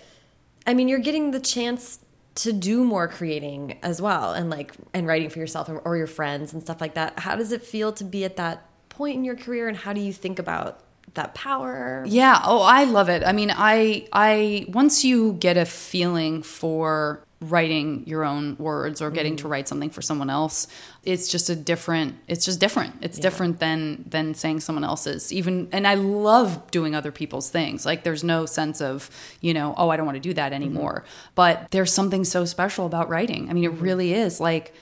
I 0.67 0.73
mean, 0.73 0.88
you're 0.89 0.99
getting 0.99 1.31
the 1.31 1.39
chance 1.39 1.99
to 2.36 2.51
do 2.51 2.84
more 2.84 3.07
creating 3.07 3.77
as 3.84 4.01
well 4.01 4.34
and 4.34 4.49
like 4.49 4.73
and 4.93 5.05
writing 5.05 5.29
for 5.29 5.39
yourself 5.39 5.69
or, 5.69 5.97
your 5.97 6.07
friends 6.07 6.53
and 6.53 6.61
stuff 6.61 6.81
like 6.81 6.95
that. 6.95 7.19
How 7.19 7.36
does 7.36 7.51
it 7.51 7.63
feel 7.63 7.91
to 7.93 8.03
be 8.03 8.25
at 8.25 8.38
that 8.38 8.65
point 8.89 9.17
in 9.17 9.23
your 9.23 9.36
career 9.36 9.67
and 9.67 9.77
how 9.77 9.93
do 9.93 10.01
you 10.01 10.11
think 10.11 10.39
about 10.39 10.79
that 11.13 11.36
power? 11.36 12.03
Yeah. 12.07 12.41
Oh, 12.43 12.61
I 12.61 12.86
love 12.86 13.09
it. 13.09 13.23
I 13.23 13.34
mean, 13.34 13.51
I 13.55 14.07
I 14.11 14.65
once 14.69 15.05
you 15.05 15.34
get 15.34 15.57
a 15.57 15.65
feeling 15.65 16.41
for 16.41 17.23
writing 17.50 18.04
your 18.08 18.24
own 18.24 18.56
words 18.58 19.02
or 19.02 19.12
getting 19.12 19.36
to 19.38 19.46
mm. 19.46 19.50
write 19.50 19.68
something 19.68 19.89
for 19.89 20.02
someone 20.02 20.30
else, 20.30 20.68
it's 21.04 21.28
just 21.28 21.50
a 21.50 21.56
different. 21.56 22.16
It's 22.28 22.46
just 22.46 22.60
different. 22.60 22.96
It's 23.02 23.18
different 23.18 23.60
than 23.60 24.06
than 24.08 24.34
saying 24.34 24.62
someone 24.62 24.84
else's. 24.84 25.32
Even 25.34 25.68
and 25.72 25.88
I 25.88 25.96
love 25.96 26.72
doing 26.72 26.96
other 26.96 27.12
people's 27.12 27.50
things. 27.50 27.86
Like 27.86 28.04
there's 28.04 28.24
no 28.24 28.46
sense 28.46 28.82
of 28.82 29.10
you 29.41 29.54
know 29.54 29.74
oh 29.78 29.89
I 29.89 29.98
don't 29.98 30.06
want 30.06 30.16
to 30.16 30.22
do 30.22 30.34
that 30.34 30.52
mm-hmm. 30.52 30.64
anymore. 30.64 31.04
But 31.36 31.68
there's 31.72 31.94
something 31.94 32.24
so 32.24 32.46
special 32.46 32.86
about 32.86 33.10
writing. 33.10 33.50
I 33.50 33.54
mean, 33.54 33.64
it 33.64 33.72
mm-hmm. 33.72 33.84
really 33.84 34.14
is 34.14 34.39
like 34.39 34.74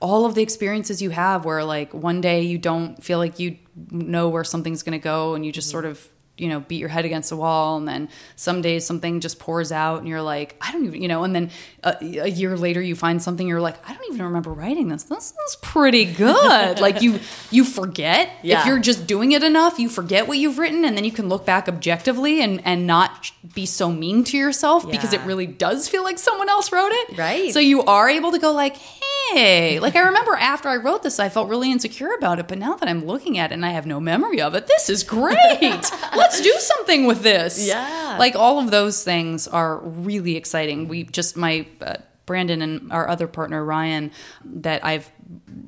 all 0.00 0.24
of 0.26 0.34
the 0.34 0.42
experiences 0.42 1.02
you 1.02 1.10
have 1.10 1.44
where 1.44 1.64
like 1.64 1.92
one 1.92 2.20
day 2.20 2.42
you 2.42 2.58
don't 2.58 3.02
feel 3.02 3.18
like 3.18 3.38
you 3.38 3.58
know 3.90 4.28
where 4.28 4.44
something's 4.44 4.82
going 4.82 4.98
to 4.98 5.02
go 5.02 5.34
and 5.34 5.44
you 5.44 5.52
just 5.52 5.68
mm-hmm. 5.68 5.72
sort 5.72 5.84
of 5.84 6.08
you 6.40 6.48
know 6.48 6.60
beat 6.60 6.78
your 6.78 6.88
head 6.88 7.04
against 7.04 7.30
the 7.30 7.36
wall 7.36 7.76
and 7.76 7.86
then 7.88 8.08
some 8.36 8.62
days 8.62 8.86
something 8.86 9.20
just 9.20 9.38
pours 9.38 9.72
out 9.72 9.98
and 9.98 10.08
you're 10.08 10.22
like 10.22 10.56
i 10.60 10.70
don't 10.72 10.84
even 10.84 11.00
you 11.02 11.08
know 11.08 11.24
and 11.24 11.34
then 11.34 11.50
a, 11.84 11.96
a 12.22 12.28
year 12.28 12.56
later 12.56 12.80
you 12.80 12.94
find 12.94 13.22
something 13.22 13.46
you're 13.46 13.60
like 13.60 13.76
i 13.88 13.92
don't 13.92 14.04
even 14.12 14.24
remember 14.24 14.52
writing 14.52 14.88
this. 14.88 15.04
This 15.04 15.32
is 15.46 15.56
pretty 15.62 16.04
good. 16.04 16.78
Like 16.88 17.02
you 17.02 17.18
you 17.50 17.64
forget. 17.64 18.30
Yeah. 18.42 18.60
if 18.60 18.66
you're 18.66 18.78
just 18.78 19.06
doing 19.06 19.32
it 19.32 19.42
enough 19.42 19.78
you 19.78 19.88
forget 19.88 20.26
what 20.28 20.38
you've 20.38 20.58
written 20.58 20.84
and 20.84 20.96
then 20.96 21.04
you 21.04 21.12
can 21.12 21.28
look 21.28 21.44
back 21.44 21.68
objectively 21.68 22.40
and 22.42 22.60
and 22.64 22.86
not 22.86 23.30
be 23.54 23.66
so 23.66 23.90
mean 23.90 24.24
to 24.24 24.36
yourself 24.36 24.88
because 24.90 25.12
it 25.12 25.20
really 25.22 25.46
does 25.46 25.88
feel 25.88 26.04
like 26.04 26.18
someone 26.18 26.48
else 26.48 26.70
wrote 26.72 26.92
it. 26.92 27.18
Right. 27.18 27.52
so 27.52 27.58
you 27.60 27.82
are 27.82 28.08
able 28.08 28.32
to 28.32 28.38
go 28.38 28.52
like 28.52 28.76
hey 28.76 28.97
like 29.34 29.94
i 29.96 30.00
remember 30.00 30.34
after 30.34 30.68
i 30.68 30.76
wrote 30.76 31.02
this 31.02 31.18
i 31.18 31.28
felt 31.28 31.48
really 31.48 31.70
insecure 31.70 32.14
about 32.14 32.38
it 32.38 32.48
but 32.48 32.58
now 32.58 32.74
that 32.74 32.88
i'm 32.88 33.04
looking 33.04 33.38
at 33.38 33.50
it 33.50 33.54
and 33.54 33.64
i 33.66 33.70
have 33.70 33.86
no 33.86 34.00
memory 34.00 34.40
of 34.40 34.54
it 34.54 34.66
this 34.66 34.88
is 34.88 35.02
great. 35.02 35.38
Let's 36.16 36.40
do 36.40 36.52
something 36.58 37.06
with 37.06 37.22
this. 37.22 37.66
Yeah. 37.66 38.16
like 38.18 38.34
all 38.36 38.58
of 38.58 38.70
those 38.70 39.04
things 39.04 39.46
are 39.48 39.78
really 39.78 40.36
exciting. 40.36 40.88
We 40.88 41.04
just 41.04 41.36
my 41.36 41.66
uh, 41.80 41.96
brandon 42.28 42.62
and 42.62 42.92
our 42.92 43.08
other 43.08 43.26
partner 43.26 43.64
ryan 43.64 44.12
that 44.44 44.84
i've 44.84 45.10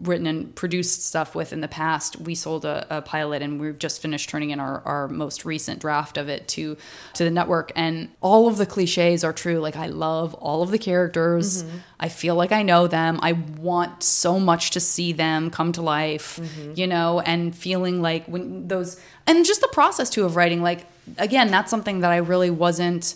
written 0.02 0.26
and 0.26 0.54
produced 0.54 1.04
stuff 1.04 1.34
with 1.34 1.52
in 1.52 1.60
the 1.60 1.68
past 1.68 2.18
we 2.20 2.34
sold 2.34 2.64
a, 2.64 2.86
a 2.88 3.02
pilot 3.02 3.42
and 3.42 3.60
we've 3.60 3.78
just 3.78 4.00
finished 4.00 4.30
turning 4.30 4.50
in 4.50 4.58
our, 4.58 4.80
our 4.82 5.08
most 5.08 5.44
recent 5.44 5.80
draft 5.80 6.16
of 6.16 6.28
it 6.28 6.48
to 6.48 6.76
to 7.14 7.24
the 7.24 7.30
network. 7.30 7.70
And 7.76 8.08
all 8.22 8.48
of 8.48 8.56
the 8.56 8.66
cliches 8.66 9.22
are 9.22 9.32
true. 9.32 9.58
Like 9.58 9.76
i 9.76 9.86
love 9.86 10.32
all 10.34 10.62
of 10.62 10.70
the 10.70 10.78
characters. 10.78 11.62
Mm-hmm. 11.62 11.76
I 11.98 12.08
feel 12.08 12.34
like 12.34 12.52
i 12.52 12.62
know 12.62 12.86
them. 12.86 13.18
I 13.22 13.32
want 13.32 14.02
so 14.02 14.40
much 14.40 14.70
to 14.70 14.80
see 14.80 15.12
them 15.12 15.50
come 15.50 15.72
to 15.72 15.82
life 15.82 16.38
mm-hmm. 16.40 16.72
you 16.76 16.86
know 16.86 17.20
and 17.20 17.54
feeling 17.54 18.00
like 18.00 18.26
when 18.26 18.68
those 18.68 18.98
and 19.26 19.44
just 19.44 19.60
the 19.60 19.68
process 19.68 20.08
too 20.08 20.24
of 20.24 20.36
writing 20.36 20.62
like 20.62 20.86
again 21.18 21.50
that's 21.50 21.70
something 21.70 22.00
that 22.00 22.10
i 22.10 22.16
really 22.16 22.50
wasn't 22.50 23.14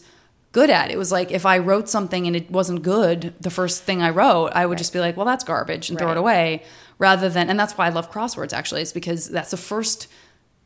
good 0.54 0.70
at. 0.70 0.90
It 0.90 0.96
was 0.96 1.10
like 1.10 1.32
if 1.32 1.44
I 1.44 1.58
wrote 1.58 1.88
something 1.88 2.28
and 2.28 2.36
it 2.36 2.48
wasn't 2.48 2.82
good, 2.82 3.34
the 3.40 3.50
first 3.50 3.82
thing 3.82 4.00
I 4.00 4.10
wrote, 4.10 4.52
I 4.54 4.64
would 4.64 4.78
just 4.78 4.92
be 4.92 5.00
like, 5.00 5.16
well, 5.16 5.26
that's 5.26 5.42
garbage 5.42 5.90
and 5.90 5.98
throw 5.98 6.12
it 6.12 6.16
away 6.16 6.62
rather 6.98 7.28
than, 7.28 7.50
and 7.50 7.58
that's 7.58 7.76
why 7.76 7.86
I 7.86 7.88
love 7.90 8.10
crosswords 8.10 8.52
actually, 8.52 8.80
is 8.80 8.92
because 8.92 9.28
that's 9.28 9.50
the 9.50 9.56
first 9.56 10.06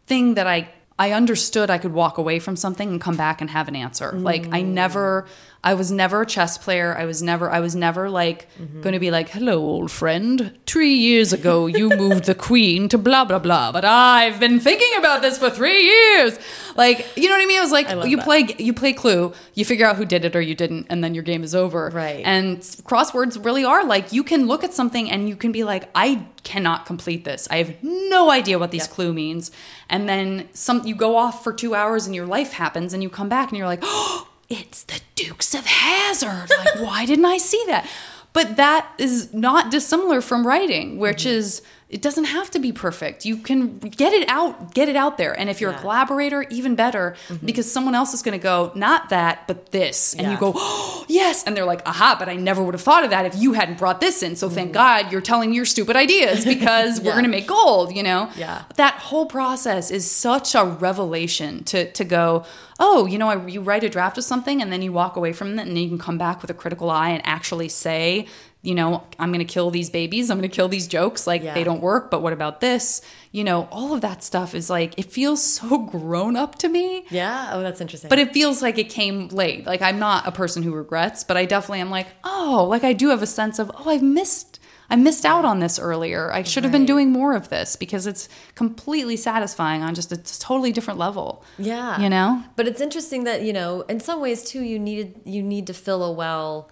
thing 0.07 0.35
that 0.35 0.47
I, 0.47 0.69
I 0.99 1.13
understood 1.13 1.71
I 1.71 1.79
could 1.79 1.95
walk 1.95 2.19
away 2.19 2.39
from 2.39 2.55
something 2.55 2.91
and 2.91 3.01
come 3.01 3.17
back 3.17 3.41
and 3.41 3.49
have 3.49 3.67
an 3.67 3.75
answer. 3.77 4.13
Like 4.13 4.49
I 4.53 4.63
mm. 4.63 4.67
never, 4.67 5.27
I 5.65 5.75
was 5.75 5.91
never 5.91 6.23
a 6.23 6.27
chess 6.27 6.57
player. 6.57 6.97
I 6.97 7.05
was 7.05 7.21
never, 7.21 7.51
I 7.51 7.59
was 7.59 7.75
never 7.75 8.09
like 8.09 8.49
mm-hmm. 8.59 8.81
going 8.81 8.93
to 8.93 9.01
be 9.01 9.11
like, 9.11 9.31
hello, 9.31 9.59
old 9.59 9.91
friend. 9.91 10.57
Three 10.67 10.95
years 10.95 11.33
ago, 11.33 11.67
you 11.67 11.89
moved 11.97 12.25
the 12.25 12.35
queen 12.35 12.89
to 12.91 12.99
blah, 12.99 13.25
blah, 13.25 13.41
blah, 13.41 13.73
but 13.73 13.85
I've 13.85 14.39
been 14.39 14.61
thinking 14.61 14.97
about 14.99 15.21
this 15.21 15.37
for 15.37 15.51
three 15.51 15.83
years. 15.83 16.39
Like, 16.77 17.09
you 17.17 17.29
know 17.29 17.35
what 17.35 17.43
I 17.43 17.47
mean? 17.47 17.59
It 17.59 17.63
was 17.63 17.73
like, 17.73 17.89
you 18.09 18.17
that. 18.17 18.25
play 18.25 18.55
you 18.59 18.73
play 18.73 18.93
Clue, 18.93 19.33
you 19.55 19.65
figure 19.65 19.85
out 19.85 19.97
who 19.97 20.05
did 20.05 20.25
it 20.25 20.37
or 20.37 20.41
you 20.41 20.55
didn't, 20.55 20.87
and 20.91 21.03
then 21.03 21.13
your 21.13 21.25
game 21.25 21.43
is 21.43 21.55
over. 21.55 21.91
Right. 21.93 22.23
And 22.25 22.59
crosswords 22.59 23.45
really 23.45 23.65
are 23.65 23.85
like 23.85 24.13
you 24.13 24.23
can 24.23 24.47
look 24.47 24.63
at 24.63 24.73
something 24.73 25.11
and 25.11 25.29
you 25.29 25.35
can 25.35 25.51
be 25.51 25.65
like, 25.65 25.89
I 25.95 26.27
cannot 26.45 26.87
complete 26.87 27.25
this. 27.25 27.49
I 27.51 27.57
have 27.57 27.75
no 27.83 28.31
idea 28.31 28.59
what 28.59 28.71
these 28.71 28.87
Yep. 28.87 28.91
clue 28.91 29.13
means. 29.13 29.51
And 29.89 30.09
then 30.09 30.49
some 30.53 30.87
you 30.87 30.95
go 30.95 31.17
off 31.17 31.43
for 31.43 31.53
two 31.53 31.75
hours 31.75 32.07
and 32.07 32.15
your 32.15 32.27
life 32.27 32.53
happens 32.53 32.93
and 32.93 33.03
you 33.03 33.11
come 33.11 33.29
back 33.29 33.49
and 33.49 33.59
you're 33.59 33.67
like, 33.67 33.81
oh, 33.83 34.28
it's 34.49 34.83
the 34.85 35.01
Dukes 35.15 35.55
of 35.55 35.67
Hazzard. 35.67 36.51
Like, 36.51 36.81
why 36.81 37.05
didn't 37.07 37.25
I 37.27 37.39
see 37.39 37.63
that? 37.67 37.87
But 38.33 38.57
that 38.57 38.89
is 38.99 39.33
not 39.35 39.71
dissimilar 39.71 40.21
from 40.21 40.47
writing, 40.47 40.99
which 40.99 41.19
Mm-hmm. 41.25 41.39
is 41.39 41.63
it 41.89 42.03
doesn't 42.03 42.25
have 42.25 42.51
to 42.51 42.59
be 42.59 42.71
perfect. 42.71 43.25
You 43.25 43.39
can 43.39 43.79
get 43.79 44.13
it 44.13 44.29
out, 44.29 44.75
get 44.75 44.91
it 44.91 44.97
out 44.97 45.17
there. 45.17 45.33
And 45.39 45.49
if 45.49 45.59
you're 45.59 45.71
Yeah. 45.71 45.79
A 45.79 45.81
collaborator, 45.81 46.43
even 46.51 46.75
better, 46.75 47.17
mm-hmm. 47.29 47.47
because 47.47 47.71
someone 47.71 47.95
else 47.95 48.13
is 48.13 48.21
going 48.21 48.39
to 48.39 48.43
go, 48.43 48.73
not 48.75 49.09
that, 49.09 49.47
but 49.47 49.71
this. 49.73 50.15
And 50.15 50.31
you 50.31 50.37
go, 50.37 50.53
oh, 50.55 51.07
yes. 51.09 51.45
And 51.45 51.57
they're 51.57 51.65
like, 51.65 51.81
aha, 51.87 52.17
but 52.19 52.29
I 52.29 52.37
never 52.37 52.63
would 52.63 52.75
have 52.75 52.83
thought 52.83 53.05
of 53.05 53.11
that 53.11 53.25
if 53.25 53.37
you 53.37 53.55
hadn't 53.55 53.79
brought 53.79 54.03
this 54.03 54.23
in. 54.23 54.37
So 54.37 54.51
thank 54.51 54.69
mm-hmm. 54.69 54.75
God 54.75 55.13
you're 55.13 55.23
telling 55.23 55.51
me 55.51 55.57
your 55.57 55.65
stupid 55.65 55.97
ideas 55.97 56.45
because 56.45 57.01
we're 57.03 57.13
going 57.13 57.25
to 57.25 57.31
make 57.31 57.47
gold, 57.47 57.95
you 57.95 58.03
know? 58.03 58.31
Yeah. 58.37 58.65
That 58.77 58.95
whole 58.95 59.27
process 59.27 59.91
is 59.91 60.11
such 60.11 60.55
a 60.55 60.65
revelation 60.65 61.65
to, 61.65 61.91
to 61.93 62.05
go, 62.05 62.45
oh, 62.79 63.07
you 63.07 63.19
know, 63.19 63.29
I, 63.29 63.47
you 63.47 63.61
write 63.61 63.83
a 63.83 63.89
draft 63.89 64.19
of 64.19 64.25
something 64.25 64.63
and 64.63 64.73
then 64.73 64.83
you 64.83 64.93
walk 64.93 65.17
away 65.17 65.33
from 65.33 65.59
it 65.59 65.63
and 65.63 65.71
then 65.71 65.77
you 65.77 65.89
can 65.89 65.99
come 65.99 66.19
back 66.19 66.43
with 66.43 66.51
a 66.51 66.55
critical 66.55 66.91
eye 66.91 67.11
and 67.11 67.25
actually 67.27 67.69
say, 67.69 68.27
you 68.69 68.75
know, 68.75 69.03
I'm 69.19 69.31
going 69.33 69.39
to 69.39 69.51
kill 69.51 69.71
these 69.71 69.89
babies. 69.89 70.31
I'm 70.31 70.37
going 70.37 70.49
to 70.51 70.55
kill 70.55 70.69
these 70.69 70.87
jokes. 70.87 71.27
Like 71.27 71.43
Yeah. 71.43 71.55
they 71.55 71.65
don't 71.65 71.81
work, 71.81 72.11
but 72.11 72.21
what 72.21 72.35
about 72.35 72.61
this? 72.61 73.01
You 73.33 73.43
know, 73.43 73.67
all 73.73 73.95
of 73.95 74.03
that 74.03 74.23
stuff 74.23 74.55
is 74.55 74.69
like, 74.69 74.93
it 74.99 75.07
feels 75.11 75.43
so 75.43 75.79
grown 75.79 76.37
up 76.37 76.57
to 76.57 76.69
me. 76.69 77.07
Yeah. 77.09 77.53
Oh, 77.55 77.63
that's 77.63 77.81
interesting. 77.81 78.11
But 78.11 78.19
it 78.19 78.35
feels 78.35 78.61
like 78.61 78.77
it 78.77 78.91
came 78.91 79.29
late. 79.29 79.65
Like 79.65 79.81
I'm 79.81 79.99
not 79.99 80.27
a 80.27 80.33
person 80.33 80.63
who 80.63 80.75
regrets, 80.75 81.25
but 81.25 81.39
I 81.39 81.47
definitely 81.47 81.81
am 81.81 81.89
like, 81.91 82.09
oh, 82.25 82.67
like 82.69 82.85
I 82.85 82.93
do 82.93 83.09
have 83.09 83.23
a 83.23 83.27
sense 83.27 83.59
of, 83.59 83.71
oh, 83.75 83.89
I've 83.89 84.03
missed 84.03 84.61
I 84.91 84.97
missed 84.97 85.27
out 85.27 85.45
on 85.45 85.61
this 85.61 85.79
earlier. 85.79 86.33
I 86.33 86.43
should 86.43 86.65
have 86.65 86.73
been 86.73 86.87
doing 86.87 87.11
more 87.11 87.35
of 87.35 87.51
this 87.51 87.77
because 87.77 88.07
it's 88.07 88.27
completely 88.55 89.19
satisfying 89.19 89.83
on 89.83 89.95
just 89.95 90.13
a 90.13 90.17
totally 90.17 90.73
different 90.73 90.99
level. 90.99 91.45
Yeah. 91.59 92.01
You 92.01 92.09
know? 92.09 92.43
But 92.57 92.67
it's 92.69 92.81
interesting 92.81 93.25
that, 93.25 93.43
you 93.43 93.53
know, 93.53 93.83
in 93.83 94.01
some 94.01 94.21
ways 94.21 94.45
too 94.45 94.63
you 94.63 94.79
needed 94.79 95.21
you 95.25 95.43
need 95.43 95.67
to 95.67 95.75
fill 95.75 96.03
a 96.03 96.11
well 96.13 96.71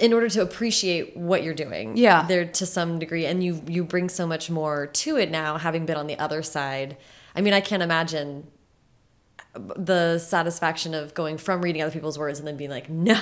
in 0.00 0.12
order 0.12 0.28
to 0.28 0.42
appreciate 0.42 1.16
what 1.16 1.42
you're 1.42 1.54
doing. 1.54 1.96
Yeah. 1.96 2.26
There 2.26 2.44
to 2.44 2.66
some 2.66 2.98
degree 2.98 3.26
and 3.26 3.42
you 3.42 3.62
you 3.66 3.84
bring 3.84 4.08
so 4.08 4.26
much 4.26 4.50
more 4.50 4.86
to 4.86 5.16
it 5.16 5.30
now 5.30 5.58
having 5.58 5.86
been 5.86 5.96
on 5.96 6.06
the 6.06 6.18
other 6.18 6.42
side. 6.42 6.96
I 7.34 7.40
mean, 7.40 7.52
I 7.52 7.60
can't 7.60 7.82
imagine 7.82 8.46
the 9.76 10.18
satisfaction 10.18 10.94
of 10.94 11.14
going 11.14 11.38
from 11.38 11.62
reading 11.62 11.82
other 11.82 11.90
people's 11.90 12.18
words 12.18 12.38
and 12.38 12.46
then 12.46 12.56
being 12.56 12.70
like, 12.70 12.88
no, 12.90 13.14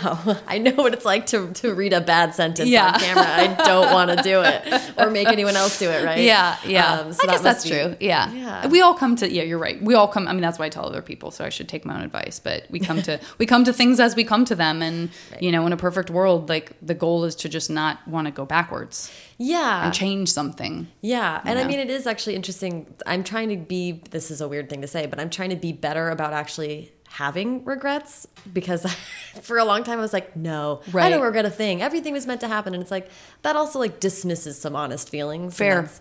I 0.47 0.59
know 0.59 0.73
what 0.73 0.93
it's 0.95 1.05
like 1.05 1.27
to, 1.27 1.53
to 1.55 1.75
read 1.75 1.93
a 1.93 2.01
bad 2.01 2.35
sentence 2.35 2.69
Yeah. 2.69 2.93
on 2.93 3.01
camera. 3.01 3.25
I 3.27 3.55
don't 3.65 3.93
want 3.93 4.11
to 4.17 4.23
do 4.23 4.43
it 4.43 4.93
or 4.99 5.11
make 5.11 5.29
anyone 5.29 5.57
else 5.57 5.79
do 5.79 5.91
it, 5.91 6.05
right? 6.05 6.21
Yeah, 6.21 6.57
yeah. 6.67 7.01
Um, 7.01 7.13
so 7.13 7.23
I 7.23 7.27
that 7.27 7.33
guess 7.33 7.43
that's 7.43 7.65
be- 7.65 7.71
true. 7.71 7.97
Yeah. 8.01 8.33
Yeah. 8.33 8.67
We 8.69 8.81
all 8.81 8.95
come 8.95 9.17
to 9.17 9.31
yeah, 9.31 9.43
you're 9.43 9.59
right. 9.59 9.81
We 9.83 9.95
all 9.95 10.09
come 10.09 10.29
I 10.29 10.33
mean 10.33 10.43
that's 10.43 10.59
why 10.59 10.67
I 10.67 10.69
tell 10.69 10.87
other 10.87 11.03
people, 11.03 11.31
so 11.31 11.45
I 11.45 11.49
should 11.49 11.69
take 11.69 11.85
my 11.85 11.95
own 11.97 12.03
advice. 12.03 12.39
But 12.41 12.67
we 12.71 12.81
come 12.81 13.03
to 13.03 13.21
we 13.39 13.47
come 13.47 13.65
to 13.65 13.73
things 13.73 14.01
as 14.01 14.17
we 14.17 14.25
come 14.25 14.45
to 14.47 14.55
them 14.55 14.83
and 14.83 15.11
you 15.41 15.53
know, 15.53 15.67
in 15.67 15.73
a 15.73 15.77
perfect 15.77 16.11
world, 16.11 16.49
like 16.49 16.73
the 16.83 16.95
goal 16.95 17.25
is 17.25 17.35
to 17.37 17.49
just 17.49 17.71
not 17.71 18.07
want 18.09 18.27
to 18.27 18.31
go 18.33 18.45
backwards 18.45 19.11
Yeah. 19.39 19.85
and 19.87 19.95
change 19.95 20.31
something. 20.31 20.87
Yeah, 21.01 21.41
and 21.45 21.59
I 21.59 21.65
mean, 21.67 21.79
it 21.81 21.91
is 21.91 22.07
actually 22.07 22.37
interesting. 22.37 22.87
I'm 23.07 23.25
trying 23.25 23.49
to 23.51 23.57
be. 23.57 24.03
This 24.11 24.31
is 24.31 24.41
a 24.41 24.49
weird 24.49 24.69
thing 24.71 24.81
to 24.83 24.87
say, 24.87 25.07
but 25.07 25.19
I'm 25.21 25.31
trying 25.31 25.51
to 25.51 25.57
be 25.57 25.73
better 25.73 26.11
about 26.11 26.33
actually 26.33 26.93
having 27.09 27.65
regrets 27.65 28.27
because 28.53 28.85
for 29.43 29.59
a 29.59 29.65
long 29.65 29.85
time 29.85 29.99
I 29.99 30.03
was 30.03 30.13
like, 30.13 30.35
no, 30.37 30.81
I 30.95 31.11
don't 31.11 31.23
regret 31.23 31.45
a 31.45 31.51
thing. 31.51 31.81
Everything 31.83 32.13
was 32.13 32.27
meant 32.27 32.41
to 32.43 32.49
happen, 32.49 32.75
and 32.75 32.83
it's 32.83 32.91
like 32.91 33.09
that 33.43 33.57
also 33.57 33.79
like 33.79 34.01
dismisses 34.01 34.61
some 34.61 34.77
honest 34.77 35.09
feelings. 35.09 35.57
Fair. 35.57 35.83
that's, 35.83 36.01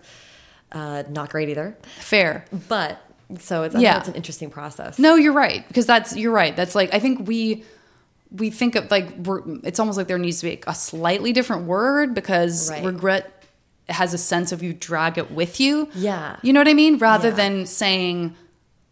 uh, 0.72 1.02
not 1.10 1.30
great 1.30 1.48
either. 1.48 1.76
Fair. 1.98 2.44
But 2.68 3.00
so 3.38 3.62
it's 3.62 3.74
Yeah. 3.74 3.80
yeah, 3.80 3.98
it's 3.98 4.08
an 4.08 4.14
interesting 4.14 4.50
process. 4.50 4.98
No, 4.98 5.14
you're 5.16 5.32
right 5.32 5.66
because 5.68 5.86
that's 5.86 6.16
you're 6.16 6.32
right. 6.32 6.54
That's 6.56 6.74
like 6.74 6.92
I 6.94 6.98
think 6.98 7.26
we 7.26 7.64
we 8.30 8.50
think 8.50 8.74
of 8.74 8.90
like 8.90 9.10
we're, 9.16 9.42
it's 9.62 9.78
almost 9.78 9.96
like 9.98 10.06
there 10.08 10.18
needs 10.18 10.40
to 10.40 10.46
be 10.46 10.60
a 10.66 10.74
slightly 10.74 11.32
different 11.32 11.66
word 11.66 12.14
because 12.14 12.70
Right. 12.70 12.84
regret 12.84 13.30
has 13.88 14.14
a 14.14 14.18
sense 14.18 14.50
of 14.50 14.62
you 14.62 14.72
drag 14.72 15.18
it 15.18 15.30
with 15.30 15.60
you. 15.60 15.88
Yeah. 15.94 16.36
You 16.42 16.52
know 16.52 16.60
what 16.60 16.68
I 16.68 16.74
mean? 16.74 16.98
Rather 16.98 17.28
Yeah. 17.28 17.34
than 17.34 17.66
saying 17.66 18.34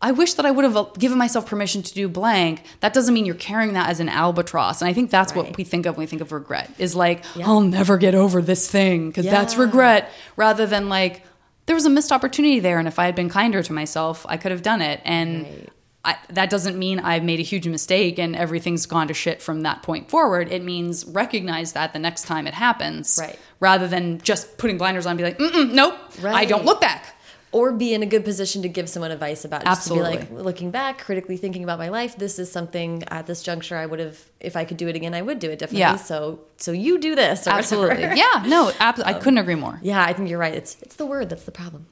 I 0.04 0.10
wish 0.10 0.34
that 0.34 0.44
I 0.44 0.50
would 0.50 0.64
have 0.64 0.76
uh, 0.76 0.82
given 0.98 1.16
myself 1.16 1.46
permission 1.46 1.80
to 1.82 1.94
do 1.94 2.08
blank. 2.08 2.64
That 2.80 2.92
doesn't 2.92 3.14
mean 3.14 3.24
you're 3.24 3.36
carrying 3.36 3.74
that 3.74 3.88
as 3.88 4.00
an 4.00 4.08
albatross. 4.08 4.82
And 4.82 4.88
I 4.88 4.92
think 4.92 5.10
that's 5.10 5.32
what 5.32 5.56
we 5.56 5.62
think 5.62 5.86
of 5.86 5.96
when 5.96 6.02
we 6.02 6.06
think 6.08 6.20
of 6.22 6.32
regret 6.32 6.70
is 6.76 6.96
like, 6.96 7.24
Yeah. 7.36 7.46
I'll 7.46 7.60
never 7.60 7.96
get 7.98 8.14
over 8.14 8.42
this 8.42 8.68
thing 8.68 9.08
because 9.10 9.26
that's 9.26 9.56
regret 9.56 10.10
rather 10.36 10.66
than 10.66 10.88
like, 10.88 11.22
there 11.66 11.76
was 11.76 11.86
a 11.86 11.90
missed 11.90 12.10
opportunity 12.10 12.58
there. 12.58 12.80
And 12.80 12.88
if 12.88 12.98
I 12.98 13.04
had 13.06 13.14
been 13.14 13.28
kinder 13.28 13.62
to 13.62 13.72
myself, 13.72 14.26
I 14.28 14.36
could 14.36 14.50
have 14.50 14.62
done 14.62 14.82
it. 14.82 15.00
And 15.04 15.42
Right. 15.44 15.68
I, 16.04 16.16
that 16.30 16.50
doesn't 16.50 16.76
mean 16.76 16.98
I've 16.98 17.22
made 17.22 17.38
a 17.38 17.44
huge 17.44 17.68
mistake 17.68 18.18
and 18.18 18.34
everything's 18.34 18.86
gone 18.86 19.06
to 19.08 19.14
shit 19.14 19.40
from 19.40 19.60
that 19.62 19.82
point 19.82 20.10
forward. 20.10 20.50
It 20.50 20.62
means 20.64 21.04
recognize 21.04 21.74
that 21.74 21.92
the 21.92 22.00
next 22.00 22.22
time 22.26 22.46
it 22.48 22.54
happens, 22.54 23.18
Right. 23.20 23.38
rather 23.60 23.86
than 23.86 24.20
just 24.20 24.58
putting 24.58 24.78
blinders 24.78 25.06
on 25.06 25.10
and 25.12 25.18
be 25.18 25.24
like, 25.24 25.38
Mm-mm, 25.38 25.72
nope, 25.72 25.94
I 26.24 26.44
don't 26.44 26.64
look 26.64 26.80
back. 26.80 27.14
Or 27.52 27.70
be 27.70 27.92
in 27.92 28.02
a 28.02 28.06
good 28.06 28.24
position 28.24 28.62
to 28.62 28.68
give 28.68 28.88
someone 28.88 29.10
advice 29.10 29.44
about. 29.44 29.62
Just 29.64 29.80
Absolutely. 29.82 30.16
To 30.16 30.24
be 30.24 30.34
like 30.36 30.44
looking 30.44 30.70
back, 30.70 30.98
critically 30.98 31.36
thinking 31.36 31.62
about 31.62 31.78
my 31.78 31.90
life. 31.90 32.16
This 32.16 32.38
is 32.38 32.50
something 32.50 33.04
at 33.08 33.26
this 33.26 33.42
juncture 33.42 33.76
I 33.76 33.84
would 33.84 34.00
have, 34.00 34.18
if 34.40 34.56
I 34.56 34.64
could 34.64 34.78
do 34.78 34.88
it 34.88 34.96
again, 34.96 35.12
I 35.12 35.20
would 35.20 35.38
do 35.38 35.50
it 35.50 35.58
differently. 35.58 35.80
Yeah. 35.80 35.96
So, 35.96 36.40
so 36.56 36.72
you 36.72 36.98
do 36.98 37.14
this. 37.14 37.46
Absolutely, 37.46 37.90
whatever. 38.04 38.16
yeah, 38.16 38.44
no, 38.46 38.72
abs- 38.80 39.02
I 39.02 39.12
um, 39.16 39.20
couldn't 39.20 39.38
agree 39.38 39.54
more. 39.54 39.78
Yeah, 39.82 40.02
I 40.02 40.14
think 40.14 40.30
you're 40.30 40.38
right. 40.38 40.54
It's 40.54 40.78
it's 40.80 40.96
the 40.96 41.04
word 41.04 41.28
that's 41.28 41.44
the 41.44 41.52
problem. 41.52 41.88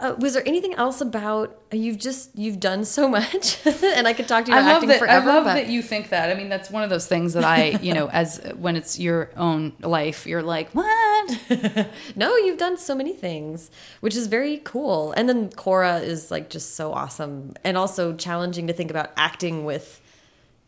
Uh, 0.00 0.14
was 0.18 0.34
there 0.34 0.42
anything 0.46 0.74
else 0.74 1.00
about 1.00 1.58
you've 1.72 1.98
just 1.98 2.36
you've 2.38 2.60
done 2.60 2.84
so 2.84 3.08
much, 3.08 3.64
and 3.82 4.06
I 4.06 4.12
could 4.12 4.28
talk 4.28 4.44
to 4.46 4.50
you 4.50 4.56
I 4.56 4.60
love 4.60 4.68
acting 4.76 4.88
that. 4.90 4.98
forever. 4.98 5.30
I 5.30 5.34
love 5.34 5.44
but 5.44 5.54
that 5.54 5.68
you 5.68 5.82
think 5.82 6.10
that. 6.10 6.30
I 6.30 6.34
mean, 6.34 6.48
that's 6.48 6.70
one 6.70 6.82
of 6.82 6.90
those 6.90 7.06
things 7.06 7.32
that 7.34 7.44
I, 7.44 7.70
you 7.82 7.94
know, 7.94 8.08
as 8.10 8.38
when 8.56 8.76
it's 8.76 8.98
your 8.98 9.30
own 9.36 9.72
life, 9.80 10.26
you're 10.26 10.42
like, 10.42 10.70
what? 10.70 11.86
no, 12.16 12.36
you've 12.36 12.58
done 12.58 12.76
so 12.76 12.94
many 12.94 13.12
things, 13.12 13.70
which 14.00 14.14
is 14.16 14.26
very 14.26 14.58
cool. 14.64 15.12
And 15.12 15.28
then 15.28 15.48
Korra 15.50 16.02
is 16.02 16.30
like 16.30 16.50
just 16.50 16.74
so 16.76 16.92
awesome, 16.92 17.54
and 17.64 17.76
also 17.76 18.14
challenging 18.14 18.66
to 18.66 18.72
think 18.72 18.90
about 18.90 19.10
acting 19.16 19.64
with 19.64 20.00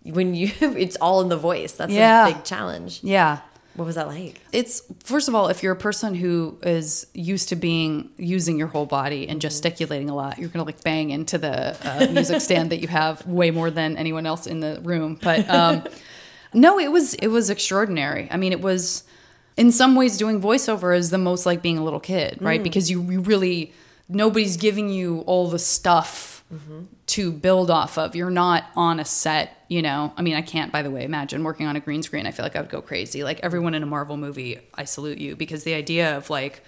when 0.04 0.34
you 0.34 0.50
it's 0.60 0.96
all 0.96 1.20
in 1.20 1.28
the 1.28 1.36
voice. 1.36 1.72
That's 1.72 1.92
Yeah. 1.92 2.28
a 2.28 2.32
big 2.34 2.44
challenge. 2.44 3.00
Yeah. 3.02 3.40
What 3.78 3.84
was 3.84 3.94
that 3.94 4.08
like? 4.08 4.40
It's 4.50 4.82
first 5.04 5.28
of 5.28 5.36
all, 5.36 5.46
if 5.48 5.62
you're 5.62 5.72
a 5.72 5.76
person 5.76 6.16
who 6.16 6.58
is 6.64 7.06
used 7.14 7.50
to 7.50 7.56
being 7.56 8.10
using 8.16 8.58
your 8.58 8.66
whole 8.66 8.86
body 8.86 9.28
and 9.28 9.40
gesticulating 9.40 10.10
a 10.10 10.16
lot, 10.16 10.36
you're 10.36 10.48
gonna 10.48 10.64
like 10.64 10.82
bang 10.82 11.10
into 11.10 11.38
the 11.38 11.76
uh, 11.88 12.10
music 12.10 12.40
stand 12.40 12.70
that 12.70 12.80
you 12.80 12.88
have 12.88 13.24
way 13.24 13.52
more 13.52 13.70
than 13.70 13.96
anyone 13.96 14.26
else 14.26 14.48
in 14.48 14.58
the 14.58 14.80
room. 14.82 15.16
But 15.22 15.48
um, 15.48 15.84
no, 16.52 16.80
it 16.80 16.90
was 16.90 17.14
it 17.14 17.28
was 17.28 17.50
extraordinary. 17.50 18.26
I 18.32 18.36
mean, 18.36 18.50
it 18.50 18.60
was 18.60 19.04
in 19.56 19.70
some 19.70 19.94
ways 19.94 20.16
doing 20.16 20.42
voiceover 20.42 20.96
is 20.96 21.10
the 21.10 21.18
most 21.18 21.46
like 21.46 21.62
being 21.62 21.78
a 21.78 21.84
little 21.84 22.00
kid, 22.00 22.38
right? 22.40 22.60
Because 22.60 22.90
you, 22.90 23.00
you 23.02 23.20
really 23.20 23.72
nobody's 24.08 24.56
giving 24.56 24.88
you 24.88 25.20
all 25.20 25.48
the 25.48 25.58
stuff 25.60 26.37
to 27.06 27.32
build 27.32 27.70
off 27.70 27.98
of. 27.98 28.16
You're 28.16 28.30
not 28.30 28.64
on 28.74 29.00
a 29.00 29.04
set, 29.04 29.64
you 29.68 29.82
know. 29.82 30.12
I 30.16 30.22
mean, 30.22 30.34
I 30.34 30.40
can't, 30.40 30.72
by 30.72 30.82
the 30.82 30.90
way, 30.90 31.04
imagine 31.04 31.44
working 31.44 31.66
on 31.66 31.76
a 31.76 31.80
green 31.80 32.02
screen. 32.02 32.26
I 32.26 32.30
feel 32.30 32.44
like 32.44 32.56
I 32.56 32.60
would 32.60 32.70
go 32.70 32.80
crazy. 32.80 33.22
Like 33.22 33.40
everyone 33.42 33.74
in 33.74 33.82
a 33.82 33.86
Marvel 33.86 34.16
movie, 34.16 34.58
I 34.74 34.84
salute 34.84 35.18
you 35.18 35.36
because 35.36 35.64
the 35.64 35.74
idea 35.74 36.16
of 36.16 36.30
like 36.30 36.62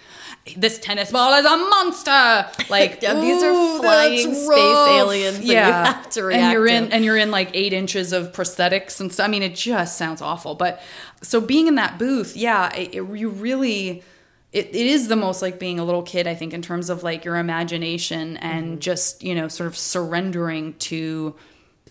this 0.55 0.77
tennis 0.79 1.11
ball 1.11 1.33
is 1.33 1.45
a 1.45 1.57
monster. 1.57 2.65
Like 2.69 3.01
Yeah, 3.01 3.15
these 3.19 3.41
are 3.41 3.79
flying 3.79 4.33
space 4.33 4.47
rough." 4.47 4.89
aliens 4.89 5.37
that 5.39 5.45
you 5.45 5.55
have 5.55 6.09
to 6.11 6.27
and 6.29 6.51
you're 6.53 6.67
in 6.67 6.89
to. 6.89 6.95
and 6.95 7.03
you're 7.03 7.17
in 7.17 7.31
like 7.31 7.49
eight 7.53 7.73
inches 7.73 8.13
of 8.13 8.31
prosthetics 8.33 8.99
and 8.99 9.11
stuff. 9.11 9.25
I 9.25 9.29
mean, 9.29 9.43
it 9.43 9.55
just 9.55 9.97
sounds 9.97 10.21
awful. 10.21 10.53
But 10.55 10.81
so 11.23 11.41
being 11.41 11.67
in 11.67 11.75
that 11.75 11.97
booth, 11.97 12.37
yeah, 12.37 12.73
it, 12.75 12.93
it, 12.93 13.17
you 13.17 13.29
really. 13.29 14.03
It, 14.51 14.67
it 14.67 14.75
is 14.75 15.07
the 15.07 15.15
most 15.15 15.41
like 15.41 15.59
being 15.59 15.79
a 15.79 15.85
little 15.85 16.03
kid, 16.03 16.27
I 16.27 16.35
think, 16.35 16.53
in 16.53 16.61
terms 16.61 16.89
of 16.89 17.03
like 17.03 17.23
your 17.23 17.37
imagination 17.37 18.37
and 18.37 18.65
Mm-hmm. 18.65 18.79
just, 18.79 19.23
you 19.23 19.33
know, 19.33 19.47
sort 19.47 19.67
of 19.67 19.77
surrendering 19.77 20.73
to 20.79 21.35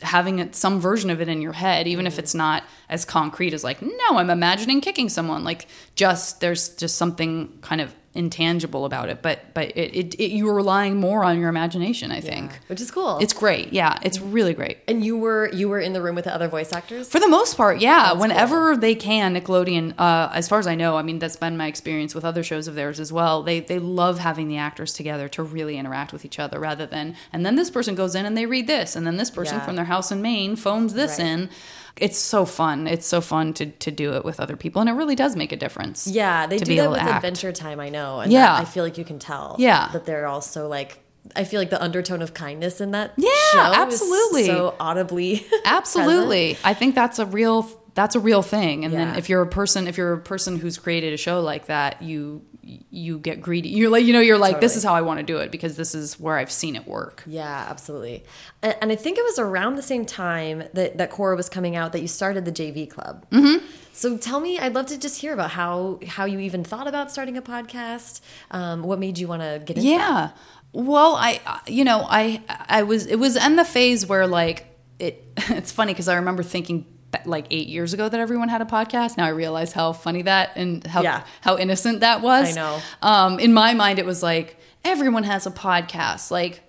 having 0.02 0.38
it, 0.38 0.54
some 0.54 0.80
version 0.80 1.10
of 1.10 1.20
it 1.20 1.28
in 1.28 1.40
your 1.40 1.52
head, 1.54 1.86
even 1.86 2.04
Mm-hmm. 2.04 2.12
if 2.12 2.18
it's 2.18 2.34
not 2.34 2.64
as 2.88 3.04
concrete 3.04 3.54
as 3.54 3.64
like, 3.64 3.80
no, 3.82 4.18
I'm 4.18 4.30
imagining 4.30 4.80
kicking 4.80 5.08
someone. 5.08 5.42
Like, 5.44 5.66
just 5.94 6.40
there's 6.40 6.70
just 6.76 6.96
something 6.96 7.58
kind 7.62 7.80
of 7.80 7.94
intangible 8.14 8.84
about 8.84 9.08
it. 9.08 9.22
But 9.22 9.54
but 9.54 9.68
it, 9.76 9.94
it, 9.94 10.14
it 10.16 10.30
you're 10.32 10.54
relying 10.54 10.96
more 10.96 11.22
on 11.24 11.38
your 11.38 11.48
imagination, 11.48 12.10
I 12.10 12.20
think. 12.20 12.58
Which 12.66 12.80
is 12.80 12.90
cool. 12.90 13.18
It's 13.18 13.32
great. 13.32 13.72
Yeah, 13.72 13.98
it's 14.02 14.20
really 14.20 14.52
great. 14.52 14.78
and 14.88 15.04
you 15.04 15.16
were 15.16 15.48
you 15.52 15.68
were 15.68 15.78
in 15.78 15.92
the 15.92 16.02
room 16.02 16.16
with 16.16 16.24
the 16.24 16.34
other 16.34 16.48
voice 16.48 16.72
actors. 16.72 17.08
For 17.08 17.20
the 17.20 17.28
most 17.28 17.56
part, 17.56 17.78
yeah. 17.80 18.08
That's 18.08 18.20
Whenever 18.20 18.76
they 18.76 18.94
can, 18.94 19.34
Nickelodeon, 19.34 19.94
uh, 19.98 20.30
as 20.34 20.48
far 20.48 20.58
as 20.58 20.66
I 20.66 20.74
know, 20.74 20.96
I 20.96 21.02
mean 21.02 21.18
that's 21.20 21.36
been 21.36 21.56
my 21.56 21.66
experience 21.68 22.14
with 22.14 22.24
other 22.24 22.42
shows 22.42 22.66
of 22.66 22.74
theirs 22.74 22.98
as 22.98 23.12
well. 23.12 23.42
They 23.42 23.60
they 23.60 23.78
love 23.78 24.18
having 24.18 24.48
the 24.48 24.56
actors 24.56 24.92
together 24.92 25.28
to 25.28 25.42
really 25.42 25.78
interact 25.78 26.12
with 26.12 26.24
each 26.24 26.38
other, 26.38 26.58
rather 26.58 26.86
than 26.86 27.14
and 27.32 27.46
then 27.46 27.54
this 27.56 27.70
person 27.70 27.94
goes 27.94 28.14
in 28.14 28.26
and 28.26 28.36
they 28.36 28.46
read 28.46 28.66
this, 28.66 28.96
and 28.96 29.06
then 29.06 29.16
this 29.18 29.30
person 29.30 29.58
Yeah. 29.58 29.64
from 29.64 29.76
their 29.76 29.84
house 29.84 30.10
in 30.10 30.20
Maine 30.20 30.56
phones 30.56 30.94
this 30.94 31.18
Right. 31.18 31.26
in. 31.28 31.50
It's 31.96 32.18
so 32.18 32.44
fun. 32.44 32.86
It's 32.86 33.06
so 33.06 33.20
fun 33.20 33.52
to 33.54 33.66
to 33.66 33.90
do 33.90 34.14
it 34.14 34.24
with 34.24 34.40
other 34.40 34.56
people, 34.56 34.80
and 34.80 34.88
it 34.88 34.94
really 34.94 35.16
does 35.16 35.36
make 35.36 35.52
a 35.52 35.56
difference. 35.56 36.06
Yeah, 36.06 36.46
they 36.46 36.58
do 36.58 36.76
that 36.76 36.90
with. 36.90 37.00
Adventure 37.00 37.52
Time. 37.52 37.80
I 37.80 37.88
know. 37.88 38.20
And 38.20 38.32
Yeah. 38.32 38.54
I 38.56 38.64
feel 38.64 38.84
like 38.84 38.96
you 38.98 39.04
can 39.04 39.18
tell. 39.18 39.56
Yeah. 39.58 39.88
that 39.92 40.06
they're 40.06 40.26
also 40.26 40.68
like. 40.68 41.02
I 41.36 41.44
feel 41.44 41.60
like 41.60 41.68
the 41.70 41.80
undertone 41.82 42.22
of 42.22 42.32
kindness 42.32 42.80
in 42.80 42.92
that. 42.92 43.12
Yeah, 43.18 43.30
show 43.52 43.72
is 43.72 43.76
absolutely. 43.78 44.46
so 44.46 44.74
audibly. 44.80 45.46
Absolutely. 45.66 46.56
I 46.64 46.72
think 46.72 46.94
that's 46.94 47.18
a 47.18 47.26
real 47.26 47.68
that's 47.94 48.14
a 48.14 48.20
real 48.20 48.42
thing. 48.42 48.84
And 48.84 48.94
then 48.94 49.16
if 49.16 49.28
you're 49.28 49.42
a 49.42 49.46
person 49.46 49.86
if 49.86 49.98
you're 49.98 50.14
a 50.14 50.18
person 50.18 50.56
who's 50.56 50.78
created 50.78 51.12
a 51.12 51.16
show 51.18 51.40
like 51.42 51.66
that, 51.66 52.00
you 52.02 52.42
you 52.90 53.18
get 53.18 53.40
greedy. 53.40 53.68
You're 53.68 53.90
like 53.90 54.04
you 54.04 54.12
know 54.12 54.20
you're 54.20 54.38
like 54.38 54.60
this 54.60 54.76
is 54.76 54.84
how 54.84 54.94
I 54.94 55.00
want 55.00 55.18
to 55.20 55.26
do 55.26 55.38
it 55.38 55.50
because 55.50 55.76
this 55.76 55.94
is 55.94 56.18
where 56.18 56.36
I've 56.36 56.50
seen 56.50 56.76
it 56.76 56.86
work. 56.86 57.22
Yeah, 57.26 57.66
absolutely. 57.68 58.24
And, 58.62 58.76
and 58.82 58.92
I 58.92 58.96
think 58.96 59.18
it 59.18 59.24
was 59.24 59.38
around 59.38 59.76
the 59.76 59.82
same 59.82 60.04
time 60.06 60.64
that, 60.74 60.98
that 60.98 61.10
Korra 61.10 61.36
was 61.36 61.48
coming 61.48 61.76
out 61.76 61.92
that 61.92 62.00
you 62.00 62.08
started 62.08 62.44
the 62.44 62.52
JV 62.52 62.88
Club. 62.88 63.26
Mm-hmm. 63.30 63.64
So 63.92 64.16
tell 64.16 64.40
me, 64.40 64.58
I'd 64.58 64.74
love 64.74 64.86
to 64.86 64.98
just 64.98 65.20
hear 65.20 65.32
about 65.32 65.50
how 65.50 66.00
how 66.06 66.24
you 66.24 66.38
even 66.40 66.64
thought 66.64 66.86
about 66.86 67.10
starting 67.10 67.36
a 67.36 67.42
podcast. 67.42 68.20
Um, 68.50 68.82
what 68.82 68.98
made 68.98 69.18
you 69.18 69.28
want 69.28 69.42
to 69.42 69.60
get 69.64 69.76
into 69.76 69.82
that? 69.82 69.84
Yeah. 69.84 70.30
Well, 70.72 71.16
I 71.16 71.40
you 71.66 71.84
know, 71.84 72.06
I 72.08 72.42
I 72.48 72.82
was 72.82 73.06
it 73.06 73.18
was 73.18 73.36
in 73.36 73.56
the 73.56 73.64
phase 73.64 74.06
where 74.06 74.26
like 74.26 74.66
it 74.98 75.24
it's 75.36 75.72
funny 75.72 75.94
cuz 75.94 76.08
I 76.08 76.16
remember 76.16 76.42
thinking 76.42 76.86
like 77.24 77.46
8 77.50 77.68
years 77.68 77.92
ago 77.92 78.08
that 78.08 78.20
everyone 78.20 78.48
had 78.48 78.62
a 78.62 78.64
podcast. 78.64 79.16
Now 79.16 79.24
I 79.26 79.30
realize 79.30 79.72
how 79.72 79.92
funny 79.92 80.22
that 80.22 80.52
and 80.56 80.86
how 80.86 81.02
Yeah. 81.02 81.24
how 81.40 81.56
innocent 81.58 82.00
that 82.00 82.20
was. 82.22 82.50
I 82.50 82.52
know. 82.60 82.80
Um 83.02 83.38
in 83.40 83.52
my 83.52 83.74
mind 83.74 83.98
it 83.98 84.06
was 84.06 84.22
like 84.22 84.56
everyone 84.84 85.24
has 85.24 85.46
a 85.46 85.50
podcast. 85.50 86.30
Like 86.30 86.62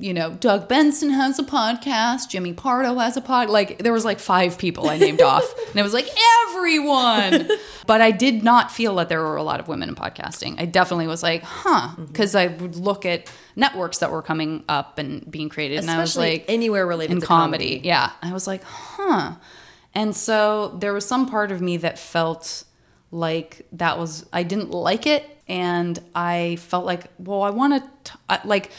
you 0.00 0.14
know, 0.14 0.30
Doug 0.32 0.66
Benson 0.68 1.10
has 1.10 1.38
a 1.38 1.42
podcast, 1.42 2.28
Jimmy 2.30 2.52
Pardo 2.52 2.94
has 2.98 3.16
a 3.16 3.20
pod. 3.20 3.50
Like 3.50 3.78
there 3.78 3.92
was 3.92 4.04
like 4.04 4.18
five 4.18 4.56
people 4.58 4.88
I 4.88 4.96
named 4.98 5.20
off, 5.20 5.44
and 5.68 5.76
it 5.76 5.82
was 5.82 5.92
like 5.94 6.08
everyone. 6.48 7.48
But 7.86 8.00
I 8.00 8.10
did 8.10 8.42
not 8.42 8.70
feel 8.72 8.94
that 8.96 9.08
there 9.08 9.20
were 9.20 9.36
a 9.36 9.42
lot 9.42 9.60
of 9.60 9.68
women 9.68 9.88
in 9.88 9.94
podcasting. 9.94 10.60
I 10.60 10.64
definitely 10.64 11.06
was 11.06 11.22
like, 11.22 11.42
huh, 11.42 11.88
Mm-hmm. 11.90 12.04
because 12.06 12.34
I 12.34 12.46
would 12.48 12.76
look 12.76 13.04
at 13.04 13.30
networks 13.56 13.98
that 13.98 14.10
were 14.10 14.22
coming 14.22 14.64
up 14.68 14.98
and 14.98 15.28
being 15.30 15.48
created, 15.48 15.78
and 15.78 15.90
I 15.90 15.98
was 15.98 16.10
Especially 16.10 16.32
like, 16.38 16.44
anywhere 16.48 16.86
related 16.86 17.12
in 17.14 17.20
to 17.20 17.26
comedy. 17.26 17.64
comedy. 17.76 17.86
Yeah, 17.88 18.10
I 18.22 18.32
was 18.32 18.46
like, 18.46 18.62
huh. 18.62 19.34
And 19.94 20.14
so 20.14 20.76
there 20.80 20.92
was 20.92 21.04
some 21.06 21.26
part 21.28 21.50
of 21.52 21.60
me 21.60 21.76
that 21.78 21.98
felt 21.98 22.64
like 23.10 23.66
that 23.72 23.98
was 23.98 24.24
I 24.32 24.44
didn't 24.44 24.70
like 24.70 25.06
it, 25.06 25.24
and 25.48 25.98
I 26.14 26.56
felt 26.60 26.84
like, 26.86 27.06
well, 27.18 27.42
I 27.42 27.50
want 27.50 27.82
to 28.04 28.40
like. 28.44 28.70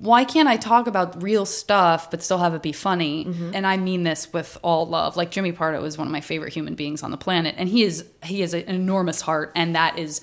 Why 0.00 0.24
can't 0.24 0.48
I 0.48 0.56
talk 0.56 0.86
about 0.86 1.22
real 1.22 1.46
stuff 1.46 2.10
but 2.10 2.22
still 2.22 2.38
have 2.38 2.54
it 2.54 2.62
be 2.62 2.72
funny? 2.72 3.24
Mm-hmm. 3.24 3.50
And 3.54 3.66
I 3.66 3.76
mean 3.76 4.02
this 4.02 4.32
with 4.32 4.58
all 4.62 4.86
love. 4.86 5.16
Like 5.16 5.30
Jimmy 5.30 5.52
Pardo 5.52 5.84
is 5.84 5.96
one 5.96 6.06
of 6.06 6.12
my 6.12 6.20
favorite 6.20 6.52
human 6.52 6.74
beings 6.74 7.02
on 7.02 7.10
the 7.10 7.16
planet, 7.16 7.54
and 7.58 7.68
he 7.68 7.82
is 7.82 8.04
he 8.24 8.40
has 8.40 8.54
an 8.54 8.62
enormous 8.62 9.20
heart, 9.20 9.52
and 9.54 9.74
that 9.76 9.98
is 9.98 10.20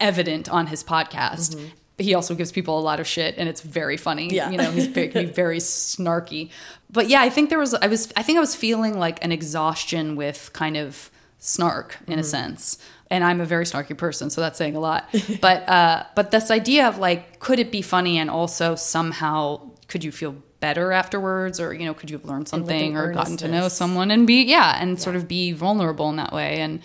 evident 0.00 0.48
on 0.48 0.66
his 0.66 0.82
podcast. 0.82 1.56
Mm-hmm. 1.56 1.66
He 1.98 2.14
also 2.14 2.34
gives 2.34 2.52
people 2.52 2.78
a 2.78 2.80
lot 2.80 3.00
of 3.00 3.06
shit, 3.06 3.36
and 3.38 3.48
it's 3.48 3.62
very 3.62 3.96
funny. 3.96 4.28
Yeah. 4.28 4.50
you 4.50 4.58
know, 4.58 4.70
he's 4.70 4.86
very, 4.86 5.08
can 5.08 5.26
be 5.26 5.32
very 5.32 5.58
snarky. 5.58 6.50
But 6.90 7.08
yeah, 7.08 7.22
I 7.22 7.30
think 7.30 7.48
there 7.48 7.58
was 7.58 7.74
I 7.74 7.86
was 7.86 8.12
I 8.16 8.22
think 8.22 8.36
I 8.36 8.40
was 8.40 8.54
feeling 8.54 8.98
like 8.98 9.24
an 9.24 9.32
exhaustion 9.32 10.16
with 10.16 10.50
kind 10.52 10.76
of 10.76 11.10
snark 11.38 11.98
in 12.06 12.14
a 12.14 12.16
mm-hmm. 12.16 12.22
sense. 12.24 12.78
And 13.10 13.22
I'm 13.22 13.40
a 13.40 13.46
very 13.46 13.64
snarky 13.64 13.96
person, 13.96 14.30
so 14.30 14.40
that's 14.40 14.58
saying 14.58 14.74
a 14.76 14.80
lot. 14.80 15.08
but 15.40 15.68
uh, 15.68 16.04
but 16.14 16.30
this 16.32 16.50
idea 16.50 16.88
of 16.88 16.98
like, 16.98 17.38
could 17.38 17.58
it 17.58 17.70
be 17.70 17.82
funny 17.82 18.18
and 18.18 18.28
also 18.30 18.74
somehow 18.74 19.60
could 19.88 20.02
you 20.02 20.10
feel 20.10 20.34
better 20.58 20.90
afterwards 20.90 21.60
or 21.60 21.72
you 21.74 21.84
know 21.84 21.94
could 21.94 22.10
you 22.10 22.16
have 22.16 22.24
learned 22.24 22.48
something 22.48 22.96
or 22.96 23.12
gotten 23.12 23.36
to 23.36 23.46
know 23.46 23.68
someone 23.68 24.10
and 24.10 24.26
be 24.26 24.42
yeah 24.42 24.78
and 24.80 25.00
sort 25.00 25.14
of 25.14 25.28
be 25.28 25.52
vulnerable 25.52 26.08
in 26.08 26.16
that 26.16 26.32
way 26.32 26.60
and 26.60 26.80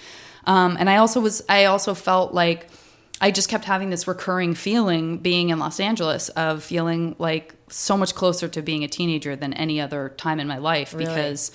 um 0.45 0.76
and 0.78 0.89
i 0.89 0.97
also 0.97 1.22
was 1.22 1.41
i 1.47 1.63
also 1.63 1.93
felt 1.93 2.34
like 2.34 2.67
i 3.22 3.32
just 3.32 3.47
kept 3.47 3.63
having 3.63 3.89
this 3.89 4.07
recurring 4.09 4.53
feeling 4.53 5.17
being 5.17 5.49
in 5.49 5.57
los 5.57 5.80
angeles 5.80 6.28
of 6.30 6.61
feeling 6.61 7.15
like 7.17 7.55
so 7.69 7.95
much 7.95 8.13
closer 8.13 8.49
to 8.49 8.61
being 8.61 8.84
a 8.84 8.89
teenager 8.89 9.38
than 9.38 9.53
any 9.53 9.80
other 9.80 10.09
time 10.17 10.39
in 10.41 10.47
my 10.47 10.57
life 10.57 10.93
Really? 10.93 11.05
because 11.05 11.51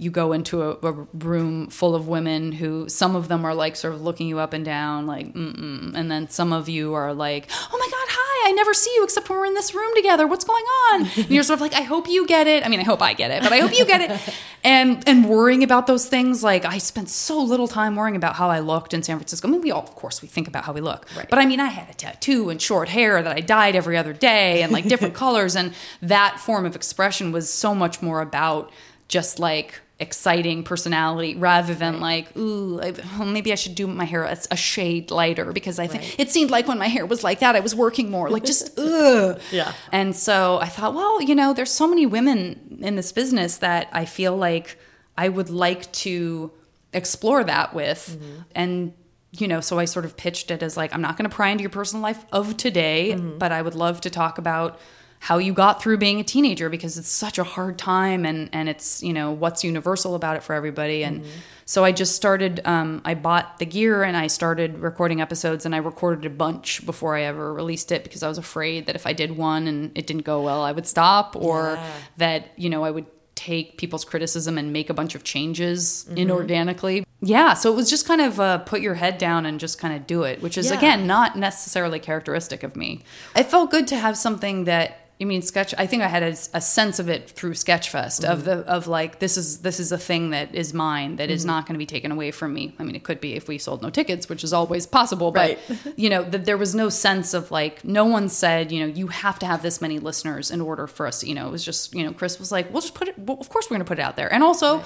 you 0.00 0.10
go 0.10 0.32
into 0.32 0.62
a, 0.62 0.70
a 0.82 0.92
room 1.12 1.68
full 1.68 1.94
of 1.94 2.08
women 2.08 2.52
who 2.52 2.88
some 2.88 3.14
of 3.14 3.28
them 3.28 3.44
are 3.44 3.54
like 3.54 3.76
sort 3.76 3.92
of 3.92 4.00
looking 4.00 4.26
you 4.28 4.38
up 4.38 4.54
and 4.54 4.64
down 4.64 5.06
like 5.06 5.26
mm-mm 5.34 5.94
and 5.94 6.10
then 6.10 6.26
some 6.30 6.54
of 6.54 6.68
you 6.70 6.94
are 6.94 7.12
like 7.12 7.46
oh 7.72 7.78
my 7.78 7.88
god 7.90 8.06
hi 8.08 8.48
i 8.48 8.52
never 8.52 8.72
see 8.72 8.90
you 8.96 9.04
except 9.04 9.28
when 9.28 9.38
we're 9.38 9.44
in 9.44 9.54
this 9.54 9.74
room 9.74 9.94
together. 9.94 10.26
What's 10.26 10.44
going 10.44 10.64
on? 10.64 11.00
And 11.16 11.30
you're 11.30 11.42
sort 11.42 11.58
of 11.58 11.60
like 11.60 11.74
i 11.74 11.82
hope 11.82 12.08
you 12.08 12.26
get 12.26 12.46
it. 12.46 12.64
I 12.64 12.68
mean 12.70 12.80
i 12.80 12.84
hope 12.84 13.02
i 13.02 13.12
get 13.12 13.30
it 13.30 13.42
but 13.42 13.52
i 13.52 13.58
hope 13.58 13.76
you 13.76 13.84
get 13.84 14.00
it. 14.10 14.34
And 14.62 15.02
and 15.08 15.26
worrying 15.26 15.62
about 15.62 15.86
those 15.86 16.06
things 16.06 16.42
like 16.44 16.64
i 16.66 16.76
spent 16.78 17.08
so 17.08 17.40
little 17.42 17.66
time 17.68 17.96
worrying 17.96 18.16
about 18.16 18.34
how 18.36 18.50
i 18.50 18.58
looked 18.60 18.92
in 18.92 19.02
san 19.02 19.16
francisco. 19.16 19.48
I 19.48 19.50
mean 19.50 19.62
we 19.62 19.70
all 19.70 19.82
of 19.82 19.94
course 19.94 20.20
we 20.20 20.28
think 20.28 20.48
about 20.48 20.64
how 20.64 20.72
we 20.74 20.82
look 20.82 21.06
Right. 21.16 21.28
but 21.30 21.38
i 21.38 21.46
mean 21.46 21.60
i 21.60 21.66
had 21.68 21.88
a 21.88 21.94
tattoo 21.94 22.50
and 22.50 22.60
short 22.60 22.88
hair 22.90 23.22
that 23.22 23.34
i 23.34 23.40
dyed 23.40 23.74
every 23.74 23.96
other 23.96 24.12
day 24.12 24.62
and 24.62 24.70
like 24.70 24.84
different 24.86 25.14
colors 25.24 25.56
and 25.56 25.72
that 26.02 26.38
form 26.38 26.66
of 26.66 26.76
expression 26.76 27.32
was 27.32 27.48
so 27.50 27.74
much 27.74 28.02
more 28.02 28.20
about 28.20 28.70
just 29.08 29.38
like 29.38 29.80
exciting 30.00 30.62
personality 30.64 31.34
rather 31.36 31.74
than 31.74 32.00
like 32.00 32.34
ooh 32.36 32.80
I, 32.80 32.92
well, 33.18 33.28
maybe 33.28 33.52
i 33.52 33.54
should 33.54 33.74
do 33.74 33.86
my 33.86 34.04
hair 34.04 34.24
a, 34.24 34.36
a 34.50 34.56
shade 34.56 35.10
lighter 35.10 35.52
because 35.52 35.78
i 35.78 35.86
think 35.86 36.02
Right. 36.02 36.16
it 36.18 36.30
seemed 36.30 36.50
like 36.50 36.66
when 36.66 36.78
my 36.78 36.88
hair 36.88 37.04
was 37.04 37.22
like 37.22 37.40
that 37.40 37.54
i 37.54 37.60
was 37.60 37.74
working 37.74 38.10
more 38.10 38.30
like 38.30 38.44
just 38.44 38.78
ugh. 38.78 39.38
Yeah. 39.52 39.72
and 39.92 40.16
so 40.16 40.58
i 40.60 40.66
thought 40.66 40.94
well 40.94 41.20
you 41.20 41.34
know 41.34 41.52
there's 41.52 41.70
so 41.70 41.86
many 41.86 42.06
women 42.06 42.78
in 42.80 42.96
this 42.96 43.12
business 43.12 43.58
that 43.58 43.88
i 43.92 44.06
feel 44.06 44.34
like 44.34 44.78
i 45.18 45.28
would 45.28 45.50
like 45.50 45.90
to 45.92 46.50
explore 46.92 47.44
that 47.44 47.72
with. 47.72 48.18
Mm-hmm. 48.18 48.40
And 48.54 48.92
you 49.32 49.46
know 49.46 49.60
so 49.60 49.78
i 49.78 49.84
sort 49.84 50.04
of 50.04 50.16
pitched 50.16 50.50
it 50.50 50.60
as 50.60 50.76
like 50.76 50.92
i'm 50.92 51.00
not 51.00 51.16
going 51.16 51.28
to 51.28 51.34
pry 51.34 51.50
into 51.50 51.62
your 51.62 51.70
personal 51.70 52.02
life 52.02 52.24
of 52.32 52.56
today 52.56 53.12
mm-hmm. 53.14 53.38
but 53.38 53.52
i 53.52 53.62
would 53.62 53.76
love 53.76 54.00
to 54.00 54.10
talk 54.10 54.38
about 54.38 54.80
how 55.22 55.36
you 55.38 55.52
got 55.52 55.82
through 55.82 55.98
being 55.98 56.18
a 56.18 56.24
teenager 56.24 56.68
because 56.70 56.96
it's 56.98 57.08
such 57.08 57.38
a 57.38 57.44
hard 57.44 57.78
time 57.78 58.24
and 58.24 58.48
and 58.52 58.68
it's 58.68 59.02
you 59.02 59.12
know 59.12 59.30
what's 59.30 59.62
universal 59.62 60.14
about 60.14 60.36
it 60.36 60.42
for 60.42 60.54
everybody. 60.54 61.02
And 61.04 61.24
so 61.66 61.84
i 61.84 61.92
just 61.92 62.16
started 62.16 62.60
um, 62.64 63.00
i 63.04 63.14
bought 63.14 63.58
the 63.60 63.66
gear 63.66 64.02
and 64.02 64.16
i 64.16 64.26
started 64.26 64.78
recording 64.80 65.20
episodes 65.20 65.64
and 65.64 65.72
i 65.72 65.78
recorded 65.78 66.24
a 66.26 66.30
bunch 66.30 66.84
before 66.84 67.14
i 67.16 67.22
ever 67.22 67.54
released 67.54 67.92
it 67.92 68.02
because 68.02 68.24
i 68.24 68.28
was 68.28 68.38
afraid 68.38 68.86
that 68.86 68.96
if 68.96 69.06
i 69.06 69.12
did 69.12 69.36
one 69.36 69.68
and 69.68 69.92
it 69.96 70.04
didn't 70.08 70.24
go 70.24 70.42
well 70.42 70.62
i 70.62 70.72
would 70.72 70.84
stop 70.86 71.36
or 71.36 71.74
Yeah. 71.74 71.92
that 72.16 72.48
you 72.56 72.70
know 72.70 72.82
i 72.82 72.90
would 72.90 73.06
take 73.36 73.78
people's 73.78 74.04
criticism 74.04 74.58
and 74.58 74.72
make 74.72 74.90
a 74.90 74.94
bunch 74.94 75.14
of 75.14 75.22
changes 75.22 76.06
inorganically. 76.10 77.04
Yeah 77.20 77.54
so 77.54 77.72
it 77.72 77.76
was 77.76 77.88
just 77.88 78.06
kind 78.06 78.20
of 78.20 78.40
uh, 78.40 78.58
put 78.58 78.80
your 78.80 78.94
head 78.94 79.18
down 79.18 79.46
and 79.46 79.60
just 79.60 79.78
kind 79.78 79.94
of 79.94 80.06
do 80.06 80.24
it 80.24 80.42
which 80.42 80.58
is 80.58 80.70
Yeah. 80.70 80.78
again 80.78 81.06
not 81.06 81.36
necessarily 81.38 81.98
characteristic 82.00 82.62
of 82.62 82.74
me. 82.76 83.02
It 83.36 83.44
felt 83.44 83.70
good 83.70 83.86
to 83.88 83.96
have 83.96 84.16
something 84.16 84.64
that 84.64 84.99
I 85.20 85.24
mean, 85.24 85.42
sketch. 85.42 85.74
I 85.76 85.86
think 85.86 86.02
I 86.02 86.08
had 86.08 86.22
a, 86.22 86.34
a 86.54 86.60
sense 86.60 86.98
of 86.98 87.10
it 87.10 87.28
through 87.28 87.52
Sketchfest 87.52 88.24
of 88.24 88.38
mm-hmm. 88.38 88.46
the 88.46 88.56
of 88.66 88.86
like 88.86 89.18
this 89.18 89.36
is 89.36 89.58
this 89.58 89.78
is 89.78 89.92
a 89.92 89.98
thing 89.98 90.30
that 90.30 90.54
is 90.54 90.72
mine 90.72 91.16
that 91.16 91.30
is 91.30 91.42
mm-hmm. 91.42 91.48
not 91.48 91.66
going 91.66 91.74
to 91.74 91.78
be 91.78 91.86
taken 91.86 92.10
away 92.10 92.30
from 92.30 92.54
me. 92.54 92.74
I 92.78 92.84
mean, 92.84 92.96
it 92.96 93.04
could 93.04 93.20
be 93.20 93.34
if 93.34 93.46
we 93.46 93.58
sold 93.58 93.82
no 93.82 93.90
tickets, 93.90 94.28
which 94.28 94.42
is 94.42 94.52
always 94.52 94.86
possible. 94.86 95.30
But 95.30 95.40
Right. 95.40 95.58
you 95.96 96.10
know, 96.10 96.22
that 96.22 96.44
there 96.44 96.56
was 96.56 96.74
no 96.74 96.88
sense 96.88 97.34
of 97.34 97.50
like 97.50 97.84
no 97.84 98.04
one 98.04 98.28
said 98.28 98.72
you 98.72 98.80
know 98.80 98.92
you 98.92 99.08
have 99.08 99.38
to 99.40 99.46
have 99.46 99.62
this 99.62 99.80
many 99.80 99.98
listeners 99.98 100.50
in 100.50 100.60
order 100.60 100.86
for 100.86 101.06
us. 101.06 101.22
You 101.22 101.34
know, 101.34 101.48
it 101.48 101.50
was 101.50 101.64
just 101.64 101.94
you 101.94 102.04
know 102.04 102.12
Chris 102.12 102.38
was 102.38 102.50
like, 102.50 102.72
we'll 102.72 102.82
just 102.82 102.94
put 102.94 103.08
it. 103.08 103.18
Well, 103.18 103.38
of 103.40 103.48
course, 103.48 103.66
we're 103.66 103.76
going 103.76 103.84
to 103.84 103.88
put 103.88 103.98
it 103.98 104.02
out 104.02 104.16
there, 104.16 104.32
and 104.32 104.42
also. 104.42 104.82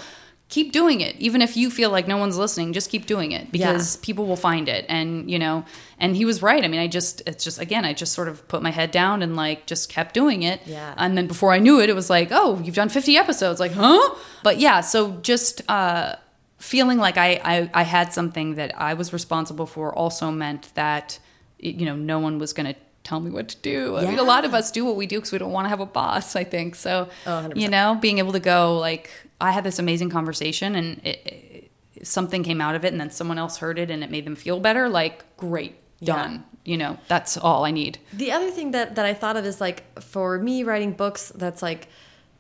Keep 0.55 0.71
doing 0.71 1.01
it, 1.01 1.17
even 1.19 1.43
if 1.43 1.57
you 1.57 1.69
feel 1.69 1.91
like 1.91 2.07
no 2.07 2.17
one's 2.17 2.39
listening. 2.39 2.73
Just 2.73 2.89
keep 2.89 3.07
doing 3.07 3.33
it 3.33 3.51
because 3.51 3.97
people 3.97 4.25
will 4.25 4.37
find 4.37 4.69
it, 4.69 4.87
and 4.89 5.29
you 5.29 5.37
know. 5.37 5.65
And 5.99 6.15
he 6.15 6.25
was 6.25 6.43
right. 6.43 6.63
I 6.65 6.69
mean, 6.69 6.79
I 6.79 6.87
just, 6.87 7.23
it's 7.27 7.43
just 7.43 7.59
again, 7.61 7.85
I 7.85 7.93
just 7.93 8.13
sort 8.13 8.29
of 8.29 8.47
put 8.47 8.63
my 8.63 8.71
head 8.71 8.93
down 8.93 9.23
and 9.23 9.35
like 9.35 9.67
just 9.67 9.89
kept 9.89 10.15
doing 10.15 10.45
it. 10.45 10.61
Yeah. 10.65 10.95
And 10.97 11.19
then 11.19 11.27
before 11.27 11.53
I 11.53 11.59
knew 11.59 11.81
it, 11.81 11.91
it 11.91 11.97
was 11.97 12.09
like, 12.09 12.29
oh, 12.31 12.61
you've 12.63 12.77
done 12.77 12.89
50 12.89 13.17
episodes. 13.17 13.59
Like, 13.59 13.73
huh? 13.73 14.15
But 14.45 14.61
yeah, 14.61 14.81
so 14.81 15.17
just 15.23 15.69
uh, 15.69 16.15
feeling 16.59 16.99
like 16.99 17.19
I, 17.19 17.41
I, 17.43 17.71
I 17.75 17.83
had 17.83 18.13
something 18.13 18.55
that 18.55 18.81
I 18.81 18.95
was 18.95 19.13
responsible 19.13 19.67
for 19.67 19.93
also 19.93 20.31
meant 20.31 20.73
that, 20.75 21.19
you 21.59 21.85
know, 21.85 21.97
no 21.97 22.21
one 22.21 22.39
was 22.39 22.53
going 22.53 22.73
to 22.73 22.79
tell 23.05 23.21
me 23.21 23.31
what 23.31 23.49
to 23.49 23.57
do. 23.59 23.97
I 23.97 24.07
mean, 24.07 24.19
a 24.19 24.23
lot 24.25 24.45
of 24.45 24.55
us 24.55 24.71
do 24.71 24.85
what 24.85 24.97
we 24.97 25.07
do 25.07 25.17
because 25.19 25.31
we 25.31 25.39
don't 25.39 25.53
want 25.53 25.67
to 25.67 25.69
have 25.69 25.81
a 25.81 25.87
boss, 25.87 26.35
I 26.35 26.43
think. 26.45 26.75
So, 26.75 27.09
Oh, 27.27 27.51
you 27.55 27.69
know, 27.69 27.97
being 28.01 28.19
able 28.19 28.33
to 28.33 28.41
go, 28.41 28.79
like, 28.79 29.11
I 29.41 29.53
had 29.53 29.63
this 29.63 29.79
amazing 29.79 30.11
conversation 30.11 30.75
and 30.75 31.01
it, 31.05 31.71
it, 31.95 32.07
something 32.07 32.43
came 32.43 32.61
out 32.61 32.75
of 32.75 32.85
it 32.85 32.93
and 32.93 33.01
then 33.01 33.11
someone 33.11 33.39
else 33.39 33.59
heard 33.59 33.79
it 33.79 33.91
and 33.91 34.03
it 34.03 34.11
made 34.11 34.25
them 34.25 34.35
feel 34.37 34.59
better. 34.59 34.89
Like, 34.89 35.37
great, 35.37 35.77
Yeah. 36.01 36.17
done. 36.17 36.45
You 36.65 36.79
know, 36.79 36.97
that's 37.09 37.37
all 37.37 37.67
I 37.67 37.71
need. 37.73 37.99
The 38.15 38.33
other 38.33 38.51
thing 38.51 38.71
that 38.71 38.95
that 38.95 39.05
I 39.05 39.13
thought 39.13 39.37
of 39.37 39.45
is 39.45 39.61
like 39.61 40.01
for 40.01 40.39
me 40.39 40.63
writing 40.65 40.93
books 40.93 41.31
that's 41.35 41.61
like 41.61 41.89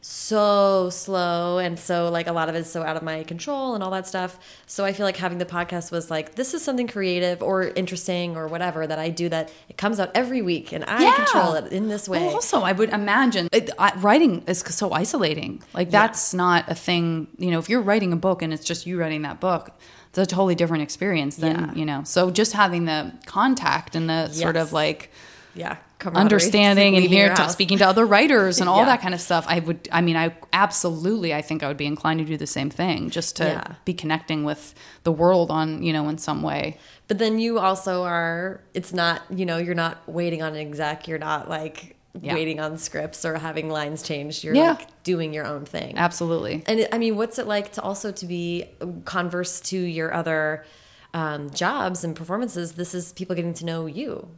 so 0.06 0.90
slow 0.90 1.56
and 1.58 1.78
so 1.78 2.10
like 2.10 2.26
a 2.26 2.32
lot 2.32 2.50
of 2.50 2.54
it's 2.54 2.68
so 2.68 2.82
out 2.82 2.94
of 2.94 3.02
my 3.02 3.22
control 3.24 3.74
and 3.74 3.82
all 3.82 3.90
that 3.90 4.06
stuff. 4.06 4.38
So 4.66 4.84
I 4.84 4.92
feel 4.92 5.06
like 5.06 5.16
having 5.16 5.38
the 5.38 5.46
podcast 5.46 5.90
was 5.90 6.10
like 6.10 6.34
this 6.34 6.52
is 6.52 6.62
something 6.62 6.86
creative 6.86 7.42
or 7.42 7.68
interesting 7.68 8.36
or 8.36 8.46
whatever 8.46 8.86
that 8.86 8.98
I 8.98 9.08
do 9.08 9.30
that 9.30 9.50
it 9.70 9.78
comes 9.78 9.98
out 9.98 10.10
every 10.14 10.42
week 10.42 10.72
and 10.72 10.84
I 10.84 11.02
Yeah. 11.04 11.14
control 11.14 11.54
it 11.54 11.72
in 11.72 11.88
this 11.88 12.06
way. 12.06 12.20
Well, 12.20 12.34
also, 12.34 12.60
I 12.60 12.72
would 12.72 12.90
imagine 12.90 13.48
it, 13.50 13.70
I, 13.78 13.94
writing 13.96 14.42
is 14.46 14.58
so 14.58 14.92
isolating. 14.92 15.62
Like 15.72 15.90
that's 15.90 16.34
not 16.34 16.68
a 16.70 16.74
thing. 16.74 17.28
You 17.38 17.50
know, 17.50 17.58
if 17.58 17.70
you're 17.70 17.80
writing 17.80 18.12
a 18.12 18.16
book 18.16 18.42
and 18.42 18.52
it's 18.52 18.64
just 18.64 18.86
you 18.86 19.00
writing 19.00 19.22
that 19.22 19.40
book, 19.40 19.70
it's 20.10 20.18
a 20.18 20.26
totally 20.26 20.54
different 20.54 20.82
experience 20.82 21.36
than 21.36 21.56
Yeah. 21.60 21.74
you 21.74 21.86
know. 21.86 22.02
So 22.04 22.30
just 22.30 22.52
having 22.52 22.84
the 22.84 23.12
contact 23.24 23.96
and 23.96 24.10
the 24.10 24.28
sort 24.28 24.56
of 24.56 24.74
like 24.74 25.10
yeah, 25.54 25.76
understanding 26.04 26.96
and 26.96 27.04
here 27.04 27.34
to, 27.34 27.48
speaking 27.48 27.78
to 27.78 27.86
other 27.86 28.04
writers 28.06 28.60
and 28.60 28.68
all 28.68 28.78
Yeah. 28.80 28.84
that 28.86 29.00
kind 29.00 29.14
of 29.14 29.20
stuff. 29.20 29.44
I 29.48 29.60
would. 29.60 29.88
I 29.92 30.00
mean, 30.00 30.16
I 30.16 30.34
absolutely. 30.52 31.34
I 31.34 31.42
think 31.42 31.62
I 31.62 31.68
would 31.68 31.76
be 31.76 31.86
inclined 31.86 32.18
to 32.20 32.24
do 32.24 32.36
the 32.36 32.46
same 32.46 32.70
thing, 32.70 33.10
just 33.10 33.36
to 33.36 33.44
Yeah. 33.44 33.74
be 33.84 33.94
connecting 33.94 34.44
with 34.44 34.74
the 35.04 35.12
world 35.12 35.50
on 35.50 35.82
you 35.82 35.92
know 35.92 36.08
in 36.08 36.18
some 36.18 36.42
way. 36.42 36.78
But 37.08 37.18
then 37.18 37.38
you 37.38 37.58
also 37.58 38.02
are, 38.04 38.62
it's 38.72 38.94
not, 38.94 39.20
you 39.30 39.44
know, 39.44 39.58
you're 39.58 39.74
not 39.74 40.08
waiting 40.08 40.42
on 40.42 40.54
an 40.54 40.60
exec. 40.60 41.06
You're 41.06 41.18
not 41.18 41.50
like 41.50 41.96
Yeah. 42.18 42.32
waiting 42.32 42.60
on 42.60 42.78
scripts 42.78 43.24
or 43.26 43.36
having 43.38 43.68
lines 43.68 44.02
changed. 44.02 44.42
You're 44.42 44.54
like 44.54 45.02
doing 45.02 45.34
your 45.34 45.44
own 45.46 45.66
thing. 45.66 45.98
Absolutely. 45.98 46.62
And 46.66 46.80
it, 46.80 46.88
I 46.94 46.98
mean, 46.98 47.16
what's 47.16 47.38
it 47.38 47.46
like 47.46 47.72
to 47.72 47.82
also 47.82 48.10
to 48.12 48.24
be 48.26 48.66
converse 49.04 49.60
to 49.62 49.78
your 49.78 50.14
other 50.14 50.64
um, 51.12 51.50
jobs 51.50 52.04
and 52.04 52.16
performances? 52.16 52.72
This 52.72 52.94
is 52.94 53.12
people 53.12 53.36
getting 53.36 53.52
to 53.54 53.66
know 53.66 53.84
you, 53.86 54.28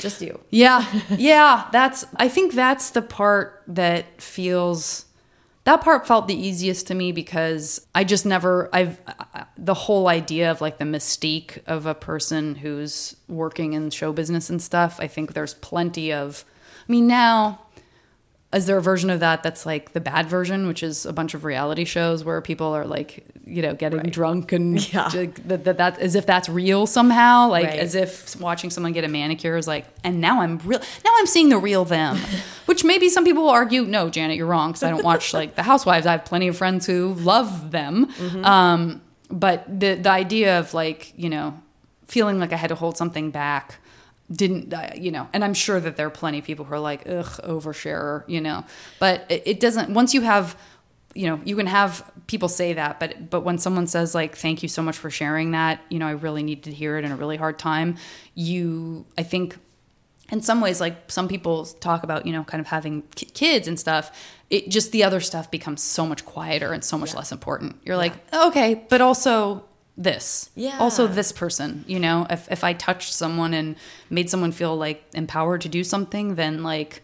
just 0.00 0.20
you. 0.20 0.40
Yeah, 0.50 0.84
yeah. 1.10 1.68
That's. 1.72 2.04
I 2.16 2.28
think 2.28 2.54
that's 2.54 2.90
the 2.90 3.02
part 3.02 3.62
that 3.68 4.20
feels. 4.20 5.06
That 5.64 5.82
part 5.82 6.06
felt 6.06 6.26
the 6.26 6.34
easiest 6.34 6.86
to 6.86 6.94
me 6.94 7.12
because 7.12 7.86
I 7.94 8.04
just 8.04 8.26
never. 8.26 8.68
I've 8.72 9.00
uh, 9.06 9.44
the 9.56 9.74
whole 9.74 10.08
idea 10.08 10.50
of 10.50 10.60
like 10.60 10.78
the 10.78 10.84
mystique 10.84 11.58
of 11.66 11.86
a 11.86 11.94
person 11.94 12.56
who's 12.56 13.16
working 13.28 13.74
in 13.74 13.90
show 13.90 14.12
business 14.12 14.50
and 14.50 14.60
stuff. 14.60 14.98
I 14.98 15.06
think 15.06 15.34
there's 15.34 15.54
plenty 15.54 16.12
of. 16.12 16.44
I 16.88 16.92
mean, 16.92 17.06
now 17.06 17.60
is 18.52 18.66
there 18.66 18.76
a 18.78 18.82
version 18.82 19.10
of 19.10 19.20
that 19.20 19.42
that's 19.44 19.64
like 19.64 19.92
the 19.92 20.00
bad 20.00 20.26
version, 20.26 20.66
which 20.66 20.82
is 20.82 21.06
a 21.06 21.12
bunch 21.12 21.34
of 21.34 21.44
reality 21.44 21.84
shows 21.84 22.24
where 22.24 22.40
people 22.40 22.66
are 22.74 22.84
like, 22.84 23.24
you 23.46 23.62
know, 23.62 23.74
getting 23.74 23.98
Right. 24.00 24.12
drunk 24.12 24.50
and 24.50 24.92
Yeah. 24.92 25.08
like, 25.14 25.46
that, 25.46 25.62
that, 25.64 25.78
that 25.78 25.98
as 26.00 26.16
if 26.16 26.26
that's 26.26 26.48
real 26.48 26.86
somehow, 26.88 27.48
like 27.48 27.66
Right. 27.66 27.78
as 27.78 27.94
if 27.94 28.34
watching 28.40 28.70
someone 28.70 28.92
get 28.92 29.04
a 29.04 29.08
manicure 29.08 29.56
is 29.56 29.68
like, 29.68 29.86
and 30.02 30.20
now 30.20 30.40
I'm 30.40 30.58
real, 30.64 30.80
now 31.04 31.12
I'm 31.16 31.26
seeing 31.26 31.48
the 31.48 31.58
real 31.58 31.84
them, 31.84 32.16
which 32.66 32.82
maybe 32.82 33.08
some 33.08 33.24
people 33.24 33.44
will 33.44 33.50
argue, 33.50 33.82
no, 33.84 34.10
Janet, 34.10 34.36
you're 34.36 34.46
wrong 34.48 34.70
because 34.70 34.82
I 34.82 34.90
don't 34.90 35.04
watch 35.04 35.32
like 35.32 35.54
the 35.54 35.62
Housewives. 35.62 36.04
I 36.06 36.12
have 36.12 36.24
plenty 36.24 36.48
of 36.48 36.56
friends 36.56 36.86
who 36.86 37.14
love 37.14 37.70
them, 37.70 38.06
Mm-hmm. 38.06 38.44
um, 38.44 39.00
but 39.30 39.64
the 39.80 39.94
the 39.94 40.10
idea 40.10 40.58
of 40.58 40.74
like, 40.74 41.12
you 41.16 41.28
know, 41.30 41.54
feeling 42.08 42.40
like 42.40 42.52
I 42.52 42.56
had 42.56 42.70
to 42.70 42.74
hold 42.74 42.96
something 42.96 43.30
back 43.30 43.78
didn't 44.32 44.72
uh, 44.72 44.90
you 44.94 45.10
know 45.10 45.28
and 45.32 45.44
i'm 45.44 45.54
sure 45.54 45.80
that 45.80 45.96
there 45.96 46.06
are 46.06 46.10
plenty 46.10 46.38
of 46.38 46.44
people 46.44 46.64
who 46.64 46.74
are 46.74 46.80
like 46.80 47.02
ugh 47.08 47.40
oversharer 47.44 48.24
you 48.28 48.40
know. 48.40 48.64
But 48.98 49.26
it, 49.28 49.42
it 49.44 49.60
doesn't 49.60 49.90
once 49.90 50.14
you 50.14 50.20
have 50.20 50.56
you 51.14 51.26
know 51.26 51.40
you 51.44 51.56
can 51.56 51.66
have 51.66 52.08
people 52.28 52.48
say 52.48 52.72
that 52.74 53.00
but 53.00 53.28
but 53.30 53.40
when 53.40 53.58
someone 53.58 53.86
says 53.86 54.14
like 54.14 54.36
thank 54.36 54.62
you 54.62 54.68
so 54.68 54.82
much 54.82 54.96
for 54.96 55.10
sharing 55.10 55.50
that 55.50 55.80
you 55.88 55.98
know 55.98 56.06
i 56.06 56.12
really 56.12 56.42
needed 56.42 56.64
to 56.64 56.72
hear 56.72 56.96
it 56.96 57.04
in 57.04 57.10
a 57.10 57.16
really 57.16 57.36
hard 57.36 57.58
time 57.58 57.96
you 58.34 59.04
i 59.18 59.22
think 59.22 59.58
in 60.30 60.40
some 60.40 60.60
ways 60.60 60.80
like 60.80 61.10
some 61.10 61.26
people 61.26 61.64
talk 61.64 62.04
about 62.04 62.26
you 62.26 62.32
know 62.32 62.44
kind 62.44 62.60
of 62.60 62.68
having 62.68 63.02
ki- 63.16 63.26
kids 63.26 63.66
and 63.66 63.78
stuff 63.78 64.16
it 64.48 64.68
just 64.68 64.92
the 64.92 65.04
other 65.04 65.20
stuff 65.20 65.50
becomes 65.50 65.82
so 65.82 66.06
much 66.06 66.24
quieter 66.24 66.72
and 66.72 66.82
so 66.82 66.98
much 66.98 67.14
less 67.14 67.30
important. 67.30 67.76
You're 67.84 67.96
like 67.96 68.14
okay 68.32 68.84
but 68.88 69.00
also 69.00 69.64
this 69.96 70.50
Yeah. 70.54 70.78
also 70.78 71.06
this 71.06 71.30
person 71.32 71.84
you 71.86 71.98
know 71.98 72.26
if, 72.30 72.50
if 72.50 72.64
i 72.64 72.72
touched 72.72 73.12
someone 73.12 73.52
and 73.52 73.76
made 74.08 74.30
someone 74.30 74.52
feel 74.52 74.76
like 74.76 75.04
empowered 75.14 75.60
to 75.62 75.68
do 75.68 75.84
something 75.84 76.36
then 76.36 76.62
like 76.62 77.02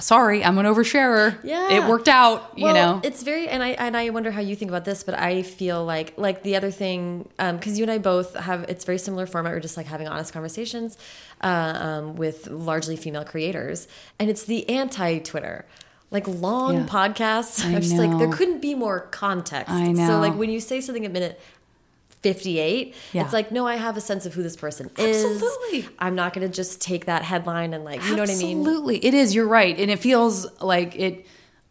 sorry, 0.00 0.42
I'm 0.42 0.56
an 0.56 0.64
oversharer. 0.64 1.38
Yeah. 1.44 1.72
It 1.72 1.86
worked 1.88 2.08
out, 2.08 2.56
you 2.56 2.72
know. 2.72 3.00
it's 3.04 3.22
very, 3.22 3.48
and 3.48 3.62
I 3.62 3.70
and 3.70 3.94
I 3.94 4.08
wonder 4.10 4.30
how 4.30 4.40
you 4.40 4.56
think 4.56 4.70
about 4.70 4.86
this, 4.86 5.02
but 5.02 5.14
I 5.18 5.42
feel 5.42 5.84
like 5.84 6.14
like 6.16 6.42
the 6.42 6.56
other 6.56 6.70
thing, 6.70 7.28
because 7.36 7.78
you 7.78 7.84
and 7.84 7.90
I 7.90 7.98
both 7.98 8.34
have, 8.34 8.64
it's 8.68 8.84
very 8.86 8.96
similar 8.96 9.26
format. 9.26 9.52
We're 9.52 9.60
just 9.60 9.76
like 9.76 9.86
having 9.86 10.08
honest 10.08 10.32
conversations 10.32 10.96
uh, 11.42 11.46
um, 11.46 12.16
with 12.16 12.46
largely 12.48 12.96
female 12.96 13.24
creators, 13.24 13.88
and 14.18 14.30
it's 14.30 14.44
the 14.44 14.66
anti-Twitter. 14.70 15.66
Like 16.10 16.26
long 16.26 16.74
Yeah. 16.74 16.86
podcasts, 16.86 17.62
I 17.64 17.74
I'm 17.74 17.82
just 17.82 17.96
like 17.96 18.16
there 18.18 18.28
couldn't 18.32 18.60
be 18.62 18.74
more 18.74 19.00
context. 19.10 19.70
I 19.70 19.88
know. 19.92 20.06
So 20.06 20.18
like 20.18 20.34
when 20.34 20.50
you 20.50 20.60
say 20.60 20.80
something 20.80 21.04
at 21.04 21.12
minute 21.12 21.38
58, 22.22 22.94
Yeah. 23.12 23.24
it's 23.24 23.32
like 23.32 23.50
no, 23.50 23.66
I 23.66 23.76
have 23.76 23.96
a 23.96 24.00
sense 24.00 24.26
of 24.26 24.34
who 24.34 24.42
this 24.42 24.56
person 24.56 24.90
is. 24.98 25.24
Absolutely. 25.24 25.88
I'm 25.98 26.14
not 26.14 26.32
going 26.34 26.46
to 26.46 26.52
just 26.54 26.80
take 26.80 27.06
that 27.06 27.22
headline 27.22 27.72
and 27.74 27.84
like 27.84 28.02
you 28.04 28.14
know 28.14 28.22
what 28.22 28.30
I 28.30 28.34
mean. 28.36 28.58
Absolutely. 28.58 29.04
It 29.04 29.14
is. 29.14 29.34
You're 29.34 29.48
right. 29.48 29.78
And 29.78 29.90
it 29.90 29.98
feels 29.98 30.46
like 30.60 30.94
it 30.96 31.26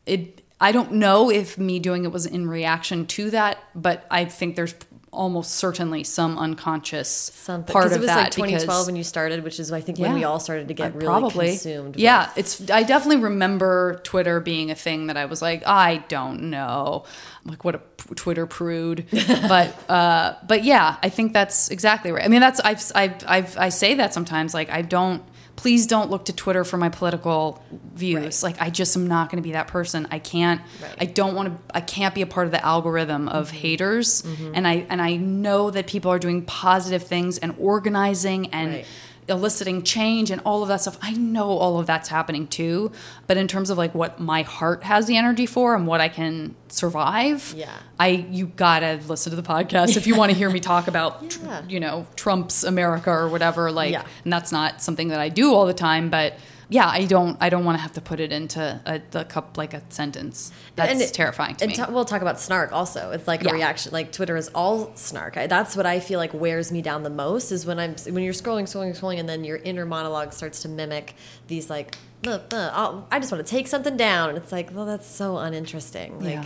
it 0.05 0.41
I 0.61 0.71
don't 0.71 0.93
know 0.93 1.29
if 1.29 1.57
me 1.57 1.79
doing 1.79 2.03
it 2.03 2.11
was 2.11 2.25
in 2.25 2.47
reaction 2.49 3.05
to 3.07 3.29
that, 3.31 3.59
but 3.75 4.05
I 4.11 4.25
think 4.25 4.55
there's 4.55 4.73
almost 5.11 5.55
certainly 5.55 6.03
some 6.03 6.37
unconscious 6.37 7.09
Something 7.09 7.73
part 7.73 7.85
because 7.85 7.95
of 7.95 8.01
it 8.03 8.05
was 8.05 8.07
that 8.07 8.23
like 8.23 8.31
2012 8.31 8.85
when 8.85 8.95
you 8.95 9.03
started, 9.03 9.43
which 9.43 9.59
is 9.59 9.71
I 9.71 9.81
think 9.81 9.97
when 9.97 10.13
we 10.13 10.23
all 10.23 10.39
started 10.39 10.67
to 10.67 10.73
get 10.73 10.93
I 10.93 10.97
really 10.97 11.29
consumed. 11.31 11.95
with- 11.95 11.97
Yeah, 11.99 12.29
it's. 12.35 12.69
I 12.69 12.83
definitely 12.83 13.23
remember 13.23 13.99
Twitter 14.03 14.39
being 14.39 14.71
a 14.71 14.75
thing 14.75 15.07
that 15.07 15.17
I 15.17 15.25
was 15.25 15.41
like, 15.41 15.63
I 15.65 16.03
don't 16.09 16.49
know, 16.49 17.05
like 17.45 17.63
what 17.65 17.75
a 17.75 17.81
Twitter 18.15 18.45
prude. 18.45 19.05
but 19.11 19.89
uh, 19.89 20.35
but 20.47 20.63
yeah, 20.63 20.97
I 21.01 21.09
think 21.09 21.33
that's 21.33 21.69
exactly 21.69 22.11
right. 22.11 22.23
I 22.23 22.27
mean, 22.27 22.41
that's 22.41 22.59
I've 22.59 22.81
I've, 22.95 23.23
I've 23.27 23.57
I 23.57 23.69
say 23.69 23.95
that 23.95 24.13
sometimes. 24.13 24.53
Like 24.53 24.69
I 24.69 24.81
don't. 24.81 25.23
Please 25.59 25.87
don't 25.87 26.09
look 26.09 26.23
to 26.25 26.33
Twitter 26.33 26.63
for 26.63 26.77
my 26.77 26.87
political 26.87 27.61
views. 27.93 28.41
Right. 28.41 28.53
Like 28.53 28.61
I 28.61 28.69
just 28.69 28.95
am 28.95 29.07
not 29.07 29.29
going 29.29 29.43
to 29.43 29.45
be 29.45 29.51
that 29.51 29.67
person. 29.67 30.07
I 30.09 30.17
can't. 30.19 30.61
Right. 30.81 30.95
I 31.01 31.05
don't 31.05 31.35
want 31.35 31.49
to. 31.49 31.75
I 31.75 31.81
can't 31.81 32.15
be 32.15 32.21
a 32.21 32.25
part 32.25 32.45
of 32.45 32.51
the 32.51 32.65
algorithm 32.65 33.27
of 33.27 33.47
mm-hmm. 33.47 33.57
haters. 33.57 34.21
Mm-hmm. 34.21 34.51
And 34.55 34.65
I 34.65 34.85
and 34.89 35.01
I 35.01 35.17
know 35.17 35.69
that 35.69 35.85
people 35.85 36.11
are 36.11 36.19
doing 36.19 36.45
positive 36.45 37.03
things 37.03 37.37
and 37.37 37.53
organizing 37.59 38.53
and 38.53 38.69
Right. 38.69 38.85
Eliciting 39.29 39.83
change 39.83 40.31
and 40.31 40.41
all 40.45 40.61
of 40.63 40.67
that 40.69 40.81
stuff. 40.81 40.97
I 41.01 41.13
know 41.13 41.49
all 41.51 41.79
of 41.79 41.85
that's 41.87 42.09
happening 42.09 42.47
too, 42.47 42.91
but 43.27 43.37
in 43.37 43.47
terms 43.47 43.69
of 43.69 43.77
like 43.77 43.93
what 43.95 44.19
my 44.19 44.41
heart 44.41 44.83
has 44.83 45.05
the 45.07 45.15
energy 45.17 45.45
for 45.45 45.75
and 45.75 45.85
what 45.87 46.01
I 46.01 46.09
can 46.09 46.55
survive, 46.67 47.53
Yeah. 47.55 47.71
I 47.99 48.07
you 48.31 48.47
gotta 48.47 48.99
listen 49.07 49.29
to 49.31 49.35
the 49.35 49.43
podcast 49.47 49.97
if 49.97 50.07
you 50.07 50.15
want 50.15 50.31
to 50.31 50.37
hear 50.37 50.49
me 50.49 50.59
talk 50.59 50.87
about 50.87 51.37
Yeah. 51.43 51.61
you 51.67 51.79
know 51.79 52.07
Trump's 52.15 52.63
America 52.63 53.09
or 53.11 53.27
whatever. 53.29 53.71
Like, 53.71 53.91
Yeah. 53.91 54.03
and 54.23 54.33
that's 54.33 54.51
not 54.51 54.81
something 54.81 55.09
that 55.09 55.19
I 55.19 55.29
do 55.29 55.53
all 55.53 55.65
the 55.65 55.73
time, 55.73 56.09
but. 56.09 56.33
Yeah, 56.71 56.87
I 56.87 57.05
don't. 57.05 57.35
I 57.41 57.49
don't 57.49 57.65
want 57.65 57.77
to 57.79 57.81
have 57.81 57.93
to 57.93 58.01
put 58.01 58.19
it 58.19 58.31
into 58.31 58.79
a, 58.85 59.25
cup 59.25 59.57
like 59.57 59.73
a 59.73 59.81
sentence. 59.89 60.51
That's 60.75 61.01
And 61.01 61.13
terrifying 61.13 61.55
to 61.55 61.65
and 61.65 61.75
me. 61.75 61.83
we'll 61.89 62.05
talk 62.05 62.21
about 62.21 62.39
snark 62.39 62.71
also. 62.71 63.09
It's 63.09 63.27
like 63.27 63.41
Yeah. 63.43 63.49
a 63.49 63.53
reaction. 63.55 63.91
Like 63.91 64.11
Twitter 64.11 64.37
is 64.37 64.49
all 64.49 64.91
snark. 64.95 65.35
I, 65.35 65.47
that's 65.47 65.75
what 65.75 65.87
I 65.87 65.99
feel 65.99 66.19
like 66.19 66.31
wears 66.33 66.71
me 66.71 66.83
down 66.83 67.01
the 67.01 67.09
most 67.09 67.51
is 67.51 67.65
when 67.65 67.79
I'm 67.79 67.95
when 68.13 68.23
you're 68.23 68.33
scrolling, 68.33 68.63
scrolling, 68.65 68.95
scrolling, 68.95 69.19
and 69.19 69.27
then 69.27 69.43
your 69.43 69.57
inner 69.57 69.85
monologue 69.85 70.31
starts 70.31 70.61
to 70.61 70.69
mimic 70.69 71.15
these 71.47 71.71
like, 71.71 71.95
"Uh, 72.27 72.37
uh, 72.53 72.69
I'll- 72.71 73.07
just 73.19 73.31
want 73.31 73.43
to 73.43 73.49
take 73.49 73.67
something 73.67 73.97
down, 73.97 74.29
and 74.29 74.37
it's 74.37 74.51
like, 74.51 74.69
well, 74.71 74.85
that's 74.85 75.07
so 75.07 75.39
uninteresting, 75.39 76.19
like, 76.23 76.45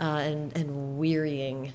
uh, 0.00 0.04
and 0.04 0.54
and 0.54 0.98
wearying. 0.98 1.72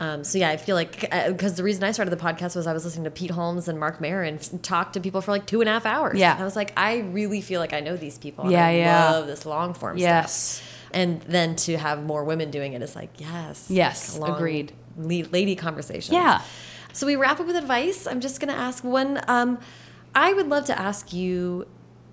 Um, 0.00 0.22
so 0.22 0.38
yeah, 0.38 0.50
I 0.50 0.56
feel 0.56 0.76
like 0.76 1.00
because 1.26 1.56
the 1.56 1.64
reason 1.64 1.82
I 1.82 1.90
started 1.90 2.10
the 2.12 2.22
podcast 2.22 2.54
was 2.54 2.66
I 2.68 2.72
was 2.72 2.84
listening 2.84 3.04
to 3.04 3.10
Pete 3.10 3.32
Holmes 3.32 3.66
and 3.66 3.80
Marc 3.80 4.00
Maron 4.00 4.38
talk 4.62 4.92
to 4.92 5.00
people 5.00 5.20
for 5.20 5.32
like 5.32 5.44
two 5.44 5.60
and 5.60 5.68
a 5.68 5.72
half 5.72 5.86
hours. 5.86 6.18
Yeah. 6.18 6.32
and 6.32 6.40
I 6.40 6.44
was 6.44 6.54
like, 6.54 6.72
I 6.76 6.98
really 6.98 7.40
feel 7.40 7.60
like 7.60 7.72
I 7.72 7.80
know 7.80 7.96
these 7.96 8.16
people. 8.16 8.44
and 8.44 8.52
Yeah, 8.52 8.66
I 8.66 8.76
yeah. 8.76 9.10
love 9.10 9.26
this 9.26 9.44
long 9.44 9.74
form 9.74 9.98
stuff. 9.98 10.06
Yes. 10.06 10.62
And 10.92 11.20
then 11.22 11.56
to 11.56 11.76
have 11.76 12.04
more 12.04 12.22
women 12.24 12.50
doing 12.50 12.72
it 12.74 12.82
is 12.82 12.94
like, 12.94 13.10
yes. 13.18 13.66
Yes, 13.68 14.16
like 14.16 14.28
long 14.28 14.36
agreed. 14.38 14.72
Lady 14.96 15.56
conversation. 15.56 16.14
Yeah. 16.14 16.42
So 16.92 17.06
we 17.06 17.16
wrap 17.16 17.40
up 17.40 17.46
with 17.46 17.56
advice. 17.56 18.06
I'm 18.06 18.20
just 18.20 18.40
going 18.40 18.52
to 18.52 18.58
ask 18.58 18.82
one. 18.84 19.20
Um, 19.28 19.58
I 20.14 20.32
would 20.32 20.48
love 20.48 20.64
to 20.66 20.78
ask 20.78 21.12
you 21.12 21.66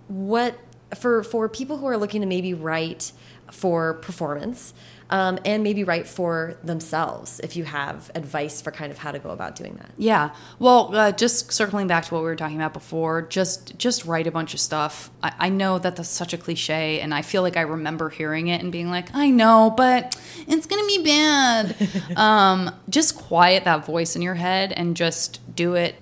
what, 0.07 0.57
for, 0.95 1.24
for 1.24 1.48
people 1.49 1.78
who 1.78 1.86
are 1.86 1.98
looking 1.98 2.22
to 2.22 2.28
maybe 2.28 2.53
write 2.53 3.12
for 3.52 3.94
performance 3.95 4.74
um, 5.10 5.38
and 5.45 5.64
maybe 5.64 5.84
write 5.84 6.07
for 6.07 6.57
themselves, 6.64 7.40
if 7.41 7.56
you 7.56 7.64
have 7.64 8.10
advice 8.15 8.61
for 8.61 8.72
kind 8.72 8.91
of 8.91 8.98
how 8.98 9.11
to 9.11 9.19
go 9.19 9.30
about 9.30 9.56
doing 9.56 9.76
that. 9.76 9.91
Yeah. 9.98 10.32
Well, 10.57 10.95
uh, 10.95 11.11
just 11.11 11.52
circling 11.52 11.88
back 11.88 12.06
to 12.06 12.14
what 12.14 12.22
we 12.22 12.26
were 12.26 12.36
talking 12.36 12.56
about 12.56 12.73
before, 12.73 13.22
just 13.22 13.77
just 13.77 14.06
write 14.06 14.26
a 14.26 14.32
bunch 14.32 14.53
of 14.53 14.60
stuff. 14.60 15.11
I, 15.22 15.34
I 15.40 15.49
know 15.49 15.77
that 15.77 15.95
that's 15.95 16.10
such 16.10 16.34
a 16.34 16.38
cliche, 16.38 16.99
and 17.02 17.14
I 17.14 17.22
feel 17.22 17.44
like 17.44 17.56
I 17.56 17.61
remember 17.61 18.10
hearing 18.10 18.48
it 18.48 18.61
and 18.61 18.72
being 18.72 18.90
like, 18.90 19.14
I 19.14 19.30
know, 19.30 19.73
but 19.76 20.19
it's 20.48 20.65
gonna 20.65 20.88
be 20.88 21.03
bad. 21.03 21.76
um, 22.15 22.73
just 22.90 23.15
quiet 23.15 23.65
that 23.65 23.86
voice 23.86 24.15
in 24.15 24.22
your 24.22 24.36
head 24.36 24.73
and 24.76 24.98
just 24.98 25.40
do 25.56 25.76
it. 25.76 25.95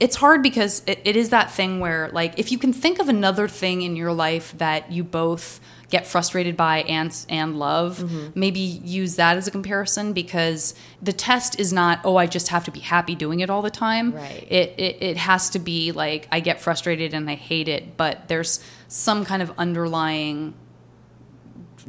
It's 0.00 0.16
hard 0.16 0.42
because 0.42 0.82
it, 0.86 1.00
it 1.04 1.16
is 1.16 1.30
that 1.30 1.50
thing 1.50 1.80
where, 1.80 2.08
like, 2.12 2.38
if 2.38 2.52
you 2.52 2.58
can 2.58 2.72
think 2.72 2.98
of 3.00 3.08
another 3.08 3.48
thing 3.48 3.82
in 3.82 3.96
your 3.96 4.12
life 4.12 4.56
that 4.58 4.92
you 4.92 5.02
both 5.02 5.60
get 5.90 6.06
frustrated 6.06 6.56
by 6.56 6.82
and 6.82 7.24
and 7.28 7.58
love 7.58 7.98
mm-hmm. 7.98 8.28
maybe 8.38 8.60
use 8.60 9.16
that 9.16 9.36
as 9.36 9.46
a 9.46 9.50
comparison 9.50 10.12
because 10.12 10.74
the 11.00 11.12
test 11.12 11.58
is 11.58 11.72
not 11.72 11.98
oh 12.04 12.16
i 12.16 12.26
just 12.26 12.48
have 12.48 12.64
to 12.64 12.70
be 12.70 12.80
happy 12.80 13.14
doing 13.14 13.40
it 13.40 13.48
all 13.48 13.62
the 13.62 13.70
time 13.70 14.12
Right. 14.12 14.46
it, 14.50 14.74
it 14.78 15.02
it 15.02 15.16
has 15.16 15.48
to 15.50 15.58
be 15.58 15.92
like 15.92 16.28
i 16.30 16.40
get 16.40 16.60
frustrated 16.60 17.14
and 17.14 17.28
i 17.30 17.34
hate 17.34 17.68
it 17.68 17.96
but 17.96 18.28
there's 18.28 18.62
some 18.88 19.24
kind 19.24 19.42
of 19.42 19.50
underlying 19.58 20.54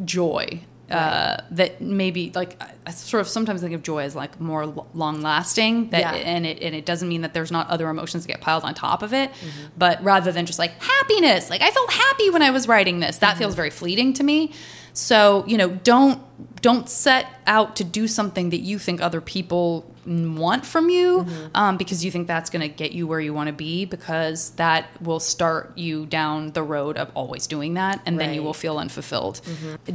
joy 0.06 0.62
uh, 0.92 1.38
that 1.52 1.82
maybe 1.82 2.32
like 2.36 2.62
I- 2.86 2.92
sort 2.92 3.22
of 3.22 3.28
sometimes 3.28 3.62
think 3.62 3.74
of 3.74 3.84
joy 3.84 4.00
as 4.04 4.16
like 4.16 4.40
more 4.42 4.66
long 4.94 5.22
lasting 5.22 5.90
that 5.92 6.00
Yeah. 6.02 6.14
and 6.16 6.46
it 6.46 6.62
and 6.62 6.74
it 6.76 6.86
doesn't 6.86 7.08
mean 7.08 7.22
that 7.22 7.34
there's 7.34 7.52
not 7.52 7.68
other 7.70 7.90
emotions 7.90 8.26
that 8.26 8.32
get 8.32 8.42
piled 8.42 8.64
on 8.64 8.74
top 8.74 9.04
of 9.04 9.14
it 9.14 9.30
Mm-hmm. 9.32 9.68
but 9.78 10.04
rather 10.04 10.32
than 10.32 10.46
just 10.46 10.60
like 10.60 10.72
happiness 10.82 11.50
like 11.50 11.62
I 11.62 11.70
felt 11.72 11.92
happy 11.92 12.30
when 12.30 12.42
I 12.42 12.52
was 12.52 12.68
writing 12.68 13.00
this 13.00 13.18
that 13.20 13.38
feels 13.38 13.56
very 13.56 13.70
fleeting 13.70 14.14
to 14.14 14.24
me 14.24 14.52
so 15.00 15.44
you 15.48 15.58
know 15.58 15.70
don't 15.70 16.20
don't 16.62 16.90
set 16.90 17.26
out 17.48 17.76
to 17.78 17.84
do 17.84 18.06
something 18.08 18.50
that 18.50 18.60
you 18.70 18.78
think 18.78 19.02
other 19.02 19.22
people 19.22 19.66
want 20.06 20.66
from 20.66 20.90
you 20.90 21.10
Mm-hmm. 21.24 21.46
um, 21.56 21.78
because 21.78 22.04
you 22.04 22.12
think 22.12 22.28
that's 22.28 22.50
going 22.50 22.62
to 22.62 22.68
get 22.84 22.92
you 22.92 23.06
where 23.08 23.20
you 23.20 23.34
want 23.34 23.48
to 23.48 23.54
be 23.54 23.86
because 23.86 24.52
that 24.52 24.86
will 25.02 25.20
start 25.20 25.72
you 25.78 26.06
down 26.06 26.52
the 26.54 26.64
road 26.64 26.98
of 26.98 27.12
always 27.16 27.48
doing 27.48 27.76
that 27.76 28.02
and 28.06 28.20
then 28.20 28.34
you 28.34 28.42
will 28.44 28.54
feel 28.54 28.78
unfulfilled. 28.78 29.42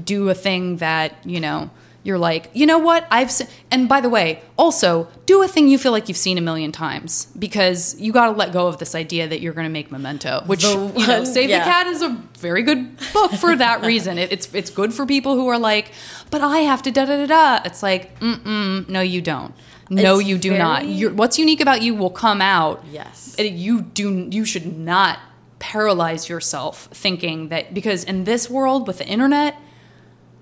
Do 0.05 0.29
a 0.29 0.35
thing 0.35 0.77
that 0.79 1.11
you 1.25 1.41
know 1.41 1.71
you're 2.05 2.19
like 2.19 2.51
you 2.55 2.67
know 2.67 2.79
what? 2.79 3.07
I've 3.11 3.31
se-, 3.31 3.49
and 3.71 3.89
by 3.89 4.01
the 4.01 4.09
way 4.09 4.43
also 4.57 5.09
do 5.27 5.43
a 5.43 5.49
thing 5.49 5.67
you 5.69 5.79
feel 5.79 5.91
like 5.91 6.09
you've 6.09 6.17
seen 6.17 6.39
a 6.39 6.41
million 6.41 6.71
times 6.71 7.27
because 7.37 7.99
you 8.01 8.13
got 8.13 8.27
to 8.27 8.33
let 8.33 8.53
go 8.53 8.69
of 8.69 8.79
this 8.79 8.95
idea 8.95 9.27
that 9.27 9.41
you're 9.41 9.53
going 9.53 9.67
to 9.67 9.73
make 9.73 9.91
memento 9.91 10.43
which 10.47 10.63
The 10.63 10.93
you 10.97 11.07
know 11.07 11.25
save 11.25 11.51
yeah. 11.51 11.59
the 11.59 11.65
cat 11.65 11.87
is 11.89 12.03
a 12.03 12.11
very 12.39 12.63
good 12.63 12.97
book 13.13 13.33
for 13.33 13.57
that 13.57 13.83
reason. 13.91 14.19
It, 14.19 14.31
it's 14.31 14.55
it's 14.55 14.71
good 14.71 14.95
for 14.95 15.07
people 15.07 15.35
who 15.35 15.49
are 15.49 15.59
like 15.59 15.91
but 16.31 16.41
i 16.41 16.59
have 16.59 16.83
to 16.83 16.91
da 16.93 17.05
da 17.07 17.17
da 17.17 17.27
da 17.27 17.63
it's 17.65 17.83
like 17.83 18.19
mm-mm 18.21 18.89
no 18.89 19.01
you 19.01 19.21
don't. 19.21 19.55
No 19.91 20.19
It's 20.19 20.29
you 20.29 20.39
do 20.39 20.57
not. 20.57 20.87
You're, 20.87 21.13
what's 21.13 21.39
unique 21.39 21.61
about 21.61 21.83
you 21.83 21.95
will 21.95 22.11
come 22.11 22.41
out. 22.41 22.85
Yes. 22.91 23.37
you 23.39 23.83
do 23.83 24.29
you 24.31 24.45
should 24.45 24.79
not 24.79 25.19
paralyze 25.59 26.29
yourself 26.29 26.89
thinking 26.93 27.49
that 27.49 27.73
because 27.73 28.05
in 28.05 28.25
this 28.25 28.51
world 28.51 28.87
with 28.87 28.99
the 28.99 29.07
internet 29.07 29.57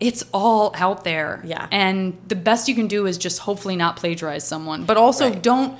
it's 0.08 0.22
all 0.34 0.72
out 0.76 1.04
there 1.04 1.40
Yeah. 1.44 1.66
and 1.70 2.16
the 2.26 2.34
best 2.48 2.68
you 2.68 2.74
can 2.74 2.88
do 2.88 3.06
is 3.06 3.16
just 3.26 3.38
hopefully 3.48 3.76
not 3.76 3.96
plagiarize 3.96 4.44
someone 4.46 4.84
but 4.84 4.96
also 4.96 5.30
Right. 5.30 5.42
don't 5.42 5.78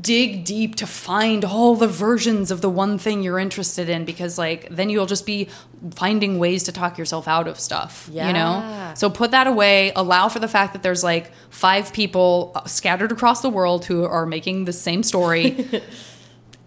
dig 0.00 0.44
deep 0.44 0.76
to 0.76 0.86
find 0.86 1.44
all 1.44 1.74
the 1.74 1.88
versions 1.88 2.50
of 2.52 2.60
the 2.60 2.70
one 2.70 2.96
thing 2.96 3.22
you're 3.24 3.40
interested 3.40 3.88
in 3.88 4.04
because 4.04 4.38
like 4.38 4.68
then 4.70 4.88
you'll 4.88 5.06
just 5.16 5.26
be 5.26 5.48
finding 5.96 6.38
ways 6.38 6.62
to 6.64 6.72
talk 6.72 6.96
yourself 6.98 7.26
out 7.26 7.48
of 7.48 7.58
stuff 7.58 8.08
yeah. 8.12 8.26
you 8.28 8.32
know 8.32 8.92
so 8.94 9.10
put 9.10 9.30
that 9.32 9.46
away 9.48 9.90
allow 9.96 10.28
for 10.28 10.38
the 10.38 10.46
fact 10.56 10.72
that 10.74 10.82
there's 10.84 11.02
like 11.02 11.32
five 11.50 11.92
people 11.92 12.52
uh, 12.54 12.64
scattered 12.66 13.10
across 13.10 13.40
the 13.42 13.50
world 13.50 13.84
who 13.86 14.04
are 14.04 14.26
making 14.26 14.64
the 14.64 14.72
same 14.72 15.02
story 15.02 15.66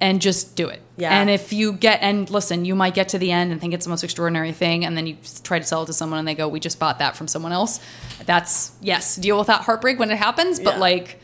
and 0.04 0.22
just 0.22 0.56
do 0.56 0.68
it. 0.68 0.82
Yeah. 0.98 1.18
And 1.18 1.30
if 1.30 1.54
you 1.54 1.74
get 1.74 2.00
and 2.04 2.30
listen, 2.30 2.66
you 2.66 2.76
might 2.76 2.94
get 2.94 3.10
to 3.10 3.18
the 3.18 3.32
end 3.32 3.52
and 3.52 3.60
think 3.60 3.74
it's 3.74 3.86
the 3.86 3.90
most 3.90 4.04
extraordinary 4.04 4.52
thing, 4.52 4.86
and 4.86 4.96
then 4.98 5.08
you 5.08 5.18
try 5.44 5.58
to 5.58 5.66
sell 5.66 5.84
it 5.84 5.86
to 5.88 5.94
someone 5.94 6.20
and 6.20 6.28
they 6.28 6.36
go, 6.36 6.48
"We 6.48 6.60
just 6.60 6.78
bought 6.78 7.00
that 7.00 7.16
from 7.16 7.28
someone 7.28 7.52
else." 7.54 7.80
That's 8.26 8.74
yes, 8.82 9.16
deal 9.16 9.38
with 9.38 9.48
that 9.48 9.62
heartbreak 9.62 9.98
when 9.98 10.12
it 10.12 10.18
happens, 10.18 10.60
but 10.60 10.76
Yeah. 10.76 10.80
like, 10.82 11.20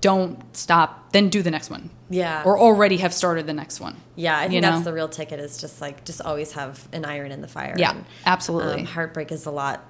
don't 0.00 0.38
stop. 0.56 1.12
Then 1.12 1.28
do 1.28 1.42
the 1.42 1.50
next 1.50 1.68
one. 1.68 1.90
Yeah. 2.08 2.42
Or 2.44 2.58
already 2.58 2.98
have 2.98 3.12
started 3.12 3.46
the 3.46 3.52
next 3.52 3.80
one. 3.80 3.96
Yeah, 4.16 4.36
I 4.38 4.42
think 4.42 4.54
You 4.54 4.60
that's 4.62 4.84
the 4.84 4.92
real 4.92 5.08
ticket 5.08 5.40
is 5.40 5.58
just 5.58 5.80
like 5.80 6.04
just 6.04 6.20
always 6.22 6.52
have 6.52 6.88
an 6.92 7.04
iron 7.04 7.32
in 7.32 7.40
the 7.42 7.48
fire. 7.48 7.74
Yeah, 7.76 7.90
And, 7.90 8.04
absolutely. 8.24 8.80
Um, 8.80 8.86
heartbreak 8.86 9.32
is 9.32 9.44
a 9.46 9.50
lot. 9.50 9.82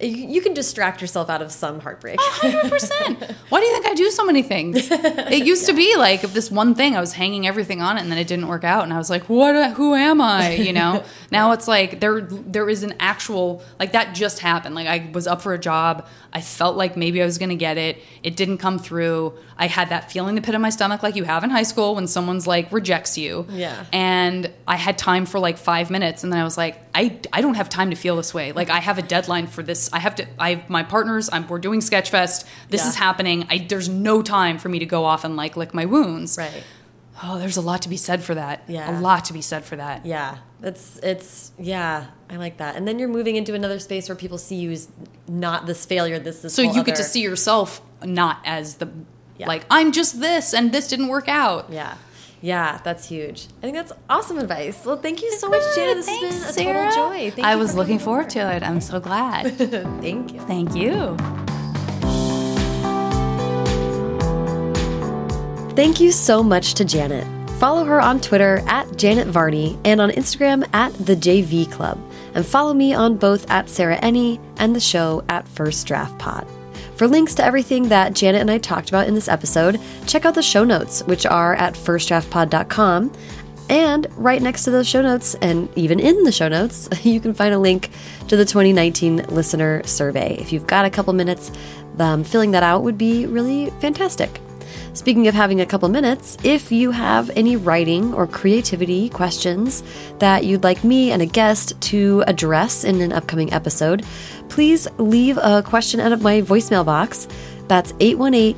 You, 0.00 0.08
you 0.08 0.40
can 0.40 0.54
distract 0.54 1.00
yourself 1.00 1.28
out 1.28 1.42
of 1.42 1.50
some 1.50 1.80
heartbreak. 1.80 2.18
hundred 2.20 2.70
percent. 2.70 3.22
Why 3.48 3.60
do 3.60 3.66
you 3.66 3.72
think 3.72 3.86
I 3.86 3.94
do 3.94 4.10
so 4.10 4.24
many 4.24 4.42
things? 4.42 4.88
It 4.90 5.44
used 5.44 5.66
to 5.66 5.72
be 5.72 5.96
like 5.96 6.22
if 6.22 6.32
this 6.32 6.50
one 6.50 6.74
thing 6.74 6.96
I 6.96 7.00
was 7.00 7.12
hanging 7.12 7.46
everything 7.46 7.82
on 7.82 7.98
it, 7.98 8.02
and 8.02 8.10
then 8.10 8.18
it 8.18 8.26
didn't 8.28 8.46
work 8.48 8.64
out, 8.64 8.84
and 8.84 8.92
I 8.92 8.98
was 8.98 9.10
like, 9.10 9.28
"What? 9.28 9.72
Who 9.72 9.94
am 9.94 10.20
I?" 10.20 10.52
You 10.52 10.72
know. 10.72 11.02
now 11.32 11.52
it's 11.52 11.66
like 11.66 12.00
there 12.00 12.20
there 12.20 12.68
is 12.70 12.82
an 12.82 12.94
actual 13.00 13.62
like 13.80 13.92
that 13.92 14.14
just 14.14 14.38
happened. 14.38 14.74
Like 14.74 14.86
I 14.86 15.10
was 15.12 15.26
up 15.26 15.42
for 15.42 15.52
a 15.52 15.58
job. 15.58 16.06
I 16.32 16.40
felt 16.42 16.76
like 16.76 16.96
maybe 16.96 17.22
I 17.22 17.24
was 17.24 17.38
going 17.38 17.48
to 17.48 17.56
get 17.56 17.78
it. 17.78 18.02
It 18.22 18.36
didn't 18.36 18.58
come 18.58 18.78
through. 18.78 19.32
I 19.56 19.66
had 19.66 19.88
that 19.88 20.12
feeling 20.12 20.30
in 20.30 20.34
the 20.36 20.42
pit 20.42 20.54
of 20.54 20.60
my 20.60 20.70
stomach, 20.70 21.02
like 21.02 21.16
you 21.16 21.24
have 21.24 21.42
in 21.42 21.50
high 21.50 21.62
school 21.62 21.94
when 21.94 22.06
someone's 22.06 22.46
like 22.46 22.70
rejects 22.70 23.16
you. 23.16 23.46
Yeah. 23.50 23.84
And 23.92 24.52
I 24.66 24.76
had 24.76 24.98
time 24.98 25.26
for 25.26 25.40
like 25.40 25.58
five 25.58 25.90
minutes, 25.90 26.22
and 26.22 26.32
then 26.32 26.38
I 26.38 26.44
was 26.44 26.56
like, 26.56 26.87
I, 27.00 27.18
I 27.32 27.40
don't 27.42 27.54
have 27.54 27.68
time 27.68 27.90
to 27.90 27.96
feel 27.96 28.16
this 28.16 28.32
way. 28.34 28.52
Like 28.52 28.70
I 28.70 28.80
have 28.80 28.98
a 28.98 29.02
deadline 29.02 29.46
for 29.46 29.62
this. 29.62 29.88
I 29.92 30.00
have 30.00 30.14
to. 30.16 30.26
I 30.38 30.48
have 30.54 30.68
my 30.68 30.82
partners. 30.82 31.30
I'm 31.32 31.46
we're 31.48 31.58
doing 31.68 31.80
Sketchfest. 31.80 32.44
This 32.68 32.82
Yeah. 32.82 32.88
is 32.88 32.94
happening. 32.96 33.46
I 33.48 33.58
there's 33.68 33.88
no 33.88 34.22
time 34.22 34.58
for 34.58 34.68
me 34.68 34.78
to 34.80 34.86
go 34.86 35.04
off 35.04 35.22
and 35.24 35.36
like 35.36 35.56
lick 35.56 35.72
my 35.72 35.84
wounds. 35.86 36.36
right. 36.36 36.64
Oh, 37.20 37.36
there's 37.40 37.56
a 37.56 37.60
lot 37.60 37.82
to 37.82 37.88
be 37.88 37.96
said 37.96 38.22
for 38.22 38.34
that. 38.36 38.62
Yeah. 38.68 38.96
A 38.96 39.00
lot 39.00 39.24
to 39.26 39.32
be 39.32 39.42
said 39.42 39.64
for 39.64 39.74
that. 39.76 40.06
Yeah. 40.06 40.38
It's 40.62 40.98
it's 41.02 41.52
yeah, 41.58 42.06
I 42.30 42.36
like 42.36 42.56
that. 42.58 42.76
And 42.76 42.86
then 42.86 42.98
you're 42.98 43.08
moving 43.08 43.34
into 43.36 43.54
another 43.54 43.78
space 43.80 44.08
where 44.08 44.16
people 44.16 44.38
see 44.38 44.56
you 44.56 44.70
as 44.70 44.88
not 45.26 45.66
this 45.66 45.84
failure, 45.84 46.18
this 46.20 46.44
is 46.44 46.54
So 46.54 46.62
you 46.62 46.82
get 46.84 46.96
to 46.96 47.04
see 47.04 47.22
yourself 47.22 47.80
not 48.04 48.38
as 48.44 48.76
the 48.76 48.88
Yeah. 49.36 49.46
like 49.48 49.64
I'm 49.70 49.90
just 49.92 50.20
this 50.20 50.54
and 50.54 50.70
this 50.72 50.88
didn't 50.88 51.08
work 51.08 51.28
out. 51.28 51.72
Yeah. 51.72 51.94
Yeah, 52.40 52.80
that's 52.84 53.08
huge. 53.08 53.46
I 53.58 53.62
think 53.62 53.74
that's 53.76 53.92
awesome 54.08 54.38
advice. 54.38 54.84
Well, 54.84 54.96
thank 54.98 55.22
you 55.22 55.32
so 55.32 55.48
much, 55.48 55.62
Jana. 55.74 55.94
This 55.96 56.08
has 56.08 56.20
been 56.20 56.48
a 56.48 56.52
Sarah. 56.52 56.90
total 56.90 57.10
joy. 57.10 57.30
Thank 57.32 57.46
I 57.46 57.52
you 57.54 57.58
was 57.58 57.72
for 57.72 57.78
looking 57.78 57.98
forward 57.98 58.26
over. 58.26 58.30
to 58.30 58.56
it. 58.56 58.62
I'm 58.62 58.80
so 58.80 59.00
glad. 59.00 59.56
Thank 60.00 60.32
you. 60.34 60.40
Thank 60.42 60.74
you. 60.74 61.16
Thank 65.74 66.00
you 66.00 66.10
so 66.10 66.42
much 66.42 66.74
to 66.74 66.84
Janet. 66.84 67.26
Follow 67.60 67.84
her 67.84 68.00
on 68.00 68.20
Twitter 68.20 68.62
at 68.66 68.96
Janet 68.96 69.28
Varney 69.28 69.78
and 69.84 70.00
on 70.00 70.10
Instagram 70.10 70.68
at 70.74 70.92
the 70.94 71.14
JV 71.16 71.70
Club. 71.70 71.98
And 72.34 72.44
follow 72.46 72.74
me 72.74 72.94
on 72.94 73.16
both 73.16 73.48
at 73.50 73.68
Sarah 73.68 73.98
Enni 73.98 74.40
and 74.58 74.74
the 74.76 74.80
show 74.80 75.24
at 75.28 75.46
First 75.48 75.86
Draft 75.86 76.18
Pod. 76.18 76.46
For 76.98 77.06
links 77.06 77.32
to 77.36 77.44
everything 77.44 77.90
that 77.90 78.12
Janet 78.12 78.40
and 78.40 78.50
I 78.50 78.58
talked 78.58 78.88
about 78.88 79.06
in 79.06 79.14
this 79.14 79.28
episode, 79.28 79.80
check 80.08 80.24
out 80.24 80.34
the 80.34 80.42
show 80.42 80.64
notes, 80.64 81.00
which 81.04 81.26
are 81.26 81.54
at 81.54 81.74
firstdraftpod.com. 81.74 83.12
And 83.70 84.06
right 84.16 84.42
next 84.42 84.64
to 84.64 84.72
those 84.72 84.88
show 84.88 85.00
notes, 85.00 85.36
and 85.36 85.68
even 85.78 86.00
in 86.00 86.24
the 86.24 86.32
show 86.32 86.48
notes, 86.48 86.88
you 87.04 87.20
can 87.20 87.34
find 87.34 87.54
a 87.54 87.58
link 87.58 87.90
to 88.26 88.36
the 88.36 88.44
2019 88.44 89.26
listener 89.28 89.80
survey. 89.84 90.38
If 90.40 90.52
you've 90.52 90.66
got 90.66 90.86
a 90.86 90.90
couple 90.90 91.12
minutes, 91.12 91.52
um, 92.00 92.24
filling 92.24 92.50
that 92.50 92.64
out 92.64 92.82
would 92.82 92.98
be 92.98 93.26
really 93.26 93.70
fantastic. 93.78 94.40
Speaking 94.98 95.28
of 95.28 95.34
having 95.34 95.60
a 95.60 95.64
couple 95.64 95.88
minutes, 95.88 96.36
if 96.42 96.72
you 96.72 96.90
have 96.90 97.30
any 97.36 97.54
writing 97.54 98.12
or 98.14 98.26
creativity 98.26 99.08
questions 99.08 99.84
that 100.18 100.44
you'd 100.44 100.64
like 100.64 100.82
me 100.82 101.12
and 101.12 101.22
a 101.22 101.26
guest 101.26 101.80
to 101.82 102.24
address 102.26 102.82
in 102.82 103.00
an 103.00 103.12
upcoming 103.12 103.52
episode, 103.52 104.04
please 104.48 104.88
leave 104.98 105.38
a 105.38 105.62
question 105.62 106.00
out 106.00 106.10
of 106.10 106.20
my 106.20 106.42
voicemail 106.42 106.84
box. 106.84 107.28
That's 107.68 107.94
818 108.00 108.56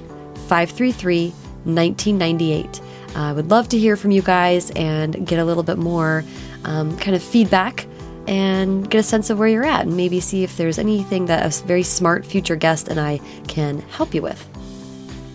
533 0.48 1.28
1998. 1.28 2.80
I 3.16 3.32
would 3.34 3.50
love 3.50 3.68
to 3.68 3.78
hear 3.78 3.94
from 3.94 4.10
you 4.10 4.22
guys 4.22 4.70
and 4.70 5.26
get 5.26 5.40
a 5.40 5.44
little 5.44 5.62
bit 5.62 5.76
more 5.76 6.24
um, 6.64 6.96
kind 6.96 7.14
of 7.14 7.22
feedback 7.22 7.86
and 8.26 8.88
get 8.88 8.98
a 8.98 9.02
sense 9.02 9.28
of 9.28 9.38
where 9.38 9.48
you're 9.48 9.66
at 9.66 9.82
and 9.82 9.94
maybe 9.94 10.20
see 10.20 10.42
if 10.42 10.56
there's 10.56 10.78
anything 10.78 11.26
that 11.26 11.44
a 11.44 11.66
very 11.66 11.82
smart 11.82 12.24
future 12.24 12.56
guest 12.56 12.88
and 12.88 12.98
I 12.98 13.18
can 13.46 13.80
help 13.80 14.14
you 14.14 14.22
with. 14.22 14.49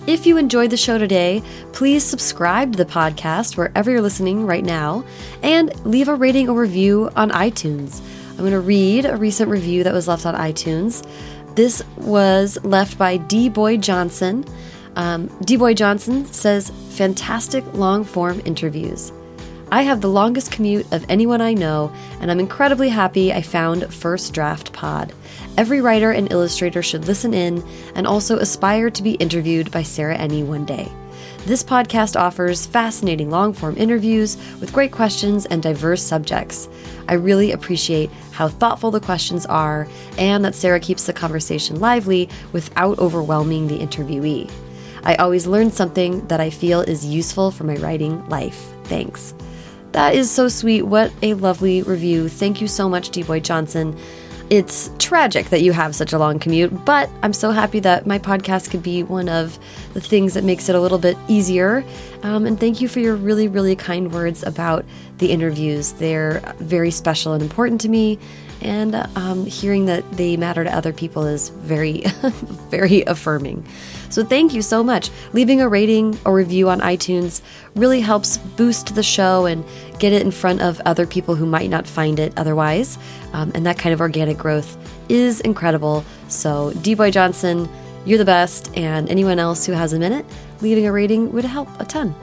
If 0.07 0.27
you 0.27 0.37
enjoyed 0.37 0.69
the 0.69 0.77
show 0.77 0.99
today, 0.99 1.41
please 1.73 2.03
subscribe 2.03 2.73
to 2.73 2.77
the 2.77 2.85
podcast 2.85 3.57
wherever 3.57 3.89
you're 3.89 4.01
listening 4.01 4.45
right 4.45 4.63
now 4.63 5.03
and 5.41 5.73
leave 5.83 6.09
a 6.09 6.13
rating 6.13 6.47
or 6.47 6.61
review 6.61 7.09
on 7.15 7.31
iTunes. 7.31 8.01
I'm 8.29 8.37
going 8.37 8.51
to 8.51 8.59
read 8.59 9.05
a 9.05 9.17
recent 9.17 9.49
review 9.49 9.83
that 9.83 9.93
was 9.93 10.07
left 10.07 10.27
on 10.27 10.35
iTunes. 10.35 11.03
This 11.55 11.81
was 11.97 12.59
left 12.63 12.99
by 12.99 13.17
D. 13.17 13.49
Boy 13.49 13.77
Johnson. 13.77 14.45
Um, 14.95 15.25
D. 15.43 15.55
Boy 15.55 15.73
Johnson 15.73 16.25
says, 16.27 16.71
Fantastic 16.89 17.65
long 17.73 18.03
form 18.03 18.43
interviews. 18.45 19.11
I 19.71 19.81
have 19.81 20.01
the 20.01 20.09
longest 20.09 20.51
commute 20.51 20.85
of 20.93 21.03
anyone 21.09 21.41
I 21.41 21.55
know, 21.55 21.91
and 22.21 22.29
I'm 22.29 22.39
incredibly 22.39 22.89
happy 22.89 23.33
I 23.33 23.41
found 23.41 23.91
First 23.91 24.35
Draft 24.35 24.71
Pod. 24.71 25.13
Every 25.57 25.79
writer 25.79 26.11
and 26.11 26.29
illustrator 26.31 26.83
should 26.83 27.07
listen 27.07 27.33
in 27.33 27.63
and 27.95 28.05
also 28.05 28.37
aspire 28.37 28.89
to 28.89 29.03
be 29.03 29.13
interviewed 29.13 29.71
by 29.71 29.83
Sarah 29.83 30.17
Enni 30.17 30.45
one 30.45 30.65
day. 30.65 30.91
This 31.45 31.63
podcast 31.63 32.19
offers 32.19 32.65
fascinating 32.65 33.29
long 33.29 33.53
form 33.53 33.77
interviews 33.77 34.35
with 34.59 34.73
great 34.73 34.91
questions 34.91 35.45
and 35.45 35.63
diverse 35.63 36.01
subjects. 36.01 36.67
I 37.07 37.13
really 37.13 37.51
appreciate 37.51 38.09
how 38.31 38.49
thoughtful 38.49 38.91
the 38.91 38.99
questions 38.99 39.45
are 39.45 39.87
and 40.17 40.43
that 40.43 40.55
Sarah 40.55 40.79
keeps 40.79 41.05
the 41.05 41.13
conversation 41.13 41.79
lively 41.79 42.29
without 42.51 42.99
overwhelming 42.99 43.67
the 43.67 43.77
interviewee. 43.77 44.51
I 45.03 45.15
always 45.15 45.45
learn 45.45 45.71
something 45.71 46.25
that 46.27 46.41
I 46.41 46.49
feel 46.49 46.81
is 46.81 47.05
useful 47.05 47.51
for 47.51 47.63
my 47.63 47.75
writing 47.75 48.27
life. 48.27 48.73
Thanks. 48.85 49.35
That 49.91 50.15
is 50.15 50.29
so 50.29 50.49
sweet. 50.49 50.81
What 50.81 51.13
a 51.21 51.35
lovely 51.35 51.83
review. 51.83 52.27
Thank 52.27 52.59
you 52.59 52.67
so 52.67 52.89
much, 52.89 53.11
D 53.11 53.23
Boy 53.23 53.39
Johnson. 53.39 53.97
It's 54.49 54.91
tragic 54.99 55.49
that 55.49 55.61
you 55.61 55.71
have 55.71 55.95
such 55.95 56.13
a 56.13 56.19
long 56.19 56.37
commute, 56.37 56.85
but 56.85 57.09
I'm 57.23 57.33
so 57.33 57.49
happy 57.49 57.79
that 57.79 58.05
my 58.05 58.19
podcast 58.19 58.69
could 58.69 58.83
be 58.83 59.01
one 59.01 59.27
of 59.27 59.57
the 59.93 60.01
things 60.01 60.35
that 60.35 60.43
makes 60.43 60.69
it 60.69 60.75
a 60.75 60.79
little 60.79 60.99
bit 60.99 61.17
easier. 61.27 61.83
Um, 62.21 62.45
and 62.45 62.59
thank 62.59 62.79
you 62.79 62.87
for 62.87 62.99
your 62.99 63.15
really, 63.15 63.47
really 63.47 63.75
kind 63.75 64.13
words 64.13 64.43
about 64.43 64.85
the 65.17 65.31
interviews. 65.31 65.93
They're 65.93 66.41
very 66.59 66.91
special 66.91 67.33
and 67.33 67.41
important 67.41 67.81
to 67.81 67.89
me. 67.89 68.19
And 68.61 68.95
um, 69.15 69.47
hearing 69.47 69.87
that 69.87 70.09
they 70.11 70.37
matter 70.37 70.63
to 70.63 70.75
other 70.75 70.93
people 70.93 71.25
is 71.25 71.49
very, 71.49 72.01
very 72.69 73.01
affirming. 73.01 73.65
So 74.15 74.23
thank 74.23 74.53
you 74.53 74.61
so 74.61 74.81
much. 74.81 75.09
Leaving 75.33 75.59
a 75.59 75.67
rating 75.67 76.17
or 76.23 76.33
review 76.33 76.69
on 76.69 76.79
iTunes 76.79 77.41
really 77.75 77.99
helps 77.99 78.37
boost 78.37 78.95
the 78.95 79.03
show 79.03 79.45
and 79.45 79.65
get 79.99 80.13
it 80.13 80.21
in 80.21 80.31
front 80.31 80.61
of 80.61 80.79
other 80.85 81.05
people 81.05 81.35
who 81.35 81.45
might 81.45 81.69
not 81.69 81.85
find 81.85 82.17
it 82.17 82.31
otherwise. 82.37 82.97
Um, 83.33 83.51
and 83.53 83.65
that 83.65 83.77
kind 83.77 83.91
of 83.91 83.99
organic 83.99 84.37
growth 84.37 84.77
is 85.09 85.41
incredible. 85.41 86.05
So, 86.29 86.71
D 86.81 86.93
Boy 86.93 87.11
Johnson, 87.11 87.67
you're 88.05 88.17
the 88.17 88.23
best. 88.23 88.71
And 88.77 89.09
anyone 89.09 89.37
else 89.37 89.65
who 89.65 89.73
has 89.73 89.91
a 89.91 89.99
minute, 89.99 90.25
leaving 90.61 90.85
a 90.85 90.93
rating 90.93 91.33
would 91.33 91.43
help 91.43 91.67
a 91.81 91.83
ton. 91.83 92.15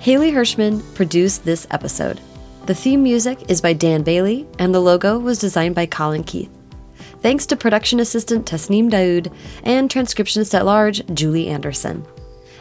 Haley 0.00 0.32
Hirschman 0.32 0.82
produced 0.96 1.44
this 1.44 1.68
episode. 1.70 2.20
The 2.66 2.74
theme 2.74 3.04
music 3.04 3.48
is 3.48 3.60
by 3.60 3.74
Dan 3.74 4.02
Bailey, 4.02 4.44
and 4.58 4.74
the 4.74 4.80
logo 4.80 5.20
was 5.20 5.38
designed 5.38 5.76
by 5.76 5.86
Colin 5.86 6.24
Keith. 6.24 6.50
Thanks 7.24 7.46
to 7.46 7.56
production 7.56 8.00
assistant 8.00 8.44
Tasneem 8.44 8.90
Daoud 8.90 9.32
and 9.62 9.88
transcriptionist 9.88 10.52
at 10.52 10.66
large 10.66 11.06
Julie 11.14 11.48
Anderson. 11.48 12.04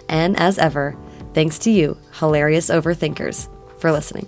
And 0.08 0.40
as 0.40 0.58
ever, 0.58 0.96
thanks 1.34 1.60
to 1.60 1.70
you, 1.70 1.98
hilarious 2.20 2.70
overthinkers, 2.70 3.50
for 3.82 3.92
listening. 3.92 4.26